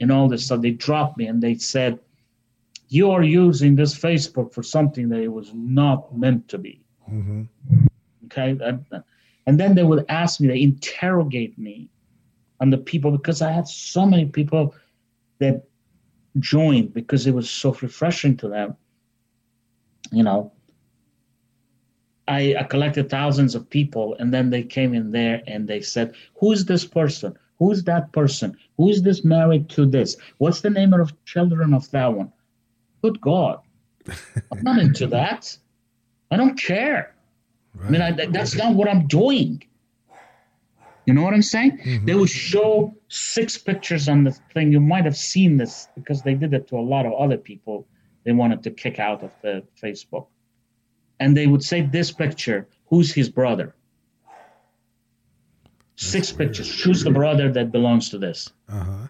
and 0.01 0.11
all 0.13 0.29
this 0.29 0.47
stuff. 0.47 0.61
They 0.61 0.73
dropped 0.73 1.17
me 1.17 1.27
and 1.27 1.43
they 1.43 1.55
said, 1.55 1.99
You 2.89 3.11
are 3.11 3.23
using 3.23 3.77
this 3.77 3.99
Facebook 3.99 4.53
for 4.53 4.63
something 4.63 5.09
that 5.09 5.21
it 5.21 5.33
was 5.33 5.53
not 5.55 6.17
meant 6.17 6.49
to 6.49 6.59
be. 6.59 6.85
hmm 7.09 7.43
Okay. 8.27 8.57
And, 8.61 8.85
and 9.47 9.61
then 9.61 9.75
they 9.75 9.83
would 9.83 10.05
ask 10.09 10.41
me, 10.41 10.49
they 10.49 10.63
interrogate 10.63 11.59
me 11.59 11.91
on 12.61 12.71
the 12.71 12.79
people 12.79 13.11
because 13.11 13.43
I 13.43 13.51
had 13.51 13.67
so 13.69 14.07
many 14.07 14.27
people 14.27 14.75
that 15.39 15.65
joined 16.39 16.95
because 16.95 17.27
it 17.27 17.35
was 17.35 17.51
so 17.51 17.73
refreshing 17.83 18.37
to 18.39 18.49
them. 18.49 18.77
You 20.13 20.23
know, 20.23 20.53
I, 22.29 22.55
I 22.59 22.63
collected 22.65 23.11
thousands 23.11 23.55
of 23.55 23.69
people 23.69 24.17
and 24.19 24.33
then 24.33 24.51
they 24.51 24.63
came 24.63 24.95
in 24.95 25.11
there 25.11 25.43
and 25.47 25.67
they 25.67 25.81
said, 25.81 26.15
Who's 26.37 26.65
this 26.65 26.85
person? 26.85 27.37
Who's 27.59 27.85
that 27.85 28.13
person? 28.13 28.57
Who's 28.77 29.03
this 29.03 29.25
married 29.25 29.69
to 29.71 29.87
this? 29.87 30.17
What's 30.39 30.61
the 30.61 30.71
name 30.71 30.93
of 30.95 31.13
children 31.25 31.75
of 31.75 31.91
that 31.91 32.13
one? 32.13 32.33
Good 33.03 33.21
God. 33.21 33.61
I'm 34.51 34.63
not 34.63 34.79
into 34.79 35.07
that. 35.19 35.57
I 36.31 36.37
don't 36.37 36.59
care. 36.59 37.15
Right. 37.75 37.87
I 37.87 37.91
mean, 37.91 38.03
I, 38.03 38.27
that's 38.27 38.57
not 38.57 38.75
what 38.75 38.89
I'm 38.89 39.07
doing. 39.07 39.63
You 41.07 41.15
know 41.15 41.23
what 41.23 41.35
I'm 41.35 41.43
saying? 41.43 41.79
Mhm. 41.79 42.07
They 42.07 42.15
would 42.15 42.31
show 42.31 42.95
six 43.09 43.59
pictures 43.59 44.09
on 44.09 44.25
the 44.25 44.31
thing. 44.55 44.71
You 44.73 44.81
might 44.81 45.05
have 45.05 45.17
seen 45.17 45.57
this 45.57 45.89
because 45.97 46.23
they 46.23 46.35
did 46.35 46.55
it 46.55 46.69
to 46.69 46.77
a 46.77 46.81
lot 46.95 47.07
of 47.07 47.13
other 47.15 47.37
people 47.37 47.87
they 48.25 48.33
wanted 48.33 48.63
to 48.63 48.71
kick 48.71 49.01
out 49.01 49.23
of 49.25 49.33
the 49.43 49.65
Facebook. 49.83 50.27
And 51.23 51.37
they 51.37 51.47
would 51.47 51.63
say, 51.63 51.83
This 51.83 52.11
picture, 52.11 52.67
who's 52.89 53.15
his 53.15 53.29
brother? 53.31 53.77
Six 55.95 56.25
weird. 56.33 56.39
pictures. 56.39 56.69
Choose 56.83 57.05
the 57.05 57.13
brother 57.13 57.47
that 57.53 57.71
belongs 57.71 58.11
to 58.11 58.19
this. 58.19 58.53
Uh-huh. 58.69 59.07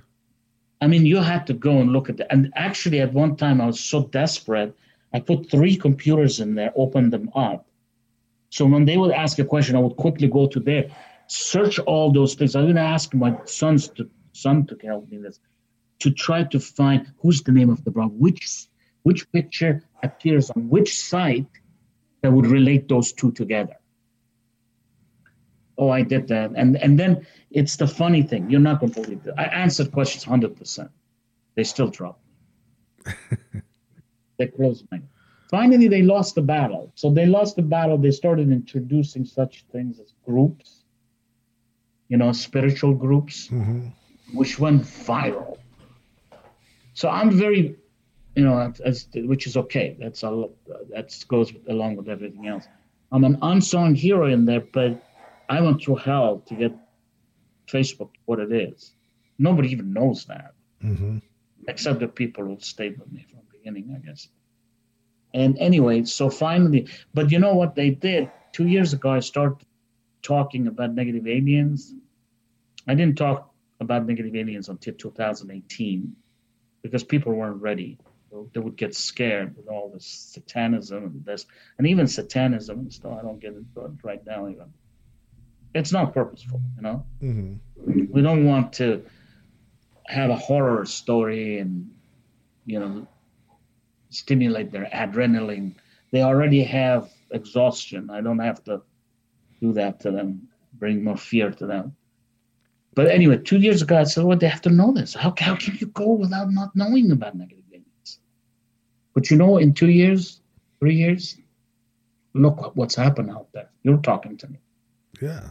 I 0.82 0.86
mean, 0.88 1.06
you 1.06 1.18
had 1.32 1.46
to 1.46 1.54
go 1.54 1.78
and 1.80 1.90
look 1.90 2.10
at 2.10 2.18
that. 2.18 2.30
And 2.34 2.52
actually, 2.54 3.00
at 3.00 3.14
one 3.14 3.34
time, 3.36 3.62
I 3.62 3.66
was 3.66 3.80
so 3.80 3.98
desperate, 4.08 4.76
I 5.14 5.20
put 5.20 5.50
three 5.50 5.74
computers 5.74 6.38
in 6.40 6.54
there, 6.54 6.70
opened 6.76 7.14
them 7.14 7.30
up. 7.34 7.64
So 8.50 8.66
when 8.66 8.84
they 8.84 8.98
would 8.98 9.12
ask 9.12 9.38
a 9.38 9.44
question, 9.54 9.74
I 9.74 9.78
would 9.78 9.96
quickly 9.96 10.28
go 10.28 10.46
to 10.48 10.60
there, 10.60 10.84
search 11.28 11.78
all 11.78 12.12
those 12.12 12.34
things. 12.34 12.54
I'm 12.54 12.64
going 12.64 12.76
to 12.76 12.82
ask 12.82 13.14
my 13.14 13.32
sons 13.46 13.88
to 13.96 14.10
son 14.32 14.66
to 14.66 14.76
help 14.84 15.08
me 15.10 15.16
this, 15.16 15.40
to 16.00 16.10
try 16.10 16.44
to 16.44 16.60
find 16.60 17.10
who's 17.20 17.42
the 17.42 17.52
name 17.52 17.70
of 17.70 17.82
the 17.84 17.90
brother, 17.90 18.12
which 18.26 18.66
which 19.04 19.22
picture 19.32 19.82
appears 20.02 20.50
on 20.50 20.68
which 20.68 20.90
site 21.10 21.46
that 22.22 22.32
would 22.32 22.46
relate 22.46 22.88
those 22.88 23.12
two 23.12 23.32
together. 23.32 23.76
Oh, 25.78 25.90
I 25.90 26.02
did 26.02 26.28
that, 26.28 26.52
and 26.54 26.76
and 26.76 26.98
then 26.98 27.26
it's 27.50 27.76
the 27.76 27.86
funny 27.86 28.22
thing. 28.22 28.48
You're 28.50 28.60
not 28.60 28.80
going 28.80 28.92
to 28.92 29.00
believe 29.02 29.26
it. 29.26 29.34
I 29.36 29.44
answered 29.44 29.90
questions 29.92 30.24
hundred 30.24 30.56
percent. 30.56 30.90
They 31.56 31.64
still 31.64 31.88
dropped 31.88 32.22
me. 32.24 33.12
they 34.38 34.46
closed 34.46 34.86
me. 34.92 35.00
Finally, 35.50 35.88
they 35.88 36.02
lost 36.02 36.34
the 36.34 36.42
battle. 36.42 36.92
So 36.94 37.10
they 37.10 37.26
lost 37.26 37.56
the 37.56 37.62
battle. 37.62 37.98
They 37.98 38.10
started 38.10 38.50
introducing 38.50 39.24
such 39.24 39.64
things 39.72 39.98
as 40.00 40.14
groups, 40.24 40.84
you 42.08 42.16
know, 42.16 42.32
spiritual 42.32 42.94
groups, 42.94 43.48
hmm 43.48 43.88
which 44.32 44.58
went 44.58 44.82
viral. 44.82 45.58
So 46.94 47.08
I'm 47.08 47.30
very 47.30 47.76
you 48.34 48.44
know, 48.44 48.72
as, 48.84 49.08
which 49.14 49.46
is 49.46 49.56
okay. 49.56 49.96
That's 49.98 50.24
all. 50.24 50.54
That 50.90 51.14
goes 51.28 51.52
along 51.68 51.96
with 51.96 52.08
everything 52.08 52.46
else. 52.46 52.66
I'm 53.10 53.24
an 53.24 53.38
unsung 53.42 53.94
hero 53.94 54.26
in 54.26 54.44
there, 54.46 54.60
but 54.60 55.02
I 55.48 55.60
went 55.60 55.82
through 55.82 55.96
hell 55.96 56.42
to 56.46 56.54
get 56.54 56.72
Facebook 57.66 58.10
what 58.24 58.38
it 58.38 58.52
is. 58.52 58.92
Nobody 59.38 59.70
even 59.72 59.92
knows 59.92 60.24
that, 60.26 60.54
Mm-hmm. 60.82 61.18
except 61.68 62.00
the 62.00 62.08
people 62.08 62.44
who 62.44 62.56
stayed 62.58 62.98
with 62.98 63.10
me 63.12 63.24
from 63.30 63.38
the 63.40 63.58
beginning, 63.58 63.94
I 63.96 64.04
guess. 64.06 64.28
And 65.34 65.56
anyway, 65.58 66.04
so 66.04 66.28
finally, 66.28 66.88
but 67.14 67.30
you 67.30 67.38
know 67.38 67.54
what 67.54 67.74
they 67.74 67.90
did? 67.90 68.30
Two 68.52 68.66
years 68.66 68.92
ago, 68.92 69.10
I 69.10 69.20
started 69.20 69.64
talking 70.22 70.66
about 70.66 70.94
negative 70.94 71.26
aliens. 71.26 71.94
I 72.86 72.94
didn't 72.94 73.16
talk 73.16 73.52
about 73.80 74.06
negative 74.06 74.34
aliens 74.34 74.68
until 74.68 74.94
2018 74.94 76.16
because 76.82 77.04
people 77.04 77.32
weren't 77.32 77.62
ready. 77.62 77.98
They 78.54 78.60
would 78.60 78.76
get 78.76 78.94
scared 78.94 79.56
with 79.56 79.68
all 79.68 79.90
this 79.92 80.06
satanism 80.06 81.04
and 81.04 81.24
this, 81.24 81.46
and 81.78 81.86
even 81.86 82.06
satanism 82.06 82.78
and 82.80 82.92
stuff. 82.92 83.18
I 83.18 83.22
don't 83.22 83.40
get 83.40 83.54
it 83.54 83.64
right 84.02 84.24
now, 84.26 84.48
even. 84.48 84.72
It's 85.74 85.92
not 85.92 86.12
purposeful, 86.12 86.60
you 86.76 86.82
know? 86.82 87.04
Mm-hmm. 87.22 88.12
we 88.12 88.22
don't 88.22 88.44
want 88.44 88.72
to 88.74 89.04
have 90.06 90.30
a 90.30 90.36
horror 90.36 90.84
story 90.84 91.58
and 91.58 91.90
you 92.66 92.78
know 92.78 93.06
stimulate 94.10 94.70
their 94.70 94.88
adrenaline 94.92 95.74
they 96.10 96.22
already 96.22 96.62
have 96.62 97.10
exhaustion 97.30 98.10
i 98.10 98.20
don't 98.20 98.38
have 98.38 98.62
to 98.62 98.82
do 99.60 99.72
that 99.72 100.00
to 100.00 100.10
them 100.10 100.48
bring 100.74 101.02
more 101.02 101.16
fear 101.16 101.50
to 101.50 101.66
them 101.66 101.94
but 102.94 103.08
anyway 103.08 103.38
two 103.38 103.58
years 103.58 103.80
ago 103.82 103.98
i 103.98 104.04
said 104.04 104.24
well 104.24 104.36
they 104.36 104.48
have 104.48 104.60
to 104.60 104.70
know 104.70 104.92
this 104.92 105.14
how, 105.14 105.32
how 105.38 105.56
can 105.56 105.76
you 105.76 105.86
go 105.88 106.12
without 106.12 106.50
not 106.50 106.74
knowing 106.74 107.10
about 107.10 107.34
negative 107.34 107.61
but 109.14 109.30
you 109.30 109.36
know 109.36 109.58
in 109.58 109.72
two 109.72 109.90
years 109.90 110.40
three 110.80 110.94
years 110.94 111.36
look 112.34 112.74
what's 112.76 112.94
happened 112.94 113.30
out 113.30 113.48
there 113.52 113.68
you're 113.82 113.98
talking 113.98 114.36
to 114.36 114.48
me 114.48 114.58
Yeah. 115.20 115.50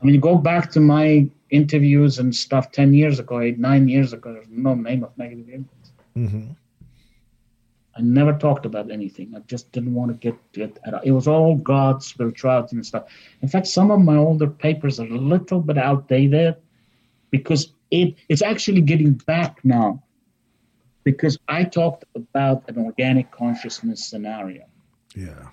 I 0.00 0.04
mean, 0.04 0.14
you 0.14 0.20
go 0.20 0.36
back 0.36 0.70
to 0.72 0.80
my 0.80 1.28
interviews 1.50 2.18
and 2.18 2.34
stuff 2.34 2.70
10 2.72 2.94
years 2.94 3.18
ago, 3.18 3.40
eight, 3.40 3.58
nine 3.58 3.88
years 3.88 4.12
ago, 4.12 4.32
there's 4.32 4.46
no 4.50 4.74
name 4.74 5.04
of 5.04 5.16
negative 5.16 5.48
aliens. 5.48 5.92
Mm-hmm. 6.16 6.52
I 7.96 8.00
never 8.02 8.34
talked 8.34 8.66
about 8.66 8.90
anything. 8.90 9.32
I 9.34 9.40
just 9.40 9.72
didn't 9.72 9.94
want 9.94 10.12
to 10.12 10.18
get, 10.18 10.38
it. 10.54 10.78
at 10.84 11.06
it. 11.06 11.12
was 11.12 11.26
all 11.26 11.56
God, 11.56 12.02
spirituality, 12.02 12.76
and 12.76 12.84
stuff. 12.84 13.04
In 13.40 13.48
fact, 13.48 13.66
some 13.66 13.90
of 13.90 14.00
my 14.00 14.16
older 14.16 14.48
papers 14.48 15.00
are 15.00 15.06
a 15.06 15.18
little 15.18 15.60
bit 15.60 15.78
outdated 15.78 16.56
because 17.30 17.72
it 17.90 18.14
it's 18.28 18.42
actually 18.42 18.82
getting 18.82 19.12
back 19.12 19.64
now 19.64 20.02
because 21.06 21.38
I 21.46 21.62
talked 21.62 22.04
about 22.16 22.68
an 22.68 22.78
organic 22.78 23.30
consciousness 23.30 24.04
scenario. 24.04 24.64
Yeah. 25.14 25.46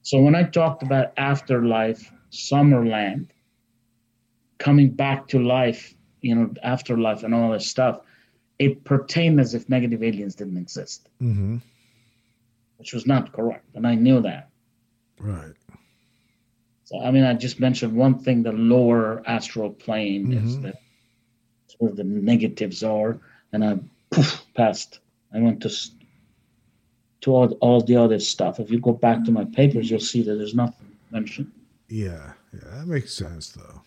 So 0.00 0.18
when 0.22 0.34
I 0.34 0.44
talked 0.44 0.82
about 0.82 1.12
afterlife, 1.18 2.10
Summerland, 2.32 3.26
coming 4.58 4.88
back 4.90 5.28
to 5.28 5.38
life, 5.38 5.94
you 6.22 6.34
know, 6.34 6.54
afterlife 6.62 7.22
and 7.24 7.34
all 7.34 7.52
this 7.52 7.68
stuff, 7.68 8.00
it 8.58 8.82
pertained 8.84 9.38
as 9.38 9.52
if 9.54 9.68
negative 9.68 10.02
aliens 10.02 10.34
didn't 10.34 10.56
exist, 10.56 11.08
Mm-hmm. 11.20 11.58
which 12.78 12.94
was 12.94 13.06
not 13.06 13.32
correct. 13.32 13.66
And 13.74 13.86
I 13.86 13.94
knew 13.96 14.20
that. 14.22 14.48
Right. 15.18 15.52
So, 16.84 17.02
I 17.04 17.10
mean, 17.10 17.24
I 17.24 17.34
just 17.34 17.60
mentioned 17.60 17.92
one 17.94 18.18
thing 18.18 18.42
the 18.42 18.52
lower 18.52 19.22
astral 19.26 19.70
plane 19.70 20.32
is 20.32 20.56
Mhm. 20.56 20.62
that 20.62 20.76
where 21.78 21.92
the 21.92 22.04
negatives 22.04 22.82
are. 22.82 23.20
And 23.52 23.62
I 23.64 23.78
poof, 24.10 24.42
passed. 24.60 25.00
I 25.34 25.38
went 25.46 25.58
to 25.62 25.70
to 27.22 27.28
all, 27.36 27.48
all 27.60 27.80
the 27.82 27.96
other 27.96 28.18
stuff. 28.18 28.58
If 28.60 28.70
you 28.70 28.78
go 28.80 28.92
back 29.06 29.18
to 29.24 29.30
my 29.30 29.44
papers, 29.44 29.90
you'll 29.90 30.08
see 30.12 30.22
that 30.22 30.34
there's 30.38 30.54
nothing 30.54 30.88
mentioned. 31.10 31.50
Yeah. 31.88 32.32
Yeah. 32.52 32.68
That 32.76 32.86
makes 32.86 33.12
sense, 33.12 33.50
though. 33.50 33.80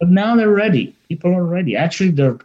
But 0.00 0.10
now 0.10 0.36
they're 0.36 0.58
ready. 0.66 0.94
People 1.08 1.30
are 1.34 1.44
ready. 1.58 1.72
Actually, 1.76 2.12
they're 2.18 2.38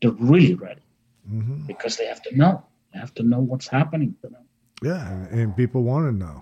they're 0.00 0.18
really 0.34 0.54
ready 0.54 0.80
Mm-hmm. 1.28 1.66
because 1.66 1.96
they 1.96 2.06
have 2.06 2.22
to 2.22 2.32
know. 2.36 2.54
They 2.92 3.00
have 3.00 3.12
to 3.14 3.24
know 3.24 3.40
what's 3.40 3.66
happening 3.78 4.14
to 4.22 4.28
them. 4.34 4.44
Yeah. 4.82 5.02
And 5.38 5.56
people 5.56 5.82
want 5.82 6.04
to 6.06 6.12
know. 6.24 6.38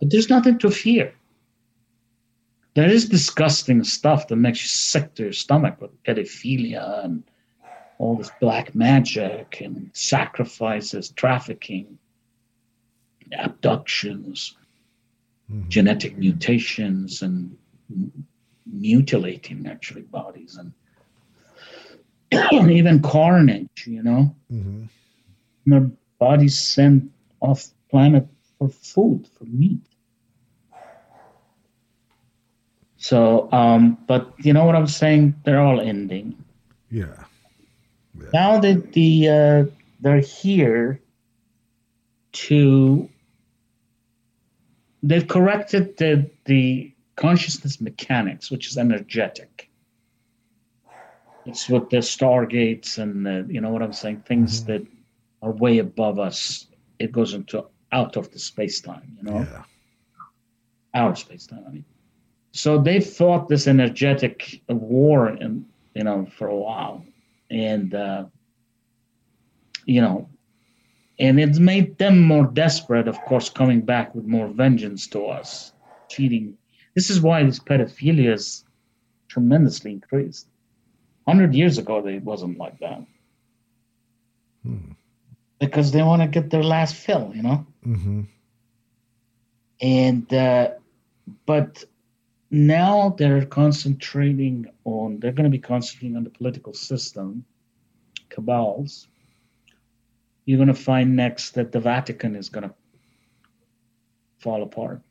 But 0.00 0.10
there's 0.10 0.28
nothing 0.36 0.58
to 0.58 0.70
fear. 0.70 1.12
There 2.74 2.90
is 2.96 3.08
disgusting 3.08 3.84
stuff 3.84 4.26
that 4.28 4.36
makes 4.36 4.60
you 4.64 4.68
sick 4.68 5.14
to 5.14 5.22
your 5.24 5.32
stomach 5.44 5.80
with 5.80 5.92
pedophilia 6.04 7.04
and 7.04 7.22
all 7.98 8.16
this 8.16 8.30
black 8.40 8.74
magic 8.74 9.60
and 9.60 9.90
sacrifices, 9.92 11.10
trafficking, 11.10 11.98
abductions, 13.32 14.54
Mhm. 15.50 15.68
genetic 15.68 16.16
mutations, 16.18 17.22
and 17.22 17.56
mutilating 18.66 19.66
actually 19.66 20.02
bodies 20.02 20.58
and 20.58 20.72
even 22.70 23.00
carnage, 23.00 23.86
you 23.86 24.02
know. 24.02 24.34
Mm-hmm. 24.52 24.84
their 25.66 25.90
bodies 26.18 26.58
sent 26.58 27.10
off 27.40 27.68
planet 27.90 28.26
for 28.58 28.68
food, 28.68 29.26
for 29.38 29.44
meat. 29.44 29.80
So, 32.96 33.50
um, 33.52 33.96
but 34.06 34.32
you 34.38 34.52
know 34.52 34.64
what 34.64 34.74
I'm 34.74 34.86
saying? 34.86 35.34
They're 35.44 35.60
all 35.60 35.80
ending. 35.80 36.34
Yeah. 36.90 37.24
Now 38.32 38.58
that 38.60 38.92
the 38.92 39.28
uh, 39.28 39.64
they're 40.00 40.20
here 40.20 41.00
to 42.32 43.08
they've 45.02 45.26
corrected 45.26 45.96
the 45.96 46.30
the 46.44 46.92
consciousness 47.16 47.80
mechanics, 47.80 48.50
which 48.50 48.68
is 48.68 48.78
energetic. 48.78 49.70
It's 51.44 51.68
with 51.68 51.88
the 51.90 51.98
stargates 51.98 52.98
and 52.98 53.24
the, 53.24 53.46
you 53.48 53.60
know 53.60 53.70
what 53.70 53.82
I'm 53.82 53.92
saying, 53.92 54.22
things 54.26 54.62
Mhm. 54.62 54.66
that 54.66 54.86
are 55.42 55.52
way 55.52 55.78
above 55.78 56.18
us. 56.18 56.66
It 56.98 57.10
goes 57.12 57.32
into 57.34 57.64
out 57.90 58.16
of 58.16 58.30
the 58.30 58.38
space 58.38 58.80
time, 58.80 59.16
you 59.16 59.22
know 59.22 59.40
Yeah. 59.50 59.62
our 60.94 61.14
space 61.16 61.46
time. 61.46 61.64
I 61.66 61.70
mean, 61.70 61.84
so 62.52 62.78
they 62.78 63.00
fought 63.00 63.48
this 63.48 63.66
energetic 63.66 64.60
war, 64.68 65.28
and 65.28 65.64
you 65.94 66.04
know, 66.04 66.26
for 66.26 66.48
a 66.48 66.56
while, 66.56 67.04
and 67.50 67.94
uh, 67.94 68.24
you 69.86 70.00
know, 70.00 70.28
and 71.18 71.40
it's 71.40 71.58
made 71.58 71.98
them 71.98 72.22
more 72.22 72.46
desperate. 72.46 73.08
Of 73.08 73.20
course, 73.22 73.48
coming 73.48 73.80
back 73.80 74.14
with 74.14 74.24
more 74.26 74.48
vengeance 74.48 75.06
to 75.08 75.26
us, 75.26 75.72
cheating. 76.08 76.56
This 76.94 77.10
is 77.10 77.20
why 77.20 77.42
this 77.44 77.58
pedophilia 77.60 78.32
is 78.34 78.64
tremendously 79.28 79.92
increased. 79.92 80.48
Hundred 81.26 81.54
years 81.54 81.78
ago, 81.78 82.04
it 82.06 82.22
wasn't 82.22 82.58
like 82.58 82.78
that 82.80 83.02
Hmm. 84.64 84.92
because 85.60 85.92
they 85.92 86.02
want 86.02 86.22
to 86.22 86.28
get 86.28 86.50
their 86.50 86.64
last 86.64 86.94
fill, 86.94 87.32
you 87.34 87.42
know. 87.42 87.66
Mm-hmm. 87.86 88.22
and 89.80 90.32
uh, 90.34 90.70
but 91.46 91.84
now 92.50 93.14
they're 93.18 93.44
concentrating 93.44 94.66
on 94.84 95.20
they're 95.20 95.32
going 95.32 95.44
to 95.44 95.50
be 95.50 95.58
concentrating 95.58 96.16
on 96.16 96.24
the 96.24 96.30
political 96.30 96.72
system 96.72 97.44
cabals. 98.30 99.08
You're 100.46 100.58
going 100.58 100.68
to 100.68 100.74
find 100.74 101.14
next 101.14 101.50
that 101.50 101.72
the 101.72 101.80
vatican 101.80 102.34
is 102.34 102.48
going 102.48 102.68
to 102.68 102.74
fall 104.38 104.62
apart. 104.62 105.02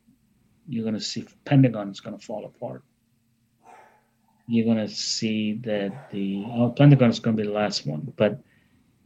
You're 0.68 0.82
going 0.82 0.94
to 0.94 1.00
see 1.00 1.24
pentagon 1.44 1.90
is 1.90 2.00
going 2.00 2.18
to 2.18 2.24
fall 2.24 2.44
apart. 2.44 2.82
You're 4.48 4.64
going 4.64 4.84
to 4.84 4.92
see 4.92 5.54
that 5.64 6.10
the 6.10 6.44
oh, 6.48 6.70
pentagon 6.70 7.10
is 7.10 7.20
going 7.20 7.36
to 7.36 7.42
be 7.42 7.48
the 7.48 7.54
last 7.54 7.86
one 7.86 8.12
but 8.16 8.40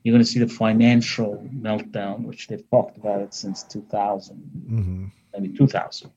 you're 0.04 0.12
going 0.12 0.24
to 0.24 0.30
see 0.30 0.40
the 0.40 0.48
financial 0.48 1.46
meltdown 1.54 2.24
which 2.24 2.48
they've 2.48 2.68
talked 2.70 2.96
about 2.96 3.20
it 3.20 3.34
since 3.34 3.62
2000 3.64 4.36
Mm-hmm. 4.70 5.06
maybe 5.34 5.56
2000, 5.56 6.10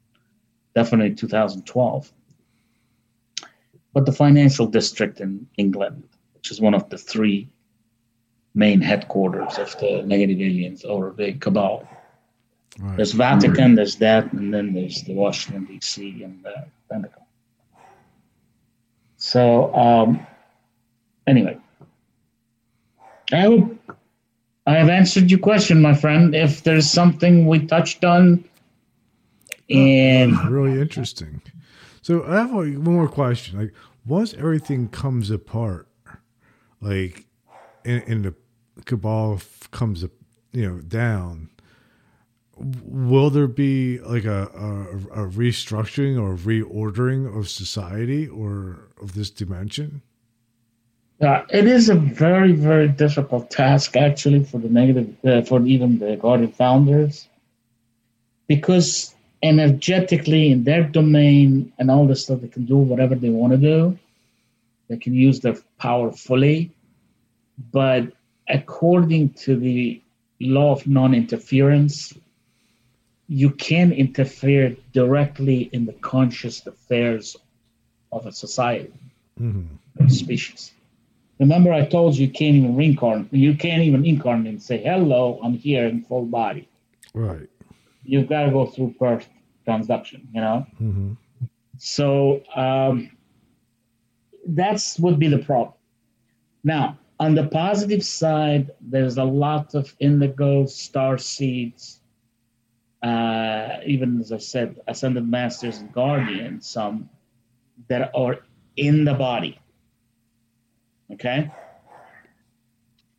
definitely 0.76 1.16
2012. 1.16 2.12
But 3.94 4.06
the 4.06 4.12
financial 4.12 4.68
district 4.68 5.22
in 5.22 5.48
England, 5.58 6.04
which 6.34 6.52
is 6.52 6.60
one 6.60 6.74
of 6.74 6.90
the 6.90 6.98
three 6.98 7.48
main 8.54 8.82
headquarters 8.82 9.58
of 9.58 9.78
the 9.80 10.04
negative 10.06 10.40
aliens 10.40 10.84
or 10.84 11.14
the 11.18 11.34
cabal. 11.34 11.88
Right. 12.78 12.98
There's 12.98 13.14
Vatican, 13.14 13.76
there's 13.76 13.96
that, 13.98 14.32
and 14.34 14.54
then 14.54 14.74
there's 14.74 15.04
the 15.04 15.14
Washington 15.14 15.66
D.C. 15.66 16.24
and 16.24 16.44
the 16.44 16.66
Pentagon. 16.92 17.24
So 19.18 19.74
um, 19.74 20.28
anyway, 21.26 21.58
I 23.32 23.42
hope 23.42 23.78
I 24.68 24.74
have 24.74 24.90
answered 24.90 25.32
your 25.32 25.40
question, 25.40 25.82
my 25.82 25.94
friend. 25.94 26.36
If 26.36 26.64
there's 26.64 26.90
something 26.90 27.48
we 27.48 27.66
touched 27.66 28.04
on, 28.04 28.44
and 29.70 30.34
That 30.34 30.44
was 30.44 30.52
really 30.52 30.82
interesting. 30.82 31.42
So 32.02 32.24
I 32.26 32.36
have 32.38 32.52
like, 32.52 32.74
one 32.74 32.96
more 32.96 33.08
question. 33.08 33.60
Like, 33.60 33.74
once 34.06 34.34
everything 34.36 34.90
comes 34.90 35.32
apart, 35.32 35.88
like 36.82 37.26
in, 37.84 38.02
in 38.04 38.22
the 38.22 38.36
cabal 38.86 39.42
comes 39.72 40.04
up, 40.04 40.12
you 40.52 40.70
know, 40.70 40.80
down, 40.82 41.50
will 42.58 43.30
there 43.30 43.48
be 43.48 44.00
like 44.00 44.26
a, 44.26 44.44
a, 44.54 45.24
a 45.24 45.30
restructuring 45.30 46.22
or 46.22 46.36
reordering 46.36 47.38
of 47.38 47.50
society 47.50 48.28
or 48.28 48.90
of 49.02 49.14
this 49.14 49.30
dimension? 49.30 50.02
Uh, 51.22 51.44
it 51.50 51.66
is 51.66 51.90
a 51.90 51.96
very, 51.96 52.52
very 52.52 52.90
difficult 52.90 53.50
task 53.50 53.96
actually 53.96 54.44
for 54.44 54.58
the 54.58 54.70
negative, 54.70 55.16
uh, 55.26 55.42
for 55.42 55.66
even 55.66 55.98
the 55.98 56.18
Guardian 56.18 56.52
founders, 56.52 57.28
because 58.48 59.15
energetically 59.44 60.52
in 60.52 60.64
their 60.64 60.84
domain 60.84 61.72
and 61.78 61.92
all 61.92 62.08
this 62.08 62.24
stuff, 62.24 62.42
they 62.42 62.48
can 62.48 62.66
do 62.66 62.78
whatever 62.78 63.16
they 63.16 63.30
want 63.30 63.52
to 63.52 63.58
do. 63.58 63.98
They 64.88 64.98
can 64.98 65.14
use 65.14 65.40
their 65.40 65.58
power 65.80 66.12
fully, 66.12 66.72
but 67.72 68.12
according 68.50 69.30
to 69.46 69.56
the 69.56 70.02
law 70.40 70.74
of 70.74 70.86
non-interference, 70.86 72.14
you 73.28 73.50
can 73.50 73.92
interfere 73.92 74.76
directly 74.94 75.70
in 75.74 75.86
the 75.86 75.94
conscious 75.94 76.66
affairs 76.68 77.36
of 78.12 78.26
a 78.26 78.32
society, 78.32 78.94
Mm-hmm. 79.40 80.06
a 80.06 80.10
species. 80.10 80.72
Remember, 81.40 81.74
I 81.74 81.86
told 81.86 82.16
you 82.16 82.28
you 82.28 82.32
can't 82.32 82.56
even 82.56 82.76
reincarnate. 82.78 83.34
You 83.34 83.56
can't 83.56 83.82
even 83.84 84.06
incarnate 84.06 84.48
and 84.48 84.62
say, 84.62 84.78
"Hello, 84.78 85.40
I'm 85.44 85.56
here 85.58 85.86
in 85.88 86.04
full 86.04 86.26
body." 86.26 86.70
Right. 87.14 87.50
You've 88.06 88.30
got 88.30 88.44
to 88.44 88.52
go 88.52 88.66
through 88.66 88.96
birth 89.00 89.28
transduction. 89.68 90.26
You 90.34 90.42
know. 90.42 90.66
Mm-hmm. 90.82 91.14
So 91.78 92.42
um, 92.56 93.12
that's 94.48 95.00
would 95.00 95.20
be 95.20 95.28
the 95.28 95.40
problem. 95.40 95.74
Now, 96.64 96.98
on 97.20 97.36
the 97.36 97.48
positive 97.48 98.04
side, 98.04 98.72
there's 98.82 99.18
a 99.18 99.24
lot 99.24 99.76
of 99.76 99.96
indigo 100.00 100.66
star 100.66 101.18
seeds. 101.18 102.02
Uh, 103.04 103.78
even 103.86 104.20
as 104.20 104.32
I 104.32 104.38
said, 104.38 104.80
ascended 104.88 105.30
masters 105.30 105.78
and 105.78 105.92
guardians, 105.94 106.68
some 106.68 107.10
that 107.88 108.10
are 108.16 108.40
in 108.78 109.06
the 109.06 109.14
body. 109.14 109.60
Okay, 111.12 111.52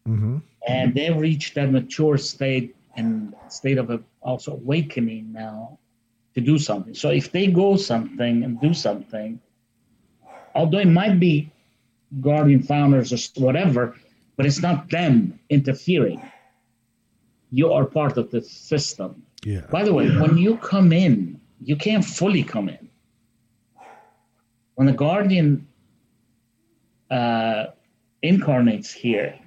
Mm-hmm. 0.08 0.38
and 0.68 0.94
they've 0.94 1.16
reached 1.16 1.56
that 1.56 1.70
mature 1.72 2.16
state 2.16 2.75
and 2.97 3.35
state 3.48 3.78
of 3.78 3.90
a, 3.90 4.01
also 4.23 4.52
awakening 4.52 5.32
now 5.32 5.78
to 6.35 6.40
do 6.40 6.59
something. 6.59 6.94
So 6.94 7.10
if 7.10 7.32
they 7.32 7.47
go 7.47 7.77
something 7.77 8.44
and 8.44 8.60
do 8.60 8.74
something, 8.74 9.40
although 10.55 10.78
it 10.78 10.89
might 10.89 11.18
be 11.20 11.51
guardian 12.20 12.62
founders 12.62 13.12
or 13.12 13.43
whatever, 13.43 13.97
but 14.36 14.47
it's 14.47 14.60
not 14.60 14.90
them 14.90 15.39
interfering. 15.48 16.20
You 17.51 17.73
are 17.73 17.85
part 17.85 18.16
of 18.18 18.31
the 18.31 18.43
system. 18.43 19.23
Yeah. 19.44 19.62
By 19.70 19.85
the 19.85 19.93
way, 19.93 20.09
when 20.09 20.36
you 20.36 20.56
come 20.59 20.93
in, 20.93 21.40
you 21.62 21.77
can't 21.77 22.05
fully 22.05 22.43
come 22.43 22.68
in. 22.68 22.89
When 24.74 24.86
the 24.86 24.93
guardian 24.93 25.66
uh, 27.10 27.66
incarnates 28.23 28.93
here, 28.93 29.39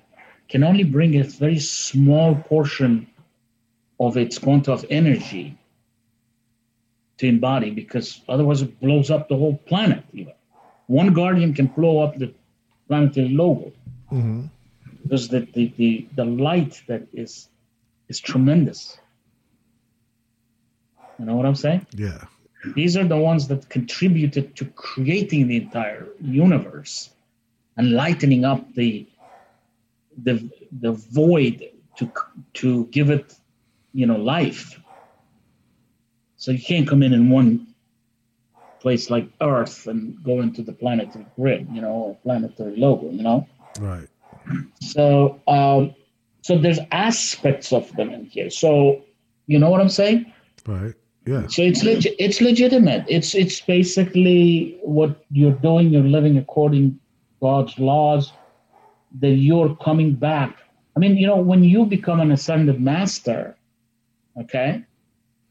can 0.47 0.63
only 0.63 0.83
bring 0.83 1.19
a 1.19 1.23
very 1.23 1.59
small 1.59 2.35
portion 2.35 3.07
of 3.99 4.17
its 4.17 4.37
quantum 4.37 4.73
of 4.73 4.85
energy 4.89 5.57
to 7.17 7.27
embody 7.27 7.69
because 7.71 8.21
otherwise 8.29 8.61
it 8.61 8.79
blows 8.79 9.11
up 9.11 9.27
the 9.27 9.35
whole 9.35 9.57
planet. 9.57 10.03
Even. 10.13 10.33
One 10.87 11.13
guardian 11.13 11.53
can 11.53 11.67
blow 11.67 11.99
up 12.01 12.17
the 12.17 12.33
planetary 12.87 13.29
logo 13.29 13.71
Mm-hmm. 14.11 14.45
because 15.03 15.27
the, 15.27 15.41
the, 15.53 15.71
the, 15.77 16.07
the 16.15 16.25
light 16.25 16.81
that 16.87 17.03
is 17.13 17.47
is 18.07 18.19
tremendous. 18.19 18.97
You 21.19 21.25
know 21.25 21.35
what 21.35 21.45
I'm 21.45 21.53
saying? 21.53 21.85
Yeah. 21.91 22.23
These 22.75 22.97
are 22.97 23.03
the 23.03 23.17
ones 23.17 23.47
that 23.49 23.69
contributed 23.69 24.55
to 24.55 24.65
creating 24.65 25.47
the 25.47 25.57
entire 25.57 26.07
universe 26.19 27.11
and 27.77 27.91
lightening 27.91 28.45
up 28.45 28.73
the 28.73 29.07
the 30.23 30.49
the 30.71 30.91
void 30.91 31.69
to 31.97 32.11
to 32.55 32.85
give 32.87 33.09
it 33.11 33.35
you 33.93 34.05
know 34.05 34.17
life. 34.17 34.79
So 36.37 36.51
you 36.51 36.61
can't 36.61 36.87
come 36.87 37.03
in 37.03 37.13
in 37.13 37.29
one 37.29 37.67
place 38.79 39.09
like 39.09 39.27
Earth 39.41 39.87
and 39.87 40.21
go 40.23 40.39
into 40.41 40.61
the 40.61 40.71
planetary 40.71 41.25
grid, 41.35 41.67
you 41.71 41.81
know, 41.81 41.91
or 41.91 42.15
planetary 42.23 42.77
logo, 42.77 43.09
you 43.11 43.23
know. 43.23 43.47
Right. 43.79 44.07
So 44.81 45.41
um, 45.47 45.93
so 46.41 46.57
there's 46.57 46.79
aspects 46.91 47.73
of 47.73 47.93
them 47.95 48.09
in 48.09 48.25
here. 48.25 48.49
So 48.49 49.03
you 49.47 49.59
know 49.59 49.69
what 49.69 49.81
I'm 49.81 49.89
saying? 49.89 50.31
Right. 50.65 50.93
Yeah. 51.25 51.47
So 51.47 51.61
it's 51.61 51.83
legit. 51.83 52.15
It's 52.17 52.41
legitimate. 52.41 53.05
It's 53.07 53.35
it's 53.35 53.59
basically 53.61 54.79
what 54.81 55.25
you're 55.31 55.59
doing. 55.69 55.89
You're 55.89 56.03
living 56.03 56.37
according 56.37 56.99
God's 57.41 57.77
laws. 57.77 58.31
That 59.19 59.31
you're 59.31 59.75
coming 59.77 60.13
back. 60.13 60.55
I 60.95 60.99
mean, 60.99 61.17
you 61.17 61.25
know, 61.25 61.37
when 61.37 61.63
you 61.63 61.85
become 61.85 62.19
an 62.19 62.31
ascended 62.31 62.79
master, 62.79 63.57
okay, 64.41 64.83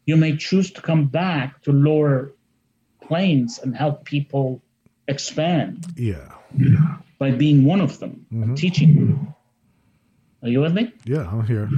you 0.07 0.17
may 0.17 0.37
choose 0.37 0.71
to 0.73 0.81
come 0.81 1.07
back 1.07 1.63
to 1.63 1.73
lower 1.73 2.33
planes 3.03 3.59
and 3.59 3.77
help 3.77 4.05
people 4.05 4.63
expand 5.07 5.87
Yeah. 5.97 6.29
by 7.19 7.31
being 7.31 7.65
one 7.65 7.81
of 7.81 7.99
them, 7.99 8.27
Mhm. 8.33 8.57
teaching 8.57 8.95
them. 8.95 9.35
Are 10.43 10.49
you 10.49 10.61
with 10.61 10.75
me? 10.75 10.93
Yeah. 11.05 11.29
I'm 11.31 11.45
here. 11.47 11.69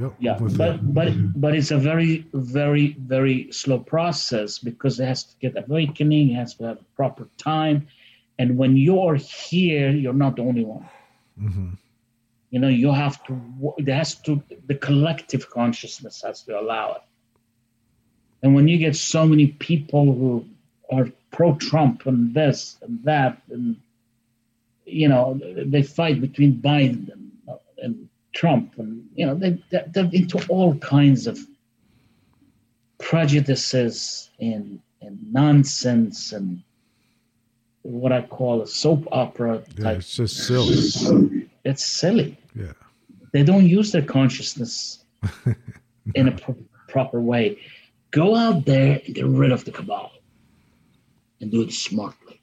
Yep. 0.00 0.12
Yeah, 0.18 0.38
but 0.38 0.94
but 0.94 1.12
but 1.40 1.54
it's 1.54 1.70
a 1.72 1.78
very 1.78 2.24
very 2.32 2.96
very 2.98 3.50
slow 3.52 3.78
process 3.80 4.58
because 4.58 4.98
it 5.00 5.06
has 5.06 5.24
to 5.24 5.34
get 5.40 5.52
awakening, 5.62 6.30
it 6.30 6.34
has 6.36 6.54
to 6.54 6.64
have 6.64 6.78
proper 6.94 7.28
time, 7.36 7.86
and 8.38 8.56
when 8.56 8.76
you're 8.76 9.16
here, 9.16 9.90
you're 9.90 10.14
not 10.24 10.36
the 10.36 10.42
only 10.42 10.64
one. 10.64 10.86
Mm-hmm. 11.42 11.70
You 12.50 12.58
know, 12.58 12.68
you 12.68 12.92
have 12.92 13.22
to. 13.24 13.74
It 13.78 13.88
has 13.88 14.14
to. 14.22 14.42
The 14.66 14.74
collective 14.74 15.50
consciousness 15.50 16.22
has 16.22 16.42
to 16.44 16.58
allow 16.58 16.94
it. 16.94 17.02
And 18.42 18.54
when 18.54 18.68
you 18.68 18.78
get 18.78 18.96
so 18.96 19.26
many 19.26 19.48
people 19.48 20.04
who 20.06 20.44
are 20.90 21.08
pro-Trump 21.30 22.06
and 22.06 22.34
this 22.34 22.76
and 22.82 23.04
that, 23.04 23.40
and 23.50 23.76
you 24.84 25.08
know, 25.08 25.38
they 25.42 25.82
fight 25.82 26.20
between 26.20 26.54
Biden 26.54 27.12
and, 27.12 27.30
and 27.78 28.08
Trump, 28.32 28.78
and 28.78 29.08
you 29.14 29.26
know, 29.26 29.34
they 29.34 29.62
they're, 29.70 29.86
they're 29.88 30.10
into 30.12 30.44
all 30.48 30.74
kinds 30.76 31.26
of 31.26 31.38
prejudices 32.98 34.30
and 34.40 34.80
and 35.02 35.18
nonsense 35.32 36.32
and 36.32 36.62
what 37.82 38.12
I 38.12 38.22
call 38.22 38.62
a 38.62 38.66
soap 38.66 39.08
opera 39.10 39.62
Yeah. 39.78 39.92
It's 39.92 40.16
just 40.16 40.46
silly. 40.46 41.39
It's 41.64 41.84
silly 41.84 42.36
Yeah. 42.54 42.72
they 43.32 43.42
don't 43.42 43.66
use 43.66 43.92
their 43.92 44.02
consciousness 44.02 45.04
in 46.14 46.28
a 46.28 46.32
pro- 46.32 46.56
proper 46.88 47.20
way. 47.20 47.58
Go 48.10 48.34
out 48.34 48.64
there 48.64 49.00
and 49.04 49.14
get 49.14 49.26
rid 49.26 49.52
of 49.52 49.64
the 49.64 49.70
cabal 49.70 50.10
and 51.40 51.50
do 51.50 51.60
it 51.62 51.72
smartly. 51.72 52.40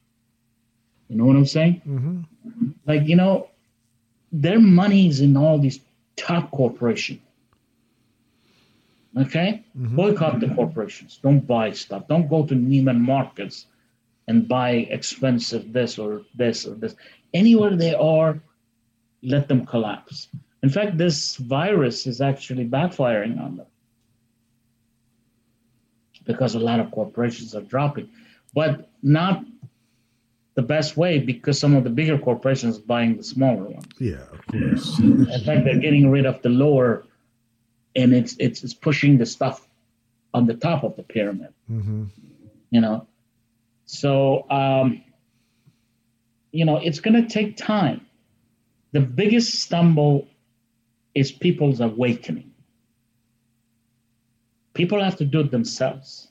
You 1.10 1.18
know 1.18 1.26
what 1.26 1.36
I'm 1.36 1.46
saying? 1.46 1.82
Mm-hmm. 1.88 2.70
Like, 2.86 3.06
you 3.08 3.16
know, 3.16 3.50
their 4.32 4.60
money 4.60 5.08
is 5.08 5.20
in 5.22 5.36
all 5.38 5.58
these 5.58 5.80
top 6.16 6.52
corporations. 6.52 7.22
Okay? 9.18 9.64
Mhm. 9.78 9.96
Boycott 9.96 10.40
the 10.40 10.50
corporations. 10.50 11.20
Don't 11.24 11.46
buy 11.46 11.72
stuff. 11.72 12.08
Don't 12.08 12.28
go 12.30 12.46
to 12.46 12.54
Neiman 12.56 13.00
Marcus 13.00 13.66
and 14.28 14.48
buy 14.48 14.72
expensive 14.98 15.74
this 15.74 15.98
or 15.98 16.22
this 16.36 16.66
or 16.68 16.76
this. 16.76 16.96
Anywhere 17.34 17.76
they 17.76 17.96
are, 17.96 18.40
let 19.24 19.48
them 19.48 19.66
collapse. 19.66 20.28
In 20.64 20.70
fact, 20.70 20.98
this 20.98 21.36
virus 21.38 22.08
is 22.08 22.22
actually 22.22 22.66
backfiring 22.66 23.40
on 23.40 23.58
them 23.58 23.68
because 26.26 26.56
a 26.56 26.60
lot 26.60 26.80
of 26.80 26.92
corporations 26.92 27.56
are 27.56 27.62
dropping, 27.62 28.10
but 28.54 28.90
not 29.02 29.44
the 30.56 30.62
best 30.64 30.98
way 30.98 31.20
because 31.20 31.60
some 31.60 31.76
of 31.76 31.84
the 31.84 31.90
bigger 31.90 32.18
corporations 32.18 32.80
are 32.80 32.88
buying 32.88 33.16
the 33.16 33.24
smaller 33.24 33.64
ones. 33.64 33.86
Yeah. 34.00 34.24
Of 34.34 34.48
course. 34.48 35.00
In 35.00 35.26
fact, 35.46 35.66
they're 35.66 35.80
getting 35.80 36.10
rid 36.10 36.26
of 36.26 36.42
the 36.42 36.50
lower, 36.50 37.06
and 37.96 38.12
it's 38.14 38.36
it's, 38.40 38.64
it's 38.64 38.74
pushing 38.74 39.20
the 39.20 39.26
stuff 39.26 39.68
on 40.34 40.48
the 40.48 40.56
top 40.56 40.84
of 40.84 40.96
the 40.96 41.04
pyramid. 41.04 41.54
Mm-hmm. 41.72 42.06
You 42.72 42.82
know, 42.82 43.08
so 43.86 44.50
um, 44.50 45.04
you 46.52 46.66
know 46.66 46.78
it's 46.78 47.00
going 47.00 47.22
to 47.22 47.30
take 47.30 47.56
time. 47.56 48.07
The 48.92 49.02
biggest 49.02 49.56
stumble 49.56 50.28
is 51.14 51.32
people's 51.32 51.80
awakening. 51.82 52.52
People 54.74 55.04
have 55.04 55.18
to 55.18 55.26
do 55.26 55.42
it 55.42 55.52
themselves. 55.52 56.30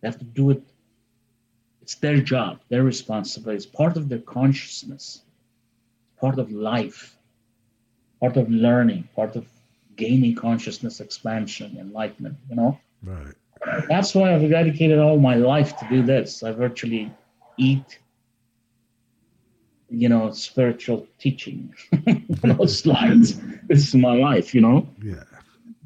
They 0.00 0.08
have 0.08 0.18
to 0.18 0.24
do 0.24 0.50
it. 0.50 0.62
It's 1.82 1.96
their 1.96 2.20
job, 2.20 2.60
their 2.68 2.84
responsibility. 2.84 3.56
It's 3.56 3.66
part 3.66 3.96
of 3.96 4.08
their 4.08 4.20
consciousness, 4.20 5.22
part 6.20 6.38
of 6.38 6.50
life. 6.52 7.18
part 8.20 8.36
of 8.36 8.48
learning, 8.50 9.08
part 9.16 9.36
of 9.36 9.46
gaining 9.96 10.34
consciousness 10.34 11.00
expansion, 11.00 11.76
enlightenment, 11.78 12.36
you 12.48 12.56
know? 12.56 12.78
Right. 13.02 13.34
That's 13.88 14.14
why 14.14 14.34
I've 14.34 14.48
dedicated 14.48 14.98
all 14.98 15.18
my 15.18 15.34
life 15.34 15.76
to 15.78 15.88
do 15.88 16.02
this. 16.02 16.42
I 16.42 16.52
virtually 16.52 17.12
eat, 17.58 17.98
you 19.92 20.08
know, 20.08 20.32
spiritual 20.32 21.06
teaching. 21.18 21.74
Those 22.42 22.78
slides. 22.80 23.38
This 23.68 23.88
is 23.88 23.94
my 23.94 24.14
life, 24.14 24.54
you 24.54 24.60
know? 24.60 24.88
Yeah. 25.02 25.24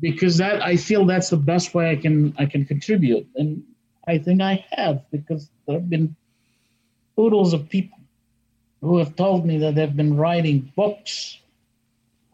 Because 0.00 0.36
that 0.38 0.62
I 0.62 0.76
feel 0.76 1.04
that's 1.06 1.30
the 1.30 1.36
best 1.36 1.74
way 1.74 1.90
I 1.90 1.96
can 1.96 2.34
I 2.38 2.46
can 2.46 2.64
contribute. 2.64 3.26
And 3.34 3.62
I 4.06 4.18
think 4.18 4.40
I 4.42 4.64
have 4.72 5.02
because 5.10 5.50
there 5.66 5.78
have 5.80 5.90
been 5.90 6.14
oodles 7.18 7.52
of 7.52 7.68
people 7.68 7.98
who 8.80 8.98
have 8.98 9.16
told 9.16 9.44
me 9.46 9.58
that 9.58 9.74
they've 9.74 9.96
been 9.96 10.16
writing 10.16 10.70
books. 10.76 11.38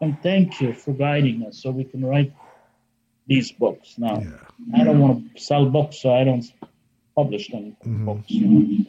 And 0.01 0.20
thank 0.23 0.61
you 0.61 0.73
for 0.74 0.93
guiding 0.93 1.47
us 1.47 1.62
so 1.62 1.70
we 1.70 1.85
can 1.85 2.05
write 2.05 2.32
these 3.28 3.53
books. 3.53 3.97
Now, 3.99 4.20
Yeah. 4.20 4.81
I 4.81 4.85
don't 4.85 4.99
want 4.99 5.35
to 5.36 5.40
sell 5.40 5.65
books, 5.70 6.01
so 6.03 6.12
I 6.12 6.24
don't 6.24 6.44
publish 7.15 7.51
any 7.55 7.73
Mhm. 7.86 8.05
books. 8.05 8.31
You 8.31 8.47
know? 8.49 8.85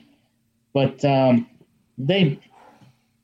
But 0.74 1.06
um, 1.06 1.48
they 2.00 2.40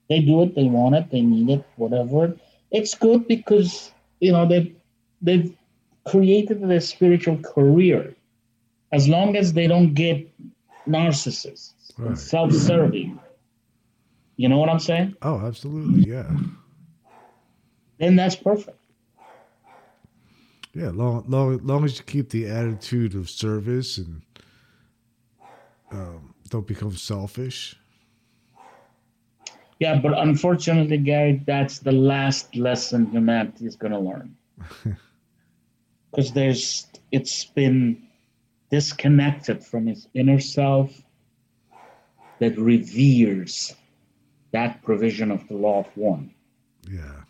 they 0.10 0.20
do 0.20 0.42
it. 0.44 0.56
They 0.56 0.66
want 0.66 0.96
it. 0.96 1.10
They 1.12 1.22
need 1.22 1.50
it. 1.50 1.64
Whatever. 1.76 2.36
It's 2.72 2.94
good 2.96 3.28
because 3.28 3.92
you 4.20 4.32
know 4.32 4.48
they 4.48 4.74
they've 5.22 5.56
created 6.08 6.62
their 6.68 6.80
spiritual 6.82 7.38
career. 7.38 8.16
As 8.92 9.08
long 9.08 9.36
as 9.36 9.54
they 9.54 9.68
don't 9.68 9.94
get 9.94 10.28
narcissists 10.88 11.74
Right. 12.00 12.18
self-serving. 12.18 13.20
You 14.38 14.48
know 14.48 14.58
what 14.58 14.70
I'm 14.70 14.80
saying? 14.80 15.16
Oh, 15.22 15.40
absolutely. 15.46 16.10
Yeah. 16.10 16.32
Then 17.98 18.16
that's 18.16 18.38
perfect. 18.38 18.78
Yeah. 20.74 20.92
Long, 20.94 21.26
long, 21.28 21.58
long 21.66 21.84
as 21.84 21.98
you 21.98 22.06
keep 22.06 22.30
the 22.30 22.48
attitude 22.48 23.16
of 23.16 23.30
service 23.30 23.98
and 23.98 24.22
um, 25.92 26.34
don't 26.50 26.66
become 26.66 26.96
selfish. 26.96 27.76
Yeah, 29.80 30.00
but 30.00 30.18
unfortunately, 30.18 30.98
Gary, 30.98 31.42
that's 31.46 31.80
the 31.80 31.92
last 31.92 32.56
lesson 32.56 33.08
humanity 33.12 33.66
is 33.66 33.76
going 33.76 33.94
to 33.94 34.00
learn. 34.00 34.36
Because 36.12 36.34
there's, 36.34 36.88
it's 37.12 37.46
been 37.46 37.98
disconnected 38.72 39.64
from 39.64 39.88
its 39.88 40.08
inner 40.14 40.40
self 40.40 41.04
that 42.40 42.58
reveres 42.58 43.76
that 44.52 44.82
provision 44.84 45.32
of 45.32 45.48
the 45.48 45.56
law 45.56 45.80
of 45.80 45.98
one, 45.98 46.34
Yeah. 46.90 47.24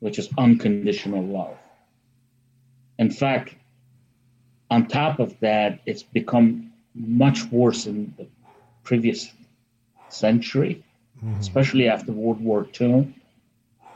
which 0.00 0.18
is 0.18 0.28
unconditional 0.38 1.16
love. 1.16 1.50
In 2.98 3.10
fact, 3.10 3.54
on 4.70 4.86
top 4.86 5.18
of 5.18 5.38
that, 5.40 5.80
it's 5.86 6.02
become 6.02 6.72
much 6.94 7.44
worse 7.50 7.86
in 7.86 8.14
the 8.16 8.26
previous 8.84 9.32
century 10.08 10.84
Mhm. 11.24 11.38
especially 11.38 11.88
after 11.88 12.12
World 12.12 12.40
War 12.40 12.66
II 12.80 13.12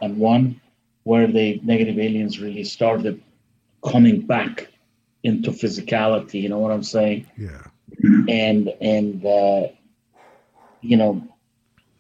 and 0.01 0.19
one, 0.19 0.61
where 1.05 1.27
the 1.27 1.61
negative 1.65 1.99
aliens 1.99 2.41
really 2.41 2.65
started 2.65 3.21
coming 3.85 4.21
back 4.21 4.69
into 5.23 5.51
physicality. 5.51 6.41
You 6.43 6.49
know 6.49 6.59
what 6.59 6.73
I'm 6.73 6.83
saying? 6.85 7.27
Yeah. 7.37 7.63
And 8.29 8.73
and 8.81 9.25
uh, 9.25 9.69
you 10.83 10.97
know, 10.97 11.23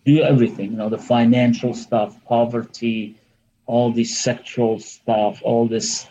do 0.05 0.23
everything. 0.23 0.73
You 0.73 0.77
know, 0.77 0.89
the 0.89 0.98
financial 0.98 1.74
stuff, 1.74 2.16
poverty, 2.24 3.16
all 3.66 3.93
this 3.93 4.16
sexual 4.16 4.78
stuff, 4.78 5.40
all 5.43 5.66
this 5.66 6.07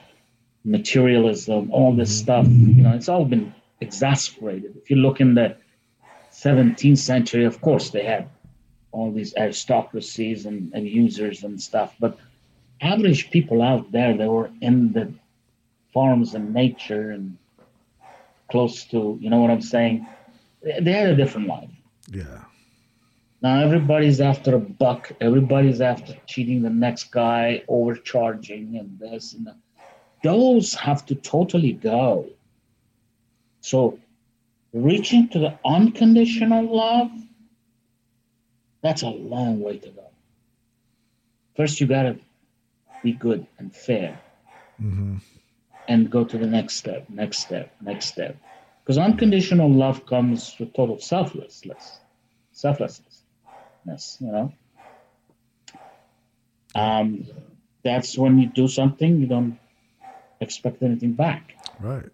materialism, 0.66 1.72
all 1.72 1.94
this 1.94 2.18
stuff. 2.18 2.48
You 2.48 2.84
know, 2.84 2.94
it's 2.94 3.08
all 3.08 3.26
been 3.26 3.54
exasperated. 3.82 4.76
If 4.76 4.90
you 4.90 4.98
look 4.98 5.22
in 5.22 5.36
the 5.36 5.56
17th 6.32 6.98
century, 6.98 7.46
of 7.46 7.62
course, 7.62 7.92
they 7.92 8.04
had 8.04 8.28
all 8.95 9.11
these 9.11 9.34
aristocracies 9.35 10.45
and, 10.45 10.72
and 10.73 10.88
users 10.88 11.43
and 11.43 11.61
stuff. 11.61 11.93
But 11.99 12.17
average 12.81 13.30
people 13.30 13.61
out 13.61 13.91
there, 13.91 14.15
they 14.15 14.27
were 14.27 14.49
in 14.61 14.93
the 14.93 15.13
farms 15.93 16.34
and 16.34 16.53
nature 16.53 17.11
and 17.11 17.38
close 18.49 18.85
to, 18.85 19.17
you 19.19 19.30
know 19.30 19.39
what 19.39 19.51
I'm 19.51 19.61
saying? 19.61 20.07
They 20.63 20.80
they 20.80 20.93
had 20.93 21.09
a 21.09 21.15
different 21.15 21.47
life. 21.47 21.76
Yeah. 22.09 22.41
Now 23.41 23.59
everybody's 23.67 24.22
after 24.22 24.55
a 24.55 24.59
buck. 24.59 25.11
Everybody's 25.19 25.81
after 25.81 26.13
cheating 26.26 26.61
the 26.61 26.69
next 26.85 27.11
guy, 27.11 27.63
overcharging, 27.67 28.77
and 28.80 28.97
this 28.97 29.34
and 29.34 29.45
that. 29.47 29.57
Those 30.23 30.73
have 30.73 31.05
to 31.07 31.15
totally 31.15 31.73
go. 31.73 32.26
So, 33.61 33.99
reaching 34.73 35.27
to 35.30 35.39
the 35.39 35.59
unconditional 35.63 36.63
love, 36.84 37.11
that's 38.86 39.03
a 39.03 39.10
long 39.10 39.62
way 39.62 39.80
to 39.80 39.90
go. 39.90 40.12
First, 41.57 41.82
you 41.82 41.88
gotta 41.88 42.20
be 43.02 43.14
good 43.14 43.48
and 43.60 43.76
fair, 43.76 44.20
hmm 44.80 45.18
and 45.88 46.10
go 46.12 46.24
to 46.24 46.38
the 46.38 46.48
next 46.48 46.76
step, 46.76 47.10
next 47.10 47.40
step, 47.40 47.76
next 47.82 48.07
step. 48.07 48.38
Because 48.84 48.98
unconditional 48.98 49.72
love 49.72 50.06
comes 50.06 50.56
with 50.60 50.74
total 50.74 50.99
selflessness, 50.99 52.02
selflessness, 52.52 53.24
you 54.20 54.32
know. 54.32 54.53
Um, 56.76 57.26
that's 57.84 58.18
when 58.18 58.40
you 58.40 58.48
do 58.48 58.68
something, 58.68 59.20
you 59.20 59.28
don't 59.28 59.60
expect 60.41 60.84
anything 60.84 61.14
back. 61.14 61.56
Right. 61.80 62.10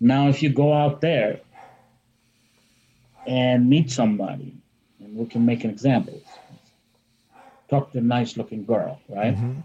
Now, 0.00 0.28
if 0.28 0.42
you 0.42 0.50
go 0.50 0.72
out 0.72 1.00
there 1.00 1.40
and 3.26 3.68
meet 3.70 3.90
somebody, 3.90 4.61
we 5.12 5.26
can 5.26 5.44
make 5.44 5.64
an 5.64 5.70
example, 5.70 6.20
talk 7.68 7.92
to 7.92 7.98
a 7.98 8.00
nice 8.00 8.36
looking 8.36 8.64
girl, 8.64 9.00
right? 9.08 9.36
Mhm. 9.36 9.62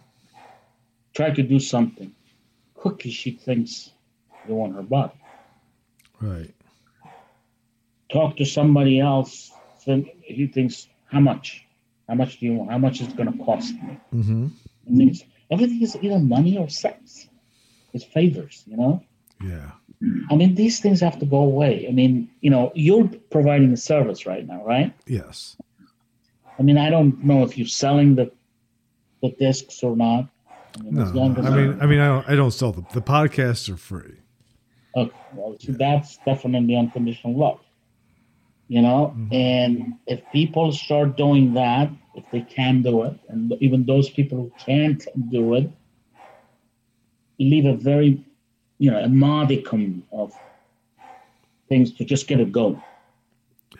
Try 1.14 1.32
to 1.32 1.44
do 1.44 1.60
something. 1.60 2.12
Quickly, 2.74 3.12
she 3.12 3.32
thinks 3.32 3.92
you 4.48 4.56
want 4.56 4.76
her 4.76 4.84
body. 4.84 5.14
Right. 6.22 6.54
talk 8.10 8.38
to 8.38 8.46
somebody 8.46 9.00
else. 9.02 9.52
So 9.80 10.02
he 10.22 10.48
thinks, 10.48 10.88
how 11.12 11.20
much? 11.20 11.66
How 12.08 12.16
much 12.16 12.40
do 12.40 12.46
you 12.46 12.54
want? 12.54 12.72
How 12.72 12.78
much 12.78 13.02
is 13.02 13.10
it 13.10 13.16
going 13.18 13.32
to 13.32 13.44
cost 13.44 13.74
me? 13.74 14.00
hmm 14.12 14.48
thinks 14.96 15.24
everything 15.52 15.82
is 15.82 15.98
either 16.02 16.20
money 16.20 16.58
or 16.58 16.70
sex. 16.70 17.28
It's 17.94 18.06
favors, 18.06 18.64
you 18.66 18.78
know. 18.78 19.04
Yeah. 19.44 19.72
I 20.30 20.36
mean, 20.36 20.54
these 20.56 20.80
things 20.80 21.02
have 21.02 21.18
to 21.20 21.26
go 21.26 21.38
away. 21.38 21.88
I 21.88 21.92
mean, 21.92 22.30
you 22.42 22.50
know, 22.52 22.72
you're 22.76 23.08
providing 23.32 23.74
a 23.74 23.78
service 23.78 24.26
right 24.28 24.46
now, 24.46 24.64
right? 24.64 24.94
Yes. 25.08 25.58
I 26.60 26.64
mean, 26.64 26.78
I 26.78 26.90
don't 26.90 27.24
know 27.24 27.44
if 27.44 27.58
you're 27.58 27.68
selling 27.68 28.16
the 28.16 28.32
the 29.24 29.32
discs 29.40 29.82
or 29.82 29.96
not. 29.96 30.30
I 30.78 30.82
mean, 30.84 30.94
No. 30.96 31.04
as 31.04 31.10
as 31.10 31.46
I 31.46 31.56
mean, 31.56 31.78
I 31.82 31.86
mean, 31.88 32.00
I 32.00 32.08
don't. 32.08 32.30
I 32.30 32.36
don't 32.36 32.52
sell 32.52 32.72
them. 32.72 32.86
The 32.94 33.02
podcasts 33.02 33.68
are 33.70 33.78
free. 33.78 34.18
Okay, 34.96 35.12
well, 35.34 35.56
see, 35.60 35.72
that's 35.72 36.18
definitely 36.26 36.76
unconditional 36.76 37.36
love. 37.36 37.60
You 38.68 38.82
know, 38.82 39.16
Mhm. 39.18 39.34
and 39.34 39.94
if 40.06 40.22
people 40.32 40.72
start 40.74 41.18
doing 41.18 41.54
that, 41.54 41.90
if 42.16 42.30
they 42.32 42.42
can 42.42 42.82
do 42.84 43.04
it, 43.04 43.16
and 43.30 43.54
even 43.62 43.86
those 43.86 44.10
people 44.10 44.38
who 44.38 44.52
can't 44.60 45.04
do 45.32 45.54
it, 45.56 45.72
leave 47.40 47.66
a 47.66 47.76
very, 47.76 48.24
you 48.80 48.92
know, 48.92 49.00
a 49.00 49.08
modicum 49.10 50.04
of 50.12 50.34
things 51.70 51.94
to 51.96 52.06
just 52.06 52.28
get 52.28 52.40
it 52.40 52.52
going. 52.52 52.82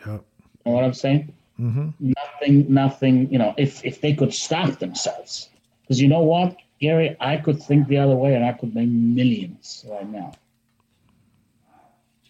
Yeah. 0.06 0.12
You 0.12 0.20
know 0.66 0.72
what 0.72 0.84
I'm 0.84 0.94
saying? 0.94 1.32
hmm 1.56 1.88
Nothing, 2.00 2.72
nothing. 2.72 3.32
You 3.32 3.38
know, 3.38 3.54
if 3.56 3.84
if 3.84 4.00
they 4.00 4.14
could 4.14 4.32
stop 4.32 4.78
themselves, 4.78 5.48
because 5.82 6.00
you 6.00 6.08
know 6.08 6.22
what, 6.22 6.56
Gary, 6.80 7.16
I 7.20 7.36
could 7.38 7.60
think 7.62 7.88
the 7.88 7.98
other 7.98 8.14
way, 8.14 8.34
and 8.34 8.44
I 8.44 8.52
could 8.52 8.74
make 8.74 8.88
millions 8.88 9.84
right 9.90 10.08
now, 10.08 10.32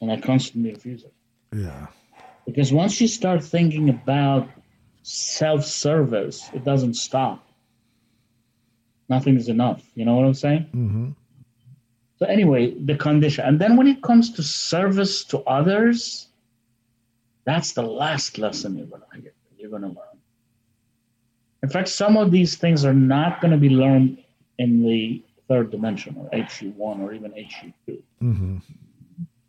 and 0.00 0.10
I 0.10 0.18
constantly 0.20 0.70
refuse 0.72 1.04
it. 1.04 1.12
Yeah. 1.52 1.86
Because 2.46 2.72
once 2.72 3.00
you 3.00 3.08
start 3.08 3.42
thinking 3.44 3.88
about 3.90 4.48
self 5.02 5.64
service, 5.64 6.48
it 6.54 6.64
doesn't 6.64 6.94
stop. 6.94 7.44
Nothing 9.08 9.36
is 9.36 9.48
enough. 9.48 9.82
You 9.94 10.04
know 10.04 10.16
what 10.16 10.24
I'm 10.26 10.34
saying? 10.34 10.62
hmm 10.72 11.10
So, 12.18 12.26
anyway, 12.26 12.74
the 12.74 12.96
condition. 12.96 13.44
And 13.44 13.60
then 13.60 13.76
when 13.76 13.86
it 13.86 14.02
comes 14.02 14.32
to 14.32 14.42
service 14.42 15.24
to 15.24 15.38
others, 15.40 16.28
that's 17.44 17.72
the 17.72 17.82
last 17.82 18.38
lesson 18.38 18.76
you're 18.76 18.86
going 18.86 19.02
to 19.12 19.20
get, 19.20 19.34
you're 19.56 19.70
to 19.70 19.86
learn. 19.86 19.94
In 21.62 21.68
fact, 21.68 21.88
some 21.88 22.16
of 22.16 22.30
these 22.30 22.56
things 22.56 22.84
are 22.84 22.94
not 22.94 23.40
going 23.40 23.52
to 23.52 23.56
be 23.58 23.70
learned 23.70 24.22
in 24.58 24.82
the 24.82 25.22
third 25.48 25.70
dimension 25.70 26.16
or 26.18 26.28
HU1 26.30 27.00
or 27.00 27.12
even 27.12 27.32
HU2. 27.32 28.02
hmm 28.20 28.58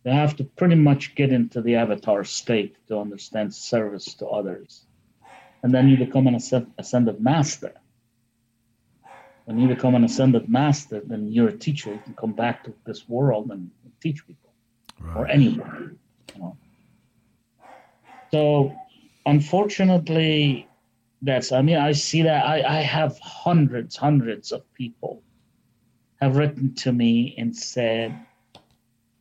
They 0.03 0.11
have 0.11 0.35
to 0.37 0.43
pretty 0.43 0.75
much 0.75 1.15
get 1.15 1.33
into 1.33 1.61
the 1.61 1.75
avatar 1.75 2.23
state 2.23 2.75
to 2.87 2.99
understand 2.99 3.53
service 3.53 4.13
to 4.15 4.27
others. 4.27 4.85
And 5.61 5.73
then 5.73 5.89
you 5.89 5.97
become 5.97 6.27
an 6.27 6.35
ascend- 6.35 6.71
ascended 6.77 7.19
master. 7.19 7.73
When 9.49 9.57
you 9.57 9.67
become 9.67 9.95
an 9.95 10.03
ascended 10.03 10.47
master, 10.47 11.01
then 11.03 11.25
you're 11.31 11.47
a 11.47 11.57
teacher. 11.57 11.91
You 11.91 11.99
can 12.05 12.13
come 12.13 12.33
back 12.33 12.63
to 12.65 12.73
this 12.85 13.09
world 13.09 13.49
and 13.49 13.71
teach 13.99 14.25
people 14.27 14.51
Right. 14.99 15.17
or 15.17 15.27
anyone. 15.27 15.97
You 16.35 16.39
know. 16.39 16.57
So, 18.31 18.75
unfortunately, 19.25 20.69
that's. 21.23 21.51
I 21.51 21.63
mean, 21.63 21.77
I 21.77 21.93
see 21.93 22.21
that. 22.21 22.45
I 22.45 22.57
I 22.77 22.81
have 22.81 23.17
hundreds, 23.21 23.95
hundreds 23.95 24.51
of 24.51 24.61
people 24.75 25.23
have 26.21 26.37
written 26.37 26.75
to 26.83 26.91
me 26.93 27.33
and 27.39 27.55
said 27.55 28.13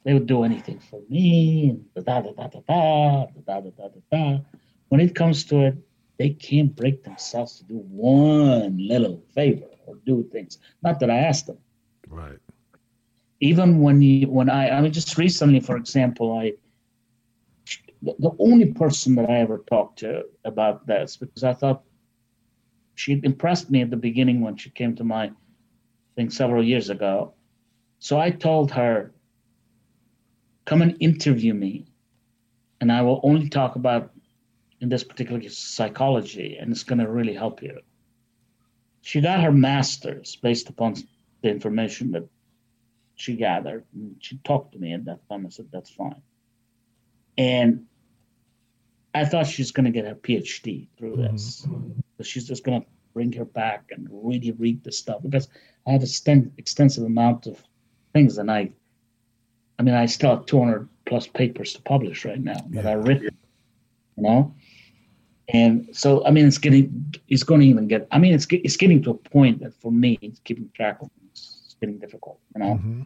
they 0.05 0.13
would 0.13 0.27
do 0.27 0.43
anything 0.45 0.79
for 0.79 1.01
me. 1.09 1.71
And 1.71 2.05
da 2.05 2.21
da 2.21 2.33
da 2.33 2.49
da 2.49 2.61
da 2.69 3.27
da 3.33 3.41
da 3.47 3.61
da 3.61 3.71
da 3.71 3.89
da 3.89 4.01
da. 4.13 4.39
When 4.91 5.01
it 5.01 5.15
comes 5.15 5.45
to 5.47 5.57
it, 5.69 5.79
they 6.19 6.31
can't 6.31 6.77
break 6.77 7.03
themselves 7.03 7.57
to 7.59 7.65
do 7.65 7.79
one 7.79 8.77
little 8.77 9.23
favor 9.35 9.65
or 9.89 9.97
do 10.07 10.23
things. 10.33 10.59
Not 10.83 11.01
that 11.01 11.11
I 11.11 11.19
asked 11.19 11.47
them 11.49 11.59
Right. 12.09 12.39
even 13.41 13.81
when 13.81 14.03
you 14.03 14.29
when 14.29 14.51
I 14.51 14.71
I 14.71 14.81
mean 14.83 14.93
just 14.93 15.19
recently, 15.19 15.61
for 15.61 15.77
example, 15.77 16.39
I 16.39 16.55
the, 18.03 18.15
the 18.19 18.33
only 18.39 18.67
person 18.73 19.15
that 19.17 19.31
I 19.31 19.39
ever 19.41 19.59
talked 19.69 20.01
to 20.01 20.25
about 20.45 20.87
this 20.87 21.17
because 21.17 21.45
I 21.45 21.55
thought 21.55 21.85
she 22.95 23.21
impressed 23.25 23.71
me 23.71 23.83
at 23.83 23.91
the 23.91 23.97
beginning 23.97 24.41
when 24.41 24.57
she 24.57 24.71
came 24.71 24.97
to 24.97 25.05
my 25.05 25.33
thing 26.17 26.31
several 26.31 26.65
years 26.65 26.91
ago. 26.91 27.35
So 28.01 28.19
I 28.19 28.31
told 28.31 28.73
her, 28.73 29.15
come 30.67 30.83
and 30.83 30.97
interview 31.01 31.55
me, 31.55 31.87
and 32.81 32.93
I 32.93 33.03
will 33.03 33.21
only 33.25 33.49
talk 33.49 33.77
about 33.77 34.13
in 34.81 34.89
this 34.89 35.05
particular 35.05 35.41
case 35.41 35.59
psychology, 35.59 36.57
and 36.61 36.71
it's 36.73 36.85
going 36.85 36.99
to 37.01 37.09
really 37.11 37.35
help 37.35 37.63
you. 37.63 37.81
She 39.09 39.23
got 39.23 39.41
her 39.41 39.53
master's 39.53 40.37
based 40.37 40.69
upon 40.69 40.97
the 41.41 41.49
information 41.49 42.11
that 42.11 42.29
she 43.15 43.37
gathered. 43.37 43.87
And 43.95 44.17
she 44.21 44.37
talked 44.45 44.73
to 44.73 44.79
me 44.79 44.93
at 44.93 45.07
that 45.07 45.27
time. 45.31 45.47
I 45.47 45.49
said, 45.49 45.69
that's 45.73 45.89
fine. 45.89 46.21
And 47.39 47.87
I 49.15 49.25
thought 49.25 49.47
she's 49.47 49.71
going 49.71 49.87
to 49.87 49.93
get 49.93 50.05
her 50.05 50.15
PhD 50.15 50.89
through 50.99 51.17
mm-hmm. 51.17 51.33
this. 51.33 51.67
So 52.19 52.23
she's 52.23 52.47
just 52.47 52.65
going 52.65 52.83
to 52.83 52.87
bring 53.15 53.33
her 53.33 53.47
back 53.47 53.93
and 53.93 54.07
really 54.11 54.51
read 54.51 54.85
the 54.85 54.93
stuff 54.93 55.23
because 55.23 55.49
I 55.87 55.93
have 55.93 56.03
a 56.03 56.07
sten- 56.07 56.53
extensive 56.59 57.05
amount 57.05 57.47
of 57.47 57.65
things. 58.13 58.37
And 58.37 58.51
I, 58.51 58.73
I 59.79 59.85
mean, 59.85 59.95
I 59.95 60.05
still 60.05 60.37
have 60.37 60.45
200 60.45 60.87
plus 61.07 61.27
papers 61.27 61.73
to 61.73 61.81
publish 61.81 62.27
right 62.27 62.45
now 62.45 62.61
that 62.73 62.85
I've 62.85 63.09
written, 63.09 63.35
you 64.19 64.23
know? 64.23 64.55
And 65.51 65.89
so, 65.93 66.25
I 66.27 66.31
mean, 66.31 66.47
it's 66.47 66.59
getting, 66.59 67.15
it's 67.29 67.43
going 67.43 67.63
to 67.63 67.67
even 67.67 67.89
get, 67.89 68.07
I 68.11 68.19
mean, 68.19 68.35
it's, 68.35 68.47
it's 68.51 68.77
getting 68.77 69.03
to 69.05 69.11
a 69.11 69.15
point 69.15 69.61
that 69.63 69.75
for 69.81 69.91
me, 69.91 70.19
it's 70.21 70.41
keeping 70.41 70.71
track 70.75 70.99
of. 71.01 71.11
It's 71.31 71.77
getting 71.81 71.99
difficult, 71.99 72.41
you 72.55 72.63
know? 72.63 72.75
hmm 72.75 73.03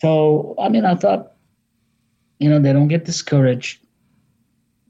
So, 0.00 0.54
I 0.58 0.68
mean, 0.68 0.84
I 0.84 0.94
thought, 0.94 1.32
you 2.38 2.50
know, 2.50 2.58
they 2.58 2.72
don't 2.72 2.88
get 2.88 3.04
discouraged. 3.04 3.86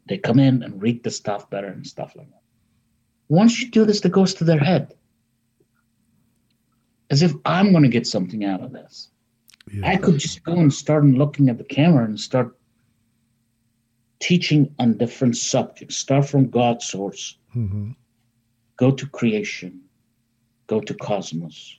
They 0.09 0.17
come 0.17 0.39
in 0.39 0.63
and 0.63 0.81
read 0.81 1.05
the 1.05 1.11
stuff 1.11 1.51
better 1.51 1.67
and 1.67 1.87
stuff 1.87 2.15
like 2.17 2.31
that. 2.31 2.43
Once 3.29 3.61
you 3.61 3.71
do 3.71 3.85
this, 3.85 4.01
that 4.01 4.11
goes 4.11 4.33
to 4.35 4.45
their 4.45 4.59
head. 4.59 4.95
As 7.11 7.23
if 7.23 7.33
I'm 7.45 7.73
going 7.73 7.83
to 7.83 7.91
get 7.91 8.07
something 8.07 8.45
out 8.45 8.63
of 8.63 8.73
this. 8.73 9.11
Yeah. 9.71 9.87
I 9.87 9.97
could 9.97 10.19
just 10.19 10.43
go 10.45 10.55
and 10.55 10.73
start 10.73 11.05
looking 11.05 11.49
at 11.51 11.59
the 11.59 11.65
camera 11.65 12.05
and 12.05 12.19
start 12.19 12.57
teaching 14.23 14.73
on 14.79 14.97
different 14.97 15.37
subjects. 15.37 15.97
Start 15.97 16.25
from 16.29 16.49
God's 16.49 16.87
source, 16.87 17.37
hmm 17.53 17.91
go 18.79 18.91
to 18.91 19.07
creation, 19.19 19.73
go 20.67 20.81
to 20.81 20.95
cosmos, 20.95 21.79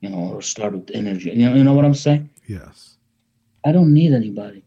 you 0.00 0.08
know, 0.08 0.32
or 0.32 0.40
start 0.40 0.72
with 0.72 0.90
energy. 0.94 1.30
You 1.30 1.46
know, 1.46 1.54
you 1.54 1.64
know 1.64 1.74
what 1.74 1.84
I'm 1.84 2.00
saying? 2.06 2.30
Yes. 2.46 2.96
I 3.66 3.72
don't 3.72 3.92
need 3.92 4.12
anybody. 4.14 4.62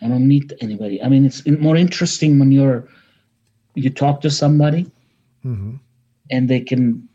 I 0.00 0.08
don't 0.08 0.26
need 0.26 0.54
anybody. 0.60 1.00
I 1.04 1.08
mean, 1.08 1.24
it's 1.24 1.46
more 1.46 1.76
interesting 1.76 2.38
when 2.40 2.50
you're 2.50 2.88
you 3.74 3.90
talk 3.90 4.20
to 4.22 4.30
somebody 4.30 4.82
hmm 5.42 5.74
and 6.30 6.48
they 6.48 6.60
can 6.60 7.08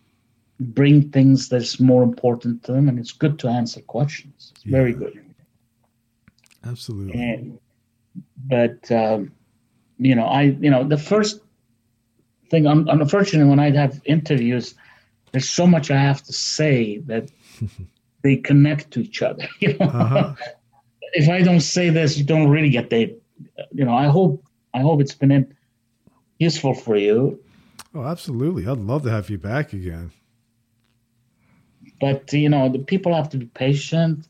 bring 0.59 1.09
things 1.11 1.49
that's 1.49 1.79
more 1.79 2.03
important 2.03 2.63
to 2.63 2.71
them, 2.71 2.89
and 2.89 2.99
it's 2.99 3.11
good 3.23 3.39
to 3.39 3.47
answer 3.47 3.81
questions. 3.81 4.51
It's 4.55 4.63
very 4.63 4.93
good. 4.93 5.13
Absolutely. 6.65 7.13
And, 7.13 7.59
but 8.45 8.89
um, 8.91 9.31
you 9.97 10.15
know, 10.15 10.25
I 10.25 10.43
you 10.63 10.69
know 10.69 10.83
the 10.83 10.97
first 10.97 11.41
thing. 12.49 12.67
un- 12.67 12.87
Unfortunately, 12.89 13.49
when 13.49 13.59
I 13.59 13.71
have 13.71 14.01
interviews, 14.05 14.75
there's 15.31 15.49
so 15.49 15.65
much 15.67 15.91
I 15.91 15.97
have 15.97 16.23
to 16.23 16.33
say 16.33 16.99
that 17.07 17.29
they 18.23 18.37
connect 18.37 18.91
to 18.91 19.01
each 19.01 19.21
other. 19.21 19.47
You 19.59 19.77
know, 19.77 19.85
Uh-huh. 19.87 20.35
if 21.13 21.29
I 21.29 21.41
don't 21.41 21.61
say 21.61 21.89
this, 21.89 22.17
you 22.17 22.23
don't 22.23 22.49
really 22.49 22.69
get 22.69 22.89
the. 22.89 23.15
You 23.73 23.85
know, 23.85 23.95
I 23.95 24.05
hope 24.07 24.43
I 24.73 24.79
hope 24.81 25.01
it's 25.01 25.13
been 25.15 25.45
useful 26.39 26.73
for 26.73 26.95
you. 26.95 27.39
Oh, 27.93 28.03
absolutely. 28.03 28.67
I'd 28.67 28.77
love 28.77 29.03
to 29.03 29.09
have 29.09 29.29
you 29.29 29.37
back 29.37 29.73
again. 29.73 30.11
But 31.99 32.31
you 32.33 32.49
know, 32.49 32.69
the 32.69 32.79
people 32.79 33.13
have 33.13 33.29
to 33.29 33.37
be 33.37 33.45
patient 33.47 34.27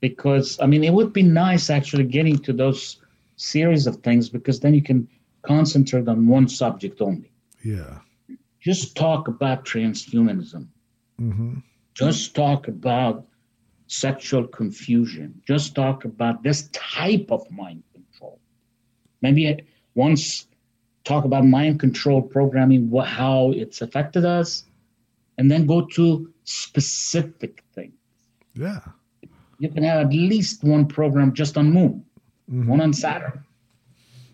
because 0.00 0.58
I 0.60 0.66
mean, 0.66 0.84
it 0.84 0.92
would 0.92 1.12
be 1.12 1.22
nice 1.22 1.70
actually 1.70 2.04
getting 2.04 2.38
to 2.40 2.52
those 2.52 2.98
series 3.36 3.86
of 3.86 3.96
things 3.96 4.28
because 4.28 4.60
then 4.60 4.74
you 4.74 4.82
can 4.82 5.08
concentrate 5.42 6.08
on 6.08 6.26
one 6.26 6.48
subject 6.48 7.00
only. 7.00 7.30
Yeah. 7.64 7.98
Just 8.60 8.96
talk 8.96 9.28
about 9.28 9.64
transhumanism. 9.64 10.66
hmm 11.18 11.54
Just 11.94 12.34
talk 12.34 12.68
about 12.68 13.26
sexual 13.86 14.46
confusion. 14.46 15.40
Just 15.46 15.74
talk 15.74 16.04
about 16.04 16.42
this 16.42 16.68
type 16.72 17.30
of 17.30 17.48
mind 17.50 17.82
control. 17.92 18.38
Maybe 19.22 19.60
once 19.94 20.46
talk 21.04 21.24
about 21.24 21.44
mind 21.46 21.78
control 21.80 22.22
programming, 22.22 22.90
wha- 22.90 23.04
how 23.04 23.50
it's 23.52 23.80
affected 23.82 24.24
us, 24.24 24.64
and 25.38 25.50
then 25.50 25.66
go 25.66 25.82
to 25.94 26.32
specific 26.44 27.62
things. 27.74 27.94
Yeah. 28.54 28.80
You 29.58 29.68
can 29.68 29.82
have 29.84 30.06
at 30.06 30.12
least 30.12 30.64
one 30.64 30.86
program 30.86 31.32
just 31.32 31.56
on 31.56 31.72
Moon, 31.72 32.03
Mhm. 32.52 32.66
one 32.66 32.80
on 32.80 32.92
Saturn, 32.92 33.42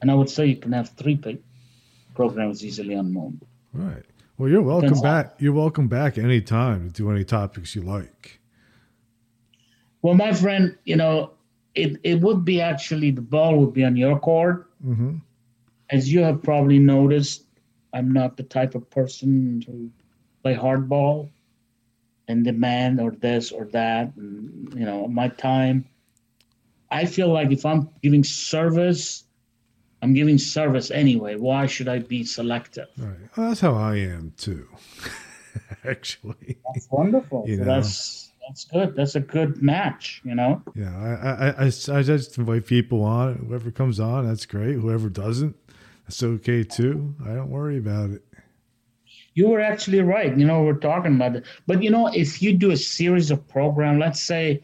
and 0.02 0.10
I 0.10 0.14
would 0.14 0.28
say 0.28 0.46
you 0.46 0.56
can 0.56 0.72
have 0.72 0.88
three 0.90 1.18
programs 2.14 2.64
easily 2.64 2.94
on 2.96 3.12
Moon. 3.12 3.40
Right. 3.72 4.02
Well, 4.36 4.48
you're 4.48 4.62
welcome 4.62 4.88
Depends 4.88 5.04
on- 5.04 5.22
back. 5.22 5.34
You're 5.40 5.52
welcome 5.52 5.86
back 5.88 6.18
anytime 6.18 6.88
to 6.90 6.92
do 7.02 7.10
any 7.10 7.24
topics 7.24 7.74
you 7.76 7.82
like. 7.82 8.40
Well, 10.02 10.14
my 10.14 10.32
friend, 10.32 10.76
you 10.84 10.96
know, 10.96 11.32
it, 11.74 11.98
it 12.02 12.20
would 12.20 12.44
be 12.44 12.60
actually 12.60 13.10
the 13.10 13.20
ball 13.20 13.58
would 13.60 13.72
be 13.74 13.84
on 13.84 13.96
your 13.96 14.18
court. 14.18 14.70
hmm 14.82 15.16
As 15.90 16.10
you 16.12 16.20
have 16.20 16.42
probably 16.42 16.78
noticed, 16.78 17.44
I'm 17.92 18.12
not 18.12 18.36
the 18.36 18.42
type 18.44 18.74
of 18.74 18.88
person 18.90 19.60
to 19.66 19.90
play 20.42 20.54
hardball 20.54 21.28
and 22.28 22.44
demand 22.44 23.00
or 23.00 23.10
this 23.10 23.52
or 23.52 23.66
that. 23.66 24.12
And, 24.16 24.72
you 24.74 24.84
know, 24.86 25.06
my 25.08 25.28
time. 25.28 25.84
I 26.90 27.06
feel 27.06 27.28
like 27.28 27.52
if 27.52 27.64
I'm 27.64 27.88
giving 28.02 28.24
service, 28.24 29.24
I'm 30.02 30.14
giving 30.14 30.38
service 30.38 30.90
anyway. 30.90 31.36
Why 31.36 31.66
should 31.66 31.88
I 31.88 32.00
be 32.00 32.24
selective? 32.24 32.88
Right. 32.96 33.16
Well, 33.36 33.48
that's 33.48 33.60
how 33.60 33.74
I 33.74 33.96
am 33.96 34.32
too. 34.36 34.66
Actually. 35.84 36.58
That's 36.72 36.88
wonderful. 36.90 37.44
You 37.46 37.58
know. 37.58 37.64
That's 37.64 38.32
that's 38.48 38.64
good. 38.64 38.96
That's 38.96 39.14
a 39.14 39.20
good 39.20 39.62
match. 39.62 40.20
You 40.24 40.34
know. 40.34 40.62
Yeah. 40.74 40.96
I, 40.96 41.64
I, 41.64 41.64
I, 41.64 41.66
I 41.66 42.02
just 42.02 42.38
invite 42.38 42.66
people 42.66 43.04
on. 43.04 43.34
Whoever 43.46 43.70
comes 43.70 44.00
on, 44.00 44.26
that's 44.26 44.46
great. 44.46 44.74
Whoever 44.74 45.08
doesn't, 45.08 45.54
that's 46.04 46.22
okay 46.22 46.64
too. 46.64 47.14
I 47.24 47.34
don't 47.34 47.50
worry 47.50 47.78
about 47.78 48.10
it. 48.10 48.24
You 49.34 49.48
were 49.48 49.60
actually 49.60 50.00
right. 50.00 50.36
You 50.36 50.44
know, 50.44 50.62
we're 50.62 50.74
talking 50.74 51.14
about 51.14 51.36
it. 51.36 51.44
But 51.66 51.82
you 51.82 51.90
know, 51.90 52.08
if 52.08 52.42
you 52.42 52.52
do 52.56 52.72
a 52.72 52.76
series 52.76 53.30
of 53.30 53.46
program, 53.48 53.98
let's 54.00 54.20
say, 54.20 54.62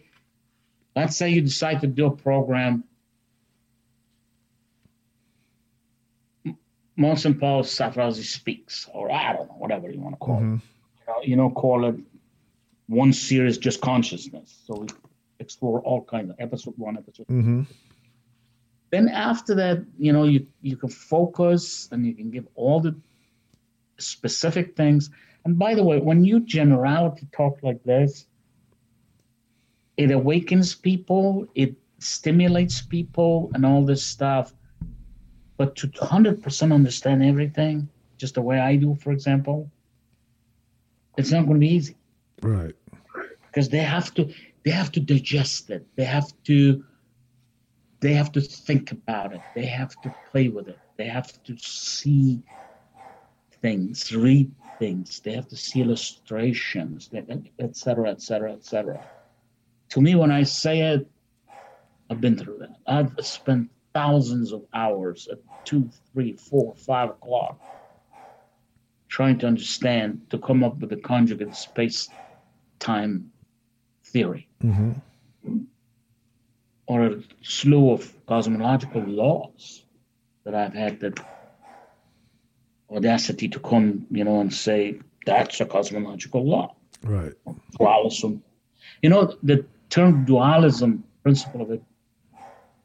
let's 0.97 1.17
say 1.17 1.29
you 1.29 1.43
decide 1.43 1.81
to 1.83 1.87
do 1.87 2.07
a 2.07 2.11
program, 2.11 2.83
Mohsen 6.99 7.39
Paul 7.39 7.63
Sarfarazi 7.63 8.25
speaks, 8.25 8.89
or 8.93 9.13
I 9.13 9.35
don't 9.35 9.49
know, 9.49 9.57
whatever 9.59 9.91
you 9.91 10.01
want 10.01 10.15
to 10.15 10.19
call 10.19 10.39
it. 10.39 10.45
Mhm. 10.45 10.61
You 10.63 11.07
know, 11.07 11.23
you 11.23 11.37
know, 11.37 11.51
call 11.51 11.85
it 11.85 11.97
one 12.89 13.13
series 13.13 13.59
just 13.59 13.83
consciousness. 13.83 14.63
So 14.67 14.81
we 14.81 14.87
explore 15.39 15.81
all 15.83 16.03
kinds 16.03 16.31
of 16.31 16.37
episode 16.41 16.75
one, 16.79 16.97
episode 16.97 17.27
hmm 17.29 17.63
then 18.91 19.09
after 19.09 19.55
that 19.55 19.85
you 19.99 20.13
know 20.13 20.25
you 20.25 20.47
you 20.63 20.77
can 20.77 20.89
focus 20.89 21.89
and 21.91 22.07
you 22.07 22.15
can 22.15 22.31
give 22.31 22.47
all 22.55 22.81
the 22.81 22.95
specific 23.99 24.77
things 24.77 25.11
and 25.45 25.59
by 25.59 25.75
the 25.75 25.83
way 25.83 25.99
when 25.99 26.25
you 26.25 26.41
generality 26.41 27.27
talk 27.33 27.59
like 27.63 27.83
this 27.83 28.27
it 29.97 30.11
awakens 30.11 30.75
people 30.75 31.47
it 31.55 31.75
stimulates 31.99 32.83
people 32.83 33.51
and 33.55 33.65
all 33.65 33.85
this 33.85 34.05
stuff 34.05 34.53
but 35.57 35.75
to 35.77 35.89
100% 35.89 36.73
understand 36.73 37.25
everything 37.25 37.89
just 38.19 38.35
the 38.35 38.43
way 38.43 38.61
i 38.61 38.77
do 38.77 38.95
for 38.97 39.13
example 39.13 39.71
it's 41.17 41.31
not 41.31 41.47
going 41.47 41.55
to 41.55 41.61
be 41.61 41.75
easy. 41.75 41.97
Right. 42.43 42.75
Because 43.47 43.69
they 43.69 43.79
have 43.79 44.13
to 44.15 44.33
they 44.65 44.71
have 44.71 44.93
to 44.93 45.01
digest 45.01 45.71
it. 45.71 45.87
They 45.97 46.05
have 46.05 46.31
to 46.45 46.85
they 48.01 48.13
have 48.13 48.33
to 48.33 48.41
think 48.41 48.93
about 48.93 49.33
it. 49.33 49.41
They 49.55 49.65
have 49.67 50.01
to 50.03 50.13
play 50.31 50.49
with 50.49 50.69
it. 50.69 50.79
They 50.97 51.07
have 51.07 51.43
to 51.45 51.57
see 51.59 52.43
things, 53.63 54.15
read 54.15 54.53
things. 54.79 55.21
They 55.21 55.33
have 55.33 55.49
to 55.49 55.57
see 55.57 55.81
illustrations, 55.81 57.11
etc., 57.59 58.11
etc., 58.11 58.53
etc. 58.53 59.01
To 59.91 60.01
me, 60.01 60.15
when 60.15 60.31
I 60.31 60.43
say 60.43 60.81
it, 60.81 61.09
I've 62.11 62.21
been 62.21 62.37
through 62.37 62.59
that. 62.59 62.77
I've 62.87 63.13
spent 63.25 63.71
thousands 63.95 64.53
of 64.53 64.65
hours 64.75 65.29
at 65.31 65.39
two, 65.65 65.89
three, 66.13 66.33
four, 66.35 66.75
five 66.75 67.11
o'clock 67.11 67.61
trying 69.09 69.39
to 69.39 69.47
understand 69.47 70.21
to 70.31 70.39
come 70.39 70.63
up 70.63 70.79
with 70.79 70.93
a 70.93 70.97
conjugate 70.97 71.55
space 71.55 72.09
time 72.79 73.31
theory 74.05 74.49
Mm-hmm. 74.63 74.93
or 76.87 77.07
a 77.07 77.23
slew 77.43 77.93
of 77.93 78.13
cosmological 78.27 79.03
laws 79.03 79.85
that 80.45 80.55
I've 80.55 80.75
had 80.75 81.01
the 81.01 81.15
audacity 82.91 83.49
to 83.49 83.61
come, 83.61 84.07
you 84.11 84.25
know, 84.25 84.41
and 84.41 84.53
say 84.53 85.01
that's 85.25 85.61
a 85.61 85.67
cosmological 85.67 86.45
law. 86.45 86.75
Right. 87.03 87.33
You 89.03 89.11
know, 89.11 89.37
the 89.43 89.67
term 89.97 90.27
dualism, 90.27 91.03
principle 91.23 91.63
of 91.63 91.71
it, 91.71 91.83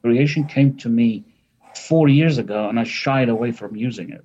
creation 0.02 0.46
came 0.46 0.78
to 0.78 0.88
me 0.88 1.26
four 1.76 2.08
years 2.08 2.38
ago 2.38 2.70
and 2.70 2.80
I 2.80 2.86
shied 2.86 3.28
away 3.28 3.52
from 3.52 3.76
using 3.76 4.12
it. 4.12 4.24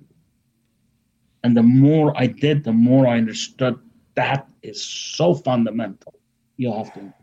And 1.43 1.55
the 1.55 1.63
more 1.63 2.13
I 2.15 2.27
did, 2.27 2.63
the 2.63 2.71
more 2.71 3.05
I 3.05 3.17
understood 3.17 3.77
that 4.15 4.47
is 4.63 4.81
so 4.83 5.35
fundamental. 5.35 6.13
You 6.55 6.73
have 6.73 6.93
to. 6.93 7.13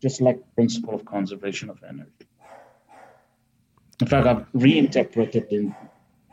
Just 0.00 0.20
like 0.20 0.38
principle 0.54 0.94
of 0.94 1.04
conservation 1.06 1.70
of 1.70 1.82
energy. 1.88 2.26
In 4.02 4.06
fact, 4.06 4.26
I've 4.26 4.46
reinterpreted 4.52 5.46
in 5.50 5.74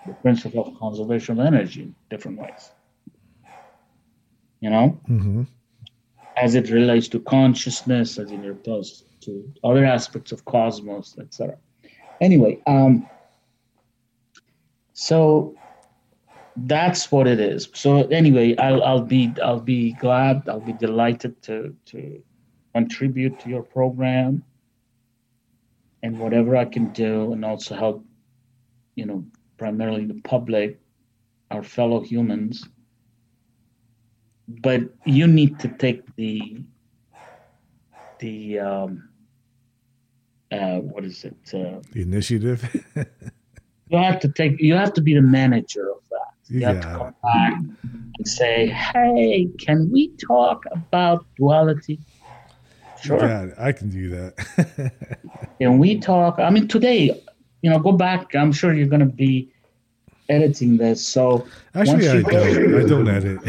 the 0.06 0.14
principle 0.14 0.68
of 0.68 0.78
conservation 0.78 1.40
of 1.40 1.46
energy 1.46 1.84
in 1.84 1.96
different 2.10 2.38
ways. 2.38 2.72
You 4.60 4.70
know, 4.70 5.00
Mm-hmm. 5.10 5.44
As 6.42 6.56
it 6.56 6.72
relates 6.72 7.08
to 7.08 7.20
consciousness, 7.20 8.18
as 8.18 8.32
it 8.32 8.38
relates 8.38 9.04
to 9.22 9.54
other 9.64 9.86
aspects 9.86 10.32
of 10.32 10.44
cosmos, 10.46 11.16
etc. 11.20 11.56
Anyway, 12.20 12.60
um, 12.66 13.08
so 14.94 15.56
that's 16.58 17.12
what 17.12 17.28
it 17.28 17.40
is. 17.40 17.70
So 17.74 18.08
anyway, 18.08 18.56
I'll 18.58 18.84
I'll 18.84 19.02
be 19.04 19.34
I'll 19.42 19.60
be 19.60 19.94
glad, 19.94 20.50
I'll 20.50 20.60
be 20.60 20.74
delighted 20.74 21.42
to 21.44 21.76
to 21.86 22.22
contribute 22.74 23.40
to 23.42 23.50
your 23.50 23.64
program 23.64 24.44
and 26.04 26.18
whatever 26.20 26.58
I 26.58 26.66
can 26.66 26.92
do, 26.94 27.34
and 27.34 27.46
also 27.46 27.76
help, 27.76 28.04
you 28.96 29.06
know, 29.06 29.24
primarily 29.58 30.06
the 30.06 30.20
public, 30.24 30.80
our 31.52 31.62
fellow 31.62 32.02
humans. 32.02 32.68
But 34.62 34.82
you 35.06 35.28
need 35.28 35.60
to 35.60 35.68
take 35.68 36.04
the 36.16 36.64
the 38.20 38.60
um, 38.60 39.10
uh, 40.52 40.78
what 40.80 41.06
is 41.06 41.24
it? 41.24 41.38
Uh, 41.54 41.80
The 41.94 42.02
initiative. 42.02 42.62
you 43.92 43.98
have 43.98 44.20
to 44.22 44.30
take 44.30 44.60
you 44.60 44.74
have 44.76 44.94
to 44.94 45.02
be 45.02 45.14
the 45.14 45.22
manager 45.22 45.92
of 45.92 45.98
that 46.10 46.32
you 46.48 46.66
have 46.66 46.80
to 46.80 46.88
come 46.88 47.16
back 47.24 47.54
and 47.84 48.28
say 48.28 48.68
hey 48.68 49.48
can 49.60 49.90
we 49.92 50.10
talk 50.16 50.64
about 50.72 51.26
duality 51.38 52.00
sure 53.02 53.20
Yeah, 53.20 53.48
I 53.58 53.72
can 53.74 53.90
do 53.90 54.10
that. 54.10 54.94
can 55.60 55.78
we 55.78 56.00
talk 56.00 56.40
i 56.40 56.50
mean 56.50 56.68
today 56.70 57.22
you 57.62 57.70
know 57.70 57.80
go 57.80 57.92
back 57.92 58.34
i'm 58.36 58.52
sure 58.54 58.74
you're 58.74 58.88
going 58.96 59.02
to 59.12 59.16
be 59.28 59.51
editing 60.32 60.78
this 60.78 61.06
so 61.06 61.46
Actually, 61.74 62.10
I 62.10 62.22
don't. 62.22 62.82
I 62.82 62.88
don't 62.88 63.08
edit. 63.08 63.40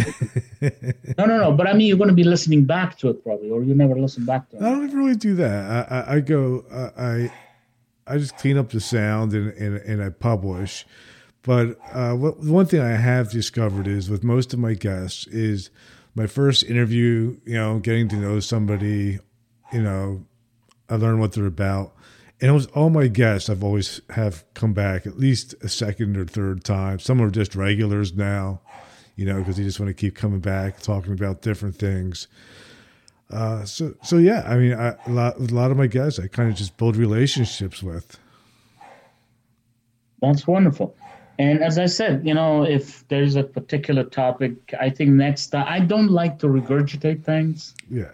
no 1.18 1.24
no 1.24 1.38
no 1.38 1.52
but 1.52 1.66
i 1.66 1.72
mean 1.72 1.86
you're 1.88 1.96
going 1.96 2.08
to 2.08 2.14
be 2.14 2.24
listening 2.24 2.64
back 2.64 2.96
to 2.98 3.08
it 3.10 3.22
probably 3.24 3.50
or 3.50 3.62
you 3.62 3.74
never 3.74 3.96
listen 3.98 4.24
back 4.24 4.48
to 4.50 4.56
it. 4.56 4.62
I 4.62 4.70
don't 4.70 4.94
really 4.94 5.16
do 5.16 5.34
that. 5.36 5.88
I, 5.90 5.96
I, 5.96 6.14
I 6.16 6.20
go. 6.20 6.64
I, 6.96 7.32
I 8.06 8.18
just 8.18 8.36
clean 8.36 8.58
up 8.58 8.70
the 8.70 8.80
sound 8.80 9.32
and 9.32 9.52
and, 9.52 9.76
and 9.76 10.02
I 10.02 10.10
publish. 10.10 10.86
But 11.42 11.78
uh, 11.92 12.14
what, 12.14 12.38
one 12.38 12.66
thing 12.66 12.80
I 12.80 12.96
have 12.96 13.30
discovered 13.30 13.88
is 13.88 14.08
with 14.08 14.22
most 14.22 14.52
of 14.52 14.60
my 14.60 14.74
guests 14.74 15.26
is 15.26 15.70
my 16.14 16.26
first 16.26 16.62
interview. 16.64 17.38
You 17.44 17.54
know, 17.54 17.78
getting 17.78 18.08
to 18.08 18.16
know 18.16 18.40
somebody. 18.40 19.18
You 19.72 19.82
know, 19.82 20.26
I 20.88 20.96
learn 20.96 21.18
what 21.18 21.32
they're 21.32 21.46
about. 21.46 21.94
And 22.42 22.50
it 22.50 22.52
was 22.54 22.66
all 22.66 22.90
my 22.90 23.06
guests. 23.06 23.48
I've 23.48 23.62
always 23.62 24.00
have 24.10 24.44
come 24.54 24.72
back 24.74 25.06
at 25.06 25.16
least 25.16 25.54
a 25.62 25.68
second 25.68 26.16
or 26.16 26.24
third 26.26 26.64
time. 26.64 26.98
Some 26.98 27.22
are 27.22 27.30
just 27.30 27.54
regulars 27.54 28.14
now, 28.14 28.60
you 29.14 29.24
know, 29.24 29.38
because 29.38 29.56
they 29.58 29.62
just 29.62 29.78
want 29.78 29.90
to 29.90 29.94
keep 29.94 30.16
coming 30.16 30.40
back, 30.40 30.80
talking 30.80 31.12
about 31.12 31.40
different 31.42 31.76
things. 31.76 32.26
Uh, 33.30 33.64
so, 33.64 33.94
so 34.02 34.18
yeah, 34.18 34.42
I 34.44 34.56
mean, 34.56 34.74
I, 34.74 34.96
a 35.06 35.10
lot, 35.10 35.38
a 35.38 35.54
lot 35.54 35.70
of 35.70 35.76
my 35.76 35.86
guests, 35.86 36.18
I 36.18 36.26
kind 36.26 36.50
of 36.50 36.56
just 36.56 36.76
build 36.76 36.96
relationships 36.96 37.80
with. 37.80 38.18
That's 40.20 40.44
wonderful. 40.46 40.96
And 41.38 41.62
as 41.62 41.78
I 41.78 41.86
said, 41.86 42.26
you 42.26 42.34
know, 42.34 42.64
if 42.64 43.06
there's 43.08 43.36
a 43.36 43.42
particular 43.44 44.04
topic, 44.04 44.52
I 44.80 44.90
think 44.90 45.10
next 45.10 45.46
time 45.48 45.66
I 45.68 45.78
don't 45.78 46.08
like 46.10 46.40
to 46.40 46.46
regurgitate 46.48 47.24
things 47.24 47.74
Yeah. 47.88 48.10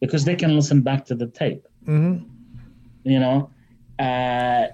because 0.00 0.24
they 0.24 0.36
can 0.36 0.54
listen 0.54 0.80
back 0.82 1.04
to 1.06 1.14
the 1.16 1.26
tape. 1.26 1.66
Mm-hmm. 1.86 2.30
You 3.04 3.20
know, 3.20 3.50
uh, 3.98 4.68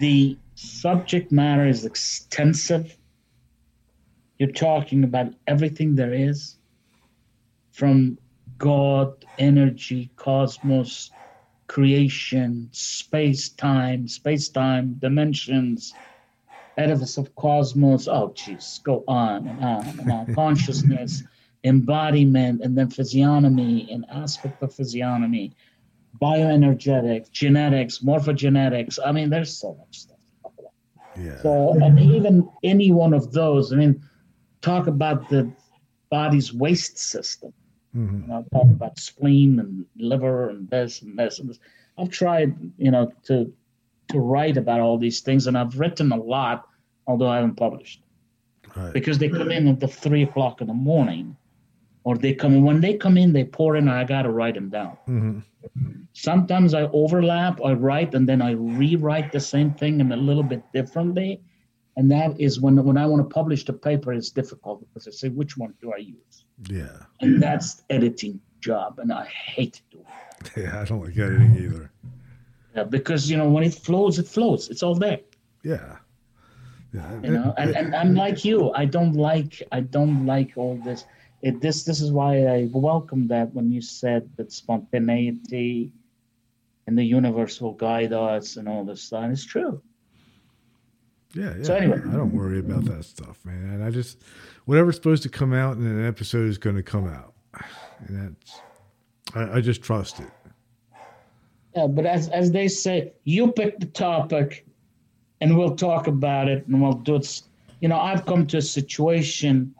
the 0.00 0.38
subject 0.54 1.32
matter 1.32 1.66
is 1.66 1.84
extensive. 1.84 2.96
You're 4.38 4.52
talking 4.52 5.04
about 5.04 5.32
everything 5.46 5.94
there 5.94 6.12
is 6.12 6.56
from 7.72 8.18
God, 8.58 9.24
energy, 9.38 10.10
cosmos, 10.16 11.10
creation, 11.66 12.68
space 12.72 13.50
time, 13.50 14.08
space 14.08 14.48
time, 14.48 14.94
dimensions, 14.98 15.94
edifice 16.76 17.16
of 17.16 17.34
cosmos. 17.34 18.08
Oh, 18.08 18.32
jeez, 18.34 18.82
go 18.82 19.04
on 19.08 19.46
and 19.48 19.64
on 19.64 19.86
and 19.86 20.12
on. 20.12 20.34
Consciousness, 20.34 21.22
embodiment, 21.64 22.62
and 22.62 22.76
then 22.76 22.90
physiognomy, 22.90 23.90
and 23.90 24.04
aspect 24.10 24.62
of 24.62 24.74
physiognomy, 24.74 25.52
bioenergetics, 26.20 27.30
genetics, 27.30 27.98
morphogenetics. 27.98 28.98
I 29.04 29.12
mean, 29.12 29.30
there's 29.30 29.56
so 29.56 29.74
much 29.78 29.98
stuff. 29.98 30.16
to 30.18 30.42
talk 30.42 30.54
about. 30.58 30.72
Yeah. 31.24 31.38
So, 31.42 31.72
and 31.82 31.98
even 32.00 32.48
any 32.62 32.90
one 32.92 33.14
of 33.14 33.32
those, 33.32 33.72
I 33.72 33.76
mean, 33.76 34.02
talk 34.62 34.86
about 34.86 35.28
the 35.28 35.50
body's 36.10 36.52
waste 36.52 36.98
system. 36.98 37.52
hmm 37.92 38.20
You 38.22 38.26
know, 38.28 38.44
talk 38.52 38.64
about 38.78 38.98
spleen 38.98 39.58
and 39.60 39.84
liver 39.96 40.50
and 40.50 40.68
this 40.70 41.02
and 41.02 41.18
this 41.18 41.38
and 41.38 41.48
this. 41.48 41.58
I've 41.98 42.10
tried, 42.10 42.54
you 42.78 42.90
know, 42.90 43.12
to 43.24 43.52
to 44.08 44.20
write 44.20 44.56
about 44.56 44.80
all 44.80 44.98
these 44.98 45.20
things, 45.20 45.46
and 45.48 45.58
I've 45.58 45.80
written 45.80 46.12
a 46.12 46.16
lot, 46.16 46.68
although 47.08 47.28
I 47.28 47.36
haven't 47.36 47.56
published 47.56 48.02
Right. 48.76 48.92
because 48.92 49.18
they 49.18 49.28
come 49.28 49.50
in 49.50 49.66
at 49.68 49.80
the 49.80 49.88
three 49.88 50.22
o'clock 50.22 50.60
in 50.60 50.66
the 50.68 50.74
morning, 50.74 51.36
or 52.04 52.16
they 52.16 52.32
come 52.34 52.54
in 52.54 52.62
when 52.62 52.80
they 52.80 52.94
come 52.94 53.16
in, 53.16 53.32
they 53.32 53.42
pour 53.44 53.74
in, 53.76 53.88
and 53.88 53.96
I 53.98 54.04
got 54.04 54.22
to 54.22 54.30
write 54.30 54.54
them 54.54 54.68
down. 54.68 54.96
hmm 55.06 55.38
Sometimes 56.18 56.72
I 56.72 56.84
overlap, 57.02 57.60
I 57.62 57.74
write, 57.74 58.14
and 58.14 58.26
then 58.26 58.40
I 58.40 58.52
rewrite 58.52 59.32
the 59.32 59.40
same 59.40 59.74
thing 59.74 60.00
in 60.00 60.10
a 60.12 60.16
little 60.16 60.42
bit 60.42 60.62
differently. 60.72 61.42
And 61.98 62.10
that 62.10 62.40
is 62.40 62.58
when 62.58 62.82
when 62.82 62.96
I 62.96 63.04
want 63.04 63.20
to 63.28 63.34
publish 63.34 63.66
the 63.66 63.74
paper, 63.74 64.14
it's 64.14 64.30
difficult 64.30 64.80
because 64.80 65.06
I 65.06 65.10
say 65.10 65.28
which 65.28 65.58
one 65.58 65.74
do 65.82 65.92
I 65.92 65.98
use, 65.98 66.36
Yeah. 66.70 66.96
and 67.20 67.42
that's 67.42 67.82
editing 67.90 68.40
job, 68.60 68.98
and 68.98 69.12
I 69.12 69.26
hate 69.26 69.82
doing 69.90 70.06
it. 70.06 70.50
Yeah. 70.62 70.80
I 70.80 70.84
don't 70.86 71.02
like 71.04 71.18
editing 71.18 71.54
either. 71.64 71.90
Yeah, 72.74 72.84
because 72.84 73.30
you 73.30 73.36
know 73.36 73.50
when 73.50 73.64
it 73.64 73.74
flows, 73.74 74.18
it 74.18 74.26
flows. 74.36 74.70
It's 74.70 74.82
all 74.82 74.94
there. 74.94 75.20
Yeah. 75.64 75.96
Yeah. 76.94 77.20
You 77.24 77.30
know, 77.36 77.54
and, 77.58 77.76
and 77.76 77.94
I'm 77.94 78.14
like 78.14 78.42
you. 78.42 78.72
I 78.72 78.86
don't 78.86 79.12
like 79.30 79.62
I 79.70 79.80
don't 79.80 80.24
like 80.24 80.50
all 80.56 80.76
this. 80.88 81.04
It 81.42 81.60
this 81.60 81.84
this 81.84 82.00
is 82.00 82.10
why 82.10 82.32
I 82.56 82.58
welcome 82.72 83.28
that 83.28 83.52
when 83.52 83.70
you 83.70 83.82
said 83.82 84.22
that 84.36 84.50
spontaneity 84.50 85.92
and 86.86 86.96
the 86.96 87.04
universe 87.04 87.60
will 87.60 87.74
guide 87.74 88.12
us 88.12 88.56
and 88.56 88.68
all 88.68 88.84
this 88.84 89.02
stuff. 89.02 89.24
And 89.24 89.32
it's 89.32 89.44
true. 89.44 89.82
Yeah, 91.34 91.54
yeah. 91.56 91.64
So 91.64 91.74
anyway. 91.74 91.98
I 91.98 92.12
don't 92.12 92.32
worry 92.32 92.60
about 92.60 92.84
that 92.86 93.04
stuff, 93.04 93.44
man. 93.44 93.82
I 93.82 93.90
just 93.90 94.22
whatever's 94.64 94.94
supposed 94.94 95.22
to 95.24 95.28
come 95.28 95.52
out 95.52 95.76
in 95.76 95.86
an 95.86 96.06
episode 96.06 96.48
is 96.48 96.58
going 96.58 96.76
to 96.76 96.82
come 96.82 97.06
out, 97.06 97.34
and 98.06 98.34
that's 98.34 98.60
I, 99.34 99.58
I 99.58 99.60
just 99.60 99.82
trust 99.82 100.20
it. 100.20 100.30
Yeah, 101.74 101.88
but 101.88 102.06
as 102.06 102.28
as 102.30 102.52
they 102.52 102.68
say, 102.68 103.12
you 103.24 103.52
pick 103.52 103.78
the 103.80 103.86
topic, 103.86 104.66
and 105.40 105.58
we'll 105.58 105.76
talk 105.76 106.06
about 106.06 106.48
it, 106.48 106.66
and 106.66 106.80
we'll 106.80 106.94
do 106.94 107.16
it. 107.16 107.42
You 107.80 107.88
know, 107.88 107.98
I've 107.98 108.24
come 108.24 108.46
to 108.46 108.58
a 108.58 108.62
situation 108.62 109.74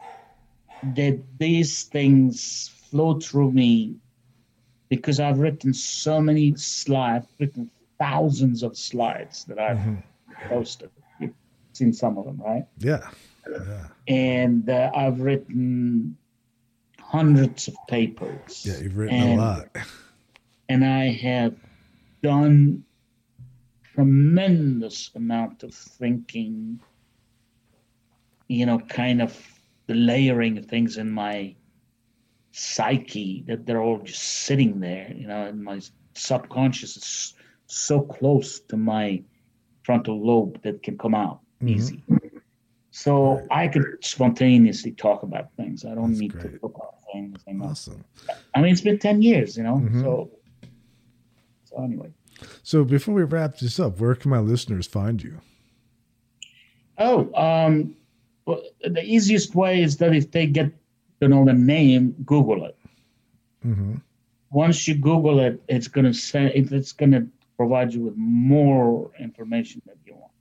that 0.95 1.19
these 1.39 1.85
things 1.85 2.69
flow 2.91 3.19
through 3.19 3.53
me 3.53 3.97
because 4.89 5.21
I've 5.21 5.39
written 5.39 5.75
so 5.75 6.21
many 6.21 6.55
slides, 6.57 7.27
written 7.39 7.71
thousands 7.99 8.63
of 8.63 8.77
slides 8.77 9.45
that 9.47 9.59
I've 9.59 9.79
mm-hmm. 9.79 10.49
posted. 10.49 10.91
You've 11.21 11.35
seen 11.73 11.93
some 11.93 12.19
of 12.19 12.25
them, 12.25 12.41
right? 12.45 12.67
Yeah. 12.79 13.09
yeah. 13.51 13.89
And 14.09 14.69
uh, 14.69 14.91
I've 14.95 15.21
written 15.21 16.17
hundreds 17.01 17.69
of 17.69 17.77
papers. 17.89 18.65
Yeah, 18.65 18.79
you've 18.79 18.97
written 18.97 19.17
and, 19.17 19.41
a 19.41 19.43
lot. 19.43 19.69
And 20.69 20.85
I 20.85 21.11
have 21.13 21.55
done 22.23 22.85
tremendous 23.95 25.11
amount 25.15 25.63
of 25.63 25.75
thinking, 25.75 26.79
you 28.49 28.67
know, 28.67 28.79
kind 28.79 29.23
of 29.23 29.37
the 29.87 29.95
layering 29.95 30.59
of 30.59 30.67
things 30.67 30.99
in 30.99 31.11
my 31.11 31.55
psyche 32.59 33.45
that 33.47 33.66
they're 33.66 33.83
all 33.83 33.99
just 33.99 34.23
sitting 34.23 34.81
there, 34.81 35.12
you 35.15 35.27
know, 35.27 35.45
and 35.45 35.62
my 35.62 35.78
subconscious 36.15 36.97
is 36.97 37.35
so 37.66 38.01
close 38.01 38.61
to 38.61 38.78
my 38.78 39.23
frontal 39.83 40.19
lobe 40.27 40.62
that 40.62 40.83
can 40.83 40.97
come 40.97 41.15
out 41.15 41.41
mm-hmm. 41.62 41.69
easy. 41.69 42.03
So 42.93 43.35
right. 43.35 43.47
I 43.51 43.69
could 43.69 43.85
spontaneously 44.01 44.93
talk 44.93 45.23
about 45.23 45.53
things. 45.59 45.85
I 45.85 45.95
don't 45.95 46.12
That's 46.12 46.20
need 46.20 46.33
great. 46.33 46.55
to 46.55 46.59
look 46.62 46.78
up 46.83 46.99
things. 47.12 47.45
Awesome. 47.62 48.03
I 48.55 48.62
mean, 48.62 48.73
it's 48.73 48.81
been 48.81 48.99
10 48.99 49.20
years, 49.20 49.59
you 49.59 49.62
know, 49.62 49.74
mm-hmm. 49.74 50.03
so, 50.03 50.31
so 51.65 51.85
anyway. 51.85 52.09
So 52.62 52.85
before 52.85 53.12
we 53.12 53.24
wrap 53.24 53.59
this 53.59 53.78
up, 53.78 54.01
where 54.01 54.15
can 54.15 54.31
my 54.31 54.39
listeners 54.39 54.87
find 54.87 55.23
you? 55.23 55.43
Oh, 56.97 57.31
um, 57.35 57.97
well, 58.47 58.62
the 58.83 59.05
easiest 59.05 59.55
way 59.55 59.83
is 59.83 59.99
that 59.99 60.15
if 60.15 60.31
they 60.31 60.47
get 60.47 60.73
to 61.20 61.28
know 61.28 61.44
the 61.44 61.52
name, 61.52 62.14
Google 62.24 62.66
it. 62.66 62.76
Mm-hmm. 63.64 63.94
Once 64.51 64.86
you 64.86 64.94
Google 64.94 65.40
it, 65.40 65.62
it's 65.68 65.88
gonna 65.88 66.14
say 66.14 66.52
it's 66.55 66.93
gonna 66.93 67.26
provide 67.56 67.93
you 67.93 68.02
with 68.02 68.14
more 68.16 69.10
information 69.18 69.82
that 69.86 69.97
you 70.05 70.14
want. 70.14 70.32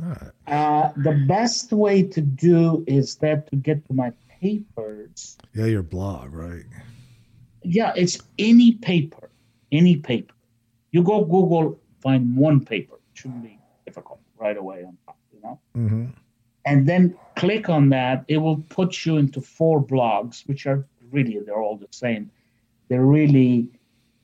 Right. 0.00 0.30
Uh, 0.46 0.92
the 0.96 1.24
best 1.26 1.72
way 1.72 2.02
to 2.02 2.20
do 2.20 2.84
is 2.86 3.16
that 3.16 3.50
to 3.50 3.56
get 3.56 3.86
to 3.88 3.92
my 3.92 4.12
papers. 4.40 5.36
Yeah, 5.54 5.66
your 5.66 5.82
blog, 5.82 6.32
right? 6.32 6.64
Yeah, 7.62 7.92
it's 7.94 8.18
any 8.38 8.72
paper, 8.72 9.28
any 9.70 9.96
paper. 9.96 10.34
You 10.92 11.02
go 11.02 11.24
Google, 11.24 11.78
find 12.00 12.36
one 12.36 12.64
paper. 12.64 12.94
It 12.94 13.18
shouldn't 13.18 13.42
be 13.42 13.58
difficult 13.84 14.20
right 14.38 14.56
away 14.56 14.84
on 14.84 14.96
top, 15.04 15.18
you 15.32 15.40
know. 15.42 15.60
Mm-hmm 15.76 16.06
and 16.70 16.86
then 16.88 17.16
click 17.34 17.68
on 17.68 17.88
that, 17.88 18.24
it 18.28 18.38
will 18.38 18.58
put 18.68 19.04
you 19.04 19.16
into 19.16 19.40
four 19.40 19.84
blogs, 19.84 20.46
which 20.46 20.68
are 20.68 20.86
really, 21.10 21.40
they're 21.44 21.60
all 21.60 21.76
the 21.76 21.88
same. 21.90 22.30
They're 22.88 23.04
really, 23.04 23.68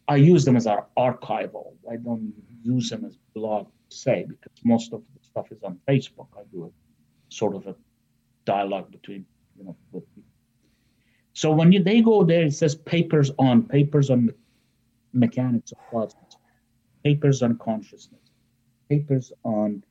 I 0.07 0.15
use 0.15 0.45
them 0.45 0.55
as 0.55 0.69
our 0.69 0.87
archival. 0.97 1.73
I 1.91 1.97
don't 1.97 2.33
use 2.63 2.89
them 2.89 3.05
as 3.05 3.19
blog 3.35 3.67
say 3.89 4.27
because 4.29 4.53
most 4.63 4.93
of 4.93 5.03
the 5.15 5.25
stuff 5.27 5.51
is 5.51 5.61
on 5.65 5.81
Facebook. 5.89 6.29
I 6.39 6.43
do 6.53 6.67
a 6.67 6.71
sort 7.35 7.57
of 7.57 7.67
a 7.67 7.75
dialogue 8.45 8.93
between, 8.93 9.27
you 9.59 9.65
know, 9.65 9.77
with 9.91 10.05
people. 10.15 10.31
So 11.33 11.51
when 11.51 11.73
you, 11.73 11.83
they 11.83 12.01
go 12.01 12.23
there, 12.23 12.45
it 12.45 12.55
says 12.55 12.77
papers 12.77 13.33
on, 13.41 13.65
papers 13.65 14.09
on 14.09 14.33
mechanics 15.13 15.73
of 15.73 15.79
plasmas, 15.91 16.37
papers 17.03 17.43
on 17.43 17.59
consciousness, 17.59 18.31
papers 18.89 19.33
on 19.43 19.83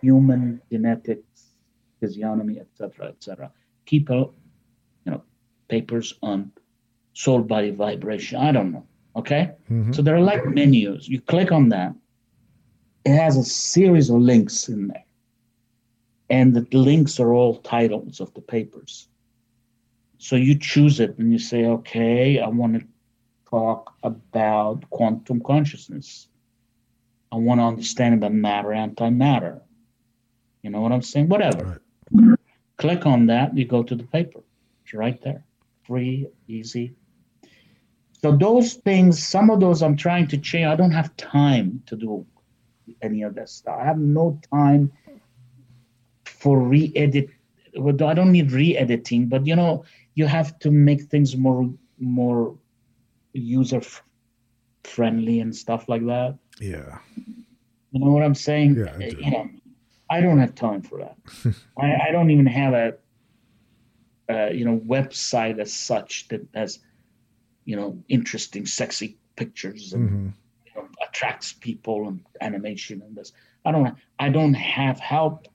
human 0.00 0.62
genetics, 0.70 1.55
physiognomy, 2.00 2.58
etc., 2.60 3.08
etc. 3.08 3.50
People, 3.84 4.34
you 5.04 5.12
know, 5.12 5.22
papers 5.68 6.14
on 6.22 6.52
soul 7.12 7.42
body 7.42 7.70
vibration. 7.70 8.38
I 8.38 8.52
don't 8.52 8.72
know. 8.72 8.86
Okay, 9.14 9.50
mm-hmm. 9.70 9.92
so 9.92 10.02
there 10.02 10.14
are 10.14 10.20
like 10.20 10.44
menus. 10.46 11.08
You 11.08 11.20
click 11.20 11.50
on 11.50 11.70
that. 11.70 11.94
It 13.04 13.16
has 13.16 13.36
a 13.36 13.44
series 13.44 14.10
of 14.10 14.16
links 14.16 14.68
in 14.68 14.88
there, 14.88 15.04
and 16.28 16.54
the 16.54 16.66
links 16.76 17.18
are 17.18 17.32
all 17.32 17.56
titles 17.56 18.20
of 18.20 18.34
the 18.34 18.42
papers. 18.42 19.08
So 20.18 20.36
you 20.36 20.58
choose 20.58 21.00
it 21.00 21.18
and 21.18 21.30
you 21.30 21.38
say, 21.38 21.66
okay, 21.66 22.40
I 22.40 22.48
want 22.48 22.80
to 22.80 22.86
talk 23.48 23.94
about 24.02 24.88
quantum 24.90 25.40
consciousness. 25.40 26.28
I 27.32 27.36
want 27.36 27.60
to 27.60 27.64
understand 27.64 28.14
about 28.14 28.32
matter, 28.32 28.68
antimatter. 28.68 29.60
You 30.62 30.70
know 30.70 30.80
what 30.80 30.92
I'm 30.92 31.02
saying? 31.02 31.28
Whatever. 31.28 31.64
Right. 31.64 31.78
Click 32.76 33.06
on 33.06 33.26
that, 33.26 33.56
you 33.56 33.64
go 33.64 33.82
to 33.82 33.94
the 33.94 34.04
paper. 34.04 34.40
It's 34.84 34.94
right 34.94 35.20
there. 35.22 35.44
Free, 35.84 36.28
easy. 36.46 36.94
So 38.22 38.36
those 38.36 38.74
things, 38.74 39.24
some 39.24 39.50
of 39.50 39.60
those 39.60 39.82
I'm 39.82 39.96
trying 39.96 40.26
to 40.28 40.38
change. 40.38 40.66
I 40.66 40.76
don't 40.76 40.90
have 40.90 41.16
time 41.16 41.82
to 41.86 41.96
do 41.96 42.26
any 43.02 43.22
of 43.22 43.34
that 43.34 43.48
stuff. 43.48 43.78
I 43.80 43.84
have 43.84 43.98
no 43.98 44.40
time 44.52 44.92
for 46.24 46.58
re-edit. 46.58 47.28
I 47.76 48.14
don't 48.14 48.32
need 48.32 48.52
re-editing, 48.52 49.28
but 49.28 49.46
you 49.46 49.54
know, 49.54 49.84
you 50.14 50.26
have 50.26 50.58
to 50.60 50.70
make 50.70 51.02
things 51.02 51.36
more 51.36 51.70
more 51.98 52.56
user 53.32 53.82
friendly 54.84 55.40
and 55.40 55.54
stuff 55.54 55.88
like 55.88 56.04
that. 56.06 56.38
Yeah. 56.60 56.98
You 57.90 58.00
know 58.00 58.10
what 58.10 58.22
I'm 58.22 58.34
saying? 58.34 58.76
Yeah. 58.76 58.96
Eh, 59.00 59.12
you 59.18 59.30
know, 59.30 59.50
I 60.08 60.20
don't 60.20 60.38
have 60.38 60.54
time 60.54 60.82
for 60.82 60.98
that. 60.98 61.16
I, 61.78 62.08
I, 62.08 62.12
don't 62.12 62.30
even 62.30 62.46
have 62.46 62.74
a, 62.74 62.94
uh, 64.30 64.50
you 64.50 64.64
know, 64.64 64.78
website 64.78 65.58
as 65.58 65.72
such 65.72 66.28
that 66.28 66.46
has, 66.54 66.78
you 67.64 67.76
know, 67.76 68.02
interesting, 68.08 68.66
sexy 68.66 69.18
pictures 69.34 69.92
and 69.92 70.08
mm-hmm. 70.08 70.28
you 70.66 70.72
know, 70.74 70.88
attracts 71.06 71.52
people 71.52 72.08
and 72.08 72.20
animation 72.40 73.02
and 73.02 73.16
this. 73.16 73.32
I 73.64 73.72
don't. 73.72 73.96
I 74.20 74.28
don't 74.28 74.54
have 74.54 75.00
help. 75.00 75.48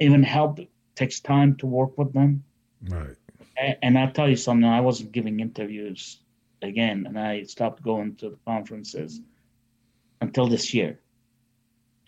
Even 0.00 0.22
help 0.22 0.60
takes 0.94 1.20
time 1.20 1.56
to 1.56 1.66
work 1.66 1.96
with 1.96 2.12
them. 2.12 2.44
Right. 2.88 3.16
And, 3.56 3.76
and 3.82 3.98
I'll 3.98 4.12
tell 4.12 4.28
you 4.28 4.36
something. 4.36 4.68
I 4.68 4.82
wasn't 4.82 5.12
giving 5.12 5.40
interviews 5.40 6.20
again, 6.60 7.06
and 7.06 7.18
I 7.18 7.44
stopped 7.44 7.82
going 7.82 8.16
to 8.16 8.30
the 8.30 8.38
conferences 8.44 9.20
until 10.20 10.46
this 10.46 10.74
year 10.74 11.00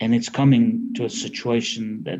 and 0.03 0.13
it's 0.13 0.27
coming 0.27 0.93
to 0.95 1.05
a 1.05 1.09
situation 1.09 2.03
that 2.03 2.19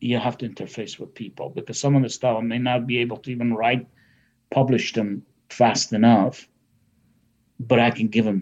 you 0.00 0.18
have 0.18 0.36
to 0.38 0.48
interface 0.48 0.98
with 0.98 1.14
people 1.14 1.50
because 1.50 1.78
some 1.78 1.94
of 1.94 2.02
the 2.02 2.08
stuff 2.08 2.38
I 2.38 2.40
may 2.40 2.58
not 2.58 2.84
be 2.84 2.98
able 2.98 3.18
to 3.18 3.30
even 3.30 3.54
write, 3.54 3.86
publish 4.50 4.92
them 4.92 5.22
fast 5.50 5.92
enough, 5.92 6.48
but 7.60 7.78
I 7.78 7.92
can 7.92 8.08
give 8.08 8.24
them 8.24 8.40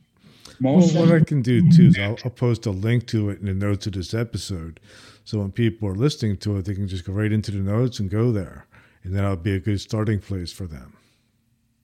Most 0.62 0.96
well, 0.96 1.08
what 1.08 1.22
I 1.22 1.24
can 1.26 1.42
do 1.42 1.70
too 1.72 1.88
is 1.88 2.00
I'll, 2.00 2.18
I'll, 2.24 2.32
post 2.32 2.66
a 2.66 2.72
link 2.72 3.06
to 3.08 3.30
it 3.30 3.42
in 3.42 3.48
the 3.48 3.54
notes 3.54 3.86
of 3.86 3.92
this 3.92 4.14
episode. 4.14 4.80
So 5.26 5.40
when 5.40 5.52
people 5.52 5.90
are 5.90 5.96
listening 5.96 6.38
to 6.38 6.56
it, 6.56 6.64
they 6.64 6.74
can 6.74 6.88
just 6.88 7.04
go 7.04 7.12
right 7.12 7.34
into 7.34 7.52
the 7.52 7.58
notes 7.58 8.00
and 8.00 8.10
go 8.10 8.32
there. 8.32 8.66
And 9.04 9.14
that'll 9.14 9.36
be 9.36 9.56
a 9.56 9.60
good 9.60 9.82
starting 9.82 10.20
place 10.20 10.54
for 10.54 10.68
them. 10.68 10.94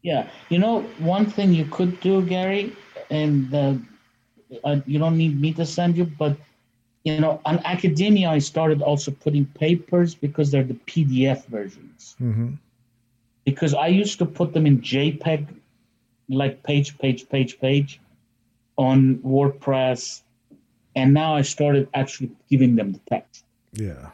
Yeah. 0.01 0.29
You 0.47 0.59
know, 0.59 0.83
one 0.99 1.25
thing 1.25 1.53
you 1.53 1.65
could 1.65 1.99
do, 1.99 2.21
Gary, 2.21 2.73
and 3.09 3.53
uh, 3.53 3.73
uh, 4.63 4.77
you 4.85 4.97
don't 4.97 5.17
need 5.17 5.41
me 5.41 5.51
to 5.55 5.65
send 5.65 5.97
you, 5.97 6.05
but 6.05 6.37
you 7.03 7.19
know, 7.19 7.41
on 7.43 7.59
academia, 7.65 8.29
I 8.29 8.39
started 8.39 8.81
also 8.81 9.11
putting 9.11 9.45
papers 9.45 10.15
because 10.15 10.51
they're 10.51 10.63
the 10.63 10.79
PDF 10.87 11.45
versions. 11.47 12.15
Mm-hmm. 12.21 12.51
Because 13.43 13.73
I 13.73 13.87
used 13.87 14.19
to 14.19 14.25
put 14.25 14.53
them 14.53 14.65
in 14.65 14.79
JPEG, 14.79 15.47
like 16.31 16.63
page, 16.63 16.97
page, 16.97 17.29
page, 17.29 17.59
page, 17.59 17.99
on 18.77 19.17
WordPress, 19.17 20.21
and 20.95 21.13
now 21.13 21.35
I 21.35 21.41
started 21.41 21.87
actually 21.93 22.31
giving 22.49 22.75
them 22.75 22.93
the 22.93 22.99
text. 23.07 23.45
Yeah. 23.73 24.09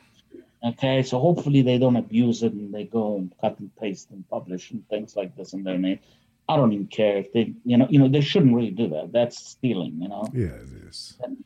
Okay, 0.64 1.03
so 1.03 1.19
hopefully 1.19 1.61
they 1.61 1.77
don't 1.77 1.95
abuse 1.95 2.44
it 2.44 2.53
and 2.53 2.73
they 2.73 2.85
go 2.85 3.18
and 3.18 3.31
cut 3.39 3.60
and 3.60 3.73
paste 3.77 4.10
and 4.11 4.27
publish 4.30 4.72
and 4.72 4.88
things 4.89 5.15
like 5.15 5.35
this 5.35 5.53
in 5.53 5.64
their 5.64 5.77
name. 5.77 5.99
I 6.49 6.56
don't 6.56 6.73
even 6.73 6.88
care 6.88 7.18
if 7.18 7.31
they, 7.31 7.53
you 7.64 7.77
know, 7.77 7.88
you 7.89 7.99
know, 7.99 8.07
they 8.07 8.22
shouldn't 8.22 8.56
really 8.56 8.72
do 8.72 8.88
that. 8.89 9.11
That's 9.11 9.38
stealing, 9.38 10.02
you 10.02 10.07
know. 10.07 10.27
Yeah, 10.34 10.48
it 10.48 10.69
is. 10.88 11.18
And 11.23 11.44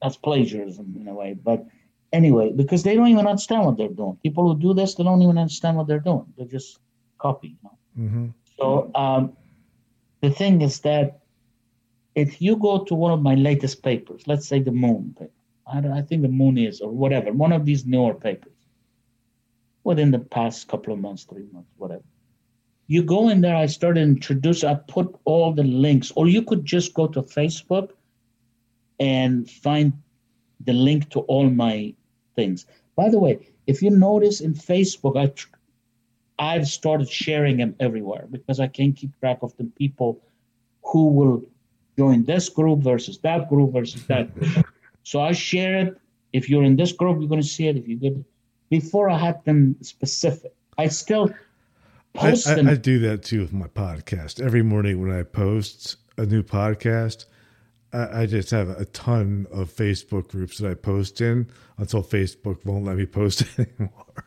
that's 0.00 0.16
plagiarism 0.16 0.94
in 1.00 1.08
a 1.08 1.14
way. 1.14 1.34
But 1.34 1.66
anyway, 2.12 2.52
because 2.52 2.82
they 2.82 2.94
don't 2.94 3.08
even 3.08 3.26
understand 3.26 3.64
what 3.64 3.76
they're 3.76 3.88
doing. 3.88 4.18
People 4.22 4.52
who 4.52 4.60
do 4.60 4.74
this, 4.74 4.94
they 4.94 5.04
don't 5.04 5.22
even 5.22 5.38
understand 5.38 5.76
what 5.76 5.86
they're 5.86 5.98
doing. 5.98 6.26
They're 6.36 6.46
just 6.46 6.78
copy. 7.18 7.48
You 7.48 7.56
know? 7.64 7.78
mm-hmm. 7.98 8.26
So 8.58 8.90
um, 8.94 9.36
the 10.26 10.34
thing 10.34 10.60
is 10.60 10.80
that 10.80 11.20
if 12.16 12.42
you 12.42 12.56
go 12.56 12.82
to 12.84 12.94
one 12.96 13.12
of 13.12 13.22
my 13.22 13.36
latest 13.36 13.80
papers, 13.82 14.22
let's 14.26 14.48
say 14.48 14.58
the 14.60 14.72
Moon 14.72 15.14
paper, 15.16 15.30
I, 15.72 15.98
I 15.98 16.02
think 16.02 16.22
the 16.22 16.36
Moon 16.40 16.58
is 16.58 16.80
or 16.80 16.90
whatever, 16.90 17.32
one 17.32 17.52
of 17.52 17.64
these 17.64 17.86
newer 17.86 18.14
papers, 18.14 18.52
within 19.84 20.10
the 20.10 20.18
past 20.18 20.66
couple 20.66 20.92
of 20.92 20.98
months, 20.98 21.22
three 21.24 21.46
months, 21.52 21.70
whatever. 21.76 22.02
You 22.88 23.04
go 23.04 23.28
in 23.28 23.40
there, 23.40 23.54
I 23.54 23.66
started 23.66 24.02
introduce, 24.02 24.64
I 24.64 24.74
put 24.74 25.14
all 25.24 25.52
the 25.52 25.62
links, 25.62 26.10
or 26.16 26.26
you 26.26 26.42
could 26.42 26.64
just 26.64 26.92
go 26.94 27.06
to 27.06 27.22
Facebook 27.22 27.90
and 28.98 29.48
find 29.48 29.92
the 30.64 30.72
link 30.72 31.08
to 31.10 31.20
all 31.20 31.48
my 31.48 31.94
things. 32.34 32.66
By 32.96 33.10
the 33.10 33.20
way, 33.20 33.46
if 33.68 33.80
you 33.80 33.90
notice 33.90 34.40
in 34.40 34.54
Facebook, 34.54 35.16
I 35.16 35.26
I've 36.38 36.66
started 36.66 37.08
sharing 37.08 37.56
them 37.56 37.74
everywhere 37.80 38.26
because 38.30 38.60
I 38.60 38.66
can't 38.66 38.94
keep 38.94 39.18
track 39.20 39.38
of 39.42 39.56
the 39.56 39.64
people 39.64 40.20
who 40.84 41.08
will 41.08 41.42
join 41.98 42.24
this 42.24 42.48
group 42.48 42.80
versus 42.80 43.18
that 43.18 43.48
group 43.48 43.72
versus 43.72 44.06
that 44.06 44.34
group. 44.38 44.66
so 45.02 45.20
I 45.20 45.32
share 45.32 45.78
it. 45.78 46.00
If 46.32 46.50
you're 46.50 46.64
in 46.64 46.76
this 46.76 46.92
group, 46.92 47.18
you're 47.18 47.28
going 47.28 47.40
to 47.40 47.46
see 47.46 47.68
it. 47.68 47.76
If 47.76 47.88
you 47.88 47.96
get 47.96 48.14
before 48.68 49.08
I 49.08 49.18
had 49.18 49.42
them 49.44 49.76
specific, 49.80 50.52
I 50.76 50.88
still 50.88 51.32
post 52.14 52.48
I, 52.48 52.54
them. 52.54 52.68
I, 52.68 52.72
I 52.72 52.76
do 52.76 52.98
that 53.00 53.22
too 53.22 53.40
with 53.40 53.52
my 53.52 53.68
podcast. 53.68 54.44
Every 54.44 54.62
morning 54.62 55.00
when 55.00 55.16
I 55.16 55.22
post 55.22 55.96
a 56.18 56.26
new 56.26 56.42
podcast, 56.42 57.26
I, 57.92 58.22
I 58.22 58.26
just 58.26 58.50
have 58.50 58.68
a 58.68 58.84
ton 58.86 59.46
of 59.50 59.72
Facebook 59.72 60.28
groups 60.28 60.58
that 60.58 60.70
I 60.70 60.74
post 60.74 61.20
in 61.20 61.48
until 61.78 62.02
Facebook 62.02 62.64
won't 62.64 62.84
let 62.84 62.96
me 62.96 63.06
post 63.06 63.44
anymore. 63.58 64.25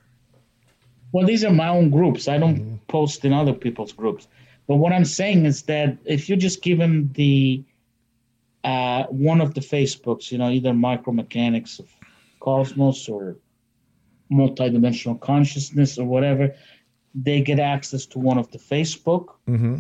Well, 1.12 1.26
these 1.26 1.44
are 1.44 1.52
my 1.52 1.70
own 1.70 1.90
groups. 1.90 2.28
I 2.28 2.38
don't 2.38 2.60
mm-hmm. 2.60 2.76
post 2.88 3.26
in 3.26 3.34
other 3.34 3.54
people's 3.54 3.92
groups. 3.92 4.28
But 4.68 4.76
what 4.76 4.94
I'm 4.94 5.06
saying 5.06 5.46
is 5.46 5.64
that 5.64 5.98
if 6.06 6.30
you 6.30 6.36
just 6.36 6.62
give 6.62 6.78
them 6.78 7.12
the 7.14 7.64
uh, 8.64 9.04
one 9.06 9.42
of 9.42 9.54
the 9.54 9.62
Facebooks, 9.62 10.32
you 10.32 10.38
know, 10.38 10.50
either 10.50 10.72
micromechanics 10.72 11.80
of 11.80 11.88
cosmos 12.40 13.10
or 13.10 13.38
multidimensional 14.32 15.20
consciousness 15.20 15.98
or 15.98 16.06
whatever, 16.06 16.54
they 17.16 17.42
get 17.42 17.60
access 17.60 18.06
to 18.08 18.20
one 18.20 18.38
of 18.38 18.52
the 18.52 18.60
Facebook. 18.60 19.30
Mm-hmm 19.48 19.80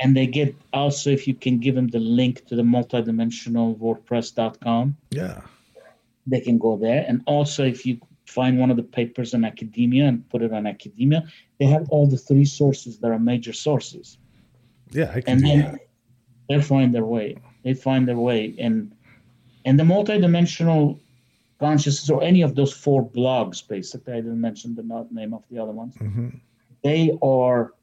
and 0.00 0.16
they 0.16 0.26
get 0.26 0.54
also 0.72 1.10
if 1.10 1.28
you 1.28 1.34
can 1.34 1.58
give 1.58 1.74
them 1.74 1.88
the 1.88 2.00
link 2.00 2.46
to 2.46 2.56
the 2.56 2.62
multidimensional 2.62 3.76
wordpress.com 3.78 4.96
yeah 5.10 5.40
they 6.26 6.40
can 6.40 6.58
go 6.58 6.76
there 6.76 7.04
and 7.06 7.22
also 7.26 7.64
if 7.64 7.86
you 7.86 8.00
find 8.26 8.58
one 8.58 8.70
of 8.70 8.76
the 8.76 8.82
papers 8.82 9.34
in 9.34 9.44
academia 9.44 10.06
and 10.06 10.28
put 10.30 10.42
it 10.42 10.52
on 10.52 10.66
academia 10.66 11.24
they 11.58 11.66
have 11.66 11.88
all 11.90 12.06
the 12.06 12.16
three 12.16 12.44
sources 12.44 12.98
that 12.98 13.10
are 13.10 13.18
major 13.18 13.52
sources. 13.52 14.18
Yeah 14.92 15.10
I 15.14 15.20
can 15.20 15.32
and 15.32 15.40
do 15.40 15.46
then 15.46 15.72
that. 15.72 15.80
they 16.48 16.62
find 16.62 16.94
their 16.94 17.04
way. 17.04 17.36
They 17.64 17.74
find 17.74 18.06
their 18.06 18.18
way. 18.18 18.54
And 18.58 18.94
and 19.64 19.78
the 19.78 19.84
multidimensional 19.84 20.98
consciousness 21.58 22.08
or 22.08 22.22
any 22.22 22.40
of 22.40 22.54
those 22.54 22.72
four 22.72 23.06
blogs 23.06 23.68
basically 23.68 24.14
i 24.14 24.16
didn't 24.16 24.40
mention 24.40 24.74
the 24.74 25.06
name 25.10 25.34
of 25.34 25.44
the 25.50 25.58
other 25.58 25.72
ones 25.72 25.94
mm-hmm. 25.96 26.28
they 26.82 27.14
are 27.20 27.74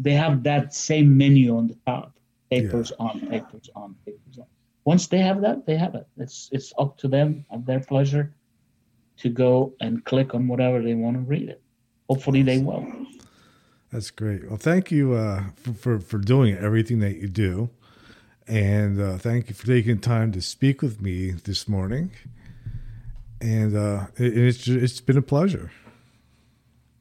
they 0.00 0.12
have 0.12 0.42
that 0.42 0.74
same 0.74 1.16
menu 1.16 1.56
on 1.56 1.68
the 1.68 1.76
top. 1.86 2.18
Papers 2.50 2.90
yeah. 2.98 3.06
on 3.06 3.20
papers 3.20 3.70
on 3.76 3.94
papers 4.04 4.38
on. 4.38 4.46
Once 4.84 5.06
they 5.06 5.18
have 5.18 5.40
that 5.42 5.66
they 5.66 5.76
have 5.76 5.94
it. 5.94 6.06
It's 6.16 6.48
it's 6.52 6.72
up 6.78 6.96
to 6.98 7.08
them 7.08 7.44
at 7.52 7.64
their 7.66 7.80
pleasure 7.80 8.34
to 9.20 9.28
go 9.28 9.72
and 9.80 10.04
click 10.04 10.34
on 10.34 10.48
whatever 10.48 10.82
they 10.82 10.94
want 10.94 11.16
to 11.16 11.22
read 11.22 11.48
it 11.48 11.62
hopefully 12.08 12.42
they 12.42 12.58
will 12.58 12.86
that's 13.92 14.10
great 14.10 14.46
well 14.48 14.56
thank 14.56 14.90
you 14.90 15.14
uh, 15.14 15.44
for, 15.56 15.72
for, 15.72 15.98
for 15.98 16.18
doing 16.18 16.56
everything 16.56 16.98
that 17.00 17.16
you 17.16 17.28
do 17.28 17.70
and 18.46 19.00
uh, 19.00 19.16
thank 19.18 19.48
you 19.48 19.54
for 19.54 19.66
taking 19.66 19.98
time 19.98 20.32
to 20.32 20.40
speak 20.40 20.82
with 20.82 21.00
me 21.00 21.30
this 21.30 21.68
morning 21.68 22.10
and 23.40 23.76
uh, 23.76 24.06
it, 24.16 24.36
it's 24.36 24.66
it's 24.68 25.00
been 25.00 25.16
a 25.16 25.22
pleasure 25.22 25.70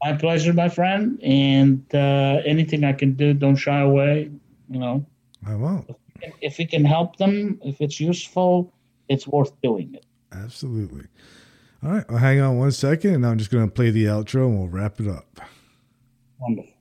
my 0.03 0.13
pleasure, 0.13 0.53
my 0.53 0.69
friend. 0.69 1.19
And 1.23 1.83
uh, 1.93 2.41
anything 2.45 2.83
I 2.83 2.93
can 2.93 3.13
do, 3.13 3.33
don't 3.33 3.55
shy 3.55 3.79
away. 3.79 4.31
You 4.69 4.79
know, 4.79 5.05
I 5.45 5.55
won't. 5.55 5.89
If, 6.21 6.33
if 6.41 6.59
it 6.59 6.69
can 6.71 6.85
help 6.85 7.17
them, 7.17 7.59
if 7.63 7.81
it's 7.81 7.99
useful, 7.99 8.73
it's 9.07 9.27
worth 9.27 9.59
doing 9.61 9.95
it. 9.95 10.05
Absolutely. 10.31 11.05
All 11.81 11.91
right, 11.91 12.09
well, 12.09 12.17
hang 12.17 12.41
on 12.41 12.57
one 12.57 12.71
second, 12.71 13.15
and 13.15 13.25
I'm 13.25 13.37
just 13.37 13.51
going 13.51 13.65
to 13.65 13.71
play 13.73 13.89
the 13.89 14.03
outro, 14.05 14.47
and 14.47 14.59
we'll 14.59 14.67
wrap 14.67 14.99
it 14.99 15.07
up. 15.07 15.39
Wonderful. 16.39 16.73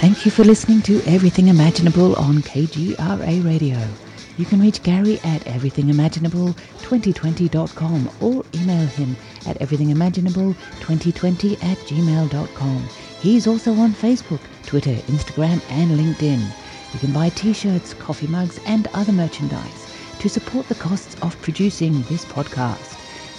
Thank 0.00 0.24
you 0.24 0.30
for 0.30 0.44
listening 0.44 0.80
to 0.82 1.02
Everything 1.04 1.48
Imaginable 1.48 2.14
on 2.16 2.36
KGRA 2.38 3.44
Radio. 3.44 3.76
You 4.38 4.46
can 4.46 4.58
reach 4.58 4.82
Gary 4.82 5.20
at 5.24 5.42
everythingimaginable2020.com 5.42 8.10
or 8.22 8.42
email 8.54 8.86
him 8.86 9.14
at 9.46 9.58
everythingimaginable2020 9.58 11.52
at 11.62 11.76
gmail.com. 11.76 12.88
He's 13.20 13.46
also 13.46 13.74
on 13.74 13.92
Facebook, 13.92 14.40
Twitter, 14.64 14.94
Instagram, 14.94 15.60
and 15.68 15.90
LinkedIn. 15.90 16.40
You 16.92 16.98
can 16.98 17.12
buy 17.12 17.28
t-shirts, 17.30 17.94
coffee 17.94 18.26
mugs, 18.26 18.58
and 18.66 18.88
other 18.94 19.12
merchandise 19.12 19.86
to 20.18 20.28
support 20.28 20.66
the 20.68 20.74
costs 20.74 21.14
of 21.22 21.40
producing 21.40 22.02
this 22.02 22.24
podcast. 22.24 22.96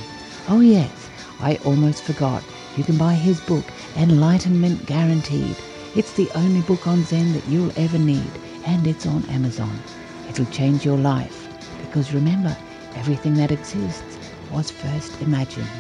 Oh 0.49 0.61
yes, 0.61 1.11
I 1.41 1.57
almost 1.65 2.03
forgot 2.03 2.45
you 2.77 2.85
can 2.85 2.99
buy 2.99 3.15
his 3.15 3.41
book, 3.41 3.65
Enlightenment 3.97 4.85
Guaranteed. 4.87 5.57
It's 5.97 6.13
the 6.15 6.31
only 6.35 6.61
book 6.63 6.87
on 6.87 7.05
Zen 7.05 7.33
that 7.33 7.47
you'll 7.47 7.73
ever 7.79 7.99
need, 7.99 8.31
and 8.67 8.87
it's 8.87 9.07
on 9.07 9.25
Amazon. 9.31 9.79
It'll 10.29 10.45
change 10.47 10.85
your 10.85 10.99
life, 10.99 11.49
because 11.81 12.13
remember, 12.13 12.57
everything 12.95 13.35
that 13.35 13.53
exists 13.53 14.19
was 14.51 14.71
first 14.71 15.21
imagined. 15.23 15.71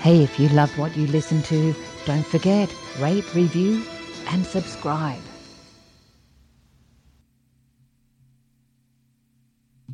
Hey, 0.00 0.22
if 0.22 0.40
you 0.40 0.48
loved 0.48 0.78
what 0.78 0.96
you 0.96 1.06
listened 1.08 1.44
to, 1.44 1.74
don't 2.06 2.24
forget, 2.24 2.74
rate, 3.00 3.34
review, 3.34 3.84
and 4.30 4.46
subscribe. 4.46 5.29